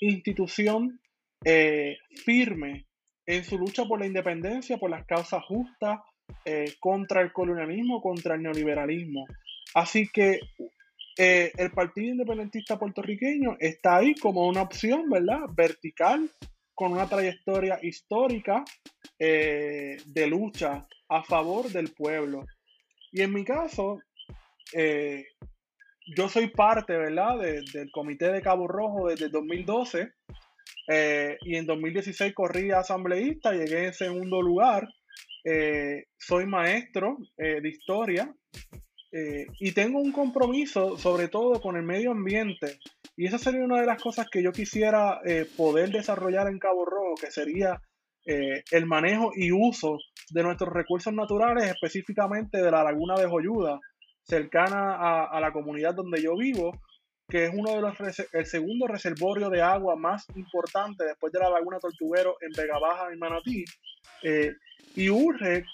institución 0.01 1.01
eh, 1.45 1.99
firme 2.25 2.89
en 3.25 3.45
su 3.45 3.57
lucha 3.57 3.85
por 3.85 4.01
la 4.01 4.07
independencia, 4.07 4.77
por 4.77 4.91
las 4.91 5.07
causas 5.07 5.45
justas, 5.45 6.01
eh, 6.45 6.75
contra 6.81 7.21
el 7.23 7.33
colonialismo, 7.33 8.03
contra 8.03 8.35
el 8.35 8.43
neoliberalismo. 8.43 9.25
Así 9.75 10.09
que 10.09 10.41
eh, 11.19 11.53
el 11.57 11.71
Partido 11.73 12.13
Independentista 12.13 12.79
Puertorriqueño 12.79 13.57
está 13.59 13.97
ahí 13.97 14.15
como 14.15 14.47
una 14.47 14.63
opción, 14.63 15.09
¿verdad? 15.11 15.41
Vertical, 15.55 16.31
con 16.75 16.93
una 16.93 17.09
trayectoria 17.09 17.79
histórica 17.83 18.65
eh, 19.19 19.99
de 20.07 20.27
lucha 20.27 20.87
a 21.09 21.23
favor 21.23 21.69
del 21.71 21.93
pueblo. 21.93 22.47
Y 23.13 23.23
en 23.23 23.33
mi 23.33 23.45
caso, 23.45 24.01
yo 26.17 26.29
soy 26.29 26.49
parte, 26.49 26.97
¿verdad?, 26.97 27.39
del 27.39 27.91
Comité 27.91 28.31
de 28.31 28.41
Cabo 28.41 28.69
Rojo 28.69 29.09
desde 29.09 29.29
2012. 29.29 30.13
y 31.45 31.57
en 31.57 31.67
2016 31.67 32.33
corrí 32.35 32.71
asambleísta, 32.71 33.53
llegué 33.53 33.87
en 33.87 33.93
segundo 33.93 34.41
lugar 34.41 34.89
eh, 35.45 36.05
soy 36.19 36.45
maestro 36.45 37.17
eh, 37.39 37.61
de 37.63 37.69
historia 37.69 38.35
eh, 39.13 39.47
y 39.59 39.73
tengo 39.73 40.01
un 40.01 40.13
compromiso 40.13 40.97
sobre 40.97 41.29
todo 41.29 41.61
con 41.61 41.77
el 41.77 41.83
medio 41.83 42.13
ambiente. 42.13 42.79
Y 43.17 43.27
esa 43.27 43.39
sería 43.39 43.65
una 43.65 43.81
de 43.81 43.87
las 43.87 44.03
cosas 44.03 44.29
que 44.31 44.43
yo 44.43 44.53
quisiera 44.53 45.21
poder 45.57 45.91
desarrollar 45.91 46.49
en 46.49 46.59
Cabo 46.59 46.87
Rojo, 46.87 47.15
que 47.21 47.31
sería 47.31 47.83
el 48.25 48.87
manejo 48.87 49.33
y 49.35 49.51
uso 49.53 49.99
de 50.31 50.43
nuestros 50.43 50.73
recursos 50.73 51.13
naturales, 51.13 51.65
específicamente 51.65 52.63
de 52.63 52.71
la 52.71 52.83
laguna 52.83 53.17
de 53.17 53.27
Joyuda, 53.27 53.79
cercana 54.23 54.95
a, 54.95 55.25
a 55.25 55.41
la 55.41 55.53
comunidad 55.53 55.95
donde 55.95 56.23
yo 56.23 56.37
vivo, 56.37 56.73
que 57.31 57.45
es 57.45 57.53
uno 57.55 57.71
de 57.75 57.81
los 57.81 57.95
el 58.33 58.45
segundo 58.45 58.87
reservorio 58.87 59.49
de 59.49 59.63
agua 59.63 59.97
más 59.97 60.27
importante 60.35 61.05
después 61.05 61.33
de 61.33 61.39
la 61.39 61.49
laguna 61.49 61.79
Tortuguero 61.79 62.37
en 62.41 62.51
Vega 62.57 62.79
Baja, 62.79 63.11
en 63.13 63.19
Manatí. 63.19 63.65
Eh, 64.23 64.53
y 64.97 65.09
urge 65.09 65.65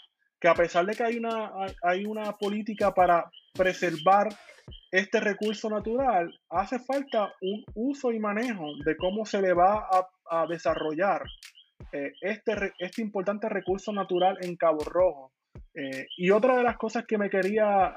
a 0.46 0.54
pesar 0.54 0.86
de 0.86 0.94
que 0.94 1.04
hay 1.04 1.16
una, 1.16 1.52
hay 1.82 2.04
una 2.04 2.32
política 2.32 2.92
para 2.92 3.30
preservar 3.54 4.28
este 4.90 5.20
recurso 5.20 5.68
natural, 5.68 6.32
hace 6.50 6.78
falta 6.78 7.32
un 7.40 7.64
uso 7.74 8.12
y 8.12 8.18
manejo 8.18 8.66
de 8.84 8.96
cómo 8.96 9.24
se 9.26 9.42
le 9.42 9.52
va 9.52 9.88
a, 10.28 10.46
desarrollar 10.48 11.22
eh, 11.92 12.12
este, 12.20 12.72
este 12.78 13.02
importante 13.02 13.48
recurso 13.48 13.92
natural 13.92 14.38
en 14.40 14.56
Cabo 14.56 14.80
Rojo. 14.84 15.32
Eh, 15.74 16.06
y 16.16 16.30
otra 16.30 16.56
de 16.56 16.64
las 16.64 16.76
cosas 16.76 17.04
que 17.06 17.18
me 17.18 17.30
quería 17.30 17.94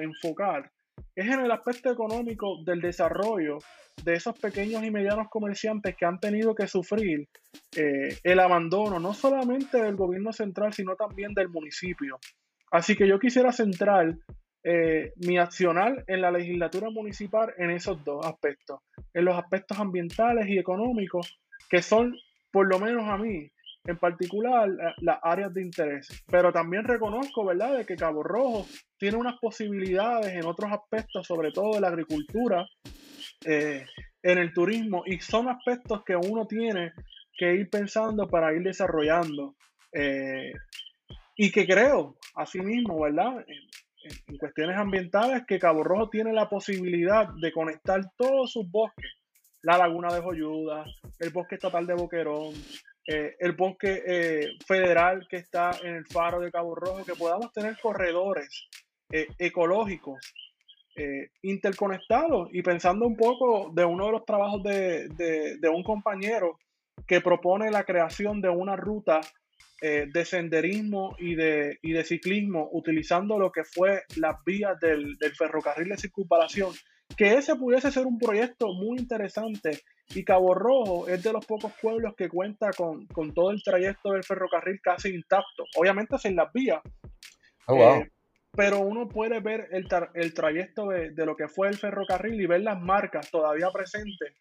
enfocar 0.00 0.70
es 1.16 1.26
en 1.26 1.40
el 1.40 1.50
aspecto 1.50 1.90
económico 1.90 2.62
del 2.62 2.80
desarrollo 2.82 3.58
de 4.04 4.12
esos 4.12 4.38
pequeños 4.38 4.84
y 4.84 4.90
medianos 4.90 5.28
comerciantes 5.30 5.96
que 5.96 6.04
han 6.04 6.20
tenido 6.20 6.54
que 6.54 6.68
sufrir 6.68 7.26
eh, 7.74 8.18
el 8.22 8.38
abandono 8.38 9.00
no 9.00 9.14
solamente 9.14 9.82
del 9.82 9.96
gobierno 9.96 10.32
central, 10.32 10.74
sino 10.74 10.94
también 10.94 11.32
del 11.32 11.48
municipio. 11.48 12.18
Así 12.70 12.94
que 12.94 13.08
yo 13.08 13.18
quisiera 13.18 13.50
centrar 13.52 14.14
eh, 14.62 15.12
mi 15.16 15.38
accional 15.38 16.04
en 16.06 16.20
la 16.20 16.30
legislatura 16.30 16.90
municipal 16.90 17.54
en 17.56 17.70
esos 17.70 18.04
dos 18.04 18.26
aspectos, 18.26 18.80
en 19.14 19.24
los 19.24 19.38
aspectos 19.38 19.78
ambientales 19.78 20.46
y 20.48 20.58
económicos, 20.58 21.38
que 21.70 21.80
son, 21.80 22.14
por 22.50 22.68
lo 22.68 22.78
menos 22.78 23.08
a 23.08 23.16
mí, 23.16 23.50
en 23.86 23.98
particular 23.98 24.68
las 24.98 25.18
áreas 25.22 25.52
de 25.54 25.62
interés. 25.62 26.08
Pero 26.26 26.52
también 26.52 26.84
reconozco, 26.84 27.44
¿verdad?, 27.44 27.78
de 27.78 27.86
que 27.86 27.96
Cabo 27.96 28.22
Rojo 28.22 28.66
tiene 28.98 29.16
unas 29.16 29.38
posibilidades 29.38 30.34
en 30.34 30.46
otros 30.46 30.72
aspectos, 30.72 31.26
sobre 31.26 31.52
todo 31.52 31.74
de 31.74 31.80
la 31.80 31.88
agricultura, 31.88 32.66
eh, 33.44 33.84
en 34.22 34.38
el 34.38 34.52
turismo, 34.52 35.02
y 35.06 35.20
son 35.20 35.48
aspectos 35.48 36.02
que 36.04 36.16
uno 36.16 36.46
tiene 36.46 36.92
que 37.36 37.54
ir 37.54 37.68
pensando 37.70 38.28
para 38.28 38.52
ir 38.54 38.62
desarrollando. 38.62 39.56
Eh, 39.92 40.52
y 41.36 41.50
que 41.52 41.66
creo, 41.66 42.16
asimismo, 42.34 43.00
¿verdad? 43.00 43.44
En, 43.46 44.16
en, 44.28 44.38
cuestiones 44.38 44.76
ambientales, 44.78 45.44
que 45.46 45.58
Cabo 45.58 45.84
Rojo 45.84 46.08
tiene 46.08 46.32
la 46.32 46.48
posibilidad 46.48 47.28
de 47.40 47.52
conectar 47.52 48.00
todos 48.16 48.52
sus 48.52 48.68
bosques, 48.70 49.12
la 49.62 49.76
laguna 49.78 50.12
de 50.12 50.20
Joyuda, 50.20 50.84
el 51.18 51.30
bosque 51.30 51.56
estatal 51.56 51.86
de 51.86 51.94
Boquerón, 51.94 52.54
eh, 53.06 53.36
el 53.38 53.52
bosque 53.52 54.02
eh, 54.04 54.48
federal 54.66 55.28
que 55.28 55.36
está 55.36 55.70
en 55.82 55.94
el 55.94 56.06
faro 56.06 56.40
de 56.40 56.50
Cabo 56.50 56.74
Rojo, 56.74 57.04
que 57.04 57.14
podamos 57.14 57.52
tener 57.52 57.78
corredores 57.80 58.68
eh, 59.10 59.28
ecológicos 59.38 60.18
interconectados 61.42 62.48
y 62.52 62.62
pensando 62.62 63.06
un 63.06 63.18
poco 63.18 63.70
de 63.70 63.84
uno 63.84 64.06
de 64.06 64.12
los 64.12 64.24
trabajos 64.24 64.62
de, 64.62 65.08
de, 65.60 65.68
un 65.68 65.82
compañero 65.82 66.58
que 67.06 67.20
propone 67.20 67.70
la 67.70 67.84
creación 67.84 68.40
de 68.40 68.48
una 68.48 68.76
ruta 68.76 69.20
de 69.82 70.24
senderismo 70.24 71.14
y 71.18 71.34
de, 71.34 71.78
y 71.82 71.92
de 71.92 72.02
ciclismo 72.02 72.70
utilizando 72.72 73.38
lo 73.38 73.52
que 73.52 73.64
fue 73.64 74.04
las 74.16 74.42
vías 74.46 74.80
del, 74.80 75.18
del 75.18 75.36
ferrocarril 75.36 75.90
de 75.90 75.98
circunvalación 75.98 76.72
que 77.14 77.34
ese 77.34 77.56
pudiese 77.56 77.92
ser 77.92 78.06
un 78.06 78.18
proyecto 78.18 78.72
muy 78.72 78.98
interesante 78.98 79.82
y 80.14 80.24
Cabo 80.24 80.54
Rojo 80.54 81.08
es 81.08 81.22
de 81.22 81.32
los 81.32 81.44
pocos 81.44 81.72
pueblos 81.80 82.14
que 82.16 82.28
cuenta 82.28 82.70
con, 82.70 83.06
todo 83.34 83.50
el 83.50 83.62
trayecto 83.62 84.12
del 84.12 84.24
ferrocarril 84.24 84.80
casi 84.80 85.10
intacto, 85.10 85.64
obviamente 85.76 86.18
sin 86.18 86.36
las 86.36 86.52
vías. 86.52 86.80
Oh, 87.66 87.76
eh, 87.76 88.10
pero 88.52 88.80
uno 88.80 89.08
puede 89.08 89.40
ver 89.40 89.68
el, 89.72 89.86
el 90.14 90.34
trayecto 90.34 90.88
de, 90.88 91.10
de, 91.10 91.26
lo 91.26 91.36
que 91.36 91.48
fue 91.48 91.68
el 91.68 91.76
ferrocarril 91.76 92.40
y 92.40 92.46
ver 92.46 92.62
las 92.62 92.80
marcas 92.80 93.30
todavía 93.30 93.70
presentes 93.70 94.34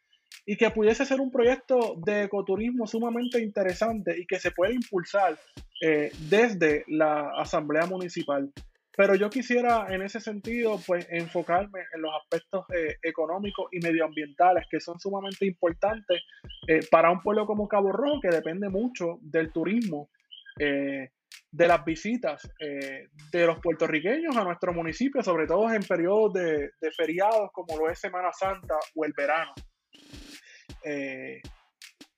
y 0.45 0.57
que 0.57 0.69
pudiese 0.69 1.05
ser 1.05 1.19
un 1.19 1.31
proyecto 1.31 1.95
de 1.97 2.23
ecoturismo 2.23 2.85
sumamente 2.85 3.41
interesante 3.41 4.15
y 4.19 4.25
que 4.25 4.39
se 4.39 4.51
puede 4.51 4.75
impulsar 4.75 5.37
eh, 5.81 6.11
desde 6.29 6.83
la 6.87 7.31
Asamblea 7.37 7.85
Municipal. 7.87 8.51
Pero 8.95 9.15
yo 9.15 9.29
quisiera 9.29 9.87
en 9.89 10.01
ese 10.01 10.19
sentido 10.19 10.79
pues 10.85 11.07
enfocarme 11.09 11.81
en 11.93 12.01
los 12.01 12.11
aspectos 12.21 12.65
eh, 12.73 12.95
económicos 13.03 13.67
y 13.71 13.79
medioambientales 13.79 14.65
que 14.69 14.79
son 14.79 14.99
sumamente 14.99 15.45
importantes 15.45 16.23
eh, 16.67 16.79
para 16.89 17.11
un 17.11 17.21
pueblo 17.21 17.45
como 17.45 17.67
Cabo 17.67 17.91
Rojo 17.91 18.19
que 18.21 18.29
depende 18.29 18.69
mucho 18.69 19.17
del 19.21 19.51
turismo, 19.51 20.09
de 20.57 21.67
las 21.67 21.83
visitas 21.83 22.49
de 22.57 23.45
los 23.45 23.59
puertorriqueños 23.59 24.37
a 24.37 24.43
nuestro 24.45 24.71
municipio, 24.71 25.21
sobre 25.21 25.45
todo 25.45 25.69
en 25.69 25.83
periodos 25.83 26.31
de, 26.31 26.71
de 26.79 26.91
feriados 26.95 27.49
como 27.51 27.77
lo 27.77 27.89
es 27.89 27.99
Semana 27.99 28.31
Santa 28.31 28.75
o 28.95 29.03
el 29.03 29.11
verano. 29.11 29.51
Eh, 30.85 31.41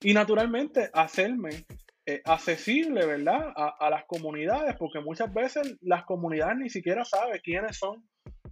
y 0.02 0.14
naturalmente 0.14 0.90
hacerme 0.94 1.66
eh, 2.10 2.22
accesible, 2.24 3.06
¿verdad? 3.06 3.52
A, 3.54 3.90
las 3.90 4.06
comunidades, 4.06 4.78
porque 4.78 5.02
muchas 5.02 5.34
veces 5.34 5.76
las 5.82 6.06
comunidades 6.06 6.58
ni 6.58 6.70
siquiera 6.70 7.04
saben 7.04 7.42
quiénes 7.44 7.78
son 7.78 8.02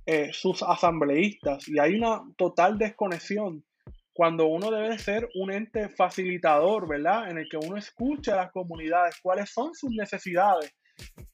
eh, 0.06 0.34
sus 0.34 0.62
asambleístas 0.62 1.66
y 1.70 1.80
hay 1.80 1.96
una 1.96 2.22
total 2.36 2.78
desconexión 2.78 3.64
cuando 4.12 4.48
uno 4.48 4.72
debe 4.72 5.00
ser 5.00 5.30
un 5.36 5.54
ente 5.54 5.88
facilitador, 5.88 6.86
¿verdad? 6.86 7.30
En 7.30 7.38
el 7.38 7.48
que 7.48 7.56
uno 7.56 7.78
escucha 7.78 8.34
a 8.34 8.44
las 8.44 8.52
comunidades, 8.52 9.16
cuáles 9.22 9.50
son 9.50 9.74
sus 9.74 9.92
necesidades 9.92 10.76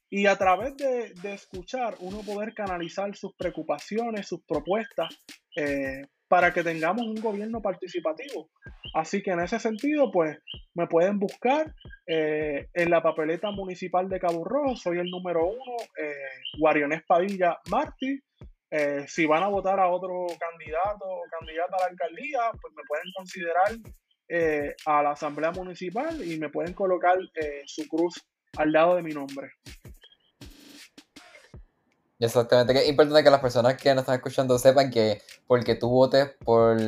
y 0.08 0.26
a 0.26 0.36
través 0.36 0.76
de, 0.76 1.12
escuchar 1.24 1.96
uno 1.98 2.20
poder 2.20 2.54
canalizar 2.54 3.16
sus 3.16 3.34
preocupaciones, 3.34 4.28
sus 4.28 4.44
propuestas 4.44 5.08
para 6.28 6.52
que 6.52 6.62
tengamos 6.62 7.04
un 7.04 7.20
gobierno 7.20 7.60
participativo. 7.60 8.48
Así 8.94 9.22
que 9.22 9.32
en 9.32 9.40
ese 9.40 9.58
sentido, 9.58 10.10
pues 10.10 10.38
me 10.72 10.86
pueden 10.86 11.18
buscar 11.18 11.74
eh, 12.14 12.68
en 12.74 12.90
la 12.90 13.02
papeleta 13.02 13.50
municipal 13.52 14.06
de 14.06 14.20
Cabo 14.20 14.44
Rojo, 14.44 14.76
soy 14.76 14.98
el 14.98 15.10
número 15.10 15.46
uno, 15.46 15.76
eh, 15.98 16.12
Guariones 16.58 17.02
Padilla 17.06 17.58
Martí. 17.70 18.20
Eh, 18.70 19.06
si 19.08 19.24
van 19.24 19.42
a 19.42 19.48
votar 19.48 19.80
a 19.80 19.88
otro 19.88 20.26
candidato 20.38 21.06
o 21.06 21.22
candidata 21.30 21.76
a 21.76 21.80
la 21.80 21.86
alcaldía, 21.86 22.40
pues 22.60 22.74
me 22.74 22.82
pueden 22.86 23.06
considerar 23.16 23.72
eh, 24.28 24.74
a 24.84 25.02
la 25.02 25.12
asamblea 25.12 25.52
municipal 25.52 26.22
y 26.22 26.38
me 26.38 26.50
pueden 26.50 26.74
colocar 26.74 27.16
su 27.64 27.88
cruz 27.88 28.22
al 28.58 28.72
lado 28.72 28.96
de 28.96 29.02
mi 29.02 29.12
nombre. 29.12 29.50
Exactamente, 32.18 32.74
es 32.74 32.88
importante 32.90 33.24
que 33.24 33.30
las 33.30 33.40
personas 33.40 33.80
que 33.80 33.88
nos 33.94 34.02
están 34.02 34.16
escuchando 34.16 34.58
sepan 34.58 34.90
que 34.90 35.22
porque 35.46 35.76
tú 35.76 35.88
votes 35.88 36.30
por 36.44 36.78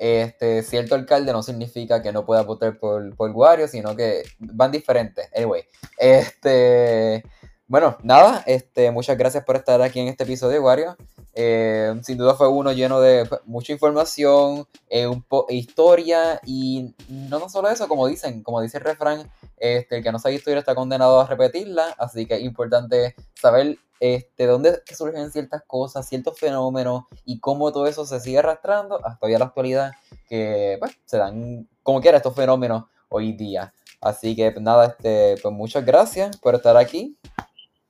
este 0.00 0.62
cierto 0.62 0.94
alcalde 0.94 1.30
no 1.30 1.42
significa 1.42 2.00
que 2.00 2.10
no 2.10 2.24
puedas 2.24 2.46
votar 2.46 2.78
por, 2.78 3.14
por 3.16 3.30
Wario, 3.32 3.68
sino 3.68 3.94
que 3.94 4.22
van 4.38 4.72
diferentes. 4.72 5.28
Anyway, 5.36 5.64
este, 5.98 7.22
bueno, 7.70 7.96
nada, 8.02 8.42
este, 8.48 8.90
muchas 8.90 9.16
gracias 9.16 9.44
por 9.44 9.54
estar 9.54 9.80
aquí 9.80 10.00
en 10.00 10.08
este 10.08 10.24
episodio, 10.24 10.60
Wario. 10.60 10.96
Eh, 11.34 11.94
sin 12.02 12.18
duda 12.18 12.34
fue 12.34 12.48
uno 12.48 12.72
lleno 12.72 13.00
de 13.00 13.30
mucha 13.44 13.72
información, 13.72 14.66
eh, 14.88 15.06
un 15.06 15.24
historia 15.50 16.40
y 16.44 16.92
no, 17.08 17.38
no 17.38 17.48
solo 17.48 17.68
eso, 17.68 17.86
como 17.86 18.08
dicen, 18.08 18.42
como 18.42 18.60
dice 18.60 18.78
el 18.78 18.84
refrán, 18.84 19.30
este, 19.56 19.98
el 19.98 20.02
que 20.02 20.10
no 20.10 20.18
sabe 20.18 20.34
historia 20.34 20.58
está 20.58 20.74
condenado 20.74 21.20
a 21.20 21.28
repetirla, 21.28 21.94
así 21.96 22.26
que 22.26 22.34
es 22.34 22.42
importante 22.42 23.14
saber 23.40 23.78
este, 24.00 24.46
dónde 24.46 24.82
surgen 24.92 25.30
ciertas 25.30 25.62
cosas, 25.64 26.08
ciertos 26.08 26.40
fenómenos 26.40 27.04
y 27.24 27.38
cómo 27.38 27.70
todo 27.70 27.86
eso 27.86 28.04
se 28.04 28.18
sigue 28.18 28.38
arrastrando 28.38 28.98
hasta 29.06 29.24
hoy 29.24 29.34
a 29.34 29.38
la 29.38 29.44
actualidad, 29.44 29.92
que 30.28 30.76
pues, 30.80 30.98
se 31.04 31.18
dan 31.18 31.68
como 31.84 32.00
quiera 32.00 32.16
estos 32.16 32.34
fenómenos 32.34 32.86
hoy 33.10 33.32
día. 33.32 33.72
Así 34.00 34.34
que 34.34 34.50
pues, 34.50 34.64
nada, 34.64 34.86
este, 34.86 35.36
pues 35.40 35.54
muchas 35.54 35.84
gracias 35.84 36.36
por 36.38 36.56
estar 36.56 36.76
aquí. 36.76 37.16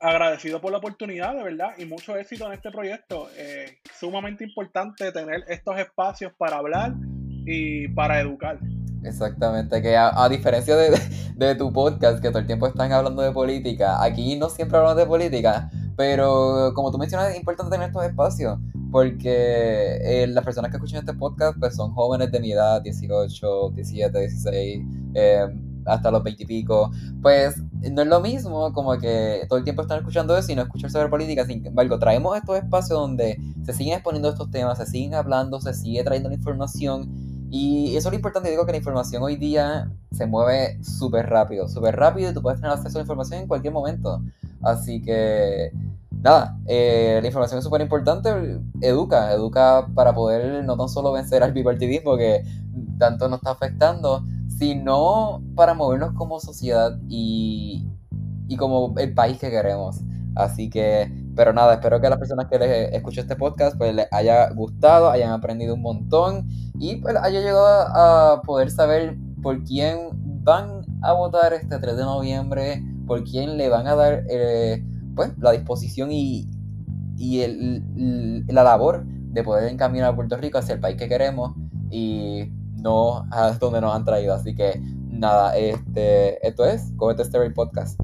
Agradecido 0.01 0.59
por 0.59 0.71
la 0.71 0.79
oportunidad, 0.79 1.35
de 1.35 1.43
verdad, 1.43 1.73
y 1.77 1.85
mucho 1.85 2.15
éxito 2.15 2.47
en 2.47 2.53
este 2.53 2.71
proyecto. 2.71 3.29
Eh, 3.37 3.77
sumamente 3.99 4.43
importante 4.43 5.11
tener 5.11 5.43
estos 5.47 5.77
espacios 5.77 6.33
para 6.37 6.57
hablar 6.57 6.93
y 7.45 7.87
para 7.89 8.19
educar. 8.19 8.57
Exactamente, 9.03 9.79
que 9.81 9.95
a, 9.95 10.27
diferencia 10.27 10.75
de, 10.75 10.97
de, 11.35 11.55
tu 11.55 11.71
podcast, 11.71 12.19
que 12.19 12.29
todo 12.29 12.39
el 12.39 12.47
tiempo 12.47 12.65
están 12.65 12.91
hablando 12.91 13.21
de 13.21 13.31
política, 13.31 14.03
aquí 14.03 14.35
no 14.37 14.49
siempre 14.49 14.77
hablamos 14.77 14.97
de 14.97 15.05
política, 15.05 15.69
pero 15.95 16.71
como 16.73 16.91
tú 16.91 16.97
mencionas, 16.97 17.31
es 17.31 17.37
importante 17.37 17.71
tener 17.71 17.87
estos 17.87 18.03
espacios, 18.03 18.59
porque 18.91 19.97
eh, 20.01 20.27
las 20.27 20.43
personas 20.43 20.71
que 20.71 20.77
escuchan 20.77 20.99
este 20.99 21.13
podcast 21.13 21.57
pues, 21.59 21.75
son 21.75 21.93
jóvenes 21.93 22.31
de 22.31 22.39
mi 22.39 22.51
edad, 22.51 22.81
18, 22.81 23.71
17, 23.71 24.19
16, 24.19 24.81
hasta 25.85 26.11
los 26.11 26.23
20 26.23 26.43
y 26.43 26.45
pico. 26.45 26.91
Pues 27.21 27.55
no 27.91 28.01
es 28.01 28.07
lo 28.07 28.19
mismo 28.19 28.73
como 28.73 28.97
que 28.97 29.45
todo 29.49 29.59
el 29.59 29.63
tiempo 29.63 29.81
están 29.81 29.99
escuchando 29.99 30.37
eso 30.37 30.51
y 30.51 30.55
no 30.55 30.61
escuchar 30.61 30.91
sobre 30.91 31.09
política. 31.09 31.45
Sin 31.45 31.65
embargo, 31.65 31.99
traemos 31.99 32.37
estos 32.37 32.57
espacios 32.57 32.99
donde 32.99 33.37
se 33.63 33.73
siguen 33.73 33.93
exponiendo 33.93 34.29
estos 34.29 34.49
temas, 34.51 34.77
se 34.77 34.85
siguen 34.85 35.15
hablando, 35.15 35.59
se 35.59 35.73
sigue 35.73 36.03
trayendo 36.03 36.29
la 36.29 36.35
información 36.35 37.31
y 37.53 37.97
eso 37.97 38.07
es 38.07 38.13
lo 38.13 38.15
importante, 38.15 38.49
digo 38.49 38.65
que 38.65 38.71
la 38.71 38.77
información 38.77 39.21
hoy 39.23 39.35
día 39.35 39.91
se 40.13 40.25
mueve 40.25 40.81
súper 40.81 41.29
rápido, 41.29 41.67
súper 41.67 41.97
rápido 41.97 42.31
y 42.31 42.33
tú 42.33 42.41
puedes 42.41 42.61
tener 42.61 42.71
acceso 42.71 42.97
a 42.97 42.99
la 42.99 43.03
información 43.03 43.41
en 43.41 43.47
cualquier 43.49 43.73
momento. 43.73 44.23
Así 44.61 45.01
que, 45.01 45.73
nada, 46.11 46.57
eh, 46.65 47.19
la 47.21 47.27
información 47.27 47.57
es 47.57 47.65
súper 47.65 47.81
importante, 47.81 48.29
educa, 48.79 49.33
educa 49.33 49.85
para 49.93 50.15
poder 50.15 50.63
no 50.63 50.77
tan 50.77 50.87
solo 50.87 51.11
vencer 51.11 51.43
al 51.43 51.51
bipartidismo 51.51 52.15
que 52.15 52.41
tanto 52.97 53.27
nos 53.27 53.39
está 53.39 53.51
afectando, 53.51 54.23
sino 54.61 55.41
para 55.55 55.73
movernos 55.73 56.13
como 56.13 56.39
sociedad 56.39 56.99
y, 57.09 57.89
y 58.47 58.57
como 58.57 58.93
el 58.99 59.11
país 59.15 59.39
que 59.39 59.49
queremos. 59.49 60.01
Así 60.35 60.69
que, 60.69 61.11
pero 61.35 61.51
nada, 61.51 61.73
espero 61.73 61.99
que 61.99 62.05
a 62.05 62.11
las 62.11 62.19
personas 62.19 62.45
que 62.45 62.59
les 62.59 62.93
escuchen 62.93 63.23
este 63.23 63.35
podcast 63.35 63.75
pues 63.75 63.95
les 63.95 64.05
haya 64.11 64.51
gustado, 64.51 65.09
hayan 65.09 65.31
aprendido 65.31 65.73
un 65.73 65.81
montón 65.81 66.47
y 66.79 66.97
pues 66.97 67.15
haya 67.15 67.39
llegado 67.39 67.65
a 67.65 68.43
poder 68.43 68.69
saber 68.69 69.17
por 69.41 69.63
quién 69.63 70.09
van 70.43 70.85
a 71.01 71.13
votar 71.13 71.53
este 71.53 71.79
3 71.79 71.97
de 71.97 72.03
noviembre, 72.03 72.83
por 73.07 73.23
quién 73.23 73.57
le 73.57 73.67
van 73.67 73.87
a 73.87 73.95
dar 73.95 74.25
eh, 74.29 74.85
pues 75.15 75.31
la 75.39 75.53
disposición 75.53 76.11
y, 76.11 76.51
y 77.17 77.41
el, 77.41 78.45
la 78.45 78.61
labor 78.61 79.05
de 79.07 79.43
poder 79.43 79.71
encaminar 79.71 80.09
a 80.09 80.15
Puerto 80.15 80.37
Rico 80.37 80.59
hacia 80.59 80.75
el 80.75 80.79
país 80.79 80.97
que 80.97 81.09
queremos 81.09 81.55
y 81.89 82.60
no 82.81 83.25
a 83.31 83.51
donde 83.59 83.81
nos 83.81 83.95
han 83.95 84.05
traído. 84.05 84.33
Así 84.33 84.55
que 84.55 84.81
nada, 85.09 85.55
este, 85.57 86.45
esto 86.45 86.65
es 86.65 86.93
Cogete 86.97 87.23
este 87.23 87.49
Podcast. 87.51 87.99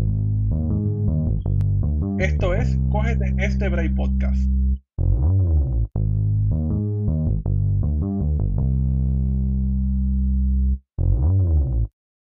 Esto 2.19 2.53
es 2.53 2.77
Cógete 2.91 3.33
este 3.37 3.69
Break 3.69 3.95
Podcast. 3.95 4.41